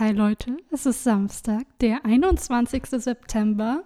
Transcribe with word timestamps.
Hi 0.00 0.10
Leute, 0.10 0.56
es 0.72 0.86
ist 0.86 1.04
Samstag, 1.04 1.66
der 1.80 2.04
21. 2.04 2.84
September. 2.84 3.84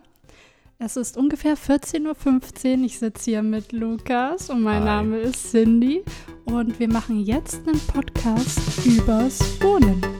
Es 0.79 0.96
ist 0.96 1.19
ungefähr 1.19 1.54
14.15 1.54 2.79
Uhr. 2.79 2.84
Ich 2.87 2.99
sitze 2.99 3.25
hier 3.31 3.42
mit 3.42 3.73
Lukas 3.73 4.49
und 4.49 4.63
mein 4.63 4.79
Hi. 4.79 4.86
Name 4.86 5.18
ist 5.18 5.50
Cindy. 5.50 6.02
Und 6.47 6.81
wir 6.81 6.89
machen 6.89 7.21
jetzt 7.21 7.68
einen 7.68 7.79
Podcast 7.79 8.59
übers 8.86 9.61
Wohnen. 9.61 10.18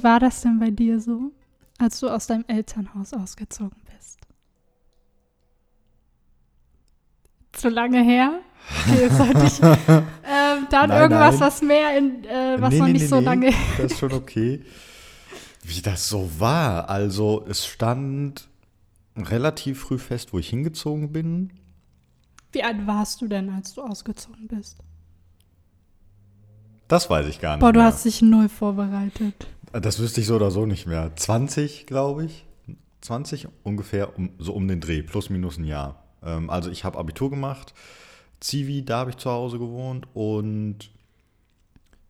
Wie 0.00 0.04
war 0.04 0.18
das 0.18 0.40
denn 0.40 0.58
bei 0.58 0.70
dir 0.70 0.98
so, 0.98 1.30
als 1.78 2.00
du 2.00 2.08
aus 2.08 2.26
deinem 2.26 2.44
Elternhaus 2.46 3.12
ausgezogen 3.12 3.76
bist? 3.94 4.18
Zu 7.52 7.68
lange 7.68 8.02
her? 8.02 8.40
Okay, 8.86 9.08
sollte 9.10 9.44
ich 9.46 9.60
ähm, 9.88 10.66
dann 10.70 10.88
Nein, 10.88 11.02
irgendwas, 11.02 11.34
nein. 11.34 11.40
was 11.40 11.62
mehr 11.62 11.98
in, 11.98 12.24
äh, 12.24 12.56
was 12.60 12.70
Nee, 12.72 12.78
noch 12.78 12.86
nee, 12.86 12.92
nicht 12.94 13.02
nee, 13.02 13.08
so 13.08 13.20
lange. 13.20 13.52
Das 13.76 13.92
ist 13.92 13.98
schon 13.98 14.12
okay. 14.12 14.64
Wie 15.62 15.82
das 15.82 16.08
so 16.08 16.30
war. 16.38 16.88
Also, 16.88 17.44
es 17.48 17.66
stand 17.66 18.48
relativ 19.16 19.80
früh 19.80 19.98
fest, 19.98 20.32
wo 20.32 20.38
ich 20.38 20.48
hingezogen 20.48 21.12
bin. 21.12 21.52
Wie 22.52 22.62
alt 22.62 22.86
warst 22.86 23.20
du 23.20 23.28
denn, 23.28 23.50
als 23.50 23.74
du 23.74 23.82
ausgezogen 23.82 24.48
bist? 24.48 24.78
Das 26.88 27.10
weiß 27.10 27.26
ich 27.26 27.40
gar 27.40 27.56
nicht. 27.56 27.60
Boah, 27.60 27.72
du 27.72 27.80
mehr. 27.80 27.88
hast 27.88 28.04
dich 28.04 28.22
null 28.22 28.48
vorbereitet. 28.48 29.46
Das 29.72 29.98
wüsste 29.98 30.20
ich 30.20 30.26
so 30.26 30.36
oder 30.36 30.50
so 30.50 30.66
nicht 30.66 30.86
mehr. 30.86 31.14
20, 31.14 31.86
glaube 31.86 32.24
ich. 32.24 32.46
20 33.02 33.48
ungefähr, 33.62 34.18
um, 34.18 34.30
so 34.38 34.52
um 34.52 34.68
den 34.68 34.80
Dreh, 34.80 35.02
plus 35.02 35.30
minus 35.30 35.58
ein 35.58 35.64
Jahr. 35.64 36.04
Ähm, 36.22 36.50
also 36.50 36.70
ich 36.70 36.84
habe 36.84 36.98
Abitur 36.98 37.30
gemacht, 37.30 37.72
Zivi, 38.40 38.84
da 38.84 38.98
habe 38.98 39.10
ich 39.10 39.16
zu 39.16 39.30
Hause 39.30 39.58
gewohnt 39.58 40.06
und 40.14 40.90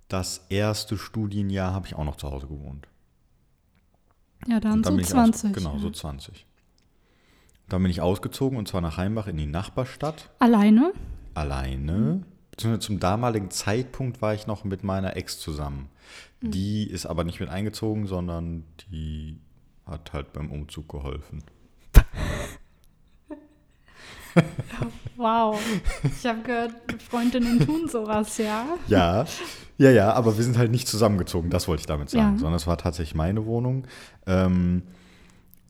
das 0.09 0.47
erste 0.49 0.99
Studienjahr 0.99 1.73
habe 1.73 1.87
ich 1.87 1.95
auch 1.95 2.05
noch 2.05 2.17
zu 2.17 2.31
Hause 2.31 2.49
gewohnt. 2.49 2.89
Ja, 4.49 4.59
dann 4.59 4.75
Und 4.75 4.87
so 4.87 4.91
bin 4.91 5.01
ich 5.01 5.07
20. 5.07 5.51
Aus, 5.51 5.57
genau, 5.57 5.75
ja. 5.75 5.81
so 5.81 5.91
20. 5.91 6.47
Dann 7.69 7.83
bin 7.83 7.91
ich 7.91 8.01
ausgezogen 8.01 8.59
und 8.59 8.67
zwar 8.67 8.81
nach 8.81 8.97
Heimbach 8.97 9.29
in 9.29 9.37
die 9.37 9.47
Nachbarstadt. 9.47 10.31
Alleine? 10.41 10.93
Alleine. 11.35 12.25
Beziehungsweise 12.61 12.87
zum 12.87 13.01
damaligen 13.01 13.51
Zeitpunkt 13.51 14.21
war 14.21 14.35
ich 14.35 14.47
noch 14.47 14.65
mit 14.65 14.85
meiner 14.85 15.17
Ex 15.17 15.41
zusammen. 15.41 15.89
Die 16.43 16.85
ist 16.85 17.07
aber 17.07 17.25
nicht 17.25 17.41
mit 17.41 17.49
eingezogen, 17.49 18.07
sondern 18.07 18.65
die 18.91 19.39
hat 19.87 20.13
halt 20.13 20.35
beim 20.35 20.51
Umzug 20.51 20.87
geholfen. 20.91 21.43
Wow. 25.17 25.61
Ich 26.05 26.25
habe 26.25 26.41
gehört, 26.43 26.73
Freundinnen 27.03 27.59
tun 27.67 27.89
sowas, 27.89 28.39
ja? 28.39 28.65
Ja, 28.87 29.27
ja, 29.77 29.91
ja, 29.91 30.13
aber 30.13 30.37
wir 30.37 30.45
sind 30.45 30.57
halt 30.57 30.71
nicht 30.71 30.87
zusammengezogen, 30.87 31.51
das 31.51 31.67
wollte 31.67 31.81
ich 31.81 31.87
damit 31.87 32.11
sagen, 32.11 32.35
Ja. 32.35 32.39
sondern 32.39 32.55
es 32.55 32.67
war 32.67 32.79
tatsächlich 32.79 33.17
meine 33.17 33.45
Wohnung. 33.45 33.87
Ähm, 34.27 34.83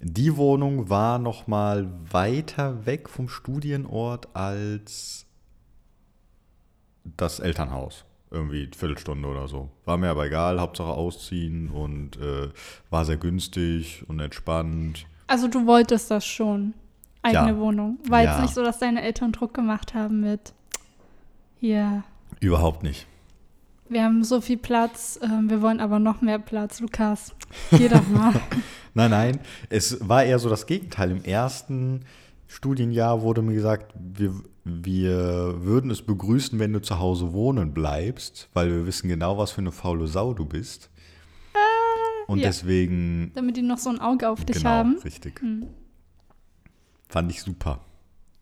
die 0.01 0.37
Wohnung 0.37 0.91
war 0.91 1.19
noch 1.19 1.47
mal 1.47 1.91
weiter 2.11 2.85
weg 2.85 3.09
vom 3.09 3.29
Studienort 3.31 4.29
als 4.37 5.27
das 7.05 7.41
Elternhaus. 7.41 8.05
Irgendwie 8.31 8.62
eine 8.62 8.73
Viertelstunde 8.77 9.27
oder 9.29 9.48
so. 9.48 9.70
War 9.84 9.97
mir 9.97 10.09
aber 10.11 10.27
egal, 10.27 10.61
Hauptsache 10.61 10.91
ausziehen 10.91 11.69
und 11.69 12.17
äh, 12.19 12.48
war 12.89 13.05
sehr 13.05 13.17
günstig 13.17 14.05
und 14.09 14.20
entspannt. 14.20 15.06
Also 15.27 15.48
du 15.48 15.67
wolltest 15.67 16.11
das 16.11 16.25
schon. 16.25 16.75
Eigene 17.23 17.51
Ja. 17.51 17.59
Wohnung. 17.59 17.98
War 18.09 18.23
jetzt 18.23 18.37
Ja. 18.37 18.43
nicht 18.43 18.55
so, 18.55 18.62
dass 18.62 18.78
deine 18.78 19.03
Eltern 19.03 19.33
Druck 19.33 19.53
gemacht 19.53 19.95
haben 19.95 20.21
mit 20.21 20.53
hier, 21.59 22.05
Überhaupt 22.41 22.83
nicht. 22.83 23.06
wir 23.88 24.05
haben 24.05 24.22
so 24.25 24.41
viel 24.41 24.56
Platz, 24.56 25.19
ähm, 25.22 25.50
wir 25.50 25.61
wollen 25.61 25.81
aber 25.81 25.99
noch 25.99 26.21
mehr 26.22 26.38
Platz. 26.38 26.81
Lukas, 26.81 27.34
geh 27.71 27.88
doch 27.88 28.06
mal. 28.09 28.32
Nein, 28.94 29.11
nein, 29.12 29.41
es 29.69 30.09
war 30.09 30.25
eher 30.25 30.38
so 30.41 30.49
das 30.49 30.67
Gegenteil. 30.67 31.12
Im 31.12 31.22
ersten 31.22 32.00
Studienjahr 32.49 33.22
wurde 33.22 33.41
mir 33.41 33.55
gesagt, 33.55 33.93
wir, 33.94 34.34
wir 34.65 35.65
würden 35.65 35.91
es 35.91 36.03
begrüßen, 36.03 36.59
wenn 36.59 36.72
du 36.72 36.81
zu 36.81 36.98
Hause 36.98 37.32
wohnen 37.32 37.72
bleibst, 37.72 38.48
weil 38.53 38.71
wir 38.71 38.87
wissen 38.87 39.09
genau, 39.09 39.38
was 39.38 39.53
für 39.53 39.60
eine 39.60 39.72
faule 39.72 40.06
Sau 40.06 40.34
du 40.34 40.44
bist. 40.44 40.91
Und 42.26 42.38
ja. 42.38 42.48
deswegen, 42.48 43.32
Damit 43.34 43.56
die 43.56 43.62
noch 43.62 43.78
so 43.78 43.91
ein 43.91 43.99
Auge 43.99 44.28
auf 44.28 44.44
dich 44.44 44.59
genau, 44.59 44.70
haben. 44.70 44.99
richtig. 45.04 45.43
Mhm. 45.43 45.66
Fand 47.09 47.31
ich 47.32 47.43
super. 47.43 47.81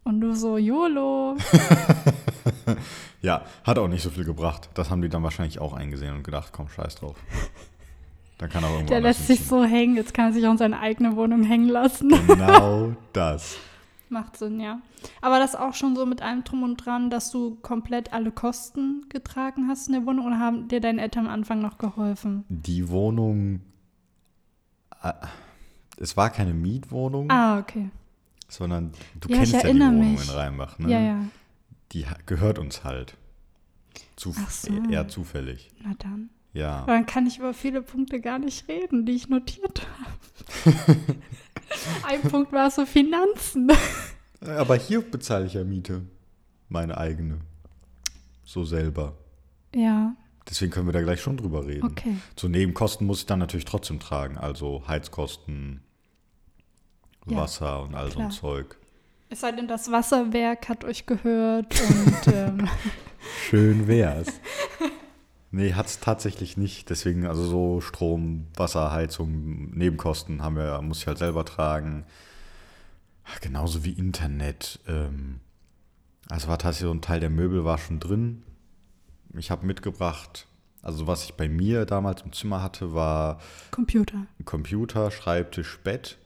Und 0.05 0.21
du 0.21 0.35
so, 0.35 0.59
YOLO. 0.59 1.37
Ja, 3.21 3.43
hat 3.65 3.79
auch 3.79 3.89
nicht 3.89 4.03
so 4.03 4.11
viel 4.11 4.25
gebracht. 4.25 4.69
Das 4.75 4.91
haben 4.91 5.03
die 5.03 5.09
dann 5.09 5.23
wahrscheinlich 5.23 5.59
auch 5.59 5.73
eingesehen 5.73 6.15
und 6.15 6.23
gedacht, 6.23 6.51
komm, 6.53 6.69
scheiß 6.69 6.97
drauf. 6.97 7.17
Dann 8.39 8.49
kann 8.49 8.63
er 8.63 8.71
irgendwo 8.71 8.91
Der 8.91 9.01
lässt 9.01 9.27
sich 9.27 9.45
so 9.45 9.65
hängen. 9.65 9.97
Jetzt 9.97 10.15
kann 10.15 10.27
er 10.27 10.33
sich 10.33 10.47
auch 10.47 10.53
in 10.53 10.59
seine 10.59 10.79
eigene 10.79 11.17
Wohnung 11.17 11.43
hängen 11.43 11.69
lassen. 11.69 12.11
Genau 12.29 12.95
das. 13.13 13.57
Macht 14.11 14.37
Sinn, 14.37 14.59
ja. 14.61 14.81
Aber 15.21 15.39
das 15.39 15.55
auch 15.55 15.75
schon 15.75 15.95
so 15.97 16.07
mit 16.07 16.23
allem 16.23 16.45
Drum 16.45 16.63
und 16.63 16.77
Dran, 16.79 17.11
dass 17.11 17.31
du 17.31 17.57
komplett 17.57 18.13
alle 18.13 18.31
Kosten 18.33 19.07
getragen 19.09 19.69
hast 19.69 19.89
in 19.89 19.93
der 19.95 20.07
Wohnung 20.07 20.27
oder 20.27 20.39
haben 20.39 20.69
dir 20.69 20.81
deine 20.81 21.03
Eltern 21.03 21.27
am 21.27 21.33
Anfang 21.33 21.61
noch 21.61 21.77
geholfen? 21.79 22.45
Die 22.49 22.89
Wohnung, 22.89 23.61
äh, 25.03 25.13
es 25.99 26.17
war 26.17 26.31
keine 26.31 26.55
Mietwohnung, 26.55 27.31
Ah, 27.31 27.59
okay. 27.59 27.91
sondern 28.49 28.93
du 29.21 29.29
Ja, 29.29 29.37
kennst 29.39 29.53
ja 29.53 29.61
die 29.63 29.69
Wohnung 29.69 30.13
mich. 30.13 30.23
in 30.29 30.31
Rheinbach, 30.35 30.79
ne? 30.79 30.91
Ja, 30.91 31.01
ja. 31.01 31.19
Die 31.93 32.05
gehört 32.27 32.59
uns 32.59 32.85
halt. 32.85 33.17
Zuf 34.17 34.37
Ach 34.43 34.51
so. 34.51 34.73
Eher 34.91 35.09
zufällig. 35.09 35.71
Na 35.83 35.95
dann. 35.99 36.31
Ja. 36.55 36.79
Aber 36.83 36.93
dann 36.93 37.07
kann 37.07 37.27
ich 37.27 37.39
über 37.39 37.53
viele 37.55 37.83
Punkte 37.83 38.21
gar 38.21 38.39
nicht 38.39 38.69
reden, 38.69 39.07
die 39.07 39.13
ich 39.13 39.29
notiert 39.29 39.87
habe. 40.65 40.97
Ein 42.05 42.23
Punkt 42.23 42.53
war 42.53 42.71
so 42.71 42.87
Finanzen. 42.87 43.71
Aber 44.41 44.77
hier 44.77 45.01
bezahle 45.03 45.47
ich 45.47 45.55
ja 45.55 45.65
Miete. 45.65 46.03
Meine 46.69 46.97
eigene. 46.99 47.39
So 48.45 48.65
selber. 48.65 49.15
Ja, 49.75 50.15
Deswegen 50.49 50.71
können 50.73 50.87
wir 50.89 50.93
da 50.95 51.03
gleich 51.03 51.21
schon 51.21 51.37
drüber 51.37 51.67
reden. 51.67 51.85
okay. 51.85 52.17
So 52.35 52.49
Nebenkosten 52.49 53.07
muss 53.07 53.21
ich 53.21 53.27
dann 53.27 53.39
natürlich 53.39 53.67
trotzdem 53.67 54.01
tragen. 54.01 54.39
Also 54.39 54.83
Heizkosten, 54.89 55.83
Ja, 57.27 57.37
Wasser 57.39 57.83
und 57.83 57.95
all 57.95 58.11
so 58.11 58.19
ein 58.21 58.29
klar. 58.29 58.41
Zeug. 58.41 58.79
Es 59.29 59.41
sei 59.41 59.53
denn, 59.53 59.69
das 59.69 59.93
Wasserwerk 59.93 60.71
hat 60.71 60.85
euch 60.85 61.05
gehört 61.05 61.79
und 61.79 62.27
ähm, 62.35 62.69
Schön 63.51 63.87
wär's. 63.87 64.29
nee, 65.51 65.75
hat's 65.75 66.01
tatsächlich 66.01 66.57
nicht. 66.57 66.91
Deswegen, 66.91 67.27
also 67.27 67.45
so 67.45 67.81
Strom, 67.81 68.47
Wasser, 68.55 68.91
Heizung, 68.93 69.71
Nebenkosten 69.71 70.43
haben 70.43 70.57
wir, 70.57 70.81
muss 70.83 71.01
ich 71.01 71.07
halt 71.07 71.19
selber 71.19 71.45
tragen. 71.45 72.05
Genauso 73.41 73.85
wie 73.85 73.93
Internet. 73.93 74.81
Ähm, 74.87 75.41
also 76.29 76.49
war 76.49 76.59
tatsächlich 76.59 76.89
so 76.89 76.95
ein 76.95 77.03
Teil 77.03 77.21
der 77.21 77.31
Möbel 77.31 77.65
war 77.65 77.79
schon 77.79 78.01
drin. 78.01 78.43
Ich 79.37 79.51
habe 79.51 79.67
mitgebracht, 79.67 80.47
also 80.83 81.07
was 81.07 81.25
ich 81.25 81.35
bei 81.35 81.49
mir 81.49 81.85
damals 81.85 82.23
im 82.23 82.33
Zimmer 82.33 82.63
hatte, 82.63 82.95
war 82.95 83.41
Computer. 83.71 84.27
ein 84.39 84.45
Computer, 84.45 85.11
Schreibtisch, 85.11 85.79
Bett, 85.85 86.19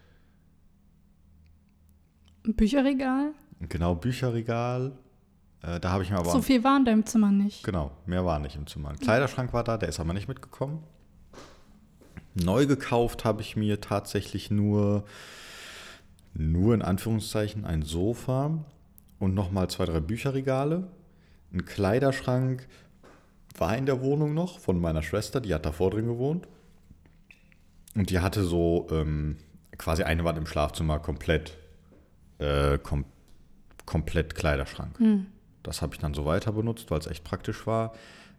Bücherregal. 2.44 3.32
genau 3.69 3.94
Bücherregal. 3.94 4.93
Äh, 5.62 5.81
da 5.81 5.91
habe 5.91 6.03
ich 6.03 6.11
mir 6.11 6.19
aber 6.19 6.31
so 6.31 6.43
viel 6.43 6.65
war 6.65 6.77
in 6.77 6.84
deinem 6.84 7.06
Zimmer 7.06 7.31
nicht. 7.31 7.65
Genau, 7.65 7.93
mehr 8.06 8.25
war 8.25 8.39
nicht 8.39 8.56
im 8.56 8.67
Zimmer. 8.67 8.91
Ein 8.91 8.99
Kleiderschrank 8.99 9.53
war 9.53 9.65
da, 9.65 9.77
der 9.77 9.89
ist 9.89 10.00
aber 10.00 10.12
nicht 10.12 10.28
mitgekommen. 10.28 10.83
Neu 12.34 12.67
gekauft 12.67 13.25
habe 13.25 13.43
ich 13.43 13.56
mir 13.56 13.81
tatsächlich 13.81 14.50
nur, 14.50 15.05
nur 16.35 16.75
in 16.75 16.82
Anführungszeichen, 16.82 17.64
ein 17.64 17.82
Sofa 17.82 18.64
und 19.19 19.35
nochmal 19.35 19.69
zwei, 19.69 19.85
drei 19.85 20.00
Bücherregale. 20.00 20.88
Ein 21.53 21.65
Kleiderschrank 21.65 22.67
war 23.58 23.76
in 23.76 23.87
der 23.87 24.00
Wohnung 24.00 24.35
noch 24.35 24.58
von 24.58 24.81
meiner 24.81 25.03
Schwester, 25.03 25.41
die 25.41 25.55
hat 25.55 25.67
davor 25.67 25.91
drin 25.91 26.06
gewohnt. 26.06 26.49
Und 27.94 28.08
die 28.08 28.20
hatte 28.20 28.43
so 28.44 28.87
ähm, 28.91 29.37
quasi 29.76 30.03
eine 30.03 30.25
Wand 30.25 30.38
im 30.38 30.47
Schlafzimmer 30.47 30.99
komplett, 30.99 31.58
äh, 32.38 32.79
kom 32.79 33.05
komplett 33.85 34.35
Kleiderschrank. 34.35 34.99
Hm. 34.99 35.26
Das 35.62 35.82
habe 35.82 35.94
ich 35.94 36.00
dann 36.00 36.14
so 36.14 36.25
weiter 36.25 36.53
benutzt, 36.53 36.91
weil 36.91 36.99
es 36.99 37.06
echt 37.06 37.25
praktisch 37.25 37.67
war. 37.67 37.93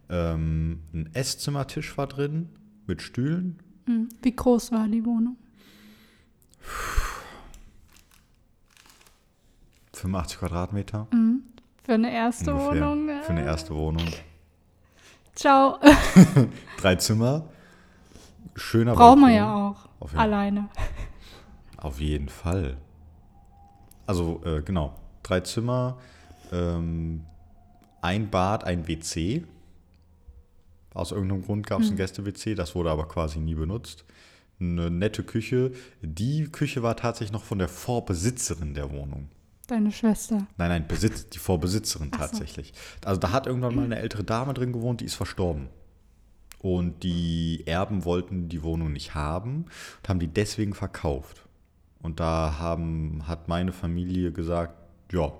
Ähm, 0.10 0.82
ein 0.94 1.10
Esszimmertisch 1.14 1.98
war 1.98 2.08
drin 2.08 2.50
mit 2.86 3.02
Stühlen. 3.02 3.60
Hm. 3.86 4.10
Wie 4.22 4.36
groß 4.36 4.72
war 4.72 4.88
die 4.88 5.06
Wohnung? 5.06 5.38
85 9.94 10.40
Quadratmeter. 10.40 11.08
Hm. 11.12 11.44
Für 11.84 11.94
eine 11.94 12.14
erste 12.14 12.54
ungefähr. 12.54 12.82
Wohnung. 12.90 13.10
äh, 13.10 13.22
Für 13.24 13.30
eine 13.32 13.44
erste 13.44 13.76
Wohnung. 13.76 14.08
Ciao. 15.36 15.80
Drei 16.78 16.96
Zimmer. 16.96 17.50
Schöner 18.56 18.94
Brauchen 18.94 19.22
wir 19.22 19.32
ja 19.34 19.54
auch. 19.70 19.90
auf 20.00 20.16
Alleine. 20.16 20.70
auf 21.78 22.00
jeden 22.00 22.30
Fall. 22.30 22.78
Also, 24.06 24.42
äh, 24.46 24.62
genau. 24.62 24.96
Drei 25.24 25.40
Zimmer, 25.42 25.98
ähm, 26.52 27.24
ein 28.02 28.30
Bad, 28.30 28.64
ein 28.64 28.88
WC. 28.88 29.44
Aus 30.94 31.12
irgendeinem 31.12 31.44
Grund 31.44 31.66
gab 31.66 31.82
es 31.82 31.90
ein 31.90 31.98
Gäste-WC, 31.98 32.54
das 32.54 32.76
wurde 32.76 32.92
aber 32.92 33.08
quasi 33.08 33.40
nie 33.40 33.56
benutzt. 33.56 34.06
Eine 34.60 34.92
nette 34.92 35.24
Küche. 35.24 35.72
Die 36.02 36.44
Küche 36.52 36.84
war 36.84 36.96
tatsächlich 36.96 37.32
noch 37.34 37.44
von 37.44 37.58
der 37.58 37.68
Vorbesitzerin 37.68 38.76
der 38.76 38.92
Wohnung. 38.92 39.30
Deine 39.68 39.92
Schwester. 39.92 40.46
Nein, 40.58 40.70
nein, 40.70 40.88
Besitz, 40.88 41.30
die 41.30 41.40
Vorbesitzerin 41.40 42.12
so. 42.12 42.18
tatsächlich. 42.20 42.74
Also 43.04 43.20
da 43.20 43.32
hat 43.32 43.48
irgendwann 43.48 43.76
mal 43.76 43.86
eine 43.86 44.00
ältere 44.00 44.24
Dame 44.24 44.54
drin 44.54 44.74
gewohnt, 44.74 45.02
die 45.02 45.06
ist 45.06 45.16
verstorben. 45.16 45.70
Und 46.60 47.04
die 47.04 47.64
Erben 47.66 48.06
wollten 48.06 48.50
die 48.50 48.64
Wohnung 48.64 48.94
nicht 48.94 49.16
haben 49.16 49.66
und 50.02 50.10
haben 50.10 50.20
die 50.20 50.28
deswegen 50.28 50.74
verkauft. 50.74 51.46
Und 52.02 52.20
da 52.20 52.58
haben, 52.60 53.28
hat 53.28 53.48
meine 53.48 53.72
Familie 53.72 54.32
gesagt, 54.32 54.76
ja, 55.12 55.32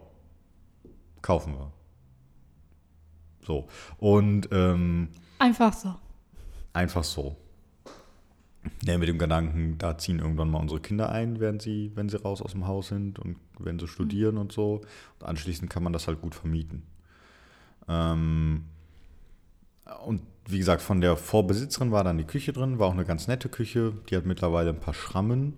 kaufen 1.24 1.54
wir. 1.54 1.72
So. 3.42 3.68
Und 3.98 4.50
ähm, 4.52 5.10
Einfach 5.40 5.74
so. 5.74 5.96
einfach 6.74 7.04
so. 7.04 7.36
Ja, 8.86 8.98
mit 8.98 9.10
dem 9.10 9.18
Gedanken, 9.18 9.78
da 9.78 9.98
ziehen 9.98 10.20
irgendwann 10.20 10.50
mal 10.50 10.60
unsere 10.60 10.80
Kinder 10.80 11.10
ein, 11.10 11.40
während 11.42 11.62
sie, 11.62 11.92
wenn 11.96 12.08
sie 12.08 12.22
raus 12.22 12.42
aus 12.42 12.52
dem 12.52 12.66
Haus 12.66 12.90
sind 12.90 13.20
und 13.20 13.36
wenn 13.60 13.78
sie 13.78 13.88
studieren 13.88 14.38
und 14.38 14.54
so. 14.54 14.82
Und 15.20 15.28
anschließend 15.28 15.70
kann 15.70 15.84
man 15.84 15.92
das 15.92 16.08
halt 16.08 16.22
gut 16.22 16.36
vermieten. 16.36 16.84
Ähm, 17.90 18.66
und 20.06 20.22
wie 20.48 20.60
gesagt, 20.60 20.82
von 20.82 21.02
der 21.02 21.18
Vorbesitzerin 21.18 21.92
war 21.92 22.06
dann 22.06 22.18
die 22.18 22.24
Küche 22.24 22.54
drin, 22.54 22.80
war 22.80 22.88
auch 22.88 22.94
eine 22.94 23.06
ganz 23.06 23.28
nette 23.28 23.50
Küche. 23.50 23.94
Die 24.10 24.16
hat 24.16 24.26
mittlerweile 24.26 24.70
ein 24.70 24.80
paar 24.80 24.94
Schrammen, 24.94 25.58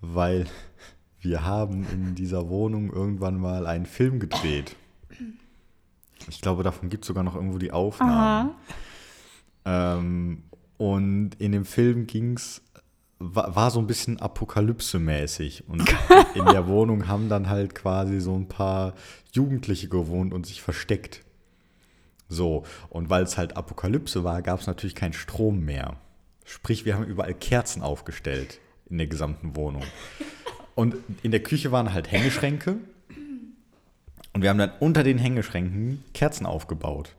weil 0.00 0.46
wir 1.20 1.44
haben 1.44 1.86
in 1.92 2.16
dieser 2.16 2.48
Wohnung 2.48 2.92
irgendwann 2.92 3.38
mal 3.38 3.66
einen 3.66 3.86
Film 3.86 4.18
gedreht. 4.18 4.74
Ich 6.28 6.40
glaube, 6.40 6.62
davon 6.62 6.88
gibt 6.88 7.04
es 7.04 7.08
sogar 7.08 7.24
noch 7.24 7.34
irgendwo 7.34 7.58
die 7.58 7.72
Aufnahmen. 7.72 8.50
Ähm, 9.64 10.42
und 10.78 11.32
in 11.38 11.52
dem 11.52 11.64
Film 11.64 12.06
ging's, 12.06 12.62
war, 13.18 13.54
war 13.54 13.70
so 13.70 13.80
ein 13.80 13.86
bisschen 13.86 14.18
Apokalypse-mäßig. 14.18 15.64
Und 15.68 15.94
in 16.34 16.46
der 16.46 16.66
Wohnung 16.66 17.08
haben 17.08 17.28
dann 17.28 17.48
halt 17.48 17.74
quasi 17.74 18.20
so 18.20 18.34
ein 18.34 18.48
paar 18.48 18.94
Jugendliche 19.32 19.88
gewohnt 19.88 20.32
und 20.32 20.46
sich 20.46 20.62
versteckt. 20.62 21.24
So, 22.28 22.64
und 22.88 23.10
weil 23.10 23.24
es 23.24 23.36
halt 23.36 23.56
Apokalypse 23.56 24.22
war, 24.22 24.40
gab 24.40 24.60
es 24.60 24.66
natürlich 24.66 24.94
keinen 24.94 25.12
Strom 25.12 25.64
mehr. 25.64 25.96
Sprich, 26.44 26.84
wir 26.84 26.94
haben 26.94 27.04
überall 27.04 27.34
Kerzen 27.34 27.82
aufgestellt 27.82 28.60
in 28.88 28.98
der 28.98 29.08
gesamten 29.08 29.56
Wohnung. 29.56 29.82
Und 30.74 30.94
in 31.22 31.30
der 31.30 31.42
Küche 31.42 31.72
waren 31.72 31.92
halt 31.92 32.10
Hängeschränke. 32.10 32.76
Und 34.32 34.42
wir 34.42 34.50
haben 34.50 34.58
dann 34.58 34.72
unter 34.80 35.02
den 35.02 35.18
Hängeschränken 35.18 36.04
Kerzen 36.14 36.46
aufgebaut. 36.46 37.14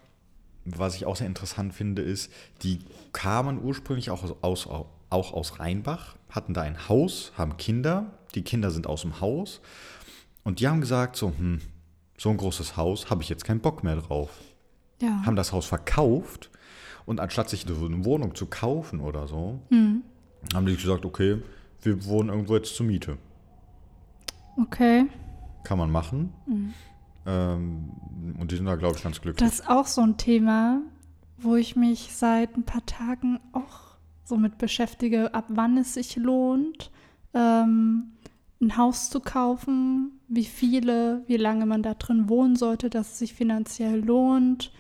Was 0.65 0.95
ich 0.95 1.05
auch 1.05 1.15
sehr 1.15 1.27
interessant 1.27 1.73
finde, 1.73 2.01
ist, 2.01 2.29
die 2.63 2.79
kamen 3.13 3.63
ursprünglich 3.63 4.09
auch 4.11 4.23
aus, 4.23 4.67
aus, 4.67 4.85
auch 5.09 5.33
aus 5.33 5.59
Rheinbach, 5.59 6.15
hatten 6.29 6.53
da 6.53 6.61
ein 6.61 6.89
Haus, 6.89 7.31
haben 7.37 7.57
Kinder. 7.57 8.11
Die 8.35 8.41
Kinder 8.43 8.71
sind 8.71 8.87
aus 8.87 9.01
dem 9.01 9.21
Haus. 9.21 9.61
Und 10.43 10.59
die 10.59 10.67
haben 10.67 10.81
gesagt, 10.81 11.15
so, 11.15 11.29
hm, 11.37 11.61
so 12.17 12.29
ein 12.29 12.37
großes 12.37 12.77
Haus, 12.77 13.09
habe 13.09 13.21
ich 13.23 13.29
jetzt 13.29 13.45
keinen 13.45 13.59
Bock 13.61 13.83
mehr 13.83 13.95
drauf. 13.97 14.29
ja. 15.01 15.21
Haben 15.25 15.35
das 15.35 15.51
Haus 15.53 15.65
verkauft. 15.67 16.49
Und 17.05 17.19
anstatt 17.21 17.49
sich 17.49 17.65
eine 17.65 18.03
Wohnung 18.05 18.35
zu 18.35 18.47
kaufen 18.47 18.99
oder 18.99 19.27
so, 19.27 19.59
Hm. 19.69 20.01
haben 20.53 20.65
die 20.65 20.75
gesagt, 20.75 21.05
okay, 21.05 21.41
wir 21.81 22.05
wohnen 22.05 22.29
irgendwo 22.29 22.55
jetzt 22.55 22.75
zur 22.75 22.85
Miete. 22.85 23.17
Okay. 24.59 25.05
Kann 25.63 25.77
man 25.77 25.91
machen. 25.91 26.33
Mhm. 26.47 26.73
Ähm, 27.25 27.91
und 28.39 28.51
die 28.51 28.55
sind 28.55 28.65
da, 28.65 28.75
glaube 28.75 28.97
ich, 28.97 29.03
ganz 29.03 29.21
glücklich. 29.21 29.47
Das 29.47 29.59
ist 29.59 29.69
auch 29.69 29.85
so 29.85 30.01
ein 30.01 30.17
Thema, 30.17 30.81
wo 31.37 31.55
ich 31.55 31.75
mich 31.75 32.09
seit 32.15 32.55
ein 32.57 32.63
paar 32.63 32.85
Tagen 32.85 33.39
auch 33.53 33.86
so 34.27 34.35
mit 34.37 34.57
beschäftige, 34.57 35.33
ab 35.33 35.45
wann 35.47 35.77
es 35.77 35.93
sich 35.93 36.17
lohnt, 36.17 36.91
ähm, 37.33 38.11
ein 38.59 38.75
Haus 38.77 39.09
zu 39.09 39.19
kaufen, 39.19 40.19
wie 40.27 40.45
viele, 40.45 41.23
wie 41.27 41.37
lange 41.37 41.65
man 41.65 41.83
da 41.83 41.93
drin 41.93 42.27
wohnen 42.27 42.55
sollte, 42.55 42.89
dass 42.89 43.13
es 43.13 43.19
sich 43.19 43.33
finanziell 43.33 44.03
lohnt, 44.03 44.71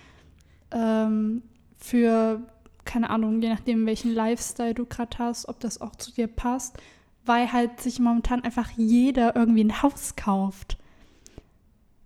ähm, 0.71 1.43
für, 1.77 2.41
keine 2.85 3.09
Ahnung, 3.09 3.41
je 3.41 3.49
nachdem, 3.49 3.85
welchen 3.85 4.13
Lifestyle 4.13 4.73
du 4.73 4.85
gerade 4.85 5.17
hast, 5.19 5.47
ob 5.47 5.59
das 5.59 5.79
auch 5.79 5.95
zu 5.95 6.11
dir 6.11 6.27
passt, 6.27 6.77
weil 7.25 7.51
halt 7.53 7.79
sich 7.81 7.99
momentan 7.99 8.43
einfach 8.43 8.71
jeder 8.71 9.35
irgendwie 9.35 9.63
ein 9.63 9.81
Haus 9.81 10.15
kauft. 10.15 10.77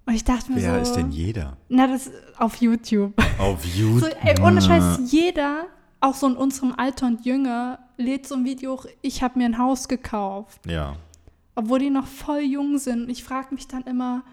Und 0.05 0.13
ich 0.13 0.24
dachte 0.24 0.51
mir 0.51 0.62
Wer 0.62 0.75
so, 0.75 0.91
ist 0.91 0.93
denn 0.93 1.12
jeder? 1.12 1.57
na, 1.69 1.88
das 1.88 2.12
auf 2.38 2.57
YouTube. 2.57 3.13
Auf 3.39 3.65
YouTube. 3.65 4.01
So, 4.01 4.07
ey, 4.07 4.41
ohne 4.41 4.62
Scheiß, 4.62 5.12
jeder, 5.12 5.67
auch 6.01 6.15
so 6.15 6.27
in 6.27 6.36
unserem 6.36 6.74
Alter 6.75 7.08
und 7.08 7.25
jünger, 7.25 7.79
lädt 7.98 8.27
so 8.27 8.36
ein 8.36 8.43
Video 8.43 8.74
hoch, 8.74 8.86
ich 9.01 9.24
habe 9.24 9.39
mir 9.39 9.46
ein 9.46 9.58
Haus 9.58 9.88
gekauft. 9.88 10.65
Ja. 10.65 10.96
Obwohl 11.55 11.79
die 11.79 11.89
noch 11.89 12.08
voll 12.08 12.41
jung 12.41 12.77
sind. 12.79 13.03
Und 13.03 13.10
ich 13.10 13.24
frage 13.24 13.53
mich 13.53 13.67
dann 13.67 13.84
immer, 13.84 14.24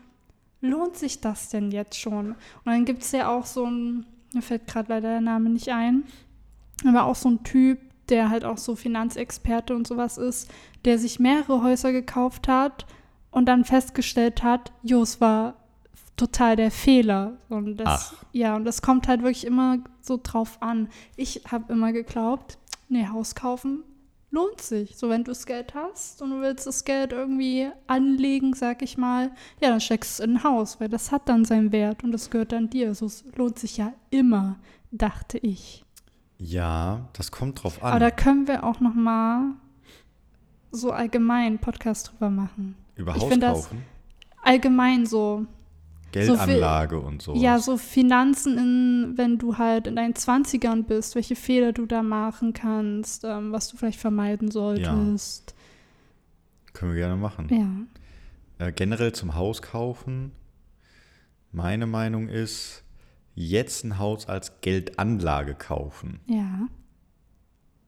lohnt 0.61 0.97
sich 0.97 1.21
das 1.21 1.51
denn 1.51 1.71
jetzt 1.71 1.99
schon? 1.99 2.33
Und 2.33 2.67
dann 2.67 2.85
gibt 2.85 3.03
es 3.03 3.13
ja 3.13 3.29
auch 3.29 3.47
so 3.47 3.67
ein, 3.67 4.07
mir 4.33 4.43
fällt 4.43 4.67
gerade 4.67 4.89
leider 4.89 5.11
der 5.11 5.21
Name 5.21 5.51
nicht 5.51 5.69
ein, 5.69 6.05
aber 6.87 7.05
auch 7.05 7.15
so 7.15 7.29
ein 7.29 7.45
Typ, 7.45 7.79
der 8.09 8.31
halt 8.31 8.45
auch 8.45 8.59
so 8.59 8.75
Finanzexperte 8.75 9.77
und 9.77 9.87
sowas 9.87 10.17
ist, 10.17 10.51
der 10.85 10.99
sich 10.99 11.21
mehrere 11.21 11.63
Häuser 11.63 11.93
gekauft 11.93 12.49
hat 12.49 12.87
und 13.31 13.47
dann 13.47 13.65
festgestellt 13.65 14.43
hat, 14.43 14.73
jo, 14.83 15.03
es 15.03 15.21
war 15.21 15.55
total 16.19 16.57
der 16.57 16.71
Fehler. 16.71 17.39
Und 17.49 17.77
das, 17.77 18.15
Ach. 18.15 18.25
ja, 18.33 18.57
und 18.57 18.65
das 18.65 18.83
kommt 18.83 19.09
halt 19.09 19.23
wirklich 19.23 19.47
immer 19.47 19.79
so 20.01 20.19
drauf 20.23 20.59
an. 20.61 20.89
Ich 21.17 21.43
habe 21.51 21.73
immer 21.73 21.93
geglaubt, 21.93 22.59
nee, 22.89 23.07
Haus 23.07 23.35
kaufen 23.35 23.85
lohnt 24.31 24.61
sich. 24.61 24.97
So, 24.97 25.09
wenn 25.09 25.25
du 25.25 25.31
das 25.31 25.47
Geld 25.47 25.75
hast 25.75 26.23
und 26.23 26.31
du 26.31 26.41
willst 26.41 26.67
das 26.67 26.85
Geld 26.85 27.13
irgendwie 27.13 27.71
anlegen, 27.87 28.55
sag 28.55 28.83
ich 28.83 28.99
mal, 28.99 29.31
ja, 29.61 29.71
dann 29.71 29.81
steckst 29.81 30.19
du 30.19 30.23
es 30.23 30.29
in 30.29 30.37
ein 30.37 30.45
Haus, 30.45 30.81
weil 30.81 30.89
das 30.89 31.13
hat 31.13 31.29
dann 31.29 31.45
seinen 31.45 31.73
Wert 31.73 32.05
und 32.05 32.13
das 32.13 32.31
gehört 32.31 32.53
dann 32.53 32.71
dir. 32.71 32.95
So, 32.95 33.07
es 33.07 33.25
lohnt 33.37 33.59
sich 33.59 33.77
ja 33.77 33.93
immer, 34.11 34.57
dachte 34.91 35.39
ich. 35.39 35.85
Ja, 36.39 37.09
das 37.15 37.31
kommt 37.31 37.63
drauf 37.63 37.83
an. 37.83 37.91
Aber 37.91 38.01
da 38.01 38.11
können 38.11 38.47
wir 38.47 38.65
auch 38.65 38.81
noch 38.81 38.95
mal 38.95 39.55
so 40.71 40.93
allgemein 40.93 41.59
Podcast 41.59 42.11
drüber 42.11 42.31
machen. 42.31 42.77
Über 42.97 43.15
Haus 43.15 43.41
kaufen, 43.41 43.83
Allgemein 44.43 45.05
so, 45.05 45.47
Geldanlage 46.13 46.99
und 46.99 47.23
so. 47.23 47.35
ja, 47.35 47.59
so 47.59 47.77
Finanzen, 47.77 48.59
in, 48.59 49.13
wenn 49.19 49.39
du 49.39 49.59
halt 49.59 49.87
in 49.87 49.97
deinen 49.97 50.15
20ern 50.15 50.85
bist, 50.85 51.15
welche 51.15 51.37
Fehler 51.37 51.73
du 51.73 51.87
da 51.87 52.03
machen 52.03 52.53
kannst, 52.53 53.25
ähm, 53.25 53.53
was 53.53 53.69
du 53.69 53.77
vielleicht 53.77 54.01
vermeiden 54.01 54.51
solltest. 54.51 55.55
Können 56.73 56.93
wir 56.93 56.99
gerne 57.01 57.17
machen. 57.17 57.49
Ja. 58.59 58.67
Äh, 58.67 58.73
generell 58.73 59.13
zum 59.13 59.35
Haus 59.35 59.63
kaufen. 59.63 60.33
Meine 61.53 61.87
Meinung 61.87 62.29
ist, 62.29 62.83
jetzt 63.35 63.85
ein 63.85 63.99
Haus 63.99 64.27
als 64.29 64.61
Geldanlage 64.61 65.55
kaufen. 65.55 66.21
Ja. 66.27 66.69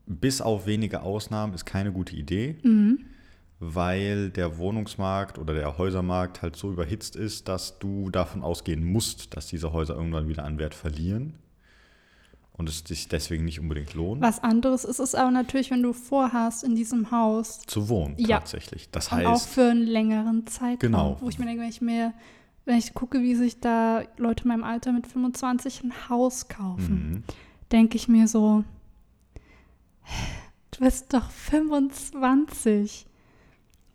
Bis 0.06 0.40
auf 0.40 0.66
wenige 0.66 1.02
Ausnahmen 1.02 1.54
ist 1.54 1.66
keine 1.66 1.92
gute 1.92 2.16
Idee, 2.16 2.56
Mhm. 2.62 3.00
Weil 3.60 4.30
der 4.30 4.56
Wohnungsmarkt 4.56 5.38
oder 5.38 5.52
der 5.52 5.76
Häusermarkt 5.76 6.40
halt 6.40 6.56
so 6.56 6.72
überhitzt 6.72 7.14
ist, 7.14 7.46
dass 7.46 7.78
du 7.78 8.08
davon 8.10 8.42
ausgehen 8.42 8.82
musst, 8.82 9.36
dass 9.36 9.46
diese 9.48 9.72
Häuser 9.72 9.94
irgendwann 9.94 10.28
wieder 10.28 10.44
an 10.44 10.58
Wert 10.58 10.74
verlieren 10.74 11.34
und 12.54 12.70
es 12.70 12.78
sich 12.86 13.08
deswegen 13.08 13.44
nicht 13.44 13.60
unbedingt 13.60 13.92
lohnt, 13.92 14.22
Was 14.22 14.42
anderes 14.42 14.84
ist 14.84 14.98
es 14.98 15.14
aber 15.14 15.30
natürlich, 15.30 15.70
wenn 15.70 15.82
du 15.82 15.92
vorhast, 15.92 16.64
in 16.64 16.74
diesem 16.74 17.10
Haus 17.10 17.60
zu 17.60 17.90
wohnen 17.90 18.14
Ja. 18.18 18.38
tatsächlich. 18.38 18.88
Das 18.90 19.12
und 19.12 19.26
auch 19.26 19.32
heißt, 19.32 19.48
für 19.50 19.70
einen 19.70 19.82
längeren 19.86 20.46
Zeitraum. 20.46 20.78
Genau. 20.78 21.16
Wo 21.20 21.28
ich 21.28 21.38
mir 21.38 21.44
denke, 21.44 21.60
wenn 21.62 21.68
ich 21.68 21.82
mir, 21.82 22.14
wenn 22.64 22.78
ich 22.78 22.94
gucke, 22.94 23.20
wie 23.20 23.34
sich 23.34 23.60
da 23.60 24.04
Leute 24.16 24.44
in 24.44 24.48
meinem 24.48 24.64
Alter 24.64 24.92
mit 24.92 25.06
25 25.06 25.84
ein 25.84 26.08
Haus 26.08 26.48
kaufen, 26.48 27.10
mhm, 27.10 27.22
denke 27.72 27.96
ich 27.96 28.08
mir 28.08 28.26
so, 28.26 28.64
du 30.70 30.80
bist 30.80 31.12
doch 31.12 31.30
25. 31.30 33.06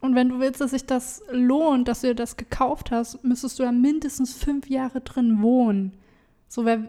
Und 0.06 0.16
wenn 0.16 0.30
du 0.30 0.40
willst, 0.40 0.62
dass 0.62 0.72
sich 0.72 0.86
das 0.86 1.22
lohnt, 1.32 1.88
dass 1.88 2.02
du 2.02 2.08
dir 2.08 2.16
das 2.16 2.38
gekauft 2.38 2.92
hast, 2.92 3.24
müsstest 3.24 3.60
du 3.60 3.64
ja 3.64 3.72
mindestens 3.72 4.34
fünf 4.34 4.70
Jahre 4.70 5.02
drin 5.02 5.42
wohnen. 5.42 5.94
So, 6.48 6.64
wer, 6.66 6.88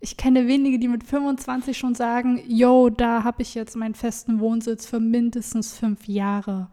ich 0.00 0.16
kenne 0.16 0.46
wenige, 0.46 0.78
die 0.78 0.88
mit 0.88 1.04
25 1.04 1.76
schon 1.76 1.94
sagen, 1.94 2.42
yo, 2.46 2.88
da 2.90 3.24
habe 3.24 3.42
ich 3.42 3.54
jetzt 3.54 3.76
meinen 3.76 3.94
festen 3.94 4.40
Wohnsitz 4.40 4.86
für 4.86 5.00
mindestens 5.00 5.76
fünf 5.76 6.06
Jahre. 6.08 6.68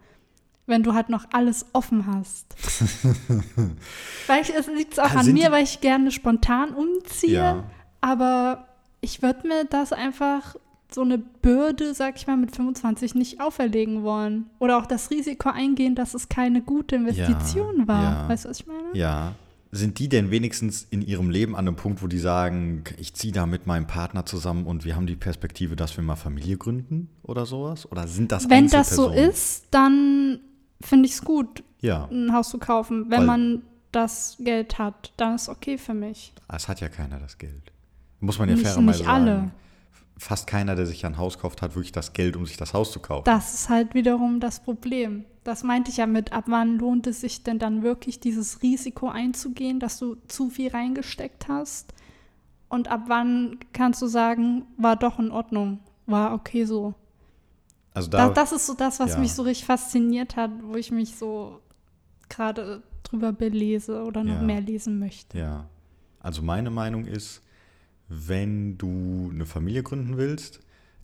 Wenn 0.68 0.82
du 0.82 0.94
halt 0.96 1.10
noch 1.10 1.26
alles 1.32 1.68
offen 1.74 2.08
hast. 2.08 2.56
weil 4.28 4.42
ich, 4.42 4.54
es 4.54 4.68
liegt 4.68 5.00
auch 5.00 5.12
Ah, 5.14 5.20
an 5.20 5.34
mir, 5.34 5.52
weil 5.52 5.64
ich 5.64 5.82
gerne 5.82 6.12
spontan 6.12 6.74
umziehe. 6.74 7.34
ja, 7.34 7.64
Aber 8.02 8.68
ich 9.02 9.22
würde 9.22 9.48
mir 9.48 9.66
das 9.66 9.94
einfach 9.94 10.56
so 10.96 11.02
eine 11.02 11.18
Bürde, 11.20 11.94
sag 11.94 12.16
ich 12.16 12.26
mal, 12.26 12.38
mit 12.38 12.56
25 12.56 13.14
nicht 13.16 13.40
auferlegen 13.42 14.02
wollen. 14.04 14.48
Oder 14.60 14.78
auch 14.78 14.86
das 14.86 15.12
Risiko 15.12 15.50
eingehen, 15.50 15.94
dass 15.94 16.14
es 16.16 16.30
keine 16.30 16.62
gute 16.62 16.96
Investition 16.96 17.88
war. 17.88 18.04
ja. 18.04 18.30
Weißt 18.30 18.46
du, 18.46 18.50
was 18.50 18.60
ich 18.62 18.68
meine? 18.68 18.88
ja. 18.94 19.34
Sind 19.72 20.00
die 20.00 20.08
denn 20.08 20.32
wenigstens 20.32 20.88
in 20.90 21.02
ihrem 21.02 21.30
Leben 21.30 21.54
an 21.54 21.68
einem 21.68 21.76
Punkt, 21.76 22.02
wo 22.02 22.08
die 22.08 22.20
sagen, 22.20 22.86
ich 22.98 23.14
ziehe 23.14 23.34
da 23.34 23.46
mit 23.46 23.68
meinem 23.68 23.88
Partner 23.88 24.26
zusammen 24.26 24.66
und 24.68 24.86
wir 24.86 24.96
haben 24.96 25.06
die 25.06 25.18
Perspektive, 25.18 25.76
dass 25.76 25.98
wir 25.98 26.04
mal 26.04 26.16
Familie 26.16 26.56
gründen 26.56 27.10
oder 27.24 27.46
sowas? 27.46 27.92
Oder 27.92 28.08
sind 28.08 28.32
das 28.32 28.50
Wenn 28.50 28.70
das 28.70 28.92
so 28.96 29.10
ist, 29.10 29.66
dann 29.72 30.40
finde 30.80 31.08
ich 31.08 31.14
es 31.16 31.22
gut, 31.26 31.62
Ja, 31.82 32.08
ein 32.10 32.32
Haus 32.32 32.50
zu 32.52 32.58
kaufen. 32.58 33.10
Wenn 33.10 33.20
Weil- 33.22 33.26
man 33.26 33.62
das 33.92 34.38
Geld 34.40 34.78
hat, 34.80 35.12
dann 35.18 35.36
ist 35.36 35.50
okay 35.50 35.78
für 35.78 35.94
mich. 35.94 36.32
es 36.48 36.70
hat 36.70 36.80
ja 36.80 36.88
keiner 36.88 37.20
das 37.20 37.38
Geld. 37.38 37.74
Muss 38.22 38.40
man 38.40 38.48
ja 38.48 38.56
fairerweise 38.56 38.82
nicht 39.00 39.08
alle. 39.10 39.36
sagen. 39.36 39.52
Fast 40.18 40.48
keiner, 40.48 40.76
der 40.76 40.86
sich 40.86 41.06
ein 41.06 41.18
Haus 41.18 41.38
kauft, 41.40 41.62
hat 41.62 41.76
wirklich 41.76 41.92
das 41.92 42.14
Geld, 42.14 42.36
um 42.38 42.46
sich 42.46 42.56
das 42.58 42.74
Haus 42.74 42.92
zu 42.92 43.00
kaufen. 43.00 43.26
Das 43.26 43.54
ist 43.54 43.70
halt 43.70 43.94
wiederum 43.94 44.40
das 44.40 44.62
Problem. 44.64 45.26
Das 45.44 45.64
meinte 45.64 45.92
ich 45.92 45.98
ja 45.98 46.08
mit, 46.08 46.32
ab 46.32 46.46
wann 46.48 46.78
lohnt 46.80 47.06
es 47.08 47.22
sich 47.22 47.44
denn 47.44 47.60
dann 47.60 47.84
wirklich, 47.84 48.20
dieses 48.20 48.62
Risiko 48.62 49.10
einzugehen, 49.10 49.80
dass 49.80 50.00
du 50.00 50.16
zu 50.28 50.50
viel 50.50 50.70
reingesteckt 50.72 51.48
hast? 51.50 51.94
Und 52.70 52.88
ab 52.90 53.04
wann 53.08 53.60
kannst 53.74 54.02
du 54.02 54.08
sagen, 54.08 54.64
war 54.78 54.96
doch 54.96 55.20
in 55.20 55.32
Ordnung, 55.32 55.80
war 56.08 56.34
okay 56.34 56.66
so? 56.66 56.96
also 57.94 58.10
da, 58.10 58.28
Da, 58.28 58.34
das 58.34 58.52
ist 58.52 58.66
so 58.66 58.74
das, 58.74 59.00
was 59.00 59.12
ja. 59.12 59.20
mich 59.20 59.34
so 59.34 59.44
richtig 59.44 59.66
fasziniert 59.66 60.36
hat, 60.36 60.52
wo 60.64 60.76
ich 60.76 60.92
mich 60.92 61.16
so 61.16 61.60
gerade 62.30 62.82
drüber 63.04 63.32
belese 63.34 64.04
oder 64.04 64.24
noch 64.24 64.36
Ja. 64.36 64.42
mehr 64.42 64.62
lesen 64.62 64.98
möchte. 65.00 65.38
Ja. 65.38 65.66
Also 66.20 66.42
meine 66.42 66.72
Meinung 66.72 67.06
ist, 67.06 67.42
wenn 68.08 68.78
du 68.78 69.30
eine 69.34 69.46
Familie 69.46 69.84
gründen 69.84 70.18
willst, 70.18 70.60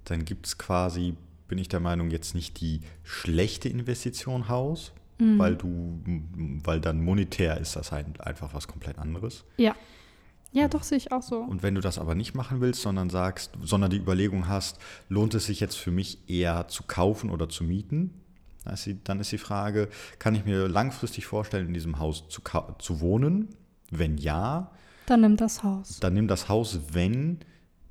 dann 0.05 0.25
gibt 0.25 0.47
es 0.47 0.57
quasi, 0.57 1.15
bin 1.47 1.57
ich 1.57 1.67
der 1.69 1.79
Meinung, 1.79 2.09
jetzt 2.11 2.35
nicht 2.35 2.59
die 2.61 2.81
schlechte 3.03 3.69
Investition 3.69 4.47
Haus, 4.49 4.93
Mhm. 5.21 5.37
weil 5.37 5.55
du, 5.55 6.01
weil 6.63 6.81
dann 6.81 7.03
monetär 7.03 7.59
ist 7.59 7.75
das 7.75 7.93
ein, 7.93 8.19
einfach 8.19 8.53
was 8.53 8.67
komplett 8.67 8.97
anderes. 8.97 9.43
Ja. 9.57 9.75
Ja, 10.53 10.67
doch, 10.67 10.83
sehe 10.83 10.97
ich 10.97 11.13
auch 11.13 11.21
so. 11.21 11.37
Und 11.37 11.63
wenn 11.63 11.75
du 11.75 11.81
das 11.81 11.97
aber 11.97 12.13
nicht 12.13 12.33
machen 12.33 12.59
willst, 12.59 12.81
sondern 12.81 13.09
sagst, 13.09 13.51
sondern 13.63 13.89
die 13.89 13.97
Überlegung 13.97 14.49
hast, 14.49 14.79
lohnt 15.07 15.33
es 15.33 15.45
sich 15.45 15.61
jetzt 15.61 15.75
für 15.77 15.91
mich 15.91 16.27
eher 16.27 16.67
zu 16.67 16.83
kaufen 16.83 17.29
oder 17.29 17.47
zu 17.47 17.63
mieten? 17.63 18.13
Dann 19.05 19.19
ist 19.21 19.31
die, 19.31 19.37
Frage, 19.37 19.87
kann 20.19 20.35
ich 20.35 20.43
mir 20.43 20.67
langfristig 20.67 21.25
vorstellen, 21.25 21.67
in 21.67 21.73
diesem 21.73 21.99
Haus 21.99 22.27
zu, 22.27 22.41
zu 22.79 22.99
wohnen? 22.99 23.47
Wenn 23.91 24.17
ja, 24.17 24.71
Dann 25.11 25.21
nimm 25.21 25.35
das 25.37 25.61
Haus. 25.63 25.99
dann 25.99 26.13
nimm 26.13 26.27
das 26.29 26.47
Haus, 26.47 26.79
wenn 26.93 27.39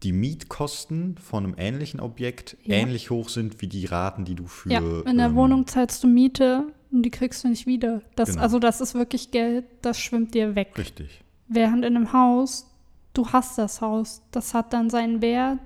die 0.03 0.13
Mietkosten 0.13 1.19
von 1.19 1.45
einem 1.45 1.55
ähnlichen 1.59 2.01
Objekt 2.01 2.57
Ja. 2.63 2.77
ähnlich 2.77 3.11
hoch 3.11 3.29
sind 3.29 3.61
wie 3.61 3.67
die 3.67 3.85
Raten, 3.85 4.25
die 4.25 4.35
du 4.35 4.47
für. 4.47 4.71
Ja, 4.71 4.81
in 5.03 5.19
der 5.19 5.27
ähm, 5.27 5.35
Wohnung 5.35 5.67
zahlst 5.67 6.03
du 6.03 6.09
Miete 6.09 6.65
und 6.91 7.03
die 7.03 7.11
kriegst 7.11 7.45
du 7.45 7.49
nicht 7.49 7.67
wieder. 7.67 8.01
Das, 8.17 8.31
Genau. 8.31 8.41
Also 8.43 8.59
das 8.59 8.81
ist 8.81 8.95
wirklich 8.95 9.31
Geld, 9.33 9.67
das 9.83 9.99
schwimmt 10.01 10.33
dir 10.35 10.55
weg. 10.55 10.73
Richtig. 10.79 11.23
Während 11.49 11.85
in 11.85 11.95
einem 11.97 12.13
Haus, 12.15 12.67
du 13.13 13.29
hast 13.29 13.59
das 13.59 13.83
Haus, 13.83 14.23
das 14.31 14.55
hat 14.55 14.73
dann 14.73 14.89
seinen 14.89 15.21
Wert, 15.21 15.59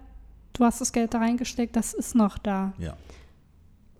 du 0.54 0.64
hast 0.64 0.80
das 0.80 0.92
Geld 0.92 1.14
da 1.14 1.18
reingesteckt, 1.18 1.76
das 1.76 1.94
ist 1.94 2.16
noch 2.16 2.36
da. 2.38 2.72
Ja. 2.78 2.96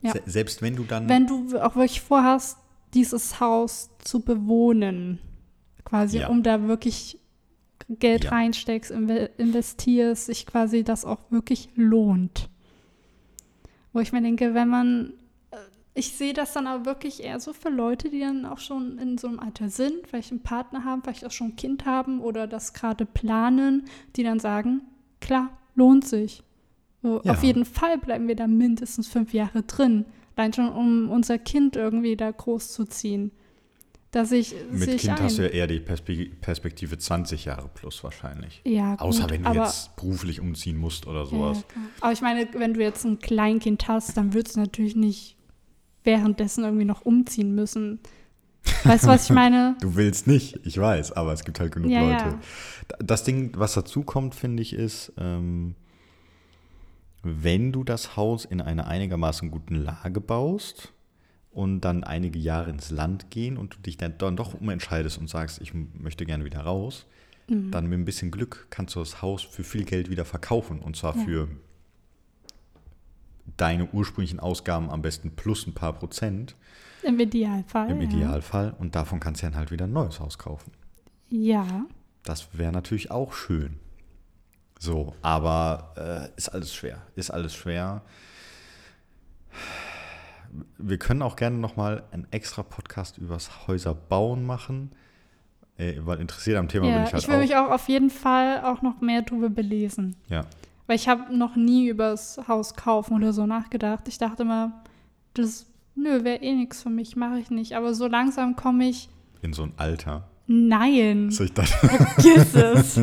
Ja. 0.03 0.13
Se 0.13 0.23
selbst 0.27 0.61
wenn 0.63 0.75
du 0.75 0.83
dann. 0.83 1.09
Wenn 1.09 1.29
du 1.29 1.57
auch 1.63 1.77
wirklich 1.77 2.01
vorhast, 2.01 2.59
dieses 2.93 3.39
Haus 3.39 3.91
zu 4.03 4.21
bewohnen, 4.21 5.19
quasi, 5.85 6.19
Ja. 6.19 6.29
um 6.29 6.43
da 6.43 6.67
wirklich 6.67 7.21
Geld 7.89 8.25
Ja. 8.25 8.31
reinsteckst, 8.31 8.91
inve 8.91 9.31
investierst, 9.37 10.27
sich 10.27 10.47
quasi 10.47 10.85
das 10.85 11.05
auch 11.05 11.19
wirklich 11.31 11.69
lohnt. 11.75 12.49
Wo 13.93 14.01
ich 14.01 14.13
mir 14.13 14.23
denke, 14.23 14.55
wenn 14.55 14.69
man, 14.69 15.13
äh, 15.51 15.57
ich 15.95 16.13
sehe 16.13 16.33
das 16.33 16.53
dann 16.53 16.67
aber 16.67 16.85
wirklich 16.87 17.23
eher 17.23 17.39
so 17.41 17.53
für 17.53 17.69
Leute, 17.69 18.11
die 18.11 18.21
dann 18.21 18.45
auch 18.47 18.59
schon 18.59 18.99
in 18.99 19.19
so 19.19 19.29
einem 19.29 19.39
Alter 19.39 19.69
sind, 19.69 20.07
vielleicht 20.07 20.31
einen 20.33 20.43
Partner 20.43 20.85
haben, 20.85 21.03
vielleicht 21.03 21.25
auch 21.27 21.31
schon 21.31 21.49
ein 21.49 21.57
Kind 21.57 21.85
haben 21.87 22.21
oder 22.21 22.47
das 22.47 22.73
gerade 22.73 23.07
planen, 23.07 23.85
die 24.17 24.23
dann 24.25 24.41
sagen, 24.41 24.83
klar, 25.21 25.51
lohnt 25.75 26.07
sich. 26.07 26.43
So, 27.03 27.21
Ja. 27.23 27.33
Auf 27.33 27.43
jeden 27.43 27.65
Fall 27.67 27.99
bleiben 27.99 28.29
wir 28.29 28.37
da 28.37 28.47
mindestens 28.47 29.07
fünf 29.09 29.35
Jahre 29.35 29.63
drin. 29.63 30.07
Allein 30.37 30.53
schon, 30.53 30.69
um 30.71 31.11
unser 31.11 31.39
Kind 31.39 31.77
irgendwie 31.77 32.17
da 32.17 32.31
groß 32.31 32.73
zu 32.73 32.87
ziehen. 32.87 33.31
Da 34.15 34.25
sehe 34.25 34.39
ich, 34.39 34.55
mit 34.71 34.97
Kind 35.01 35.09
ein. 35.19 35.25
hast 35.25 35.39
du 35.39 35.43
ja 35.43 35.49
eher 35.49 35.67
die 35.67 35.81
Perspe 35.81 36.27
Perspektive 36.41 36.97
20 36.97 37.47
Jahre 37.47 37.69
plus 37.75 38.05
wahrscheinlich. 38.05 38.63
ja, 38.65 38.93
gut, 38.93 39.01
Außer 39.01 39.29
wenn 39.29 39.43
du 39.43 39.51
jetzt 39.53 39.97
beruflich 39.97 40.41
umziehen 40.41 40.77
musst 40.77 41.09
oder 41.09 41.21
ja, 41.23 41.27
sowas. 41.27 41.65
klar. 41.67 41.85
aber 42.01 42.13
ich 42.13 42.21
meine, 42.21 42.47
wenn 42.55 42.75
du 42.75 42.81
jetzt 42.81 43.05
ein 43.05 43.19
Kleinkind 43.19 43.89
hast, 43.89 44.17
dann 44.17 44.33
würdest 44.33 44.55
du 44.55 44.61
natürlich 44.61 44.95
nicht 44.95 45.37
währenddessen 46.05 46.63
irgendwie 46.63 46.85
noch 46.85 47.01
umziehen 47.05 47.57
müssen. 47.57 47.99
Weißt 48.85 49.03
du, 49.03 49.09
was 49.09 49.25
ich 49.25 49.31
meine? 49.35 49.77
Du 49.81 49.97
willst 49.97 50.29
nicht, 50.29 50.61
ich 50.65 50.79
weiß, 50.79 51.11
aber 51.11 51.33
es 51.33 51.45
gibt 51.45 51.59
halt 51.59 51.73
genug 51.75 51.91
Ja, 51.91 52.01
Leute. 52.03 52.25
ja. 52.25 52.39
Das 53.01 53.25
Ding, 53.25 53.51
was 53.57 53.75
dazu 53.75 54.05
kommt, 54.05 54.37
finde 54.37 54.63
ich, 54.63 54.75
ist, 54.75 55.13
ähm, 55.19 55.75
wenn 57.25 57.73
du 57.73 57.83
das 57.83 58.17
Haus 58.17 58.45
in 58.45 58.61
einer 58.61 58.87
einigermaßen 58.87 59.51
guten 59.51 59.75
Lage 59.75 60.21
baust 60.21 60.93
und 61.55 61.81
dann 61.81 62.05
einige 62.05 62.39
Jahre 62.39 62.71
ins 62.71 62.91
Land 62.91 63.31
gehen 63.31 63.57
und 63.57 63.75
du 63.75 63.79
dich 63.79 63.97
dann, 63.97 64.19
dann 64.19 64.37
doch 64.37 64.55
umentscheidest 64.55 65.19
und 65.19 65.31
sagst, 65.31 65.61
ich 65.61 65.73
möchte 65.75 66.27
gerne 66.27 66.45
wieder 66.45 66.61
raus, 66.61 67.07
Mhm. 67.49 67.71
dann 67.71 67.87
mit 67.87 67.99
ein 67.99 68.05
bisschen 68.07 68.31
Glück 68.31 68.67
kannst 68.71 68.95
du 68.97 69.01
das 69.01 69.21
Haus 69.21 69.43
für 69.43 69.65
viel 69.65 69.85
Geld 69.85 70.09
wieder 70.11 70.25
verkaufen 70.25 70.81
und 70.81 70.97
zwar 70.97 71.15
Ja. 71.17 71.25
für 71.25 71.49
deine 73.59 73.87
ursprünglichen 73.93 74.41
Ausgaben 74.41 74.89
am 74.91 75.03
besten 75.03 75.31
plus 75.37 75.67
ein 75.67 75.75
paar 75.75 75.93
Prozent 75.93 76.57
Im 77.03 77.21
Idealfall. 77.21 77.91
im 77.91 78.01
ja. 78.01 78.09
Idealfall 78.09 78.75
und 78.79 78.95
davon 78.95 79.21
kannst 79.21 79.43
du 79.43 79.47
dann 79.47 79.57
halt 79.57 79.71
wieder 79.71 79.85
ein 79.87 79.93
neues 79.93 80.21
Haus 80.21 80.39
kaufen. 80.39 80.73
Ja. 81.29 81.85
Das 82.25 82.49
wäre 82.57 82.73
natürlich 82.73 83.11
auch 83.11 83.35
schön. 83.35 83.79
So, 84.79 85.15
aber 85.23 86.31
äh, 86.35 86.39
ist 86.39 86.49
alles 86.49 86.75
schwer. 86.75 87.03
Ist 87.15 87.31
alles 87.31 87.55
schwer. 87.55 88.03
Wir 90.79 90.99
können 90.99 91.23
auch 91.23 91.37
gerne 91.37 91.59
nochmal 91.59 92.05
einen 92.13 92.27
extra 92.31 92.63
Podcast 92.63 93.19
übers 93.19 93.67
Häuserbauen 93.67 94.45
machen. 94.45 94.91
Äh, 95.77 95.95
weil 96.05 96.21
interessiert 96.21 96.57
am 96.57 96.69
Thema 96.69 96.87
bin 96.87 96.95
ja. 96.95 97.05
ich 97.05 97.13
halt 97.13 97.23
Ich 97.23 97.29
will 97.29 97.37
auch. 97.37 97.41
mich 97.41 97.57
auch 97.57 97.71
auf 97.71 97.89
jeden 97.89 98.11
Fall 98.11 98.63
auch 98.63 98.83
noch 98.83 99.01
mehr 99.01 99.23
drüber 99.23 99.49
belesen. 99.49 100.17
ja. 100.29 100.43
Weil 100.87 100.97
ich 100.97 101.09
habe 101.09 101.35
noch 101.35 101.57
nie 101.57 101.89
übers 101.89 102.39
Haus 102.47 102.75
kaufen 102.77 103.15
oder 103.17 103.33
so 103.33 103.47
nachgedacht. 103.47 104.07
Ich 104.07 104.19
dachte 104.19 104.43
immer, 104.43 104.85
das, 105.33 105.65
nö, 105.95 106.25
wäre 106.25 106.43
eh 106.43 106.55
nichts 106.55 106.83
für 106.83 106.91
mich, 106.91 107.17
mache 107.17 107.39
ich 107.39 107.51
nicht. 107.51 107.73
Aber 107.75 107.95
so 107.95 108.07
langsam 108.07 108.55
komme 108.55 108.87
ich, 108.91 109.09
In 109.41 109.55
so 109.55 109.63
ein 109.63 109.73
Alter. 109.79 110.29
nein, 110.47 111.31
So 111.31 111.43
ich 111.45 111.55
dachte, 111.55 111.73
vergiss 111.89 112.55
es. 112.55 113.01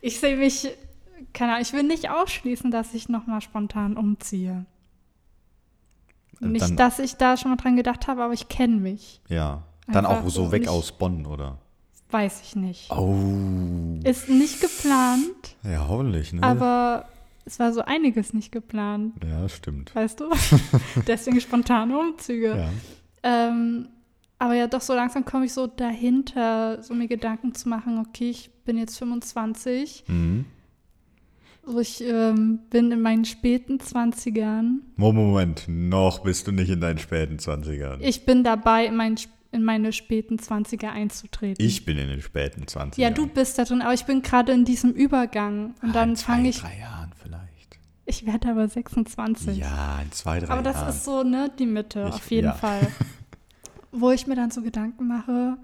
ich 0.00 0.18
sehe 0.18 0.36
mich, 0.36 0.68
keine 1.32 1.52
Ahnung, 1.52 1.62
ich 1.62 1.72
will 1.72 1.84
nicht 1.84 2.10
ausschließen, 2.10 2.72
dass 2.72 2.92
ich 2.92 3.08
nochmal 3.08 3.40
spontan 3.40 3.96
umziehe. 3.96 4.66
Nicht, 6.40 6.62
dann, 6.64 6.76
dass 6.76 6.98
ich 6.98 7.16
da 7.16 7.36
schon 7.36 7.50
mal 7.50 7.56
dran 7.56 7.76
gedacht 7.76 8.06
habe, 8.08 8.22
aber 8.22 8.32
ich 8.32 8.48
kenne 8.48 8.76
mich. 8.76 9.20
ja. 9.28 9.62
Dann 9.90 10.04
Einfach 10.04 10.24
auch 10.26 10.28
so 10.28 10.52
weg 10.52 10.60
nicht- 10.62 10.68
aus 10.68 10.92
Bonn, 10.92 11.24
oder? 11.24 11.56
Weiß 12.10 12.42
ich 12.42 12.54
nicht. 12.56 12.90
Oh. 12.90 13.98
Ist 14.04 14.28
nicht 14.28 14.60
geplant, 14.60 15.56
Ja, 15.64 15.88
hoffentlich, 15.88 16.32
ne? 16.34 16.42
aber 16.42 17.06
es 17.46 17.58
war 17.58 17.72
so 17.72 17.80
einiges 17.82 18.34
nicht 18.34 18.52
geplant, 18.52 19.14
ja, 19.26 19.48
stimmt. 19.48 19.94
weißt 19.94 20.20
du? 20.20 20.26
Deswegen 21.06 21.40
spontane 21.40 21.98
Umzüge. 21.98 22.48
Ja. 22.58 22.68
Ähm, 23.22 23.88
aber 24.38 24.52
ja, 24.54 24.66
doch 24.66 24.82
so 24.82 24.92
langsam 24.94 25.24
komme 25.24 25.46
ich 25.46 25.54
so 25.54 25.66
dahinter, 25.66 26.82
so 26.82 26.92
mir 26.92 27.08
Gedanken 27.08 27.54
zu 27.54 27.68
machen, 27.70 27.98
okay, 28.06 28.28
ich 28.28 28.50
bin 28.66 28.76
jetzt 28.76 28.98
25, 28.98 30.04
Mhm. 30.06 30.44
So 31.70 31.78
ich 31.80 32.00
ähm, 32.02 32.60
bin 32.70 32.90
in 32.90 33.00
meinen 33.02 33.24
späten 33.24 33.78
20ern. 33.78 34.78
Moment, 34.96 35.64
noch 35.68 36.20
bist 36.20 36.46
du 36.46 36.52
nicht 36.52 36.70
in 36.70 36.80
deinen 36.80 36.98
späten 36.98 37.36
20ern. 37.36 37.98
Ich 38.00 38.24
bin 38.24 38.42
dabei, 38.44 38.86
in, 38.86 38.96
mein, 38.96 39.16
in 39.52 39.62
meine 39.64 39.92
späten 39.92 40.36
20er 40.38 40.88
einzutreten. 40.90 41.64
Ich 41.64 41.84
bin 41.84 41.98
in 41.98 42.08
den 42.08 42.22
späten 42.22 42.64
20ern. 42.64 43.00
ja, 43.00 43.10
du 43.10 43.26
bist 43.26 43.58
da 43.58 43.64
drin, 43.64 43.82
aber 43.82 43.92
ich 43.94 44.04
bin 44.06 44.22
gerade 44.22 44.52
in 44.52 44.64
diesem 44.64 44.92
Übergang. 44.92 45.74
Und 45.82 45.90
Ah, 45.90 45.92
dann 45.92 46.10
in 46.10 46.16
zwei, 46.16 46.32
fange 46.32 46.48
ich, 46.48 46.60
drei 46.60 46.78
Jahren 46.78 47.12
vielleicht. 47.22 47.78
ich 48.06 48.24
werde 48.26 48.48
aber 48.50 48.66
26. 48.68 49.58
Ja, 49.58 50.00
in 50.02 50.10
zwei, 50.12 50.40
drei 50.40 50.48
Aber 50.52 50.62
das 50.62 50.76
Jahren. 50.76 50.88
ist 50.88 51.04
so, 51.04 51.22
ne, 51.22 51.50
die 51.58 51.66
Mitte, 51.66 52.06
Ich- 52.08 52.14
auf 52.14 52.30
jeden 52.30 52.46
ja. 52.46 52.52
Fall. 52.54 52.86
Wo 53.92 54.10
ich 54.10 54.26
mir 54.26 54.36
dann 54.36 54.50
so 54.50 54.62
Gedanken 54.62 55.06
mache, 55.06 55.56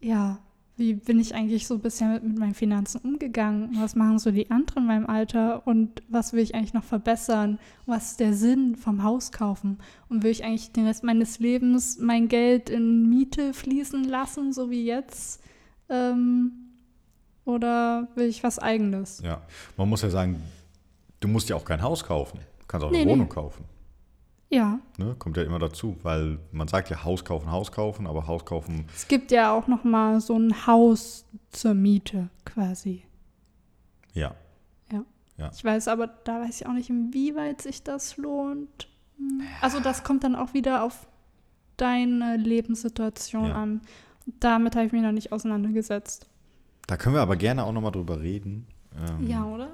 ja, 0.00 0.38
wie 0.76 0.94
bin 0.94 1.18
ich 1.18 1.34
eigentlich 1.34 1.66
so 1.66 1.78
bisher 1.78 2.08
mit, 2.08 2.22
mit 2.22 2.38
meinen 2.38 2.54
Finanzen 2.54 2.98
umgegangen? 3.02 3.70
Was 3.80 3.94
machen 3.94 4.18
so 4.18 4.30
die 4.30 4.50
anderen 4.50 4.82
in 4.82 4.86
meinem 4.86 5.06
Alter? 5.06 5.66
Und 5.66 6.02
was 6.08 6.32
will 6.34 6.40
ich 6.42 6.54
eigentlich 6.54 6.74
noch 6.74 6.84
verbessern? 6.84 7.58
Was 7.86 8.10
ist 8.12 8.20
der 8.20 8.34
Sinn 8.34 8.76
vom 8.76 9.02
Haus 9.02 9.32
kaufen? 9.32 9.78
Und 10.08 10.22
will 10.22 10.30
ich 10.30 10.44
eigentlich 10.44 10.72
den 10.72 10.86
Rest 10.86 11.02
meines 11.02 11.38
Lebens 11.38 11.98
mein 11.98 12.28
Geld 12.28 12.68
in 12.68 13.08
Miete 13.08 13.54
fließen 13.54 14.04
lassen, 14.04 14.52
so 14.52 14.70
wie 14.70 14.84
jetzt? 14.84 15.42
Ähm, 15.88 16.52
oder 17.44 18.08
will 18.14 18.26
ich 18.26 18.42
was 18.42 18.58
Eigenes? 18.58 19.22
Ja, 19.24 19.40
man 19.76 19.88
muss 19.88 20.02
ja 20.02 20.10
sagen, 20.10 20.42
du 21.20 21.28
musst 21.28 21.48
ja 21.48 21.56
auch 21.56 21.64
kein 21.64 21.80
Haus 21.80 22.04
kaufen. 22.04 22.38
Du 22.58 22.64
kannst 22.66 22.84
auch 22.84 22.90
Nee, 22.90 22.98
eine 22.98 23.06
nee. 23.06 23.12
Wohnung 23.12 23.28
kaufen. 23.28 23.64
Ja, 24.48 24.78
Ne? 24.96 25.16
Kommt 25.18 25.36
ja 25.36 25.42
immer 25.42 25.58
dazu, 25.58 25.96
weil 26.02 26.38
man 26.52 26.68
sagt 26.68 26.88
ja 26.90 27.02
Haus 27.02 27.24
kaufen, 27.24 27.50
Haus 27.50 27.72
kaufen, 27.72 28.06
aber 28.06 28.26
Haus 28.28 28.44
kaufen, 28.44 28.86
Es 28.94 29.08
gibt 29.08 29.32
ja 29.32 29.52
auch 29.52 29.66
noch 29.66 29.82
mal 29.82 30.20
so 30.20 30.38
ein 30.38 30.66
Haus 30.66 31.24
zur 31.50 31.74
Miete 31.74 32.28
quasi. 32.44 33.02
ja. 34.14 34.34
Ich 35.52 35.62
weiß 35.62 35.88
aber, 35.88 36.06
da 36.06 36.40
weiß 36.40 36.62
ich 36.62 36.66
auch 36.66 36.72
nicht, 36.72 36.88
inwieweit 36.88 37.60
sich 37.60 37.82
das 37.82 38.16
lohnt. 38.16 38.88
Hm. 39.18 39.42
Also 39.60 39.80
das 39.80 40.02
kommt 40.02 40.24
dann 40.24 40.34
auch 40.34 40.54
wieder 40.54 40.82
auf 40.82 41.06
deine 41.76 42.38
Lebenssituation 42.38 43.48
Ja. 43.48 43.54
an. 43.54 43.82
Damit 44.40 44.74
habe 44.76 44.86
ich 44.86 44.92
mich 44.92 45.02
noch 45.02 45.12
nicht 45.12 45.32
auseinandergesetzt. 45.32 46.26
Da 46.86 46.96
können 46.96 47.14
wir 47.16 47.20
aber 47.20 47.36
gerne 47.36 47.64
auch 47.64 47.72
nochmal 47.72 47.92
drüber 47.92 48.20
reden. 48.22 48.66
Ähm, 48.96 49.26
Ja, 49.28 49.44
oder? 49.44 49.68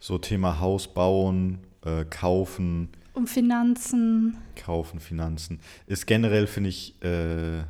So 0.00 0.18
Thema 0.18 0.58
Haus 0.58 0.88
bauen, 0.88 1.60
äh, 1.84 2.04
kaufen, 2.04 2.88
Um 3.14 3.26
Finanzen. 3.26 4.36
kaufen, 4.56 5.00
Finanzen. 5.00 5.60
Ist 5.86 6.06
generell, 6.06 6.46
finde 6.46 6.68
ich, 6.70 7.00
äh, 7.02 7.60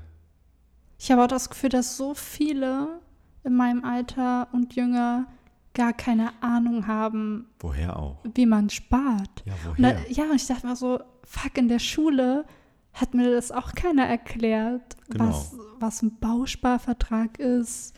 Ich 0.98 1.10
habe 1.10 1.22
auch 1.22 1.28
das 1.28 1.48
Gefühl, 1.50 1.70
dass 1.70 1.96
so 1.96 2.14
viele 2.14 3.00
in 3.44 3.54
meinem 3.54 3.84
Alter 3.84 4.48
und 4.52 4.74
jünger 4.74 5.26
gar 5.74 5.92
keine 5.92 6.30
Ahnung 6.42 6.86
haben, 6.86 7.46
woher 7.60 7.96
auch? 7.98 8.18
wie 8.34 8.46
man 8.46 8.70
spart. 8.70 9.42
Ja, 9.44 9.52
Und 9.76 9.82
da, 9.82 9.90
woher? 9.96 10.10
ja, 10.10 10.24
und 10.30 10.36
ich 10.36 10.46
dachte 10.46 10.66
mir 10.66 10.76
so, 10.76 11.00
fuck, 11.24 11.58
in 11.58 11.68
der 11.68 11.78
Schule 11.80 12.44
hat 12.92 13.12
mir 13.12 13.30
das 13.34 13.50
auch 13.52 13.72
keiner 13.74 14.06
erklärt, 14.06 14.96
Genau. 15.11 15.28
was, 15.28 15.57
was 15.80 16.02
ein 16.02 16.16
Bausparvertrag 16.20 17.38
ist, 17.38 17.92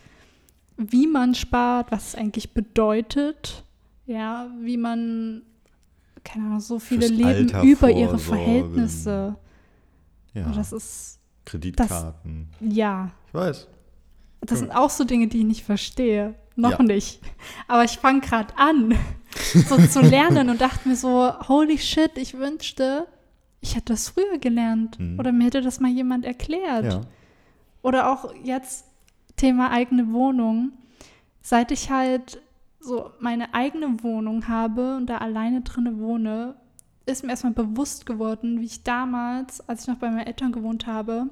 wie 0.78 1.06
man 1.06 1.34
spart, 1.34 1.92
was 1.92 2.08
es 2.08 2.14
eigentlich 2.16 2.54
bedeutet, 2.54 3.62
ja, 4.06 4.50
wie 4.62 4.76
man, 4.78 5.42
keine 6.26 6.46
Ahnung, 6.46 6.60
so 6.60 6.78
viele 6.78 7.06
leben 7.08 7.28
Alter 7.28 7.62
über 7.62 7.90
ihre 7.90 8.18
vorsorgen. 8.18 8.44
Verhältnisse. 8.44 9.36
ja, 10.34 10.46
Und 10.46 10.56
das 10.56 10.72
ist, 10.72 11.18
Kreditkarten. 11.44 12.48
ja, 12.60 13.10
ich 13.28 13.34
weiß. 13.34 13.68
das 14.40 14.58
sind 14.58 14.72
auch 14.72 14.90
so 14.90 15.04
Dinge, 15.04 15.28
die 15.28 15.38
ich 15.38 15.44
nicht 15.44 15.64
verstehe. 15.64 16.34
Noch 16.56 16.78
Ja. 16.78 16.82
nicht. 16.82 17.20
Aber 17.68 17.84
ich 17.84 17.98
fange 17.98 18.20
gerade 18.20 18.56
an, 18.56 18.94
so 19.68 19.76
zu 19.86 20.00
lernen 20.02 20.48
und 20.50 20.60
dachte 20.60 20.88
mir 20.88 20.96
so, 20.96 21.32
holy 21.48 21.78
shit, 21.78 22.16
ich 22.16 22.34
wünschte, 22.38 23.06
ich 23.60 23.74
hätte 23.76 23.92
das 23.92 24.08
früher 24.08 24.38
gelernt. 24.38 24.98
Mhm. 24.98 25.18
Oder 25.18 25.32
mir 25.32 25.44
hätte 25.44 25.60
das 25.60 25.80
mal 25.80 25.90
jemand 25.90 26.24
erklärt. 26.24 26.84
Ja. 26.84 27.00
Oder 27.82 28.10
auch 28.10 28.32
jetzt 28.42 28.86
Thema 29.36 29.70
eigene 29.70 30.12
Wohnung. 30.12 30.72
Seit 31.42 31.70
ich 31.70 31.90
halt 31.90 32.40
so 32.86 33.10
meine 33.20 33.52
eigene 33.54 34.02
Wohnung 34.02 34.48
habe 34.48 34.96
und 34.96 35.06
da 35.06 35.18
alleine 35.18 35.60
drinne 35.62 35.98
wohne, 35.98 36.56
ist 37.04 37.22
mir 37.22 37.30
erstmal 37.30 37.52
bewusst 37.52 38.06
geworden, 38.06 38.60
wie 38.60 38.64
ich 38.66 38.82
damals, 38.82 39.60
als 39.68 39.82
ich 39.82 39.88
noch 39.88 39.98
bei 39.98 40.10
meinen 40.10 40.26
Eltern 40.26 40.52
gewohnt 40.52 40.86
habe, 40.86 41.28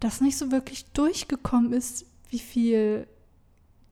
das 0.00 0.20
nicht 0.20 0.36
so 0.36 0.50
wirklich 0.52 0.92
durchgekommen 0.92 1.72
ist, 1.72 2.06
wie 2.30 2.38
viel 2.38 3.06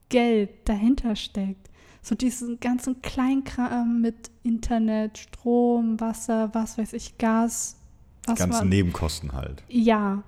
Geld 0.08 0.68
dahinter 0.68 1.16
steckt. 1.16 1.68
So 2.02 2.14
diesen 2.14 2.60
ganzen 2.60 3.02
Kleinkram 3.02 4.00
mit 4.00 4.30
Internet, 4.44 5.18
Strom, 5.18 5.98
Wasser, 6.00 6.50
was 6.54 6.78
weiß 6.78 6.92
ich, 6.92 7.18
Gas. 7.18 7.76
Die 8.24 8.30
Was 8.30 8.38
ganzen 8.38 8.58
man- 8.60 8.68
Nebenkosten 8.68 9.32
halt. 9.32 9.64
ja, 9.68 10.22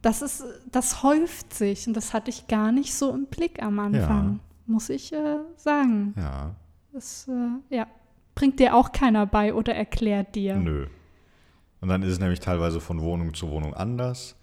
das 0.00 0.22
ist, 0.22 0.44
das 0.70 1.02
häuft 1.02 1.52
sich 1.52 1.86
und 1.88 1.94
das 1.94 2.14
hatte 2.14 2.30
ich 2.30 2.46
gar 2.46 2.72
nicht 2.72 2.94
so 2.94 3.12
im 3.12 3.26
Blick 3.26 3.62
am 3.62 3.78
Anfang, 3.80 4.40
muss 4.68 4.88
ich 4.90 5.12
äh, 5.12 5.38
sagen. 5.56 6.14
Ja, 6.16 6.54
Das 6.92 7.28
äh, 7.28 7.74
ja, 7.74 7.86
bringt 8.34 8.60
dir 8.60 8.74
auch 8.74 8.92
keiner 8.92 9.26
bei 9.26 9.52
oder 9.54 9.74
erklärt 9.74 10.34
dir. 10.34 10.56
nö. 10.56 10.86
Und 11.80 11.88
dann 11.88 12.02
ist 12.02 12.12
es 12.12 12.18
nämlich 12.18 12.40
teilweise 12.40 12.80
von 12.80 13.00
Wohnung 13.00 13.34
zu 13.34 13.50
Wohnung 13.50 13.72
anders. 13.74 14.34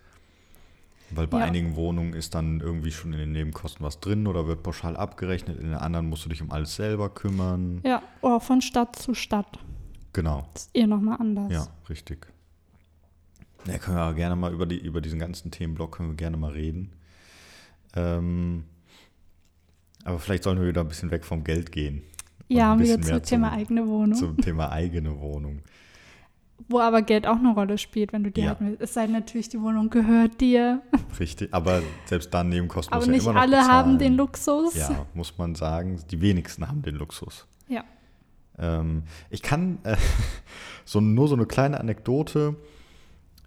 Weil 1.11 1.27
bei 1.27 1.39
Ja. 1.39 1.45
einigen 1.45 1.75
Wohnungen 1.75 2.13
ist 2.13 2.33
dann 2.33 2.61
irgendwie 2.61 2.91
schon 2.91 3.13
in 3.13 3.19
den 3.19 3.31
Nebenkosten 3.33 3.85
was 3.85 3.99
drin 3.99 4.25
oder 4.25 4.47
wird 4.47 4.63
pauschal 4.63 4.95
abgerechnet. 4.97 5.57
In 5.59 5.65
den 5.65 5.75
anderen 5.75 6.07
musst 6.09 6.25
du 6.25 6.29
dich 6.29 6.41
um 6.41 6.49
alles 6.51 6.75
selber 6.75 7.09
kümmern. 7.09 7.81
Ja, 7.83 8.01
oder 8.21 8.39
von 8.39 8.61
Stadt 8.61 8.95
zu 8.95 9.13
Stadt. 9.13 9.59
Genau. 10.13 10.47
Das 10.53 10.63
ist 10.63 10.75
eh 10.75 10.87
nochmal 10.87 11.17
anders. 11.19 11.51
Ja, 11.51 11.67
richtig. 11.89 12.25
Ja, 13.67 13.77
können 13.79 13.97
wir 13.97 14.03
aber 14.03 14.15
gerne 14.15 14.35
mal 14.35 14.53
über, 14.53 14.65
die, 14.65 14.77
über 14.77 15.01
diesen 15.01 15.19
ganzen 15.19 15.51
Themenblock 15.51 15.97
können 15.97 16.09
wir 16.09 16.15
gerne 16.15 16.37
mal 16.37 16.51
reden. 16.53 16.93
Ähm, 17.95 18.63
aber 20.05 20.19
vielleicht 20.19 20.43
sollen 20.43 20.59
wir 20.61 20.67
wieder 20.67 20.81
ein 20.81 20.87
bisschen 20.87 21.11
weg 21.11 21.25
vom 21.25 21.43
Geld 21.43 21.71
gehen. 21.73 22.01
Ja, 22.47 22.71
und 22.73 22.79
wieder 22.79 23.01
zum 23.01 23.21
Thema 23.23 23.51
eigene 23.51 23.85
Wohnung. 23.87 24.17
Zum 24.17 24.37
Thema 24.37 24.71
eigene 24.71 25.19
Wohnung. 25.19 25.59
Wo 26.69 26.79
aber 26.79 27.01
Geld 27.01 27.27
auch 27.27 27.35
eine 27.35 27.53
Rolle 27.53 27.77
spielt, 27.77 28.13
wenn 28.13 28.23
du 28.23 28.31
die 28.31 28.41
Ja. 28.41 28.49
halt 28.49 28.61
mit. 28.61 28.81
Es 28.81 28.93
sei 28.93 29.03
denn 29.07 29.13
natürlich, 29.13 29.49
die 29.49 29.59
Wohnung 29.61 29.89
gehört 29.89 30.39
dir. 30.39 30.81
Richtig. 31.19 31.53
Aber 31.53 31.81
selbst 32.05 32.33
dann 32.33 32.47
Nebenkosten 32.49 32.93
Aber 32.93 33.01
muss 33.01 33.07
ja 33.07 33.11
nicht 33.13 33.23
immer 33.23 33.33
noch 33.33 33.41
alle 33.41 33.57
haben 33.57 33.93
bezahlen. 33.93 33.99
den 33.99 34.13
Luxus. 34.15 34.75
Ja, 34.75 35.05
muss 35.13 35.37
man 35.37 35.53
sagen. 35.55 35.99
Die 36.09 36.21
wenigsten 36.21 36.67
haben 36.67 36.81
den 36.81 36.95
Luxus. 36.95 37.45
Ja. 37.67 37.83
Ähm, 38.57 39.03
ich 39.29 39.41
kann 39.41 39.79
äh, 39.83 39.97
so, 40.85 41.01
nur 41.01 41.27
so 41.27 41.35
eine 41.35 41.45
kleine 41.45 41.79
Anekdote. 41.79 42.55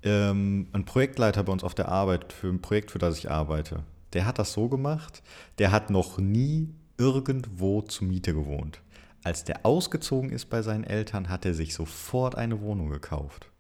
Ähm, 0.03 0.69
ein 0.73 0.85
Projektleiter 0.85 1.43
bei 1.45 1.53
uns 1.53 1.65
auf 1.65 1.75
der 1.75 1.89
Arbeit 1.89 2.33
für 2.33 2.49
ein 2.49 2.61
Projekt, 2.61 2.91
für 2.91 2.99
das 2.99 3.17
ich 3.19 3.31
arbeite, 3.31 3.83
der 4.13 4.27
hat 4.27 4.39
das 4.39 4.53
so 4.53 4.69
gemacht, 4.69 5.23
der 5.59 5.71
hat 5.73 5.91
noch 5.91 6.19
nie 6.19 6.75
irgendwo 6.97 7.83
zur 7.83 8.09
Miete 8.09 8.35
gewohnt. 8.35 8.81
Als 9.25 9.45
der 9.45 9.67
ausgezogen 9.67 10.31
ist 10.31 10.47
bei 10.47 10.63
seinen 10.63 10.85
Eltern, 10.85 11.29
hat 11.29 11.45
er 11.45 11.55
sich 11.55 11.75
sofort 11.75 12.37
eine 12.37 12.61
Wohnung 12.61 12.89
gekauft. 12.91 13.51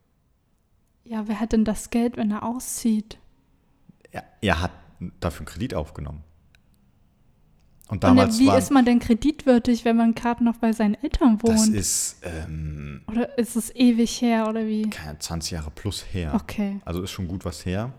Ja, 1.04 1.26
wer 1.26 1.40
hat 1.40 1.52
denn 1.52 1.64
das 1.64 1.90
Geld, 1.90 2.16
wenn 2.16 2.30
er 2.30 2.42
auszieht? 2.42 3.18
Er, 4.10 4.24
er 4.40 4.60
hat 4.60 4.70
dafür 5.20 5.40
einen 5.40 5.46
Kredit 5.46 5.74
aufgenommen. 5.74 6.22
Und 7.88 7.96
Und 7.96 8.04
damals 8.04 8.38
wie 8.38 8.46
war 8.46 8.58
ist 8.58 8.70
man 8.70 8.84
denn 8.84 8.98
kreditwürdig, 8.98 9.86
wenn 9.86 9.96
man 9.96 10.14
gerade 10.14 10.44
noch 10.44 10.56
bei 10.56 10.72
seinen 10.72 10.94
Eltern 11.02 11.42
wohnt? 11.42 11.54
das 11.54 11.68
ist 11.68 12.16
ähm, 12.22 13.00
oder 13.06 13.38
ist 13.38 13.56
es 13.56 13.74
ewig 13.74 14.20
her 14.20 14.46
oder 14.48 14.66
wie? 14.66 14.90
keine 14.90 15.18
20 15.18 15.52
Jahre 15.52 15.70
plus 15.70 16.04
her. 16.12 16.34
Okay. 16.34 16.80
Also 16.84 17.00
ist 17.02 17.10
schon 17.10 17.28
gut 17.28 17.46
was 17.46 17.64
her. 17.64 17.94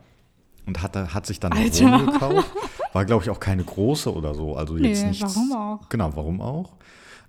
Und 0.65 0.81
hat, 0.83 0.95
hat 0.95 1.25
sich 1.25 1.39
dann 1.39 1.51
eine 1.53 1.65
Alter. 1.65 1.85
Wohnung 1.85 2.05
gekauft. 2.13 2.51
War, 2.93 3.05
glaube 3.05 3.23
ich, 3.23 3.29
auch 3.29 3.39
keine 3.39 3.63
große 3.63 4.13
oder 4.13 4.33
so. 4.33 4.55
Also 4.55 4.77
jetzt 4.77 5.01
Nee, 5.03 5.09
nichts. 5.09 5.35
warum 5.35 5.51
auch? 5.53 5.89
Genau, 5.89 6.15
warum 6.15 6.41
auch? 6.41 6.73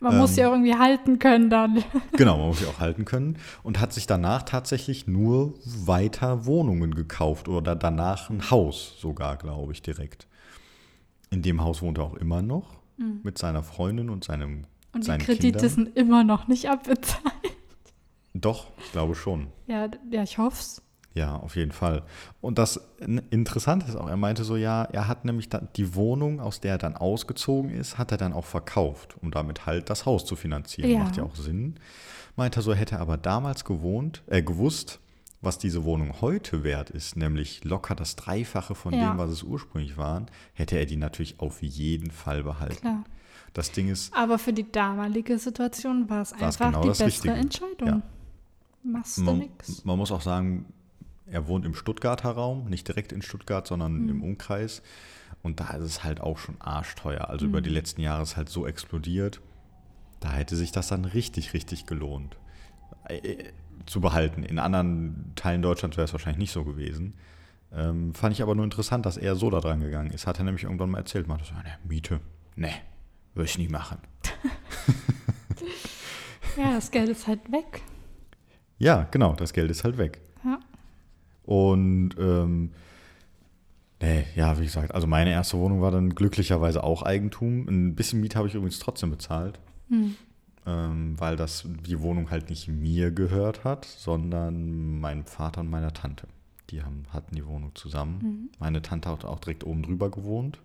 Man 0.03 0.17
muss 0.17 0.31
Ähm, 0.33 0.39
ja 0.39 0.51
irgendwie 0.51 0.75
halten 0.75 1.19
können 1.19 1.51
dann. 1.51 1.85
Genau, 2.17 2.39
man 2.39 2.47
muss 2.49 2.61
sie 2.61 2.67
auch 2.67 2.81
halten 2.81 3.05
können. 3.05 3.37
Und 3.63 3.81
hat 3.81 3.93
sich 3.93 4.07
danach 4.07 4.43
tatsächlich 4.45 5.07
nur 5.07 5.55
weiter 5.65 6.47
Wohnungen 6.47 6.95
gekauft 6.95 7.49
oder 7.49 7.77
danach 7.77 8.31
ein 8.31 8.51
Haus 8.51 8.95
sogar, 8.99 9.37
glaube 9.37 9.73
ich, 9.73 9.83
direkt. 9.83 10.27
In 11.31 11.43
dem 11.43 11.63
Haus 11.63 11.83
wohnt 11.83 11.99
er 11.99 12.05
auch 12.05 12.15
immer 12.15 12.41
noch 12.43 12.79
mit 13.23 13.39
seiner 13.39 13.63
Freundin 13.63 14.11
und 14.11 14.25
seinem 14.25 14.65
Und 14.93 15.07
die 15.07 15.11
Kredite 15.19 15.59
Kindern. 15.59 15.69
sind 15.69 15.97
immer 15.97 16.25
noch 16.25 16.49
nicht 16.49 16.69
abbezahlt. 16.69 17.23
Doch, 18.35 18.67
ich 18.85 18.93
glaube 18.93 19.15
schon. 19.15 19.49
Ja, 19.67 19.89
ja, 20.11 20.23
ich 20.23 20.39
hoff's. 20.39 20.83
Ja, 21.13 21.37
auf 21.37 21.57
jeden 21.57 21.73
Fall. 21.73 22.03
Und 22.41 22.59
das 22.59 22.81
Interessante 23.31 23.87
ist 23.87 23.97
auch, 23.97 24.09
er 24.09 24.17
meinte 24.17 24.45
so, 24.45 24.57
ja, 24.57 24.85
er 24.85 25.09
hat 25.09 25.25
nämlich 25.25 25.49
die 25.77 25.95
Wohnung, 25.97 26.39
aus 26.41 26.61
der 26.61 26.73
er 26.73 26.79
dann 26.79 26.97
ausgezogen 26.97 27.71
ist, 27.73 27.99
hat 27.99 28.13
er 28.13 28.19
dann 28.19 28.33
auch 28.33 28.45
verkauft, 28.45 29.17
um 29.21 29.33
damit 29.33 29.67
halt 29.67 29.91
das 29.91 30.07
Haus 30.07 30.25
zu 30.25 30.37
finanzieren. 30.37 30.89
Ja. 30.91 31.01
Macht 31.01 31.17
ja 31.17 31.25
auch 31.25 31.35
Sinn. 31.35 31.75
Meinte 32.37 32.61
er 32.61 32.63
so, 32.63 32.73
hätte 32.75 32.95
er 32.97 33.01
aber 33.01 33.17
damals 33.17 33.65
gewohnt, 33.65 34.23
äh, 34.29 34.41
gewusst, 34.41 35.01
was 35.43 35.59
diese 35.59 35.83
Wohnung 35.85 36.21
heute 36.21 36.63
wert 36.63 36.91
ist, 36.91 37.17
nämlich 37.17 37.65
locker 37.65 37.95
das 37.97 38.15
Dreifache 38.15 38.75
von 38.77 38.95
Ja. 38.95 39.11
dem, 39.11 39.19
was 39.19 39.31
es 39.31 39.43
ursprünglich 39.43 39.97
waren, 39.97 40.27
hätte 40.53 40.77
er 40.79 40.87
die 40.87 40.97
natürlich 40.97 41.41
auf 41.41 41.61
jeden 41.63 42.11
Fall 42.13 42.45
behalten. 42.45 42.77
Klar. 42.77 43.05
Das 43.53 43.73
Ding 43.73 43.89
ist, 43.89 44.15
Aber 44.15 44.39
für 44.39 44.53
die 44.53 44.71
damalige 44.71 45.39
Situation 45.41 46.09
war 46.09 46.23
es 46.23 46.33
einfach 46.35 46.67
genau 46.67 46.83
die 46.83 46.89
bessere 46.89 47.07
Richtige. 47.09 47.35
Entscheidung. 47.35 47.89
Ja. 47.89 48.03
Machst 48.85 49.19
du 49.19 49.23
man, 49.23 49.39
nix. 49.39 49.85
man 49.85 49.99
muss 49.99 50.13
auch 50.13 50.21
sagen, 50.21 50.67
er 51.31 51.47
wohnt 51.49 51.65
im 51.65 51.75
Stuttgarter 51.75 52.31
Raum, 52.31 52.67
nicht 52.69 52.87
direkt 52.89 53.13
in 53.13 53.23
Stuttgart, 53.23 53.67
sondern 53.67 54.03
Mhm. 54.05 54.09
im 54.09 54.23
Umkreis. 54.23 54.83
Und 55.43 55.61
da 55.61 55.71
ist 55.75 55.85
es 55.85 56.05
halt 56.05 56.21
auch 56.21 56.39
schon 56.39 56.57
arschteuer. 56.61 57.29
Also 57.31 57.45
Mhm. 57.47 57.51
über 57.51 57.61
die 57.61 57.71
letzten 57.71 58.01
Jahre 58.01 58.23
ist 58.23 58.37
halt 58.37 58.49
so 58.49 58.67
explodiert. 58.67 59.41
Da 60.21 60.33
hätte 60.33 60.55
sich 60.57 60.71
das 60.73 60.89
dann 60.89 61.05
richtig, 61.07 61.55
richtig 61.55 61.87
gelohnt 61.87 62.37
äh, 63.09 63.45
zu 63.87 64.01
behalten. 64.01 64.43
In 64.43 64.59
anderen 64.59 65.33
Teilen 65.37 65.63
Deutschlands 65.63 65.97
wäre 65.97 66.05
es 66.05 66.13
wahrscheinlich 66.13 66.39
nicht 66.39 66.53
so 66.53 66.65
gewesen. 66.65 67.15
Ähm, 67.73 68.13
fand 68.15 68.35
ich 68.35 68.43
aber 68.43 68.55
nur 68.55 68.65
interessant, 68.65 69.07
dass 69.07 69.17
er 69.17 69.35
so 69.37 69.49
da 69.49 69.61
dran 69.61 69.81
gegangen 69.81 70.11
ist. 70.11 70.27
Hat 70.27 70.39
er 70.39 70.45
nämlich 70.45 70.65
irgendwann 70.65 70.91
mal 70.91 70.99
erzählt, 70.99 71.27
meinte 71.29 71.45
so, 71.45 71.55
ne, 71.55 71.79
Miete, 71.85 72.21
ne, 72.57 72.71
würde 73.35 73.49
ich 73.49 73.57
nie 73.59 73.69
machen. 73.69 73.99
Ja, 76.57 76.73
das 76.73 76.91
Geld 76.91 77.09
ist 77.09 77.27
halt 77.27 77.51
weg. 77.53 77.81
Ja, 78.79 79.07
genau, 79.11 79.35
das 79.35 79.53
Geld 79.53 79.71
ist 79.71 79.85
halt 79.85 79.99
weg. 79.99 80.21
Ja. 81.47 81.53
Und 81.55 82.11
ähm, 82.19 82.71
nee, 84.01 84.25
ja, 84.37 84.59
wie 84.59 84.65
gesagt, 84.65 84.95
also 84.95 85.07
meine 85.07 85.31
erste 85.31 85.59
Wohnung 85.59 85.81
war 85.81 85.91
dann 85.91 86.15
glücklicherweise 86.15 86.83
auch 86.85 87.03
Eigentum. 87.03 87.67
Ein 87.69 87.95
bisschen 87.95 88.21
Miete 88.21 88.39
habe 88.39 88.49
ich 88.49 88.55
übrigens 88.55 88.79
trotzdem 88.79 89.11
bezahlt, 89.11 89.59
Hm. 89.89 90.15
ähm, 90.67 91.15
weil 91.19 91.37
das 91.37 91.65
die 91.87 92.01
Wohnung 92.01 92.31
halt 92.31 92.49
nicht 92.51 92.69
mir 92.69 93.11
gehört 93.11 93.65
hat, 93.65 93.85
sondern 93.85 95.01
meinem 95.01 95.25
Vater 95.25 95.61
und 95.63 95.71
meiner 95.71 95.93
Tante. 95.93 96.27
Die 96.71 96.83
haben, 96.85 97.05
hatten 97.13 97.35
die 97.35 97.45
Wohnung 97.47 97.75
zusammen. 97.75 98.19
Mhm. 98.23 98.51
Meine 98.61 98.81
Tante 98.81 99.09
hat 99.09 99.25
auch 99.25 99.41
direkt 99.41 99.65
oben 99.65 99.83
drüber 99.83 100.09
gewohnt. 100.09 100.61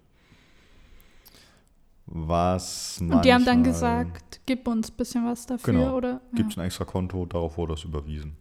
Was 2.08 3.00
Und 3.02 3.26
die 3.26 3.34
haben 3.34 3.46
dann 3.46 3.64
gesagt, 3.64 4.42
gib 4.46 4.68
uns 4.68 4.92
ein 4.92 4.96
bisschen 4.96 5.26
was 5.26 5.48
dafür, 5.48 5.74
Genau. 5.74 5.96
oder? 5.98 6.22
Gibt 6.36 6.52
es 6.52 6.58
ein 6.60 6.66
extra 6.66 6.86
Konto, 6.86 7.26
darauf 7.26 7.58
wurde 7.58 7.74
das 7.74 7.84
überwiesen. 7.84 8.38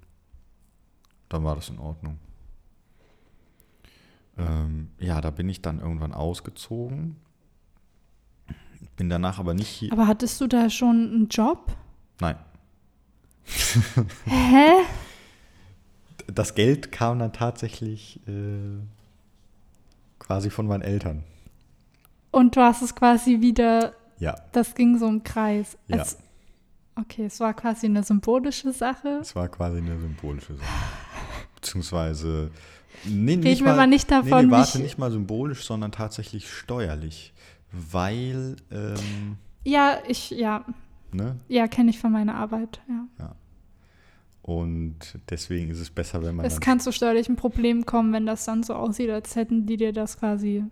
Dann 1.28 1.44
war 1.44 1.54
das 1.56 1.68
in 1.68 1.78
Ordnung. 1.78 2.18
Ähm, 4.37 4.90
ja, 4.98 5.20
da 5.20 5.30
bin 5.30 5.48
ich 5.48 5.62
dann 5.62 5.80
irgendwann 5.80 6.12
ausgezogen. 6.12 7.16
Bin 8.96 9.08
danach 9.08 9.38
aber 9.38 9.54
nicht 9.54 9.68
hier. 9.68 9.92
Aber 9.92 10.06
hattest 10.06 10.40
du 10.40 10.46
da 10.46 10.70
schon 10.70 11.10
einen 11.12 11.28
Job? 11.28 11.76
Nein. 12.20 12.37
Hä? 14.24 14.72
Das 16.26 16.54
Geld 16.54 16.92
kam 16.92 17.18
dann 17.18 17.32
tatsächlich 17.32 18.20
äh, 18.28 18.78
quasi 20.18 20.50
von 20.50 20.66
meinen 20.66 20.82
Eltern. 20.82 21.24
Und 22.30 22.56
du 22.56 22.60
hast 22.60 22.82
es 22.82 22.94
quasi 22.94 23.40
wieder, 23.40 23.94
Ja, 24.18 24.34
das 24.52 24.74
ging 24.74 24.98
so 24.98 25.06
im 25.08 25.22
Kreis. 25.22 25.76
Ja. 25.87 25.98
Es, 25.98 26.18
okay, 26.96 27.26
es 27.26 27.38
war 27.40 27.52
quasi 27.54 27.87
eine 27.87 28.02
symbolische 28.02 28.72
Sache. 28.72 29.18
es 29.20 29.37
war 29.37 29.48
quasi 29.48 29.78
eine 29.78 29.98
symbolische 30.00 30.54
Sache. 30.54 30.66
Beziehungsweise. 31.64 32.50
Nee, 33.07 33.35
Reden 33.35 33.66
wir 33.66 33.74
mal 33.74 33.87
nicht 33.87 34.11
davon, 34.11 34.29
Nee, 34.29 34.46
nee, 34.46 34.50
warte, 34.53 34.79
ich- 34.79 34.85
nicht 34.85 34.98
mal 34.98 35.11
symbolisch, 35.11 35.64
sondern 35.64 35.92
tatsächlich 35.92 36.48
steuerlich. 36.50 37.33
Weil, 37.72 38.57
ähm, 38.70 39.37
Ja, 39.64 39.98
ich, 40.07 40.31
ja, 40.31 40.64
ne? 41.12 41.37
ja, 41.48 41.66
kenne 41.66 41.90
ich 41.90 41.98
von 41.98 42.12
meiner 42.12 42.37
Arbeit, 42.37 42.81
ja. 42.88 43.35
Und 44.42 45.18
deswegen 45.31 45.70
ist 45.70 45.81
es 45.81 45.90
besser, 45.90 46.22
wenn 46.22 46.37
man 46.37 46.44
Es 46.44 46.61
kann 46.61 46.79
zu 46.79 46.92
steuerlichen 46.92 47.35
Problemen 47.37 47.87
kommen, 47.87 48.12
wenn 48.12 48.27
das 48.27 48.44
dann 48.44 48.62
so 48.62 48.74
aussieht, 48.74 49.09
als 49.11 49.35
hätten 49.37 49.64
die 49.66 49.79
dir 49.79 49.92
das 49.92 50.18
quasi 50.18 50.64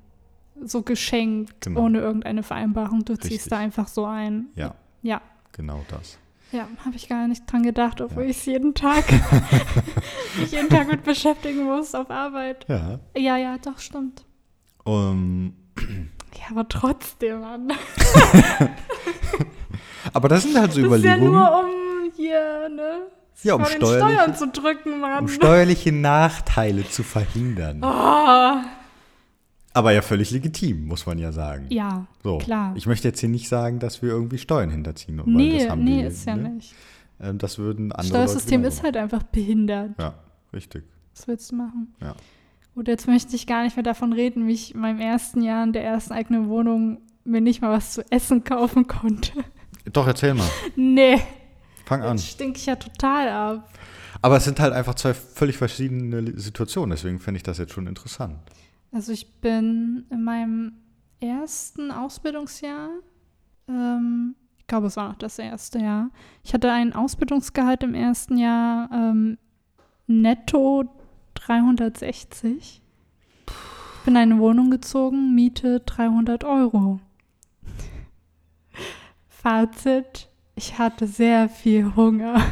so 0.63 0.83
geschenkt, 0.83 1.63
Genau. 1.63 1.81
ohne 1.85 2.01
irgendeine 2.01 2.43
Vereinbarung. 2.43 3.05
Du 3.05 3.15
Richtig. 3.15 3.31
ziehst 3.33 3.51
da 3.53 3.59
einfach 3.59 3.89
so 3.89 4.05
ein. 4.05 4.47
Ja, 4.57 4.75
Ja, 5.03 5.21
genau 5.53 5.85
das. 5.89 6.19
Ja, 6.53 6.67
habe 6.85 6.97
ich 6.97 7.09
gar 7.09 7.27
nicht 7.29 7.51
dran 7.51 7.63
gedacht, 7.63 8.01
obwohl 8.01 8.25
Ja. 8.25 8.31
ich 8.31 8.39
es 8.39 8.47
jeden 8.47 8.75
Tag, 8.75 9.05
mich 10.39 10.51
jeden 10.53 10.69
Tag 10.69 10.89
mit 10.89 11.05
beschäftigen 11.05 11.65
muss 11.65 11.95
auf 11.95 12.11
Arbeit. 12.11 12.65
Ja. 12.69 12.99
Ja, 13.17 13.37
ja, 13.37 13.57
doch, 13.59 13.79
stimmt. 13.79 14.25
Um, 14.85 15.55
Ja, 15.79 16.47
aber 16.51 16.69
trotzdem, 16.69 17.41
Mann. 17.41 17.73
aber 20.13 20.29
das 20.29 20.43
sind 20.43 20.59
halt 20.59 20.73
so 20.73 20.83
Das 20.83 20.99
ist 20.99 21.05
ja 21.05 21.15
Überlegungen, 21.17 21.33
nur 21.33 21.65
um 21.65 22.11
hier, 22.17 22.69
ne? 22.69 23.07
Ja, 23.43 23.55
um 23.55 23.65
Steuern 23.65 24.35
zu 24.37 24.49
drücken, 24.49 25.01
Mann. 25.01 25.21
um 25.23 25.29
steuerliche 25.29 25.91
Nachteile 25.93 26.87
zu 26.89 27.03
verhindern. 27.03 27.81
oh, 27.83 28.55
Aber 29.75 29.93
ja 29.93 30.03
völlig 30.03 30.31
legitim, 30.31 30.87
muss 30.87 31.07
man 31.07 31.19
ja 31.19 31.33
sagen. 31.33 31.67
ja, 31.71 32.07
so. 32.23 32.39
klar. 32.39 32.75
Ich 32.77 32.87
möchte 32.87 33.09
jetzt 33.09 33.21
hier 33.21 33.29
nicht 33.29 33.49
sagen, 33.49 33.79
dass 33.79 34.03
wir 34.03 34.11
irgendwie 34.11 34.39
Steuern 34.39 34.71
hinterziehen. 34.71 35.19
weil 35.19 35.27
nee, 35.27 35.59
das 35.59 35.71
haben 35.71 35.85
nee, 35.85 36.03
die, 36.03 36.07
ist 36.09 36.27
ja 36.27 36.37
ne? 36.37 36.49
nicht. 36.51 36.75
Ähm, 37.21 37.39
Das 37.39 37.59
würden 37.59 37.93
andere 37.93 38.01
Das 38.01 38.31
Steuersystem 38.31 38.65
ist 38.65 38.83
halt 38.83 38.97
einfach 38.97 39.23
behindert. 39.23 39.91
Ja, 39.99 40.15
richtig. 40.53 40.85
Was 41.15 41.27
willst 41.29 41.51
du 41.53 41.57
machen? 41.57 41.95
Ja. 42.01 42.15
Gut, 42.75 42.89
jetzt 42.89 43.07
möchte 43.07 43.37
ich 43.37 43.47
gar 43.47 43.65
nicht 43.65 43.77
mehr 43.77 43.83
davon 43.83 44.13
reden, 44.13 44.47
wie 44.47 44.53
ich 44.53 44.75
in 44.75 44.81
meinem 44.81 45.01
ersten 45.01 45.43
Jahr 45.43 45.63
in 45.65 45.73
der 45.73 45.85
ersten 45.85 46.13
eigenen 46.13 46.49
Wohnung 46.49 47.01
mir 47.25 47.41
nicht 47.41 47.61
mal 47.63 47.71
was 47.71 47.93
zu 47.93 48.11
essen 48.11 48.45
kaufen 48.45 48.87
konnte. 48.87 49.33
Doch, 49.93 50.07
erzähl 50.07 50.35
mal. 50.35 50.49
Nee, 50.77 51.21
Fang 51.85 52.03
an. 52.03 52.17
jetzt 52.17 52.29
stink 52.29 52.57
ich 52.57 52.67
ja 52.67 52.77
total 52.77 53.29
ab. 53.29 53.69
Aber 54.23 54.37
es 54.37 54.45
sind 54.45 54.61
halt 54.61 54.73
einfach 54.73 54.95
zwei 54.95 55.15
völlig 55.15 55.57
verschiedene 55.57 56.39
Situationen, 56.39 56.91
deswegen 56.91 57.19
fände 57.19 57.37
ich 57.37 57.43
das 57.43 57.59
jetzt 57.59 57.73
schon 57.73 57.87
interessant. 57.87 58.39
Also 58.93 59.13
ich 59.13 59.41
bin 59.41 60.05
in 60.11 60.23
meinem 60.23 60.73
ersten 61.19 61.91
Ausbildungsjahr, 61.91 62.91
ähm, 63.67 64.37
ich 64.59 64.67
glaube, 64.67 64.89
es 64.89 64.97
war 64.97 65.09
noch 65.09 65.17
das 65.17 65.39
erste 65.39 65.79
Jahr, 65.79 66.11
ich 66.45 66.53
hatte 66.53 66.71
ein 66.71 66.93
Ausbildungsgehalt 66.93 67.83
im 67.85 67.95
ersten 67.95 68.37
Jahr 68.37 68.91
ähm, 68.93 69.39
netto 70.07 70.85
360. 71.35 72.83
Ich 73.47 74.05
bin 74.05 74.15
in 74.15 74.17
eine 74.17 74.39
Wohnung 74.39 74.71
gezogen, 74.71 75.35
Miete 75.35 75.81
300 75.81 76.45
Euro. 76.45 77.01
Fazit, 79.29 80.29
ich 80.55 80.79
hatte 80.79 81.07
sehr 81.07 81.49
viel 81.49 81.97
Hunger. 81.97 82.43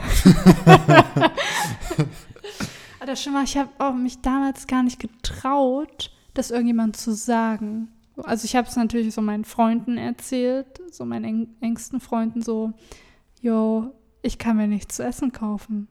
Das 3.07 3.22
Schlimme, 3.22 3.38
war, 3.38 3.44
ich 3.44 3.57
habe 3.57 3.70
auch 3.79 3.94
mich 3.94 4.20
damals 4.20 4.66
gar 4.66 4.83
nicht 4.83 5.00
getraut, 5.00 6.12
das 6.34 6.50
irgendjemand 6.50 6.96
zu 6.96 7.12
sagen. 7.12 7.88
Also 8.16 8.44
ich 8.44 8.56
habe 8.56 8.68
es 8.68 8.76
natürlich 8.76 9.14
so 9.14 9.22
meinen 9.22 9.44
Freunden 9.44 9.96
erzählt, 9.96 10.80
so 10.90 11.04
meinen 11.04 11.24
eng 11.24 11.48
engsten 11.60 12.00
Freunden 12.00 12.42
so, 12.42 12.72
yo, 13.40 13.94
ich 14.22 14.38
kann 14.38 14.56
mir 14.56 14.68
nichts 14.68 14.96
zu 14.96 15.04
essen 15.04 15.32
kaufen. 15.32 15.88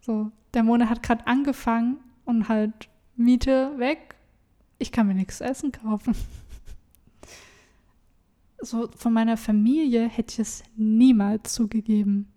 So, 0.00 0.30
der 0.52 0.62
Monat 0.62 0.90
hat 0.90 1.02
gerade 1.02 1.26
angefangen 1.26 1.98
und 2.24 2.48
halt 2.48 2.88
Miete 3.16 3.72
weg, 3.78 4.16
ich 4.78 4.92
kann 4.92 5.06
mir 5.06 5.14
nichts 5.14 5.38
zu 5.38 5.44
essen 5.44 5.72
kaufen. 5.72 6.14
So 8.60 8.88
von 8.96 9.12
meiner 9.12 9.36
Familie 9.36 10.08
hätte 10.08 10.32
ich 10.32 10.38
es 10.38 10.64
niemals 10.74 11.52
zugegeben. 11.52 12.32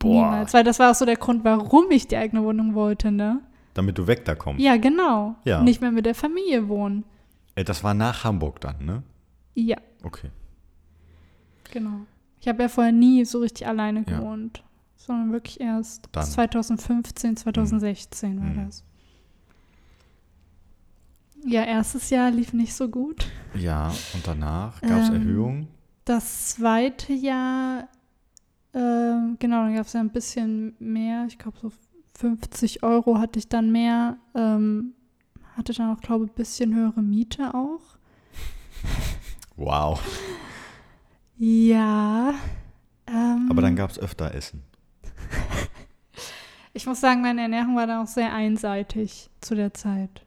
Boah. 0.00 0.14
Niemals, 0.14 0.52
weil 0.52 0.64
das 0.64 0.80
war 0.80 0.90
auch 0.90 0.96
so 0.96 1.04
der 1.04 1.16
Grund, 1.16 1.44
warum 1.44 1.92
ich 1.92 2.08
die 2.08 2.16
eigene 2.16 2.42
Wohnung 2.42 2.74
wollte, 2.74 3.12
ne? 3.12 3.40
Damit 3.74 3.96
du 3.98 4.06
weg 4.06 4.24
da 4.24 4.34
kommst. 4.34 4.60
Ja, 4.62 4.76
genau. 4.76 5.34
Ja. 5.44 5.62
Nicht 5.62 5.80
mehr 5.80 5.90
mit 5.92 6.04
der 6.06 6.14
Familie 6.14 6.68
wohnen. 6.68 7.04
Äh, 7.54 7.64
Das 7.64 7.82
war 7.84 7.94
nach 7.94 8.24
Hamburg 8.24 8.60
dann, 8.60 8.84
ne? 8.84 9.02
Ja, 9.54 9.76
Okay. 10.02 10.30
genau. 11.70 12.00
Ich 12.40 12.48
habe 12.48 12.62
ja 12.62 12.68
vorher 12.68 12.92
nie 12.92 13.24
so 13.24 13.38
richtig 13.40 13.66
alleine 13.66 14.04
Ja. 14.08 14.18
gewohnt, 14.18 14.62
sondern 14.96 15.32
wirklich 15.32 15.60
erst 15.60 16.08
Dann. 16.12 16.24
2015, 16.24 17.36
2016 17.36 18.40
war 18.40 18.46
Mhm. 18.48 18.66
das. 18.66 18.84
Ja, 21.44 21.64
erstes 21.64 22.10
Jahr 22.10 22.30
lief 22.30 22.52
nicht 22.52 22.72
so 22.74 22.88
gut. 22.88 23.26
Ja, 23.54 23.88
und 24.14 24.26
danach 24.26 24.80
gab 24.80 25.02
es 25.02 25.08
Ähm, 25.08 25.14
Erhöhungen. 25.14 25.68
Das 26.04 26.50
zweite 26.50 27.12
Jahr, 27.12 27.88
ähm, 28.74 29.36
genau, 29.40 29.64
dann 29.64 29.74
gab 29.74 29.86
es 29.86 29.92
ja 29.92 30.00
ein 30.00 30.10
bisschen 30.10 30.74
mehr. 30.78 31.26
Ich 31.28 31.38
glaube, 31.38 31.58
so 31.60 31.70
50 32.14 32.82
Euro 32.82 33.18
hatte 33.18 33.38
ich 33.38 33.48
dann 33.48 33.72
mehr. 33.72 34.16
Ähm, 34.34 34.94
hatte 35.56 35.72
dann 35.72 35.94
auch, 35.94 36.00
glaube 36.00 36.24
ich, 36.26 36.30
ein 36.30 36.34
bisschen 36.34 36.74
höhere 36.74 37.02
Miete 37.02 37.54
auch. 37.54 37.80
Wow. 39.56 40.00
Ja. 41.38 42.34
Ähm, 43.06 43.48
Aber 43.50 43.62
dann 43.62 43.76
gab 43.76 43.90
es 43.90 43.98
öfter 43.98 44.34
Essen. 44.34 44.62
Ich 46.74 46.86
muss 46.86 47.00
sagen, 47.02 47.20
meine 47.20 47.42
Ernährung 47.42 47.76
war 47.76 47.86
dann 47.86 48.02
auch 48.02 48.08
sehr 48.08 48.32
einseitig 48.32 49.28
zu 49.42 49.54
der 49.54 49.74
Zeit. 49.74 50.24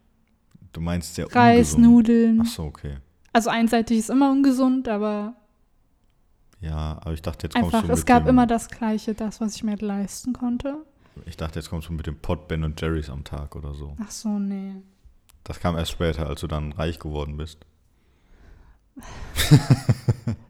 Du 0.74 0.80
meinst 0.80 1.16
sehr 1.16 1.26
Reis, 1.26 1.74
ungesund. 1.74 1.84
Nudeln. 1.84 2.42
Ach 2.44 2.46
so, 2.46 2.64
okay. 2.66 2.98
Also 3.34 3.50
einseitig 3.50 3.98
ist 3.98 4.12
immer 4.12 4.30
ungesund, 4.30 4.88
aber 4.88 5.34
Ja, 6.62 7.00
aber 7.02 7.14
ich 7.14 7.24
dachte, 7.24 7.48
jetzt 7.48 7.56
kommst 7.56 7.74
einfach, 7.74 7.82
du 7.82 7.88
mit 7.88 7.98
es 7.98 8.06
gab 8.06 8.26
dem, 8.26 8.30
immer 8.30 8.46
das 8.46 8.70
Gleiche, 8.70 9.16
das, 9.16 9.42
was 9.42 9.56
ich 9.56 9.64
mir 9.64 9.76
leisten 9.78 10.34
konnte. 10.34 10.86
Ich 11.26 11.38
dachte, 11.38 11.60
jetzt 11.60 11.70
kommst 11.70 11.90
du 11.90 11.94
mit 11.94 12.08
dem 12.08 12.18
Pot 12.18 12.48
Ben 12.48 12.64
und 12.64 12.80
Jerry's 12.80 13.10
am 13.10 13.24
Tag 13.24 13.56
oder 13.56 13.74
so. 13.74 13.96
Ach 14.04 14.12
so, 14.12 14.38
nee. 14.40 14.76
Das 15.44 15.60
kam 15.60 15.78
erst 15.78 15.92
später, 15.92 16.28
als 16.28 16.42
du 16.42 16.48
dann 16.48 16.72
reich 16.74 17.00
geworden 17.00 17.38
bist. 17.38 17.66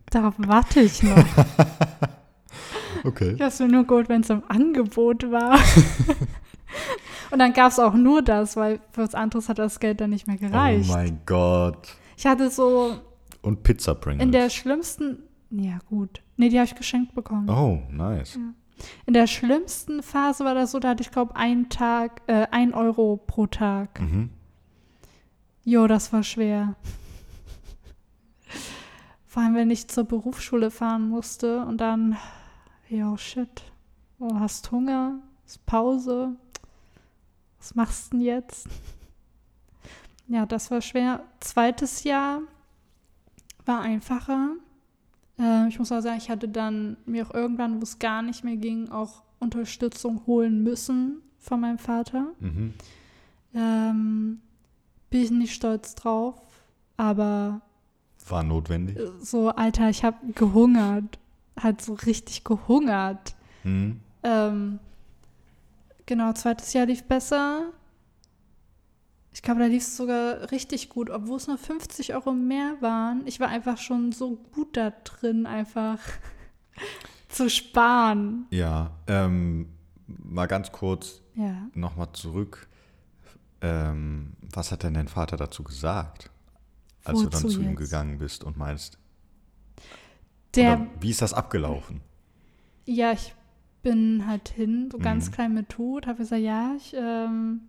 Darauf 0.09 0.35
warte 0.37 0.81
ich 0.81 1.03
noch. 1.03 1.17
Okay. 3.03 3.35
Ich 3.39 3.59
mir 3.59 3.67
nur 3.67 3.85
geholt, 3.85 4.09
wenn 4.09 4.21
es 4.21 4.29
im 4.31 4.41
Angebot 4.47 5.29
war. 5.31 5.59
Und 7.31 7.39
dann 7.39 7.53
gab 7.53 7.71
es 7.71 7.79
auch 7.79 7.93
nur 7.93 8.23
das, 8.23 8.55
weil 8.55 8.79
für 8.91 9.01
was 9.03 9.13
anderes 9.13 9.47
hat 9.47 9.59
das 9.59 9.79
Geld 9.79 10.01
dann 10.01 10.09
nicht 10.09 10.25
mehr 10.25 10.37
gereicht. 10.37 10.89
Oh 10.89 10.93
mein 10.93 11.19
Gott. 11.25 11.87
ich 12.17 12.25
hatte 12.25 12.49
so 12.49 12.99
Und 13.43 13.61
Pizza 13.63 13.93
Pringles. 13.93 14.23
in 14.25 14.31
der 14.31 14.49
schlimmsten, 14.49 15.19
ja 15.51 15.77
gut, 15.87 16.21
nee, 16.37 16.49
die 16.49 16.57
habe 16.57 16.65
ich 16.65 16.75
geschenkt 16.75 17.13
bekommen. 17.13 17.47
oh, 17.49 17.81
nice. 17.91 18.39
In 19.05 19.13
der 19.13 19.27
schlimmsten 19.27 20.03
Phase 20.03 20.45
war 20.45 20.55
das 20.55 20.71
so, 20.71 20.79
da 20.79 20.89
hatte 20.89 21.03
ich 21.03 21.11
glaube 21.11 21.35
einen 21.35 21.69
Tag, 21.69 22.21
äh, 22.27 22.47
ein 22.51 22.73
Euro 22.73 23.17
pro 23.17 23.47
Tag. 23.47 24.01
Mhm. 24.01 24.29
Jo, 25.63 25.87
das 25.87 26.13
war 26.13 26.23
schwer. 26.23 26.75
Vor 29.25 29.43
allem, 29.43 29.55
wenn 29.55 29.71
ich 29.71 29.87
zur 29.87 30.03
Berufsschule 30.03 30.71
fahren 30.71 31.09
musste 31.09 31.65
und 31.65 31.79
dann, 31.79 32.17
jo, 32.87 33.17
shit, 33.17 33.63
oh, 34.19 34.39
hast 34.39 34.71
Hunger, 34.71 35.19
ist 35.45 35.65
Pause, 35.65 36.35
was 37.57 37.75
machst 37.75 38.13
du 38.13 38.17
denn 38.17 38.25
jetzt? 38.25 38.67
Ja, 40.27 40.45
das 40.45 40.71
war 40.71 40.81
schwer. 40.81 41.23
Zweites 41.39 42.03
Jahr 42.03 42.41
war 43.65 43.81
einfacher. 43.81 44.51
Äh, 45.39 45.67
ich 45.67 45.79
muss 45.79 45.91
auch 45.91 46.01
sagen, 46.01 46.17
ich 46.17 46.29
hatte 46.29 46.47
dann 46.47 46.97
mir 47.05 47.25
auch 47.27 47.33
irgendwann, 47.33 47.79
wo 47.79 47.83
es 47.83 47.99
gar 47.99 48.21
nicht 48.21 48.43
mehr 48.43 48.55
ging, 48.57 48.89
auch 48.89 49.23
Unterstützung 49.39 50.21
holen 50.25 50.63
müssen 50.63 51.21
von 51.39 51.59
meinem 51.59 51.77
Vater. 51.77 52.27
Mhm. 52.39 52.73
Ähm, 53.53 54.39
bin 55.09 55.21
ich 55.21 55.31
nicht 55.31 55.53
stolz 55.53 55.95
drauf, 55.95 56.35
aber 56.97 57.61
War 58.27 58.43
notwendig. 58.43 58.97
äh, 58.97 59.09
so, 59.21 59.49
Alter, 59.49 59.89
ich 59.89 60.03
habe 60.03 60.17
gehungert. 60.33 61.19
Halt 61.57 61.81
so 61.81 61.93
richtig 61.93 62.43
gehungert. 62.43 63.33
Mhm. 63.63 64.01
Ähm, 64.23 64.79
genau, 66.05 66.33
zweites 66.33 66.73
Jahr 66.73 66.85
lief 66.85 67.03
besser. 67.03 67.71
Ich 69.35 69.41
glaube, 69.41 69.59
da 69.59 69.65
lief 69.65 69.83
es 69.83 69.97
sogar 69.97 70.49
richtig 70.51 70.87
gut, 70.87 71.09
obwohl 71.09 71.35
es 71.35 71.47
nur 71.47 71.57
50 71.57 72.13
Euro 72.15 72.31
mehr 72.31 72.77
waren. 72.79 73.27
Ich 73.27 73.41
war 73.41 73.49
einfach 73.49 73.77
schon 73.77 74.13
so 74.13 74.37
gut 74.53 74.77
da 74.77 74.91
drin, 75.03 75.45
einfach 75.45 75.99
zu 77.27 77.49
sparen. 77.49 78.45
Ja, 78.49 78.91
ähm, 79.07 79.67
mal 80.07 80.45
ganz 80.45 80.71
kurz 80.71 81.21
Ja. 81.35 81.67
nochmal 81.73 82.13
zurück. 82.13 82.69
Ähm, 83.59 84.37
was 84.53 84.71
hat 84.71 84.83
denn 84.83 84.93
dein 84.93 85.09
Vater 85.09 85.35
dazu 85.35 85.65
gesagt, 85.65 86.29
als 87.03 87.19
du 87.23 87.29
dann 87.29 87.43
Wozu 87.43 87.49
zu 87.49 87.61
ihm 87.61 87.71
jetzt? 87.71 87.79
gegangen 87.79 88.17
bist 88.19 88.45
und 88.45 88.55
meinst, 88.55 88.97
Der, 90.55 90.73
oder 90.77 90.87
wie 91.01 91.09
ist 91.09 91.21
das 91.21 91.33
abgelaufen? 91.33 91.99
Ja, 92.85 93.11
ich 93.11 93.35
bin 93.83 94.25
halt 94.27 94.47
hin, 94.49 94.89
so 94.91 94.99
ganz 94.99 95.27
Mhm. 95.27 95.33
klein 95.33 95.53
mit 95.53 95.69
Tut, 95.69 96.07
habe 96.07 96.19
gesagt, 96.19 96.41
ja, 96.41 96.73
ich, 96.77 96.93
ähm, 96.97 97.61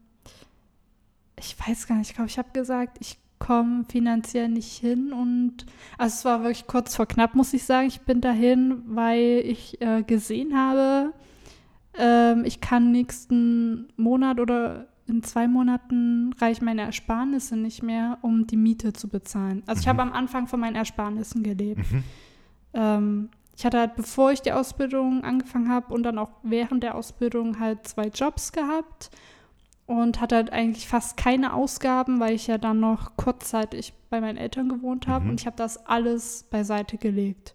ich 1.38 1.56
weiß 1.58 1.86
gar 1.86 1.96
nicht, 1.96 2.10
ich 2.10 2.14
glaube, 2.16 2.30
ich 2.30 2.38
habe 2.38 2.50
gesagt, 2.52 2.98
ich 3.00 3.18
komme 3.38 3.84
finanziell 3.88 4.48
nicht 4.48 4.78
hin 4.78 5.12
und 5.12 5.66
also 5.98 6.14
es 6.14 6.24
war 6.24 6.42
wirklich 6.42 6.66
kurz 6.66 6.96
vor 6.96 7.06
knapp, 7.06 7.34
muss 7.34 7.52
ich 7.52 7.64
sagen. 7.64 7.86
Ich 7.88 8.00
bin 8.00 8.20
dahin, 8.22 8.82
weil 8.86 9.42
ich 9.44 9.80
äh, 9.82 10.02
gesehen 10.02 10.56
habe, 10.56 11.12
ähm, 11.98 12.44
ich 12.46 12.60
kann 12.62 12.92
nächsten 12.92 13.88
Monat 13.96 14.40
oder 14.40 14.88
in 15.06 15.22
zwei 15.22 15.46
Monaten 15.46 16.32
reichen 16.40 16.64
meine 16.64 16.82
Ersparnisse 16.82 17.56
nicht 17.56 17.82
mehr, 17.82 18.18
um 18.22 18.46
die 18.46 18.56
Miete 18.56 18.92
zu 18.92 19.08
bezahlen. 19.08 19.62
Also 19.66 19.80
ich 19.80 19.86
Mhm. 19.86 19.90
habe 19.90 20.02
am 20.02 20.12
Anfang 20.12 20.46
von 20.46 20.58
meinen 20.58 20.74
Ersparnissen 20.76 21.42
gelebt. 21.42 21.92
Mhm. 21.92 22.04
Ähm, 22.74 23.28
ich 23.56 23.64
hatte 23.64 23.78
halt, 23.78 23.96
bevor 23.96 24.32
ich 24.32 24.42
die 24.42 24.52
Ausbildung 24.52 25.22
angefangen 25.24 25.68
habe 25.70 25.92
und 25.94 26.02
dann 26.02 26.18
auch 26.18 26.30
während 26.42 26.82
der 26.82 26.94
Ausbildung 26.94 27.60
halt 27.60 27.86
zwei 27.86 28.08
Jobs 28.08 28.52
gehabt 28.52 29.10
und 29.86 30.20
hatte 30.20 30.36
halt 30.36 30.52
eigentlich 30.52 30.88
fast 30.88 31.16
keine 31.16 31.52
Ausgaben, 31.54 32.18
weil 32.20 32.34
ich 32.34 32.46
ja 32.48 32.58
dann 32.58 32.80
noch 32.80 33.16
kurzzeitig 33.16 33.92
bei 34.10 34.20
meinen 34.20 34.36
Eltern 34.36 34.68
gewohnt 34.68 35.06
habe 35.06 35.24
Mhm. 35.24 35.30
und 35.30 35.40
ich 35.40 35.46
habe 35.46 35.56
das 35.56 35.86
alles 35.86 36.44
beiseite 36.50 36.98
gelegt. 36.98 37.54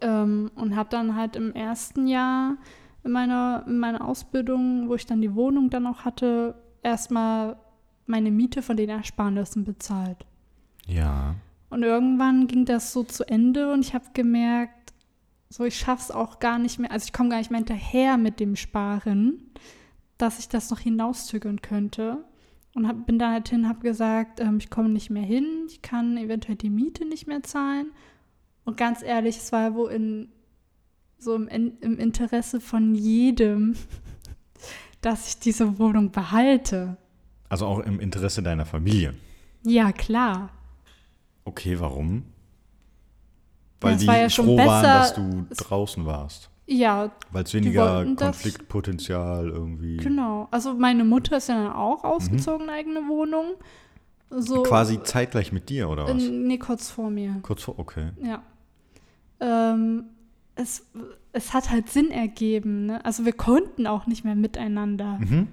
Ähm, 0.00 0.50
und 0.56 0.74
habe 0.74 0.88
dann 0.88 1.14
halt 1.14 1.36
im 1.36 1.52
ersten 1.54 2.06
Jahr 2.06 2.56
in 3.04 3.12
meiner, 3.12 3.64
in 3.66 3.78
meiner 3.78 4.04
Ausbildung, 4.06 4.88
wo 4.88 4.94
ich 4.94 5.06
dann 5.06 5.20
die 5.20 5.34
Wohnung 5.34 5.70
dann 5.70 5.86
auch 5.86 6.04
hatte, 6.04 6.54
erstmal 6.82 7.56
meine 8.06 8.30
Miete 8.30 8.62
von 8.62 8.76
den 8.76 8.88
Ersparnissen 8.88 9.64
bezahlt. 9.64 10.24
Ja. 10.86 11.34
Und 11.70 11.82
irgendwann 11.84 12.46
ging 12.48 12.64
das 12.64 12.92
so 12.92 13.02
zu 13.04 13.26
Ende 13.28 13.72
und 13.72 13.80
ich 13.80 13.94
habe 13.94 14.06
gemerkt, 14.12 14.92
so 15.48 15.64
ich 15.64 15.78
schaff's 15.78 16.10
auch 16.10 16.38
gar 16.40 16.58
nicht 16.58 16.78
mehr, 16.78 16.90
also 16.90 17.04
ich 17.06 17.12
komme 17.12 17.28
gar 17.28 17.38
nicht 17.38 17.50
mehr 17.50 17.58
hinterher 17.58 18.16
mit 18.16 18.40
dem 18.40 18.56
Sparen, 18.56 19.50
dass 20.22 20.38
ich 20.38 20.48
das 20.48 20.70
noch 20.70 20.78
hinauszögern 20.80 21.60
könnte. 21.60 22.24
Und 22.74 22.88
hab, 22.88 23.04
bin 23.06 23.18
da 23.18 23.32
halt 23.32 23.48
hin, 23.50 23.68
habe 23.68 23.80
gesagt, 23.80 24.40
ähm, 24.40 24.56
ich 24.58 24.70
komme 24.70 24.88
nicht 24.88 25.10
mehr 25.10 25.22
hin, 25.24 25.44
ich 25.68 25.82
kann 25.82 26.16
eventuell 26.16 26.56
die 26.56 26.70
Miete 26.70 27.04
nicht 27.04 27.26
mehr 27.26 27.42
zahlen. 27.42 27.90
Und 28.64 28.76
ganz 28.78 29.02
ehrlich, 29.02 29.36
es 29.36 29.52
war 29.52 29.74
wo 29.74 29.86
in 29.88 30.28
so 31.18 31.34
im, 31.34 31.72
im 31.80 31.98
Interesse 31.98 32.60
von 32.60 32.94
jedem, 32.94 33.74
dass 35.02 35.28
ich 35.28 35.38
diese 35.40 35.78
Wohnung 35.78 36.12
behalte. 36.12 36.96
Also 37.48 37.66
auch 37.66 37.80
im 37.80 38.00
Interesse 38.00 38.42
deiner 38.42 38.64
Familie. 38.64 39.14
Ja, 39.64 39.92
klar. 39.92 40.50
Okay, 41.44 41.78
warum? 41.78 42.24
Weil 43.80 43.94
es 43.94 44.00
die 44.00 44.06
war 44.06 44.16
ja 44.18 44.30
schon 44.30 44.46
froh 44.46 44.56
waren, 44.56 44.82
besser- 44.82 44.98
dass 44.98 45.14
du 45.14 45.46
draußen 45.64 46.06
warst. 46.06 46.48
Ja, 46.72 47.10
Weil 47.30 47.44
es 47.44 47.54
weniger 47.54 48.04
Konfliktpotenzial 48.16 49.48
irgendwie. 49.48 49.98
Genau. 49.98 50.48
Also 50.50 50.74
meine 50.74 51.04
Mutter 51.04 51.36
ist 51.36 51.48
ja 51.48 51.62
dann 51.62 51.72
auch 51.72 52.04
ausgezogen, 52.04 52.68
eine 52.68 52.78
eigene 52.78 53.08
Wohnung. 53.08 53.54
So, 54.30 54.60
Mhm. 54.60 54.62
Quasi 54.64 55.02
zeitgleich 55.02 55.52
mit 55.52 55.68
dir, 55.68 55.90
oder 55.90 56.04
was? 56.08 56.22
äh, 56.22 56.30
nee, 56.30 56.58
kurz 56.58 56.90
vor 56.90 57.10
mir. 57.10 57.36
Kurz 57.42 57.62
vor, 57.64 57.78
okay. 57.78 58.10
Ja. 58.22 58.42
Ähm, 59.40 60.04
es, 60.54 60.86
es 61.32 61.52
hat 61.52 61.70
halt 61.70 61.90
Sinn 61.90 62.10
ergeben. 62.10 62.86
Ne? 62.86 63.04
Also 63.04 63.24
wir 63.24 63.32
konnten 63.32 63.86
auch 63.86 64.06
nicht 64.06 64.24
mehr 64.24 64.34
miteinander. 64.34 65.18
Mhm. 65.18 65.48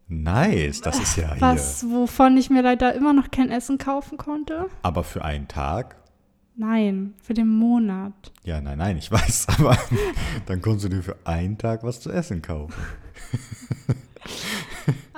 Nice, 0.07 0.81
das 0.81 0.99
ist 0.99 1.17
ja 1.17 1.33
hier. 1.33 1.41
Was, 1.41 1.87
wovon 1.87 2.35
ich 2.37 2.49
mir 2.49 2.63
leider 2.63 2.95
immer 2.95 3.13
noch 3.13 3.29
kein 3.29 3.51
Essen 3.51 3.77
kaufen 3.77 4.17
konnte. 4.17 4.67
Aber 4.81 5.03
für 5.03 5.23
einen 5.23 5.47
Tag? 5.47 5.97
Nein, 6.55 7.13
für 7.21 7.33
den 7.33 7.47
Monat. 7.47 8.13
Ja, 8.43 8.59
nein, 8.59 8.79
nein, 8.79 8.97
ich 8.97 9.11
weiß, 9.11 9.47
aber 9.59 9.77
dann 10.47 10.61
konntest 10.61 10.85
du 10.85 10.89
dir 10.89 11.03
für 11.03 11.17
einen 11.25 11.57
Tag 11.57 11.83
was 11.83 12.01
zu 12.01 12.11
essen 12.11 12.41
kaufen. 12.41 12.73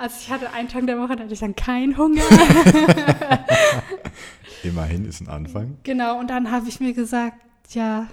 Also 0.02 0.16
ich 0.18 0.30
hatte 0.32 0.52
einen 0.52 0.66
Tag 0.66 0.84
der 0.86 0.98
Woche, 0.98 1.14
da 1.14 1.22
hatte 1.22 1.32
ich 1.32 1.38
dann 1.38 1.54
keinen 1.54 1.96
Hunger. 1.96 2.22
Immerhin 4.64 5.04
ist 5.04 5.20
ein 5.20 5.28
Anfang. 5.28 5.78
Genau, 5.84 6.18
und 6.18 6.28
dann 6.28 6.50
habe 6.50 6.68
ich 6.68 6.80
mir 6.80 6.92
gesagt, 6.92 7.36
ja, 7.70 8.08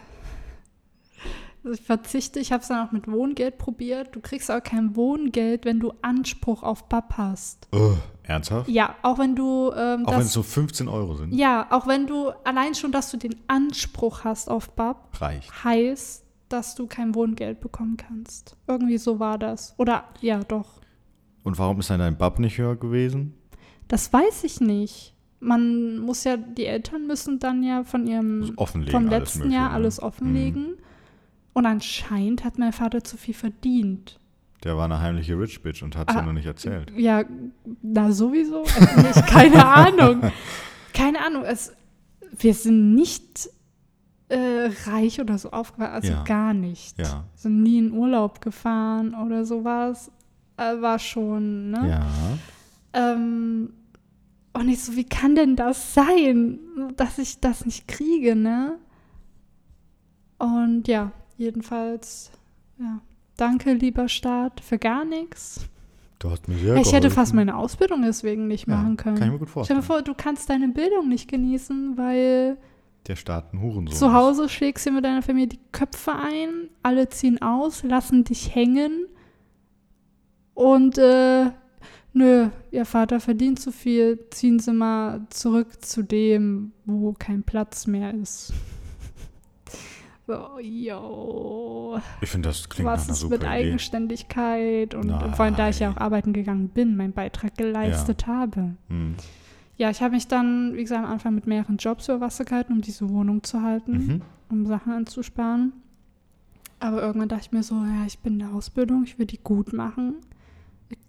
also 1.64 1.74
ich 1.74 1.82
verzichte, 1.82 2.40
ich 2.40 2.52
habe 2.52 2.62
es 2.62 2.68
dann 2.68 2.88
auch 2.88 2.92
mit 2.92 3.12
Wohngeld 3.12 3.58
probiert. 3.58 4.16
Du 4.16 4.20
kriegst 4.20 4.52
auch 4.52 4.62
kein 4.62 4.96
Wohngeld, 4.96 5.66
wenn 5.66 5.80
du 5.80 5.92
Anspruch 6.04 6.62
auf 6.62 6.88
BAP 6.90 7.18
hast. 7.18 7.68
Oh, 7.72 7.94
ernsthaft? 8.22 8.70
Ja, 8.70 8.94
auch 9.02 9.18
wenn 9.18 9.36
du 9.36 9.72
ähm, 9.76 10.06
Auch 10.06 10.12
wenn 10.12 10.22
es 10.22 10.32
so 10.32 10.44
15 10.44 10.88
Euro 10.88 11.16
sind. 11.16 11.34
ja, 11.34 11.66
auch 11.72 11.88
wenn 11.88 12.06
du 12.06 12.30
allein 12.44 12.76
schon, 12.76 12.92
dass 12.92 13.10
du 13.10 13.18
den 13.18 13.36
Anspruch 13.48 14.26
hast 14.26 14.48
auf 14.48 14.70
BAP, 14.76 15.20
Reicht. 15.20 15.64
heißt, 15.64 16.24
dass 16.50 16.76
du 16.76 16.86
kein 16.86 17.16
Wohngeld 17.16 17.62
bekommen 17.62 17.98
kannst. 17.98 18.56
Irgendwie 18.68 19.00
so 19.00 19.20
war 19.20 19.40
das. 19.40 19.74
Oder 19.78 20.04
ja, 20.22 20.44
doch. 20.44 20.79
Und 21.44 21.58
warum 21.58 21.80
ist 21.80 21.90
dann 21.90 22.00
dein 22.00 22.18
BAP 22.18 22.40
nicht 22.40 22.58
höher 22.58 22.76
gewesen? 22.76 23.34
Das 23.88 24.12
weiß 24.12 24.44
ich 24.44 24.60
nicht. 24.62 25.16
Man 25.40 26.00
muss 26.00 26.26
ja, 26.26 26.36
die 26.38 26.66
Eltern 26.66 27.08
müssen 27.08 27.40
dann 27.40 27.64
ja 27.64 27.84
von 27.84 28.06
ihrem 28.08 28.54
vom 28.58 29.08
letzten 29.08 29.40
Mögliche, 29.40 29.56
Jahr 29.56 29.70
ne? 29.70 29.76
alles 29.76 30.02
offenlegen. 30.02 30.74
Und 31.54 31.66
anscheinend 31.66 32.44
hat 32.44 32.58
mein 32.60 32.74
Vater 32.74 33.04
zu 33.04 33.18
viel 33.18 33.34
verdient. 33.34 34.20
Der 34.64 34.76
war 34.76 34.86
eine 34.86 35.00
heimliche 35.00 35.40
Rich 35.40 35.64
Bitch 35.64 35.82
und 35.82 35.96
hat 35.96 36.10
es 36.10 36.16
Ah. 36.16 36.20
ja 36.20 36.26
noch 36.26 36.34
nicht 36.34 36.46
erzählt. 36.46 36.92
Ja, 36.98 37.24
na 37.82 38.12
sowieso. 38.12 38.64
Also 38.64 39.02
nicht, 39.02 39.28
keine 39.28 39.66
Ahnung. 39.76 40.22
Keine 40.94 41.26
Ahnung. 41.26 41.44
Es, 41.46 41.74
wir 42.38 42.54
sind 42.54 42.94
nicht 42.94 43.50
äh, 44.28 44.70
reich 44.86 45.22
oder 45.22 45.38
so 45.38 45.52
aufgewachsen. 45.52 45.94
Also 45.94 46.12
Ja. 46.12 46.24
gar 46.26 46.54
nicht. 46.54 46.98
Ja. 47.00 47.24
Sind 47.36 47.64
nie 47.64 47.80
in 47.80 47.94
Urlaub 47.94 48.42
gefahren 48.42 49.16
oder 49.16 49.46
sowas. 49.46 50.12
Äh, 50.60 50.82
war 50.82 51.00
schon, 51.00 51.72
ne? 51.72 51.90
Ja. 51.90 52.08
Ähm, 52.94 53.72
und 54.52 54.68
ich 54.68 54.84
so, 54.84 54.96
wie 54.96 55.06
kann 55.06 55.36
denn 55.36 55.56
das 55.56 55.94
sein, 55.94 56.60
dass 56.98 57.18
ich 57.18 57.40
das 57.40 57.66
nicht 57.66 57.88
kriege, 57.88 58.36
ne? 58.36 58.78
Und 60.38 60.88
ja, 60.88 61.12
jedenfalls, 61.38 62.32
ja. 62.78 63.00
Danke, 63.38 63.72
lieber 63.72 64.10
Staat, 64.10 64.60
für 64.60 64.78
gar 64.78 65.06
nichts. 65.06 65.62
Du 66.20 66.30
hast 66.30 66.50
mir 66.50 66.58
sehr 66.58 66.76
ich 66.76 66.92
hätte 66.92 67.10
fast 67.10 67.34
meine 67.34 67.56
Ausbildung 67.56 68.02
deswegen 68.02 68.48
nicht 68.48 68.68
ja, 68.68 68.76
machen 68.76 68.98
können. 68.98 69.16
Kann 69.16 69.28
ich 69.30 69.34
mir 69.34 69.40
gut 69.40 69.48
Stell 69.50 69.78
dir 69.78 69.82
vorstellen. 69.82 69.84
vor, 69.84 70.02
du 70.02 70.14
kannst 70.14 70.50
deine 70.50 70.68
Bildung 70.68 71.08
nicht 71.08 71.30
genießen, 71.30 71.98
weil 71.98 72.58
Der 73.08 73.16
Staat 73.16 73.54
ein 73.54 73.62
Hurensohn. 73.62 73.96
zu. 73.96 74.12
Hause 74.12 74.50
schlägst 74.50 74.86
du 74.86 74.92
mit 74.92 75.06
deiner 75.06 75.22
Familie 75.22 75.48
die 75.48 75.60
Köpfe 75.72 76.14
ein, 76.14 76.70
alle 76.84 77.08
ziehen 77.08 77.42
aus, 77.42 77.84
lassen 77.84 78.26
dich 78.26 78.54
hängen 78.54 79.06
und 80.60 80.98
äh, 80.98 81.46
nö, 82.14 82.50
ihr 82.72 82.86
Vater 82.86 83.20
verdient 83.20 83.60
zu 83.60 83.72
viel, 83.72 84.20
ziehen 84.30 84.60
sie 84.60 84.74
mal 84.74 85.22
zurück 85.30 85.84
zu 85.84 86.04
dem, 86.04 86.72
wo 86.86 87.14
kein 87.18 87.44
Platz 87.44 87.88
mehr 87.88 88.14
ist. 88.14 88.54
So, 90.28 90.60
yo, 90.62 92.00
Ich 92.22 92.30
finde, 92.30 92.50
das 92.50 92.70
klingt 92.70 92.86
nach 92.86 92.94
was 92.98 93.06
einer 93.06 93.14
ist 93.14 93.20
super 93.22 93.32
mit 93.34 93.42
Idee. 93.42 93.50
Eigenständigkeit 93.50 94.94
und 94.94 95.10
vor 95.36 95.46
allem, 95.46 95.56
da 95.56 95.70
ich 95.70 95.80
ja 95.80 95.90
auch 95.90 95.96
Nein. 95.96 96.04
arbeiten 96.04 96.34
gegangen 96.34 96.70
bin, 96.70 96.96
meinen 96.96 97.14
Beitrag 97.14 97.56
geleistet 97.58 98.28
habe. 98.28 98.76
Hm. 98.90 99.16
Ja, 99.78 99.90
ich 99.90 100.04
habe 100.04 100.14
mich 100.14 100.28
dann, 100.28 100.76
wie 100.76 100.84
gesagt, 100.84 101.04
am 101.04 101.12
Anfang 101.12 101.34
mit 101.34 101.48
mehreren 101.48 101.78
Jobs 101.78 102.10
über 102.10 102.22
Wasser 102.22 102.46
gehalten, 102.46 102.74
um 102.74 102.82
diese 102.82 103.10
Wohnung 103.10 103.42
zu 103.42 103.64
halten 103.64 103.92
Mhm. 103.94 104.22
um 104.52 104.66
Sachen 104.68 104.94
anzusparen. 104.94 105.74
Aber 106.80 107.02
irgendwann 107.02 107.30
dachte 107.30 107.46
ich 107.46 107.52
mir 107.52 107.64
so, 107.64 107.74
ja, 107.74 108.06
ich 108.06 108.20
bin 108.20 108.34
in 108.34 108.40
der 108.40 108.54
Ausbildung, 108.54 109.06
ich 109.06 109.18
will 109.18 109.26
die 109.26 109.40
gut 109.44 109.74
machen. 109.74 110.18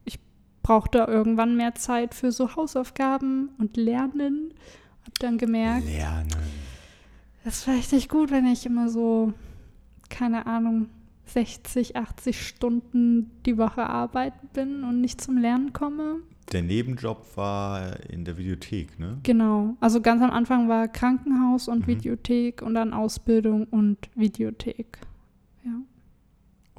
Ich, 0.05 0.19
brauchte 0.63 0.99
irgendwann 0.99 1.57
mehr 1.57 1.75
Zeit 1.75 2.15
für 2.15 2.31
so 2.33 2.55
Hausaufgaben 2.55 3.49
und 3.59 3.77
Lernen. 3.77 4.53
Hab 5.05 5.19
dann 5.19 5.39
gemerkt, 5.39 5.87
Lernen. 5.87 6.29
das 7.43 7.57
ist 7.57 7.65
vielleicht 7.65 7.93
nicht 7.93 8.09
gut, 8.09 8.31
wenn 8.31 8.47
ich 8.47 8.67
immer 8.67 8.89
so, 8.89 9.33
keine 10.11 10.47
Ahnung, 10.47 10.89
60, 11.27 11.97
80 11.97 12.47
Stunden 12.47 13.31
die 13.47 13.57
Woche 13.57 13.89
arbeiten 13.89 14.49
bin 14.53 14.85
und 14.85 15.01
nicht 15.01 15.21
zum 15.21 15.39
Lernen 15.39 15.73
komme. 15.73 16.17
Der 16.53 16.63
Nebenjob 16.63 17.37
war 17.37 17.99
in 18.11 18.25
der 18.25 18.37
Videothek, 18.37 18.99
ne? 18.99 19.19
Genau. 19.23 19.77
Also 19.81 20.01
ganz 20.01 20.23
am 20.23 20.31
Anfang 20.31 20.69
war 20.69 20.89
Krankenhaus 20.89 21.69
und 21.69 21.81
Mhm. 21.81 21.87
Videothek 21.87 22.63
und 22.63 22.75
dann 22.75 22.93
Ausbildung 22.93 23.65
und 23.65 23.99
Videothek. 24.15 24.99
Ja. 25.65 25.73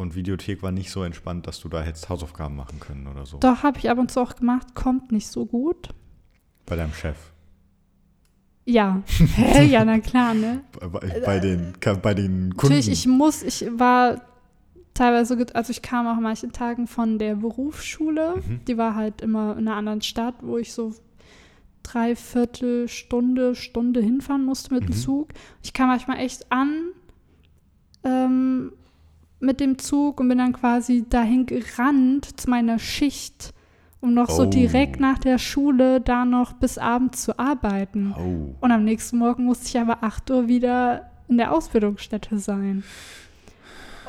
Und 0.01 0.15
Videothek 0.15 0.61
war 0.63 0.71
nicht 0.71 0.91
so 0.91 1.03
entspannt, 1.03 1.47
dass 1.47 1.59
du 1.59 1.69
da 1.69 1.81
hättest 1.81 2.09
Hausaufgaben 2.09 2.55
machen 2.55 2.79
können 2.79 3.07
oder 3.07 3.25
so. 3.25 3.37
Doch, 3.37 3.63
habe 3.63 3.77
ich 3.79 3.89
ab 3.89 3.97
und 3.97 4.11
zu 4.11 4.19
auch 4.21 4.35
gemacht, 4.35 4.73
kommt 4.75 5.11
nicht 5.11 5.27
so 5.27 5.45
gut. 5.45 5.89
Bei 6.65 6.75
deinem 6.75 6.93
Chef. 6.93 7.17
Ja, 8.65 9.01
Hä? 9.35 9.65
ja, 9.65 9.83
na 9.85 9.99
klar, 9.99 10.33
ne? 10.33 10.61
Bei, 10.79 11.19
bei, 11.25 11.39
den, 11.39 11.73
bei 12.01 12.13
den 12.13 12.55
Kunden. 12.55 12.75
Natürlich, 12.75 12.89
ich 12.89 13.07
muss, 13.07 13.41
ich 13.43 13.65
war 13.77 14.21
teilweise, 14.93 15.45
also 15.53 15.71
ich 15.71 15.81
kam 15.81 16.05
auch 16.07 16.17
an 16.17 16.23
manchen 16.23 16.51
Tagen 16.51 16.85
von 16.87 17.17
der 17.17 17.35
Berufsschule, 17.35 18.35
Mhm. 18.37 18.65
die 18.67 18.77
war 18.77 18.95
halt 18.95 19.21
immer 19.21 19.53
in 19.57 19.67
einer 19.67 19.77
anderen 19.77 20.01
Stadt, 20.01 20.35
wo 20.41 20.57
ich 20.57 20.73
so 20.73 20.93
dreiviertel 21.83 22.87
Stunde, 22.87 23.55
Stunde 23.55 24.01
hinfahren 24.01 24.45
musste 24.45 24.73
mit 24.73 24.83
dem 24.83 24.89
Mhm. 24.89 24.99
Zug. 24.99 25.29
Ich 25.63 25.73
kam 25.73 25.87
manchmal 25.87 26.19
echt 26.19 26.51
an 26.51 26.89
ähm, 28.03 28.71
mit 29.41 29.59
dem 29.59 29.77
Zug 29.77 30.19
und 30.19 30.29
bin 30.29 30.37
dann 30.37 30.53
quasi 30.53 31.05
dahin 31.09 31.45
gerannt 31.45 32.39
zu 32.39 32.49
meiner 32.49 32.79
Schicht, 32.79 33.53
um 33.99 34.13
noch 34.13 34.29
so 34.29 34.43
Oh. 34.43 34.45
direkt 34.45 34.99
nach 34.99 35.19
der 35.19 35.37
Schule 35.37 36.01
da 36.01 36.25
noch 36.25 36.53
bis 36.53 36.77
abends 36.77 37.23
zu 37.23 37.37
arbeiten. 37.39 38.13
Oh. 38.17 38.55
Und 38.63 38.71
am 38.71 38.83
nächsten 38.83 39.17
Morgen 39.17 39.43
musste 39.45 39.67
ich 39.67 39.79
aber 39.79 40.03
8 40.03 40.29
Uhr 40.31 40.47
wieder 40.47 41.11
in 41.27 41.37
der 41.37 41.51
Ausbildungsstätte 41.53 42.37
sein. 42.39 42.83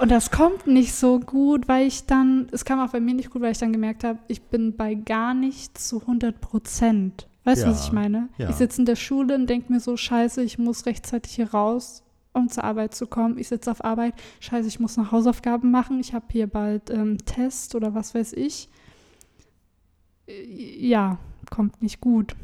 Und 0.00 0.10
das 0.10 0.30
kommt 0.30 0.66
nicht 0.66 0.94
so 0.94 1.20
gut, 1.20 1.68
weil 1.68 1.86
ich 1.86 2.06
dann, 2.06 2.48
es 2.50 2.64
kam 2.64 2.80
auch 2.80 2.90
bei 2.90 2.98
mir 3.00 3.14
nicht 3.14 3.30
gut, 3.30 3.42
weil 3.42 3.52
ich 3.52 3.58
dann 3.58 3.72
gemerkt 3.72 4.02
habe, 4.04 4.18
ich 4.26 4.42
bin 4.42 4.74
bei 4.76 4.94
gar 4.94 5.34
nicht 5.34 5.78
zu 5.78 6.00
100 6.00 6.40
Prozent. 6.40 7.28
Weißt 7.44 7.62
du, 7.62 7.68
was 7.68 7.80
Ja, 7.80 7.86
ich 7.86 7.92
meine? 7.92 8.28
ja. 8.38 8.48
Ich 8.48 8.56
sitze 8.56 8.80
in 8.82 8.86
der 8.86 8.96
Schule 8.96 9.34
und 9.34 9.48
denke 9.48 9.72
mir 9.72 9.80
so, 9.80 9.96
scheiße, 9.96 10.42
ich 10.42 10.58
muss 10.58 10.86
rechtzeitig 10.86 11.32
hier 11.34 11.50
raus, 11.52 12.02
um 12.32 12.48
zur 12.48 12.64
Arbeit 12.64 12.94
zu 12.94 13.06
kommen. 13.06 13.38
Ich 13.38 13.48
sitze 13.48 13.70
auf 13.70 13.84
Arbeit, 13.84 14.14
scheiße, 14.40 14.68
ich 14.68 14.80
muss 14.80 14.96
noch 14.96 15.12
Hausaufgaben 15.12 15.70
machen. 15.70 16.00
Ich 16.00 16.14
habe 16.14 16.26
hier 16.30 16.46
bald 16.46 16.90
ähm, 16.90 17.18
Test 17.18 17.74
oder 17.74 17.94
was 17.94 18.14
weiß 18.14 18.32
ich. 18.34 18.68
Äh, 20.26 20.86
Ja, 20.86 21.18
kommt 21.50 21.82
nicht 21.82 22.00
gut. 22.00 22.34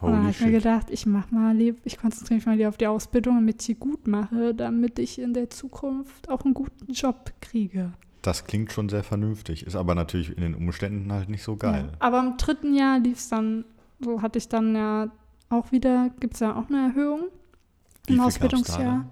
Und 0.00 0.12
dann 0.12 0.18
Holy 0.18 0.22
habe 0.22 0.30
ich 0.30 0.40
mir 0.40 0.52
gedacht, 0.52 0.90
ich 0.90 1.06
mach 1.06 1.30
mal 1.32 1.56
lieb, 1.56 1.80
ich 1.84 1.98
konzentriere 1.98 2.36
mich 2.36 2.46
mal 2.46 2.56
lieber 2.56 2.68
auf 2.68 2.76
die 2.76 2.86
Ausbildung, 2.86 3.34
damit 3.34 3.60
ich 3.60 3.66
sie 3.66 3.74
gut 3.74 4.06
mache, 4.06 4.54
damit 4.54 5.00
ich 5.00 5.18
in 5.18 5.34
der 5.34 5.50
Zukunft 5.50 6.28
auch 6.28 6.44
einen 6.44 6.54
guten 6.54 6.92
Job 6.92 7.32
kriege. 7.40 7.92
Das 8.22 8.44
klingt 8.44 8.72
schon 8.72 8.88
sehr 8.88 9.02
vernünftig, 9.02 9.66
ist 9.66 9.74
aber 9.74 9.96
natürlich 9.96 10.36
in 10.36 10.42
den 10.42 10.54
Umständen 10.54 11.12
halt 11.12 11.28
nicht 11.28 11.42
so 11.42 11.56
geil. 11.56 11.88
Ja. 11.90 11.96
Aber 11.98 12.20
im 12.20 12.36
dritten 12.36 12.74
Jahr 12.74 13.00
lief 13.00 13.18
es 13.18 13.28
dann, 13.28 13.64
so 13.98 14.22
hatte 14.22 14.38
ich 14.38 14.48
dann 14.48 14.76
ja 14.76 15.10
auch 15.48 15.72
wieder, 15.72 16.10
gibt 16.20 16.34
es 16.34 16.40
ja 16.40 16.54
auch 16.54 16.68
eine 16.68 16.88
Erhöhung 16.88 17.22
Wie 18.08 18.14
im 18.14 18.20
Ausbildungsjahr. 18.20 19.06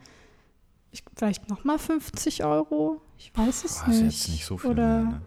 Ich, 0.93 1.03
vielleicht 1.15 1.49
nochmal 1.49 1.79
50 1.79 2.45
Euro, 2.45 3.01
ich 3.19 3.31
weiß 3.37 3.65
es 3.65 3.81
Boah, 3.81 3.89
ist 3.91 4.01
nicht. 4.03 4.19
jetzt 4.19 4.29
nicht 4.31 4.45
so 4.47 4.57
viel 4.57 4.71
Oder, 4.71 5.03
mehr, 5.03 5.11
ne? 5.13 5.21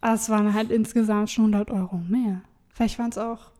Ah, 0.00 0.14
es 0.14 0.28
waren 0.28 0.52
halt 0.52 0.70
insgesamt 0.70 1.30
schon 1.30 1.44
100 1.54 1.70
Euro 1.70 1.96
mehr. 1.96 2.40
Vielleicht 2.68 2.98
waren 2.98 3.10
es 3.10 3.18
auch 3.18 3.50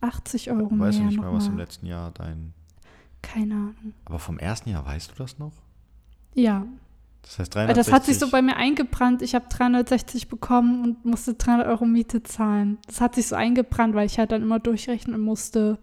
80 0.00 0.50
Euro 0.50 0.74
mehr. 0.74 0.88
Weißt 0.88 0.98
du 0.98 1.04
nicht 1.04 1.20
mehr, 1.20 1.32
was 1.32 1.44
mal. 1.46 1.52
im 1.52 1.58
letzten 1.58 1.86
Jahr 1.86 2.10
dein. 2.10 2.52
Keine 3.22 3.54
Ahnung. 3.54 3.94
Aber 4.04 4.18
vom 4.18 4.38
ersten 4.38 4.68
Jahr 4.70 4.84
weißt 4.84 5.10
du 5.10 5.14
das 5.16 5.38
noch? 5.38 5.52
Ja, 6.34 6.66
Das 7.22 7.38
heißt 7.38 7.54
Weil 7.54 7.66
360. 7.66 7.76
Das 7.86 7.92
hat 7.94 8.04
sich 8.04 8.18
so 8.18 8.28
bei 8.30 8.42
mir 8.42 8.56
eingebrannt. 8.56 9.22
Ich 9.22 9.34
habe 9.34 9.46
360 9.48 10.28
bekommen 10.28 10.82
und 10.84 11.04
musste 11.06 11.32
300 11.34 11.66
Euro 11.68 11.86
Miete 11.86 12.22
zahlen. 12.22 12.76
Das 12.86 13.00
hat 13.00 13.14
sich 13.14 13.28
so 13.28 13.36
eingebrannt, 13.36 13.94
weil 13.94 14.06
ich 14.06 14.18
halt 14.18 14.32
dann 14.32 14.42
immer 14.42 14.58
durchrechnen 14.58 15.20
musste, 15.20 15.78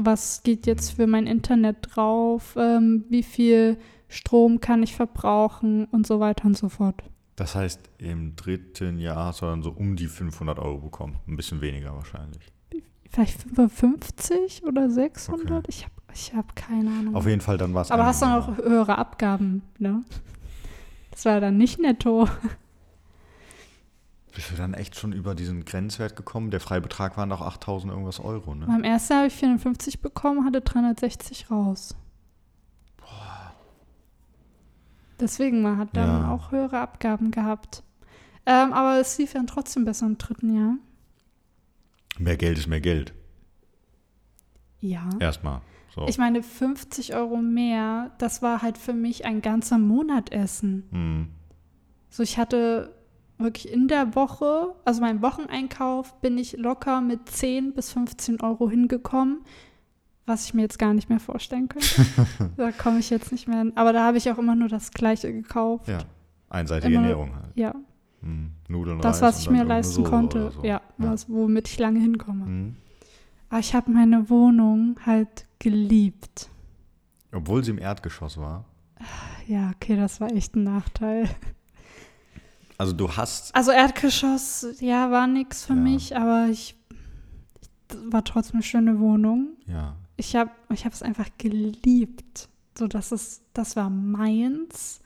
was 0.00 0.42
geht 0.42 0.66
jetzt 0.66 0.92
für 0.92 1.06
mein 1.06 1.26
Internet 1.26 1.76
drauf, 1.94 2.54
ähm, 2.56 3.04
wie 3.08 3.22
viel 3.22 3.78
Strom 4.08 4.60
kann 4.60 4.82
ich 4.82 4.94
verbrauchen 4.94 5.86
und 5.86 6.06
so 6.06 6.20
weiter 6.20 6.44
und 6.44 6.56
so 6.56 6.68
fort. 6.68 7.02
Das 7.36 7.54
heißt, 7.54 7.80
im 7.98 8.36
dritten 8.36 8.98
Jahr 8.98 9.26
hast 9.26 9.42
du 9.42 9.46
dann 9.46 9.62
so 9.62 9.70
um 9.70 9.96
die 9.96 10.06
500 10.06 10.58
Euro 10.58 10.78
bekommen. 10.78 11.16
Ein 11.26 11.36
bisschen 11.36 11.60
weniger 11.60 11.94
wahrscheinlich. 11.94 12.52
Vielleicht 13.10 13.42
55 13.42 14.64
oder 14.64 14.90
600? 14.90 15.50
Okay. 15.50 15.66
Ich 15.68 15.84
habe 15.84 15.94
ich 16.14 16.34
hab 16.34 16.56
keine 16.56 16.90
Ahnung. 16.90 17.14
Auf 17.14 17.26
jeden 17.26 17.40
Fall, 17.40 17.58
dann 17.58 17.74
war 17.74 17.82
es. 17.82 17.90
Aber 17.90 18.06
hast 18.06 18.22
du 18.22 18.26
dann 18.26 18.42
auch 18.42 18.56
höhere 18.58 18.98
Abgaben, 18.98 19.62
ne? 19.78 20.02
Das 21.10 21.24
war 21.24 21.40
dann 21.40 21.56
nicht 21.56 21.78
netto. 21.78 22.28
Bist 24.34 24.50
du 24.50 24.56
dann 24.56 24.72
echt 24.74 24.96
schon 24.96 25.12
über 25.12 25.34
diesen 25.34 25.64
Grenzwert 25.64 26.16
gekommen? 26.16 26.50
Der 26.50 26.60
Freibetrag 26.60 27.16
waren 27.18 27.28
doch 27.28 27.42
8000 27.42 27.92
irgendwas 27.92 28.18
Euro, 28.18 28.54
ne? 28.54 28.66
Beim 28.66 28.82
ersten 28.84 29.14
habe 29.16 29.26
ich 29.26 29.34
54 29.34 30.00
bekommen, 30.00 30.44
hatte 30.46 30.60
360 30.62 31.50
raus. 31.50 31.94
Deswegen, 35.20 35.62
man 35.62 35.78
hat 35.78 35.96
dann 35.96 36.22
Ja. 36.22 36.30
auch 36.32 36.50
höhere 36.50 36.80
Abgaben 36.80 37.30
gehabt. 37.30 37.84
Ähm, 38.44 38.72
aber 38.72 38.98
es 38.98 39.18
lief 39.18 39.34
dann 39.34 39.46
trotzdem 39.46 39.84
besser 39.84 40.06
im 40.06 40.18
dritten 40.18 40.56
Jahr. 40.56 40.74
Mehr 42.18 42.36
Geld 42.36 42.58
ist 42.58 42.66
mehr 42.66 42.80
Geld. 42.80 43.12
Ja. 44.80 45.08
Erstmal. 45.20 45.60
So. 45.94 46.06
Ich 46.08 46.18
meine, 46.18 46.42
50 46.42 47.14
Euro 47.14 47.36
mehr, 47.36 48.10
das 48.18 48.42
war 48.42 48.62
halt 48.62 48.78
für 48.78 48.94
mich 48.94 49.24
ein 49.24 49.42
ganzer 49.42 49.78
Monat 49.78 50.32
Essen. 50.32 50.88
Hm. 50.90 51.28
So, 52.10 52.22
ich 52.22 52.36
hatte 52.38 52.92
wirklich 53.42 53.72
in 53.72 53.88
der 53.88 54.14
Woche, 54.14 54.74
also 54.84 55.00
mein 55.00 55.22
Wocheneinkauf, 55.22 56.20
bin 56.20 56.38
ich 56.38 56.56
locker 56.56 57.00
mit 57.00 57.28
10 57.28 57.72
bis 57.74 57.92
15 57.92 58.40
Euro 58.40 58.68
hingekommen, 58.70 59.38
was 60.26 60.44
ich 60.46 60.54
mir 60.54 60.62
jetzt 60.62 60.78
gar 60.78 60.94
nicht 60.94 61.08
mehr 61.08 61.20
vorstellen 61.20 61.68
könnte. 61.68 61.88
da 62.56 62.72
komme 62.72 62.98
ich 63.00 63.10
jetzt 63.10 63.32
nicht 63.32 63.48
mehr 63.48 63.58
hin. 63.58 63.72
Aber 63.76 63.92
da 63.92 64.04
habe 64.06 64.18
ich 64.18 64.30
auch 64.30 64.38
immer 64.38 64.54
nur 64.54 64.68
das 64.68 64.90
Gleiche 64.90 65.32
gekauft. 65.32 65.88
Ja. 65.88 65.98
Einseitige 66.50 66.94
Immer- 66.94 67.02
Ernährung 67.02 67.34
halt. 67.34 67.56
Ja, 67.56 67.74
Hm. 68.20 68.52
Nudeln, 68.68 69.00
das, 69.00 69.16
Reis 69.20 69.22
was 69.36 69.40
ich 69.42 69.50
mir 69.50 69.64
leisten 69.64 70.04
konnte. 70.04 70.52
so. 70.52 70.62
Ja, 70.64 70.80
Was, 70.96 71.28
womit 71.28 71.66
ich 71.68 71.78
lange 71.80 71.98
hinkomme. 71.98 72.44
Hm. 72.44 72.76
Aber 73.48 73.58
ich 73.58 73.74
habe 73.74 73.90
meine 73.90 74.30
Wohnung 74.30 74.96
halt 75.04 75.46
geliebt. 75.58 76.48
Obwohl 77.32 77.64
sie 77.64 77.72
im 77.72 77.78
Erdgeschoss 77.78 78.38
war. 78.38 78.64
Ja, 79.48 79.72
okay, 79.74 79.96
das 79.96 80.20
war 80.20 80.30
echt 80.32 80.54
ein 80.54 80.62
Nachteil. 80.62 81.28
Also 82.82 82.94
du 82.94 83.08
hast. 83.16 83.54
Also 83.54 83.70
Erdgeschoss, 83.70 84.66
ja, 84.80 85.08
war 85.12 85.28
nix 85.28 85.64
für 85.64 85.74
Ja. 85.74 85.78
mich, 85.78 86.16
aber 86.16 86.48
ich, 86.50 86.74
ich 87.60 87.96
war 88.12 88.24
trotzdem 88.24 88.56
eine 88.56 88.64
schöne 88.64 88.98
Wohnung. 88.98 89.50
Ja. 89.68 89.94
Ich 90.16 90.34
habe 90.34 90.50
ich 90.72 90.84
es 90.84 91.00
einfach 91.00 91.28
geliebt. 91.38 92.48
So, 92.76 92.88
das 92.88 93.12
ist, 93.12 93.42
das 93.54 93.76
war 93.76 93.88
meins. 93.88 95.00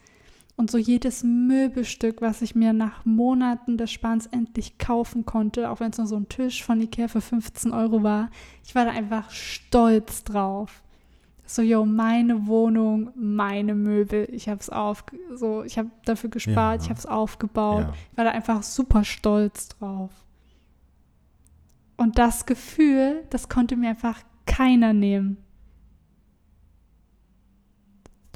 Und 0.56 0.70
so 0.70 0.78
jedes 0.78 1.22
Möbelstück, 1.22 2.22
was 2.22 2.40
ich 2.40 2.54
mir 2.54 2.72
nach 2.72 3.04
Monaten 3.04 3.76
des 3.76 3.92
Sparens 3.92 4.24
endlich 4.24 4.78
kaufen 4.78 5.26
konnte, 5.26 5.68
auch 5.68 5.80
wenn 5.80 5.90
es 5.90 5.98
nur 5.98 6.06
so 6.06 6.16
ein 6.16 6.30
Tisch 6.30 6.64
von 6.64 6.80
Ikea 6.80 7.08
für 7.08 7.20
15 7.20 7.72
Euro 7.72 8.02
war, 8.02 8.30
ich 8.64 8.74
war 8.74 8.86
da 8.86 8.92
einfach 8.92 9.28
stolz 9.30 10.24
drauf. 10.24 10.82
So, 11.48 11.62
yo, 11.62 11.84
meine 11.86 12.46
Wohnung, 12.48 13.10
meine 13.14 13.74
Möbel, 13.76 14.26
ich 14.32 14.48
habe 14.48 14.58
es 14.60 14.68
auf, 14.68 15.04
so, 15.34 15.62
ich 15.62 15.78
habe 15.78 15.90
dafür 16.04 16.28
gespart, 16.28 16.80
Ja. 16.80 16.84
ich 16.84 16.90
habe 16.90 16.98
es 16.98 17.06
aufgebaut. 17.06 17.82
ja. 17.82 17.92
Ich 18.12 18.18
war 18.18 18.24
da 18.24 18.32
einfach 18.32 18.62
super 18.64 19.04
stolz 19.04 19.68
drauf. 19.68 20.10
Und 21.96 22.18
das 22.18 22.46
Gefühl, 22.46 23.22
das 23.30 23.48
konnte 23.48 23.76
mir 23.76 23.90
einfach 23.90 24.20
keiner 24.44 24.92
nehmen. 24.92 25.36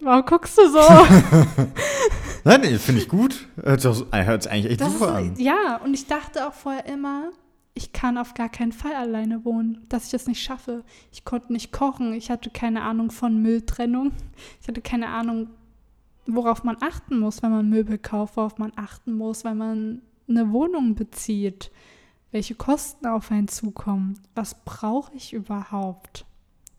Warum 0.03 0.25
guckst 0.25 0.57
du 0.57 0.69
so? 0.71 0.79
Nein, 2.45 2.61
nee, 2.63 2.79
finde 2.79 3.03
ich 3.03 3.09
gut. 3.09 3.47
Hört 3.63 3.83
sich 3.83 3.91
auch 3.91 3.95
so- 3.95 4.07
hört 4.13 4.43
sich 4.45 4.51
eigentlich 4.53 4.71
echt 4.73 4.81
Das 4.81 4.93
super 4.95 5.21
ist, 5.21 5.29
an. 5.39 5.45
ja, 5.45 5.77
und 5.85 5.93
ich 5.93 6.07
dachte 6.07 6.49
auch 6.49 6.55
vorher 6.55 6.87
immer, 6.87 7.33
ich 7.81 7.93
kann 7.95 8.19
auf 8.19 8.35
gar 8.35 8.51
keinen 8.51 8.73
Fall 8.73 8.95
alleine 8.95 9.43
wohnen, 9.47 9.87
dass 9.89 10.05
ich 10.05 10.11
das 10.11 10.27
nicht 10.27 10.43
schaffe. 10.43 10.85
Ich 11.13 11.25
konnte 11.25 11.51
nicht 11.51 11.73
kochen, 11.73 12.13
ich 12.13 12.31
hatte 12.31 12.51
keine 12.51 12.83
Ahnung 12.83 13.11
von 13.11 13.41
Mülltrennung, 13.41 14.13
ich 14.61 14.69
hatte 14.69 14.83
keine 14.83 15.09
Ahnung, 15.09 15.49
worauf 16.27 16.63
man 16.63 16.77
achten 16.81 17.19
muss, 17.19 17.43
wenn 17.43 17.51
man 17.51 17.71
Möbel 17.71 17.97
kauft, 17.97 18.37
worauf 18.37 18.59
man 18.59 18.73
achten 18.77 19.15
muss, 19.15 19.45
wenn 19.45 19.57
man 19.57 20.03
eine 20.29 20.53
Wohnung 20.53 20.95
bezieht, 20.95 21.71
welche 22.33 22.55
Kosten 22.55 23.07
auf 23.07 23.31
einen 23.31 23.49
zukommen, 23.49 24.21
was 24.35 24.63
brauche 24.65 25.15
ich 25.15 25.33
überhaupt? 25.33 26.27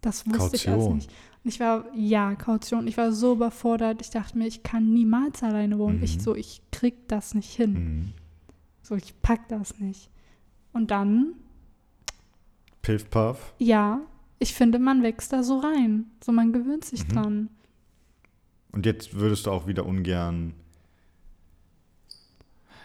Das 0.02 0.28
wusste 0.28 0.56
ich 0.56 0.70
alles 0.70 0.82
Kaution. 0.82 0.96
nicht. 0.98 1.12
Und 1.44 1.50
ich 1.50 1.60
war, 1.60 1.86
ja, 1.96 2.36
Kaution, 2.36 2.88
ich 2.88 2.98
war 2.98 3.12
so 3.12 3.34
überfordert, 3.34 4.02
ich 4.02 4.12
dachte 4.12 4.38
mir, 4.38 4.46
ich 4.46 4.62
kann 4.62 4.94
niemals 4.94 5.42
alleine 5.42 5.80
wohnen. 5.80 5.98
Mhm. 5.98 6.04
Ich 6.04 6.22
so, 6.22 6.36
ich 6.36 6.62
krieg 6.72 7.08
das 7.08 7.34
nicht 7.34 7.52
hin. 7.52 7.74
Mhm. 7.74 8.14
So, 8.84 8.96
ich 8.96 9.20
pack 9.24 9.48
das 9.48 9.80
nicht. 9.80 10.12
Und 10.74 10.92
dann, 10.92 11.34
Piff 12.82 13.10
Puff. 13.10 13.54
ja, 13.60 14.02
ich 14.40 14.54
finde, 14.54 14.80
man 14.80 15.04
wächst 15.04 15.34
da 15.34 15.44
so 15.44 15.60
rein. 15.60 16.06
So, 16.24 16.32
man 16.32 16.52
gewöhnt 16.54 16.86
sich 16.86 17.04
Mhm. 17.08 17.12
dran. 17.14 17.50
Und 18.72 18.86
jetzt 18.86 19.14
würdest 19.16 19.46
du 19.46 19.52
auch 19.52 19.68
wieder 19.68 19.86
ungern. 19.86 20.54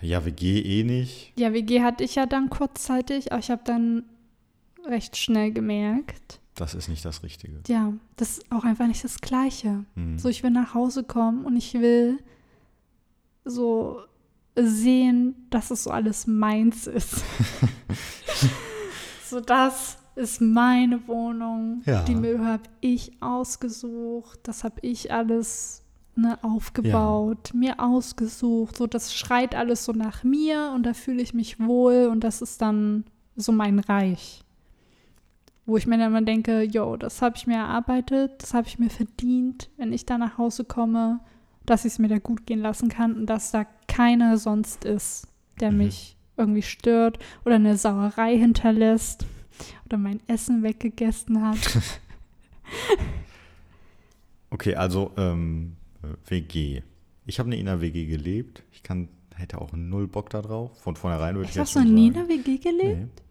Ja, 0.02 0.24
WG 0.24 0.60
eh 0.60 0.84
nicht. 0.84 1.32
Ja, 1.38 1.52
WG 1.52 1.82
hatte 1.82 2.04
ich 2.04 2.16
ja 2.16 2.26
dann 2.26 2.50
kurzzeitig, 2.50 3.32
aber 3.32 3.38
ich 3.40 3.50
habe 3.50 3.62
dann 3.64 4.04
recht 4.84 5.16
schnell 5.16 5.52
gemerkt, 5.52 6.40
Das 6.54 6.74
ist 6.74 6.88
nicht 6.88 7.04
das 7.04 7.22
Richtige. 7.22 7.60
ja, 7.66 7.92
das 8.16 8.38
ist 8.38 8.52
auch 8.52 8.64
einfach 8.64 8.86
nicht 8.86 9.02
das 9.04 9.20
Gleiche. 9.20 9.84
Mhm. 9.94 10.18
So, 10.18 10.28
ich 10.28 10.42
will 10.42 10.50
nach 10.50 10.74
Hause 10.74 11.02
kommen 11.04 11.44
und 11.46 11.56
ich 11.56 11.72
will 11.74 12.18
so 13.44 14.00
sehen, 14.56 15.46
dass 15.50 15.70
es 15.70 15.84
so 15.84 15.90
alles 15.90 16.26
meins 16.26 16.86
ist. 16.86 17.22
so, 19.24 19.40
das 19.40 19.98
ist 20.16 20.40
meine 20.40 21.06
Wohnung. 21.06 21.82
Ja. 21.84 22.02
Die 22.02 22.14
Möbel 22.14 22.46
habe 22.46 22.64
ich 22.80 23.12
ausgesucht. 23.20 24.40
Das 24.44 24.64
habe 24.64 24.76
ich 24.80 25.12
alles 25.12 25.82
ne, 26.16 26.38
aufgebaut, 26.42 27.52
mir 27.54 27.78
ausgesucht. 27.78 28.76
So, 28.76 28.86
das 28.86 29.14
schreit 29.14 29.54
alles 29.54 29.84
so 29.84 29.92
nach 29.92 30.24
mir 30.24 30.72
und 30.74 30.84
da 30.84 30.94
fühle 30.94 31.22
ich 31.22 31.34
mich 31.34 31.60
wohl 31.60 32.08
und 32.10 32.24
das 32.24 32.42
ist 32.42 32.62
dann 32.62 33.04
so 33.36 33.52
mein 33.52 33.78
Reich. 33.78 34.42
Wo 35.66 35.76
ich 35.76 35.86
mir 35.86 35.98
dann 35.98 36.08
immer 36.08 36.22
denke, 36.22 36.62
yo, 36.62 36.96
das 36.96 37.20
habe 37.22 37.36
ich 37.36 37.46
mir 37.46 37.56
erarbeitet, 37.56 38.42
das 38.42 38.54
habe 38.54 38.68
ich 38.68 38.78
mir 38.78 38.90
verdient, 38.90 39.68
wenn 39.76 39.92
ich 39.92 40.06
da 40.06 40.16
nach 40.16 40.38
Hause 40.38 40.64
komme, 40.64 41.20
dass 41.70 41.84
ich 41.84 41.92
es 41.92 41.98
mir 41.98 42.08
da 42.08 42.18
gut 42.18 42.46
gehen 42.46 42.60
lassen 42.60 42.88
kann 42.88 43.14
und 43.16 43.26
dass 43.26 43.50
da 43.50 43.66
keiner 43.88 44.38
sonst 44.38 44.84
ist, 44.84 45.28
der 45.60 45.70
Mhm. 45.70 45.78
mich 45.78 46.16
irgendwie 46.36 46.62
stört 46.62 47.18
oder 47.44 47.54
eine 47.56 47.76
Sauerei 47.76 48.36
hinterlässt 48.36 49.24
oder 49.86 49.96
mein 49.98 50.20
Essen 50.26 50.62
weggegessen 50.62 51.46
hat. 51.46 51.58
Okay, 54.50 54.74
also 54.76 55.12
ähm, 55.16 55.76
äh, 56.02 56.30
WG. 56.30 56.82
Ich 57.26 57.38
habe 57.38 57.48
nie 57.48 57.58
in 57.58 57.68
einer 57.68 57.80
WG 57.80 58.06
gelebt. 58.06 58.62
Ich 58.72 58.82
kann, 58.82 59.08
hätte 59.34 59.60
auch 59.60 59.72
null 59.72 60.06
Bock 60.06 60.30
da 60.30 60.40
drauf. 60.40 60.70
Von 60.80 60.96
vornherein 60.96 61.34
würde 61.34 61.44
ich 61.44 61.50
Ich 61.50 61.56
jetzt 61.56 61.68
hast 61.68 61.76
du 61.76 61.80
schon 61.80 61.94
nie 61.94 62.08
in 62.08 62.14
sagen. 62.14 62.28
der 62.28 62.36
WG 62.38 62.58
gelebt? 62.58 62.98
Nee, 63.16 63.22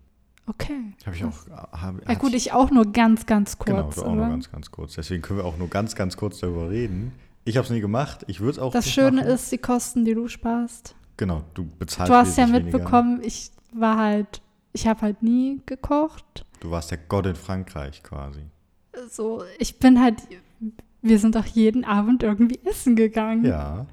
Okay. 0.47 0.93
habe 1.05 1.15
ich 1.15 1.23
auch. 1.23 1.47
Hab, 1.71 2.07
Ja 2.07 2.13
gut, 2.15 2.33
ich 2.35 2.51
auch 2.51 2.69
nur 2.69 2.91
ganz, 2.91 3.25
ganz 3.25 3.57
Genau, 3.57 3.83
kurz. 3.83 3.95
du 3.95 4.01
auch 4.03 4.13
nur 4.13 4.25
aber 4.25 4.33
ganz, 4.33 4.51
ganz 4.51 4.69
kurz. 4.69 4.93
Deswegen 4.93 5.23
können 5.23 5.39
wir 5.39 5.45
auch 5.45 5.57
nur 5.57 5.69
ganz, 5.69 5.95
ganz 5.95 6.17
kurz 6.17 6.39
darüber 6.39 6.69
reden. 6.69 7.13
Ich 7.45 7.57
habe 7.57 7.65
es 7.65 7.71
nie 7.71 7.79
gemacht. 7.79 8.25
Ich 8.27 8.39
würde 8.39 8.51
es 8.51 8.59
auch 8.59 8.73
das 8.73 8.89
Schöne 8.89 9.21
machen. 9.21 9.27
ist, 9.33 9.51
die 9.51 9.57
Kosten, 9.59 10.03
die 10.03 10.13
du 10.15 10.27
sparst. 10.27 10.95
Genau, 11.17 11.43
du 11.53 11.65
bezahlst 11.79 12.11
Du 12.11 12.15
hast 12.15 12.37
ja 12.37 12.43
wesentlich 12.43 12.63
weniger. 12.65 12.77
mitbekommen, 12.79 13.21
ich 13.23 13.51
war 13.71 13.97
halt, 13.97 14.41
ich 14.73 14.87
habe 14.87 15.01
halt 15.01 15.21
nie 15.23 15.61
gekocht. 15.65 16.45
Du 16.59 16.71
warst 16.71 16.91
der 16.91 16.97
Gott 16.97 17.25
in 17.27 17.35
Frankreich 17.35 18.01
quasi. 18.03 18.41
So, 19.09 19.43
ich 19.59 19.77
bin 19.79 20.01
halt, 20.01 20.15
wir 21.01 21.19
sind 21.19 21.35
doch 21.35 21.45
jeden 21.45 21.85
Abend 21.85 22.23
irgendwie 22.23 22.59
essen 22.65 22.95
gegangen. 22.95 23.45
Ja. 23.45 23.85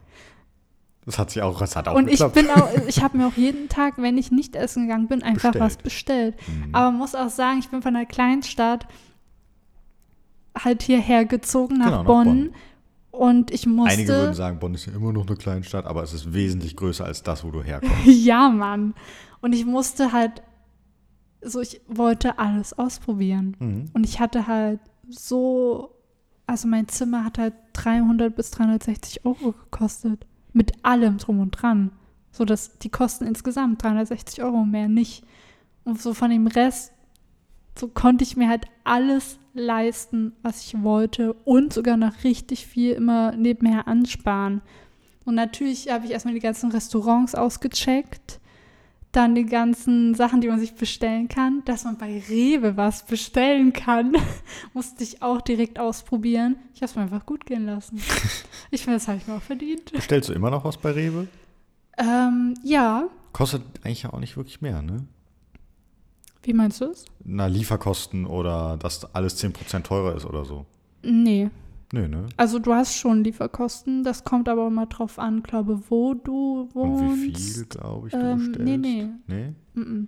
Das 1.05 1.19
hat 1.19 1.31
sich 1.31 1.43
auch, 1.43 1.59
das 1.59 1.75
hat 1.77 1.89
auch 1.89 1.95
Und 1.97 2.07
ich 2.07 2.13
geklappt. 2.21 2.35
bin 2.35 2.49
auch, 2.51 2.71
ich 2.89 3.03
habe 3.03 3.19
mir 3.19 3.27
auch 3.27 3.37
jeden 3.37 3.69
Tag, 3.69 3.95
wenn 3.99 4.17
ich 4.17 4.31
nicht 4.31 4.57
essen 4.57 4.87
gegangen 4.87 5.09
bin, 5.09 5.23
einfach 5.23 5.51
Bestellt. 5.53 5.65
was 5.65 5.77
bestellt. 5.77 6.37
Mhm. 6.49 6.75
Aber 6.75 6.91
man 6.91 6.99
muss 7.01 7.15
auch 7.15 7.29
sagen, 7.29 7.59
ich 7.59 7.69
bin 7.69 7.83
von 7.83 7.95
einer 7.97 8.07
Kleinstadt 8.07 8.87
halt 10.59 10.83
hierher 10.83 11.25
gezogen 11.25 11.79
nach, 11.79 11.87
Genau, 11.87 11.99
nach 11.99 12.05
Bonn, 12.07 12.25
Bonn. 12.27 12.55
Und 13.13 13.51
ich 13.51 13.67
musste. 13.67 13.93
Einige 13.93 14.13
würden 14.13 14.35
sagen, 14.35 14.59
Bonn 14.59 14.75
ist 14.75 14.87
ja 14.87 14.95
immer 14.95 15.13
noch 15.13 15.27
eine 15.27 15.37
Kleinstadt, 15.37 15.85
aber 15.85 16.03
es 16.03 16.15
ist 16.15 16.33
wesentlich 16.33 16.77
größer 16.77 17.05
als 17.05 17.23
das, 17.23 17.45
wo 17.45 17.51
du 17.51 17.63
herkommst. 17.63 17.95
ja, 18.07 18.49
Mann. 18.49 18.95
Und 19.43 19.53
ich 19.53 19.67
musste 19.67 20.13
halt, 20.13 20.43
so 21.43 21.61
ich 21.61 21.83
wollte 21.87 22.39
alles 22.39 22.77
ausprobieren. 22.79 23.55
Mhm. 23.61 23.91
Und 23.93 24.05
ich 24.05 24.19
hatte 24.19 24.47
halt 24.47 24.81
so, 25.11 25.95
also 26.47 26.67
mein 26.67 26.89
Zimmer 26.89 27.25
hat 27.25 27.37
halt 27.37 27.55
300 27.75 28.35
bis 28.35 28.51
360 28.51 29.27
Euro 29.27 29.53
gekostet. 29.53 30.27
Mit 30.55 30.85
allem 30.85 31.19
drum 31.19 31.41
und 31.41 31.51
dran. 31.51 31.93
So 32.31 32.47
dass 32.47 32.79
die 32.79 32.89
Kosten 32.89 33.27
insgesamt 33.27 33.83
360 33.83 34.43
Euro 34.43 34.65
mehr 34.65 34.89
nicht. 34.89 35.23
Und 35.85 36.01
so 36.01 36.15
von 36.15 36.31
dem 36.31 36.47
Rest, 36.47 36.93
so 37.79 37.89
konnte 37.89 38.25
ich 38.25 38.37
mir 38.37 38.49
halt 38.49 38.65
alles 38.85 39.39
leisten, 39.55 40.33
was 40.43 40.65
ich 40.65 40.83
wollte 40.83 41.33
und 41.45 41.73
sogar 41.73 41.97
noch 41.97 42.25
richtig 42.25 42.67
viel 42.67 42.93
immer 42.93 43.33
nebenher 43.33 43.89
ansparen. 43.89 44.63
Und 45.25 45.35
natürlich 45.35 45.91
habe 45.91 46.05
ich 46.05 46.11
erstmal 46.11 46.35
die 46.35 46.41
ganzen 46.41 46.71
Restaurants 46.73 47.35
ausgecheckt. 47.35 48.41
Dann 49.13 49.35
die 49.35 49.45
ganzen 49.45 50.15
Sachen, 50.15 50.41
die 50.41 50.49
man 50.49 50.59
sich 50.59 50.75
bestellen 50.75 51.29
kann. 51.29 51.63
Dass 51.67 51.85
man 51.85 51.99
bei 51.99 52.23
Rewe 52.29 52.79
was 52.79 53.05
bestellen 53.05 53.73
kann, 53.73 54.17
musste 54.73 55.05
ich 55.05 55.23
auch 55.23 55.43
direkt 55.43 55.79
ausprobieren. 55.79 56.57
Ich 56.75 56.81
habe 56.81 56.87
es 56.87 56.97
mir 56.97 57.03
einfach 57.03 57.27
gut 57.27 57.47
gehen 57.47 57.67
lassen. 57.67 58.01
Ich 58.75 58.85
finde, 58.85 58.97
das 58.97 59.07
habe 59.07 59.19
ich 59.19 59.27
mir 59.27 59.35
auch 59.35 59.43
verdient. 59.43 59.93
Bestellst 59.93 60.31
du 60.31 60.33
immer 60.33 60.51
noch 60.51 60.65
was 60.65 60.79
bei 60.79 60.93
Rewe? 60.93 61.29
Ähm, 61.99 62.55
ja. 62.63 63.07
Kostet 63.35 63.63
eigentlich 63.85 64.07
auch 64.07 64.19
nicht 64.19 64.35
wirklich 64.39 64.63
mehr, 64.63 64.81
ne? 64.81 65.05
Wie 66.43 66.53
meinst 66.53 66.81
du 66.81 66.87
es? 66.87 67.05
Na, 67.25 67.47
Lieferkosten 67.47 68.27
oder 68.27 68.77
dass 68.77 69.05
alles 69.15 69.43
10% 69.43 69.83
teurer 69.83 70.17
ist 70.17 70.25
oder 70.27 70.45
so. 70.45 70.67
Nee. 71.03 71.51
Nö, 71.93 72.09
ne? 72.09 72.27
Also 72.37 72.59
du 72.59 72.73
hast 72.73 72.97
schon 72.97 73.23
Lieferkosten. 73.23 74.03
Das 74.03 74.25
kommt 74.25 74.49
aber 74.49 74.67
immer 74.67 74.87
drauf 74.87 75.19
an, 75.19 75.43
glaube 75.43 75.83
wo 75.89 76.15
du 76.15 76.69
wohnst. 76.73 77.03
Und 77.03 77.23
wie 77.23 77.35
viel, 77.35 77.65
glaube 77.67 78.09
ich, 78.09 78.15
du 78.15 78.21
ähm, 78.21 78.39
bestellst? 78.39 78.61
nee, 78.61 78.77
nee. 78.77 79.09
Nee? 79.27 79.53
Mm 79.75 79.81
-mm. 79.83 80.07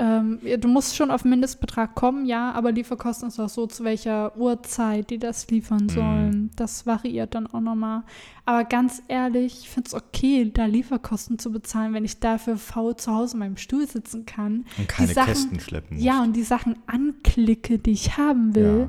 Ähm, 0.00 0.38
du 0.60 0.68
musst 0.68 0.94
schon 0.94 1.10
auf 1.10 1.24
Mindestbetrag 1.24 1.96
kommen, 1.96 2.24
ja, 2.24 2.52
aber 2.52 2.70
Lieferkosten 2.70 3.28
ist 3.28 3.40
auch 3.40 3.48
so, 3.48 3.66
zu 3.66 3.82
welcher 3.82 4.36
Uhrzeit 4.36 5.10
die 5.10 5.18
das 5.18 5.48
liefern 5.50 5.84
Mhm. 5.84 5.88
sollen. 5.88 6.50
Das 6.54 6.86
variiert 6.86 7.34
dann 7.34 7.48
auch 7.48 7.60
nochmal. 7.60 8.04
Aber 8.44 8.62
ganz 8.62 9.02
ehrlich, 9.08 9.58
ich 9.62 9.68
finde 9.68 9.88
es 9.88 9.94
okay, 9.94 10.50
da 10.54 10.66
Lieferkosten 10.66 11.40
zu 11.40 11.50
bezahlen, 11.50 11.94
wenn 11.94 12.04
ich 12.04 12.20
dafür 12.20 12.58
faul 12.58 12.94
zu 12.94 13.12
Hause 13.12 13.34
in 13.34 13.38
meinem 13.40 13.56
Stuhl 13.56 13.88
sitzen 13.88 14.24
kann. 14.24 14.66
Und 14.78 14.88
keine 14.88 15.08
die 15.08 15.14
Sachen, 15.14 15.26
Kästen 15.26 15.60
schleppen 15.60 15.96
muss. 15.96 16.04
Ja, 16.04 16.22
und 16.22 16.36
die 16.36 16.44
Sachen 16.44 16.76
anklicke, 16.86 17.80
die 17.80 17.90
ich 17.90 18.16
haben 18.16 18.54
will. 18.54 18.88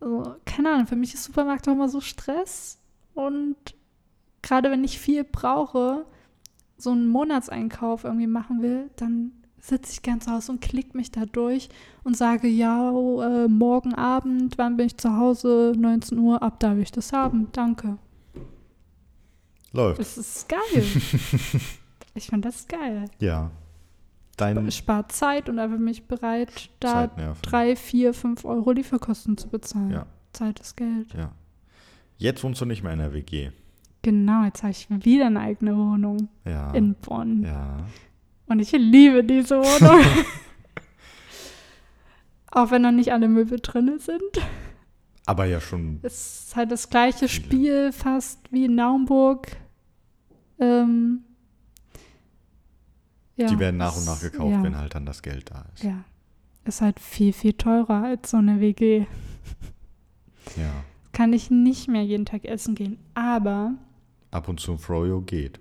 Also, 0.00 0.36
keine 0.46 0.70
Ahnung, 0.70 0.86
für 0.86 0.96
mich 0.96 1.12
ist 1.12 1.24
Supermarkt 1.24 1.68
auch 1.68 1.72
immer 1.72 1.90
so 1.90 2.00
Stress. 2.00 2.78
Und 3.12 3.56
gerade 4.40 4.70
wenn 4.70 4.84
ich 4.84 4.98
viel 4.98 5.22
brauche, 5.22 6.06
so 6.78 6.90
einen 6.92 7.08
Monatseinkauf 7.08 8.04
irgendwie 8.04 8.26
machen 8.26 8.62
will, 8.62 8.90
dann 8.96 9.32
sitze 9.64 9.92
ich 9.92 10.02
ganz 10.02 10.26
Hause 10.28 10.52
und 10.52 10.60
klick 10.60 10.94
mich 10.94 11.10
da 11.10 11.24
durch 11.24 11.70
und 12.02 12.16
sage, 12.16 12.48
ja, 12.48 12.90
äh, 12.90 13.48
morgen 13.48 13.94
Abend, 13.94 14.58
wann 14.58 14.76
bin 14.76 14.86
ich 14.86 14.98
zu 14.98 15.16
Hause? 15.16 15.72
19 15.76 16.18
Uhr, 16.18 16.42
ab 16.42 16.60
da 16.60 16.76
will 16.76 16.82
ich 16.82 16.92
das 16.92 17.12
haben. 17.12 17.48
Danke. 17.52 17.96
Läuft. 19.72 20.00
Das 20.00 20.18
ist 20.18 20.48
geil. 20.48 20.60
ich 22.14 22.26
finde 22.26 22.48
das 22.48 22.68
geil. 22.68 23.06
Ja. 23.20 23.50
Dein 24.36 24.70
spart 24.70 25.12
Zeit 25.12 25.48
und 25.48 25.58
einfach 25.58 25.78
bin 25.78 25.88
ich 25.88 26.06
bereit, 26.06 26.68
da 26.80 27.06
drei, 27.40 27.74
vier, 27.76 28.12
fünf 28.12 28.44
Euro 28.44 28.72
Lieferkosten 28.72 29.38
zu 29.38 29.48
bezahlen. 29.48 29.92
Ja. 29.92 30.06
Zeit 30.32 30.60
ist 30.60 30.76
Geld. 30.76 31.14
Ja. 31.14 31.32
Jetzt 32.18 32.42
wohnst 32.44 32.60
du 32.60 32.66
nicht 32.66 32.82
mehr 32.82 32.92
in 32.92 32.98
der 32.98 33.14
WG. 33.14 33.50
Genau, 34.02 34.44
jetzt 34.44 34.62
habe 34.62 34.72
ich 34.72 34.88
wieder 34.90 35.26
eine 35.26 35.40
eigene 35.40 35.76
Wohnung 35.76 36.28
Ja. 36.44 36.72
in 36.72 36.94
Bonn. 36.96 37.44
ja. 37.44 37.78
Und 38.46 38.60
ich 38.60 38.72
liebe 38.72 39.24
diese 39.24 39.56
Wohnung. 39.58 40.04
Auch 42.50 42.70
wenn 42.70 42.82
noch 42.82 42.92
nicht 42.92 43.12
alle 43.12 43.28
Möbel 43.28 43.58
drin 43.60 43.98
sind. 43.98 44.46
Aber 45.26 45.46
ja 45.46 45.60
schon. 45.60 45.98
Es 46.02 46.46
ist 46.46 46.56
halt 46.56 46.70
das 46.70 46.90
gleiche 46.90 47.28
Viele. 47.28 47.44
Spiel 47.44 47.92
fast 47.92 48.40
wie 48.52 48.66
in 48.66 48.74
Naumburg. 48.74 49.48
Ähm, 50.58 51.24
ja, 53.36 53.48
die 53.48 53.58
werden 53.58 53.78
nach 53.78 53.96
und 53.96 54.04
nach 54.04 54.20
gekauft, 54.20 54.52
ja, 54.52 54.62
wenn 54.62 54.76
halt 54.76 54.94
dann 54.94 55.06
das 55.06 55.22
Geld 55.22 55.50
da 55.50 55.64
ist. 55.74 55.82
Ja. 55.82 56.04
Ist 56.64 56.80
halt 56.80 57.00
viel, 57.00 57.32
viel 57.32 57.54
teurer 57.54 58.04
als 58.04 58.30
so 58.30 58.36
eine 58.36 58.60
WG. 58.60 59.06
Ja. 60.56 60.70
Kann 61.12 61.32
ich 61.32 61.50
nicht 61.50 61.88
mehr 61.88 62.04
jeden 62.04 62.26
Tag 62.26 62.44
essen 62.44 62.74
gehen. 62.74 62.98
Aber, 63.14 63.74
Ab 64.30 64.48
und 64.48 64.60
zu 64.60 64.72
ein 64.72 64.78
Froyo 64.78 65.20
geht. 65.20 65.60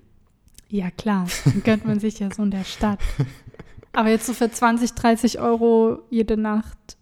Ja 0.78 0.90
klar, 0.92 1.28
dann 1.46 1.64
gönnt 1.64 1.86
man 1.86 2.00
sich 2.00 2.20
ja 2.20 2.30
so 2.34 2.44
in 2.44 2.52
der 2.52 2.64
Stadt. 2.64 3.00
Aber 3.94 4.10
jetzt 4.10 4.26
so 4.26 4.34
für 4.34 4.50
20, 4.52 4.94
30 4.94 5.40
Euro 5.40 6.00
jede 6.10 6.36
Nacht, 6.38 6.98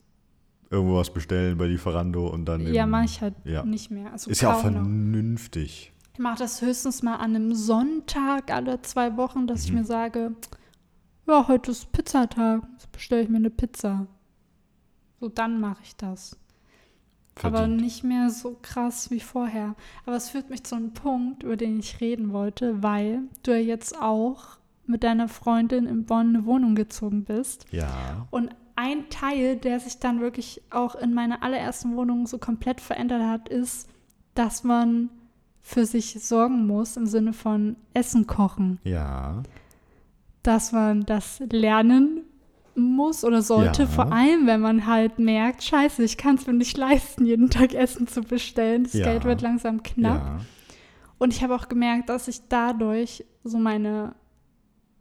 Irgendwo 0.69 0.95
was 0.97 1.11
bestellen 1.13 1.57
bei 1.57 1.67
Lieferando 1.67 2.27
und 2.27 2.45
dann. 2.45 2.73
ja, 2.73 2.85
mache 2.85 3.05
ich 3.05 3.21
halt 3.21 3.33
Ja. 3.43 3.63
nicht 3.63 3.91
mehr. 3.91 4.11
Also 4.13 4.29
Ist 4.31 4.41
ja 4.41 4.53
auch 4.53 4.61
kaum 4.61 4.73
noch. 4.73 4.81
vernünftig. 4.81 5.91
Ich 6.13 6.19
mache 6.19 6.39
das 6.39 6.61
höchstens 6.61 7.03
mal 7.03 7.15
an 7.15 7.35
einem 7.35 7.53
Sonntag 7.55 8.51
alle 8.51 8.81
zwei 8.81 9.17
Wochen, 9.17 9.47
dass 9.47 9.65
ich 9.65 9.71
Mhm. 9.71 9.79
mir 9.79 9.83
sage, 9.85 10.31
ja, 11.27 11.47
heute 11.47 11.71
ist 11.71 11.91
Pizzatag, 11.91 12.61
jetzt 12.73 12.91
bestelle 12.91 13.21
ich 13.23 13.29
mir 13.29 13.37
eine 13.37 13.49
Pizza. 13.49 14.07
So, 15.19 15.27
dann 15.29 15.59
mache 15.59 15.81
ich 15.83 15.95
das. 15.97 16.37
Aber 17.41 17.59
Verdient. 17.59 17.81
nicht 17.81 18.03
mehr 18.03 18.29
so 18.29 18.57
krass 18.61 19.09
wie 19.09 19.19
vorher. 19.19 19.75
Aber 20.05 20.15
es 20.15 20.29
führt 20.29 20.49
mich 20.49 20.63
zu 20.63 20.75
einem 20.75 20.93
Punkt, 20.93 21.43
über 21.43 21.57
den 21.57 21.79
ich 21.79 22.01
reden 22.01 22.33
wollte, 22.33 22.83
weil 22.83 23.21
du 23.43 23.51
ja 23.51 23.57
jetzt 23.57 23.99
auch 23.99 24.57
mit 24.85 25.03
deiner 25.03 25.27
Freundin 25.27 25.85
in 25.87 26.05
Bonn 26.05 26.35
eine 26.35 26.45
Wohnung 26.45 26.75
gezogen 26.75 27.23
bist. 27.23 27.65
Ja. 27.71 28.27
Und 28.31 28.49
ein 28.75 29.09
Teil, 29.09 29.55
der 29.55 29.79
sich 29.79 29.99
dann 29.99 30.19
wirklich 30.19 30.61
auch 30.69 30.95
in 30.95 31.13
meiner 31.13 31.43
allerersten 31.43 31.95
Wohnung 31.95 32.27
so 32.27 32.37
komplett 32.37 32.81
verändert 32.81 33.23
hat, 33.23 33.49
ist, 33.49 33.87
dass 34.35 34.63
man 34.63 35.09
für 35.61 35.85
sich 35.85 36.23
sorgen 36.23 36.67
muss 36.67 36.97
im 36.97 37.05
Sinne 37.05 37.33
von 37.33 37.75
Essen 37.93 38.27
kochen. 38.27 38.79
Ja. 38.83 39.43
Dass 40.43 40.71
man 40.71 41.05
das 41.05 41.41
lernen 41.51 42.21
muss 42.75 43.23
oder 43.23 43.41
sollte, 43.41 43.83
Ja. 43.83 43.87
vor 43.87 44.11
allem 44.11 44.47
wenn 44.47 44.61
man 44.61 44.85
halt 44.85 45.19
merkt, 45.19 45.63
scheiße, 45.63 46.03
ich 46.03 46.17
kann 46.17 46.35
es 46.35 46.47
mir 46.47 46.53
nicht 46.53 46.77
leisten, 46.77 47.25
jeden 47.25 47.49
Tag 47.49 47.73
Essen 47.73 48.07
zu 48.07 48.21
bestellen. 48.21 48.83
Das 48.83 48.93
Ja. 48.93 49.05
Geld 49.05 49.25
wird 49.25 49.41
langsam 49.41 49.83
knapp. 49.83 50.23
Ja. 50.25 50.37
Und 51.17 51.33
ich 51.33 51.43
habe 51.43 51.55
auch 51.55 51.67
gemerkt, 51.69 52.09
dass 52.09 52.25
sich 52.25 52.41
dadurch 52.49 53.25
so 53.43 53.57
meine 53.59 54.15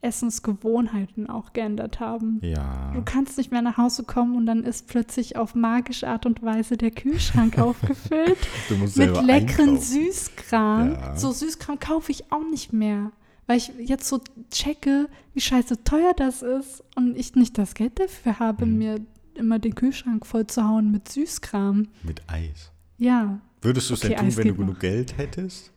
Essensgewohnheiten 0.02 1.28
auch 1.28 1.52
geändert 1.52 2.00
haben. 2.00 2.40
Ja. 2.42 2.90
Du 2.94 3.02
kannst 3.04 3.36
nicht 3.38 3.52
mehr 3.52 3.62
nach 3.62 3.76
Hause 3.76 4.04
kommen 4.04 4.34
und 4.36 4.46
dann 4.46 4.64
ist 4.64 4.86
plötzlich 4.88 5.36
auf 5.36 5.54
magische 5.54 6.08
Art 6.08 6.26
und 6.26 6.42
Weise 6.42 6.76
der 6.76 6.90
Kühlschrank 6.90 7.58
aufgefüllt 7.58 8.38
mit 8.70 8.96
leckeren 9.22 9.28
einkaufen. 9.28 9.78
Süßkram. 9.80 10.92
Ja. 10.92 11.16
So 11.16 11.32
Süßkram 11.32 11.78
kaufe 11.78 12.12
ich 12.12 12.32
auch 12.32 12.44
nicht 12.50 12.72
mehr, 12.72 13.12
weil 13.50 13.56
ich 13.56 13.72
jetzt 13.84 14.06
so 14.06 14.20
checke, 14.52 15.08
wie 15.34 15.40
scheiße 15.40 15.82
teuer 15.82 16.12
das 16.16 16.42
ist 16.42 16.84
und 16.94 17.16
ich 17.16 17.34
nicht 17.34 17.58
das 17.58 17.74
Geld 17.74 17.98
dafür 17.98 18.38
habe, 18.38 18.64
Mhm. 18.64 18.78
mir 18.78 19.00
immer 19.34 19.58
den 19.58 19.74
Kühlschrank 19.74 20.24
voll 20.24 20.46
zu 20.46 20.62
hauen 20.62 20.92
mit 20.92 21.08
Süßkram. 21.08 21.88
Mit 22.04 22.22
Eis. 22.28 22.70
Ja, 22.98 23.40
Würdest 23.62 23.90
du 23.90 23.94
es 23.94 24.00
Okay, 24.00 24.10
denn 24.10 24.18
tun, 24.18 24.26
Eis 24.28 24.36
wenn 24.36 24.48
du 24.48 24.54
genug 24.54 24.74
noch. 24.74 24.78
Geld 24.80 25.18
hättest? 25.18 25.72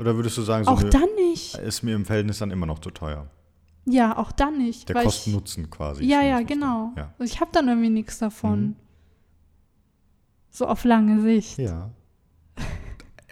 Oder 0.00 0.16
würdest 0.16 0.36
du 0.38 0.42
sagen, 0.42 0.64
so 0.64 0.72
auch 0.72 0.82
nö, 0.82 0.90
dann 0.90 1.08
nicht. 1.14 1.54
ist 1.56 1.82
mir 1.84 1.94
im 1.94 2.04
Verhältnis 2.04 2.38
dann 2.38 2.50
immer 2.50 2.66
noch 2.66 2.80
zu 2.80 2.90
teuer? 2.90 3.30
Ja, 3.84 4.18
auch 4.18 4.32
dann 4.32 4.58
nicht. 4.58 4.88
Der 4.88 5.02
Kosten-Nutzen 5.04 5.70
quasi. 5.70 6.04
Ja, 6.04 6.20
ja, 6.22 6.40
genau. 6.42 6.90
da. 6.96 7.14
Also 7.18 7.32
ich 7.32 7.40
habe 7.40 7.50
dann 7.52 7.68
irgendwie 7.68 7.90
nichts 7.90 8.18
davon. 8.18 8.60
Mhm. 8.60 8.76
So 10.50 10.66
auf 10.66 10.82
lange 10.84 11.20
Sicht. 11.22 11.58
Ja. 11.58 11.90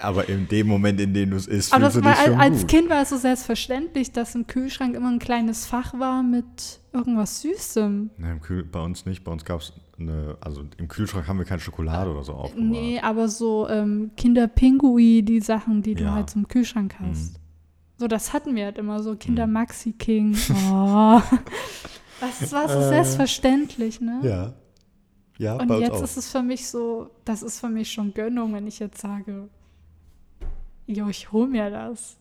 Aber 0.01 0.29
in 0.29 0.49
dem 0.49 0.67
Moment, 0.67 1.01
in 1.01 1.15
dem 1.15 1.31
du 1.31 1.37
es 1.37 1.47
isst, 1.47 1.73
Aber 1.73 1.85
das 1.85 1.95
du 1.95 2.03
war, 2.05 2.17
als 2.41 2.61
gut. 2.63 2.69
Kind 2.69 2.91
war 2.91 3.03
es 3.03 3.11
so 3.11 3.17
selbstverständlich, 3.17 4.11
dass 4.11 4.35
im 4.35 4.47
Kühlschrank 4.49 4.97
immer 4.97 5.09
ein 5.11 5.21
kleines 5.21 5.67
Fach 5.67 5.95
war 5.99 6.23
mit 6.25 6.81
irgendwas 6.93 7.43
Süßem. 7.43 8.11
Nee, 8.19 8.39
Kühl, 8.41 8.65
bei 8.65 8.81
uns 8.81 9.07
nicht. 9.07 9.23
Bei 9.23 9.31
uns 9.31 9.45
gab 9.45 9.61
es 9.61 9.73
eine, 9.97 10.37
also 10.41 10.65
im 10.79 10.89
Kühlschrank 10.89 11.29
haben 11.29 11.39
wir 11.39 11.45
keine 11.47 11.61
Schokolade 11.61 12.11
oder 12.11 12.25
so 12.25 12.33
aufbewahrt. 12.33 12.69
Nee, 12.69 12.99
aber 13.01 13.29
so 13.29 13.69
ähm, 13.69 14.11
Kinderpingui, 14.17 15.23
die 15.23 15.41
Sachen, 15.41 15.83
die 15.83 15.95
du 15.95 16.05
Ja. 16.05 16.15
halt 16.15 16.29
zum 16.31 16.49
Kühlschrank 16.49 16.97
hast. 16.99 17.35
Mhm. 17.35 17.39
So, 17.99 18.09
das 18.09 18.33
hatten 18.33 18.57
wir 18.57 18.65
halt 18.65 18.79
immer 18.79 19.01
so. 19.01 19.15
Kinder 19.15 19.47
Mhm. 19.47 19.53
Maxi 19.53 19.93
King. 19.93 20.37
Oh. 20.73 21.21
Das 22.21 22.53
war 22.53 22.69
so 22.69 22.79
Äh, 22.79 22.89
selbstverständlich, 22.89 24.01
ne? 24.01 24.21
Ja. 24.23 24.53
Ja, 25.39 25.57
Und 25.57 25.69
jetzt 25.81 25.93
auch. 25.93 26.03
ist 26.03 26.17
es 26.17 26.31
für 26.31 26.43
mich 26.43 26.69
so, 26.69 27.11
das 27.25 27.43
ist 27.43 27.59
für 27.61 27.69
mich 27.69 27.91
schon 27.93 28.15
Gönnung, 28.15 28.55
wenn 28.55 28.67
ich 28.69 28.79
jetzt 28.79 29.01
sage, 29.01 29.49
jo, 30.87 31.09
ich 31.09 31.33
hol 31.33 31.47
mir 31.47 31.71
das. 31.71 32.17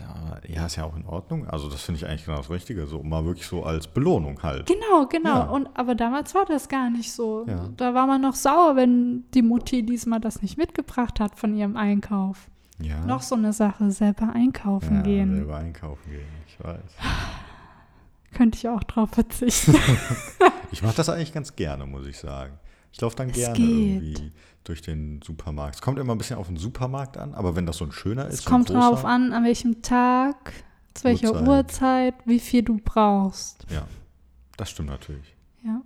ja, 0.00 0.38
ja, 0.46 0.66
ist 0.66 0.76
ja 0.76 0.84
auch 0.84 0.96
in 0.96 1.06
Ordnung. 1.06 1.46
Also 1.48 1.68
das 1.68 1.82
finde 1.82 2.00
ich 2.00 2.06
eigentlich 2.06 2.24
genau 2.24 2.38
das 2.38 2.50
Richtige. 2.50 2.86
So 2.86 3.02
mal 3.02 3.24
wirklich 3.24 3.46
so 3.46 3.64
als 3.64 3.86
Belohnung 3.86 4.42
halt. 4.42 4.66
Genau, 4.66 5.06
genau. 5.06 5.36
Ja. 5.36 5.42
Und 5.44 5.68
aber 5.74 5.94
damals 5.94 6.34
war 6.34 6.44
das 6.44 6.68
gar 6.68 6.90
nicht 6.90 7.12
so. 7.12 7.46
Ja. 7.48 7.68
Da 7.76 7.94
war 7.94 8.06
man 8.06 8.20
noch 8.20 8.34
sauer, 8.34 8.76
wenn 8.76 9.24
die 9.32 9.42
Mutti 9.42 9.84
diesmal 9.84 10.20
das 10.20 10.42
nicht 10.42 10.58
mitgebracht 10.58 11.20
hat 11.20 11.38
von 11.38 11.56
ihrem 11.56 11.76
Einkauf. 11.76 12.48
Ja. 12.78 13.00
Noch 13.06 13.22
so 13.22 13.34
eine 13.34 13.52
Sache, 13.54 13.90
selber 13.90 14.32
einkaufen 14.34 14.96
ja, 14.96 15.02
gehen. 15.02 15.34
selber 15.34 15.56
einkaufen 15.56 16.10
gehen. 16.10 16.26
Ich 16.46 16.62
weiß. 16.62 16.96
Könnte 18.34 18.58
ich 18.58 18.68
auch 18.68 18.84
drauf 18.84 19.10
verzichten. 19.10 19.74
Ich 20.72 20.82
mache 20.82 20.96
das 20.96 21.08
eigentlich 21.08 21.32
ganz 21.32 21.54
gerne, 21.54 21.86
muss 21.86 22.06
ich 22.06 22.18
sagen. 22.18 22.58
Ich 22.96 23.00
laufe 23.02 23.14
dann 23.14 23.28
Es 23.28 23.36
gerne 23.36 23.54
geht. 23.54 23.66
irgendwie 23.68 24.32
durch 24.64 24.80
den 24.80 25.20
Supermarkt. 25.22 25.74
Es 25.74 25.82
kommt 25.82 25.98
immer 25.98 26.14
ein 26.14 26.18
bisschen 26.18 26.38
auf 26.38 26.46
den 26.46 26.56
Supermarkt 26.56 27.18
an, 27.18 27.34
aber 27.34 27.54
wenn 27.54 27.66
das 27.66 27.76
so 27.76 27.84
ein 27.84 27.92
schöner 27.92 28.26
ist, 28.26 28.40
es 28.40 28.44
kommt 28.46 28.68
großer, 28.68 28.80
drauf 28.80 29.04
an, 29.04 29.34
an 29.34 29.44
welchem 29.44 29.82
Tag, 29.82 30.54
zu 30.94 31.04
welcher 31.04 31.32
Uhrzeit. 31.34 31.46
Uhrzeit, 31.46 32.14
wie 32.24 32.40
viel 32.40 32.62
du 32.62 32.78
brauchst. 32.82 33.66
Ja, 33.68 33.86
das 34.56 34.70
stimmt 34.70 34.88
natürlich. 34.88 35.36
Ja, 35.62 35.82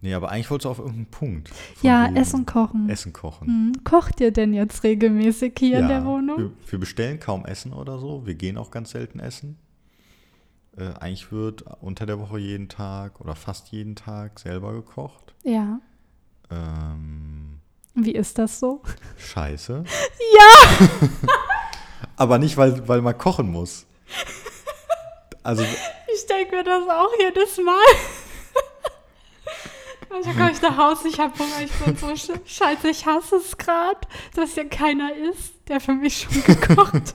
Nee, 0.00 0.12
aber 0.14 0.30
eigentlich 0.30 0.48
wolltest 0.50 0.66
du 0.66 0.68
auf 0.68 0.78
irgendeinen 0.78 1.06
Punkt. 1.06 1.50
Ja 1.82 2.04
wegen 2.04 2.16
Essen 2.16 2.44
kochen. 2.46 2.88
Essen 2.90 3.12
kochen. 3.14 3.46
Hm. 3.48 3.72
Kocht 3.82 4.20
ihr 4.20 4.30
denn 4.30 4.52
jetzt 4.52 4.84
regelmäßig 4.84 5.54
hier 5.58 5.78
in 5.78 5.82
Ja, 5.84 5.88
der 5.88 6.04
Wohnung? 6.04 6.38
Wir, 6.38 6.50
wir 6.68 6.78
bestellen 6.78 7.18
kaum 7.18 7.44
Essen 7.46 7.72
oder 7.72 7.98
so. 7.98 8.24
Wir 8.26 8.34
gehen 8.34 8.58
auch 8.58 8.70
ganz 8.70 8.90
selten 8.90 9.18
essen. 9.20 9.56
Äh, 10.78 10.94
eigentlich 11.00 11.32
wird 11.32 11.64
unter 11.80 12.06
der 12.06 12.20
Woche 12.20 12.38
jeden 12.38 12.68
Tag 12.68 13.20
oder 13.20 13.34
fast 13.34 13.68
jeden 13.72 13.96
Tag 13.96 14.38
selber 14.38 14.72
gekocht. 14.72 15.34
Ja. 15.42 15.80
Ähm, 16.50 17.58
Wie 17.94 18.12
ist 18.12 18.38
das 18.38 18.60
so? 18.60 18.82
scheiße. 19.18 19.84
Ja! 20.38 20.88
Aber 22.16 22.38
nicht, 22.38 22.56
weil, 22.56 22.86
weil 22.86 23.00
man 23.00 23.16
kochen 23.16 23.50
muss. 23.50 23.86
Also, 25.42 25.62
Ich 26.14 26.26
denke 26.26 26.56
mir 26.56 26.64
das 26.64 26.88
auch 26.88 27.10
jedes 27.20 27.56
Mal. 27.58 27.74
Manchmal 30.10 30.34
komme 30.36 30.50
ich 30.52 30.62
nach 30.62 30.76
Hause, 30.76 31.08
ich 31.08 31.20
habe 31.20 31.38
Hunger, 31.38 31.60
ich 31.62 31.70
bin 31.72 31.96
so 31.96 32.06
sch- 32.08 32.40
scheiße, 32.46 32.88
ich 32.88 33.04
hasse 33.06 33.36
es 33.36 33.56
gerade, 33.58 34.00
dass 34.34 34.54
hier 34.54 34.68
keiner 34.68 35.14
ist, 35.14 35.52
der 35.68 35.80
für 35.80 35.92
mich 35.92 36.20
schon 36.22 36.42
gekocht 36.44 36.94
hat. 36.94 37.14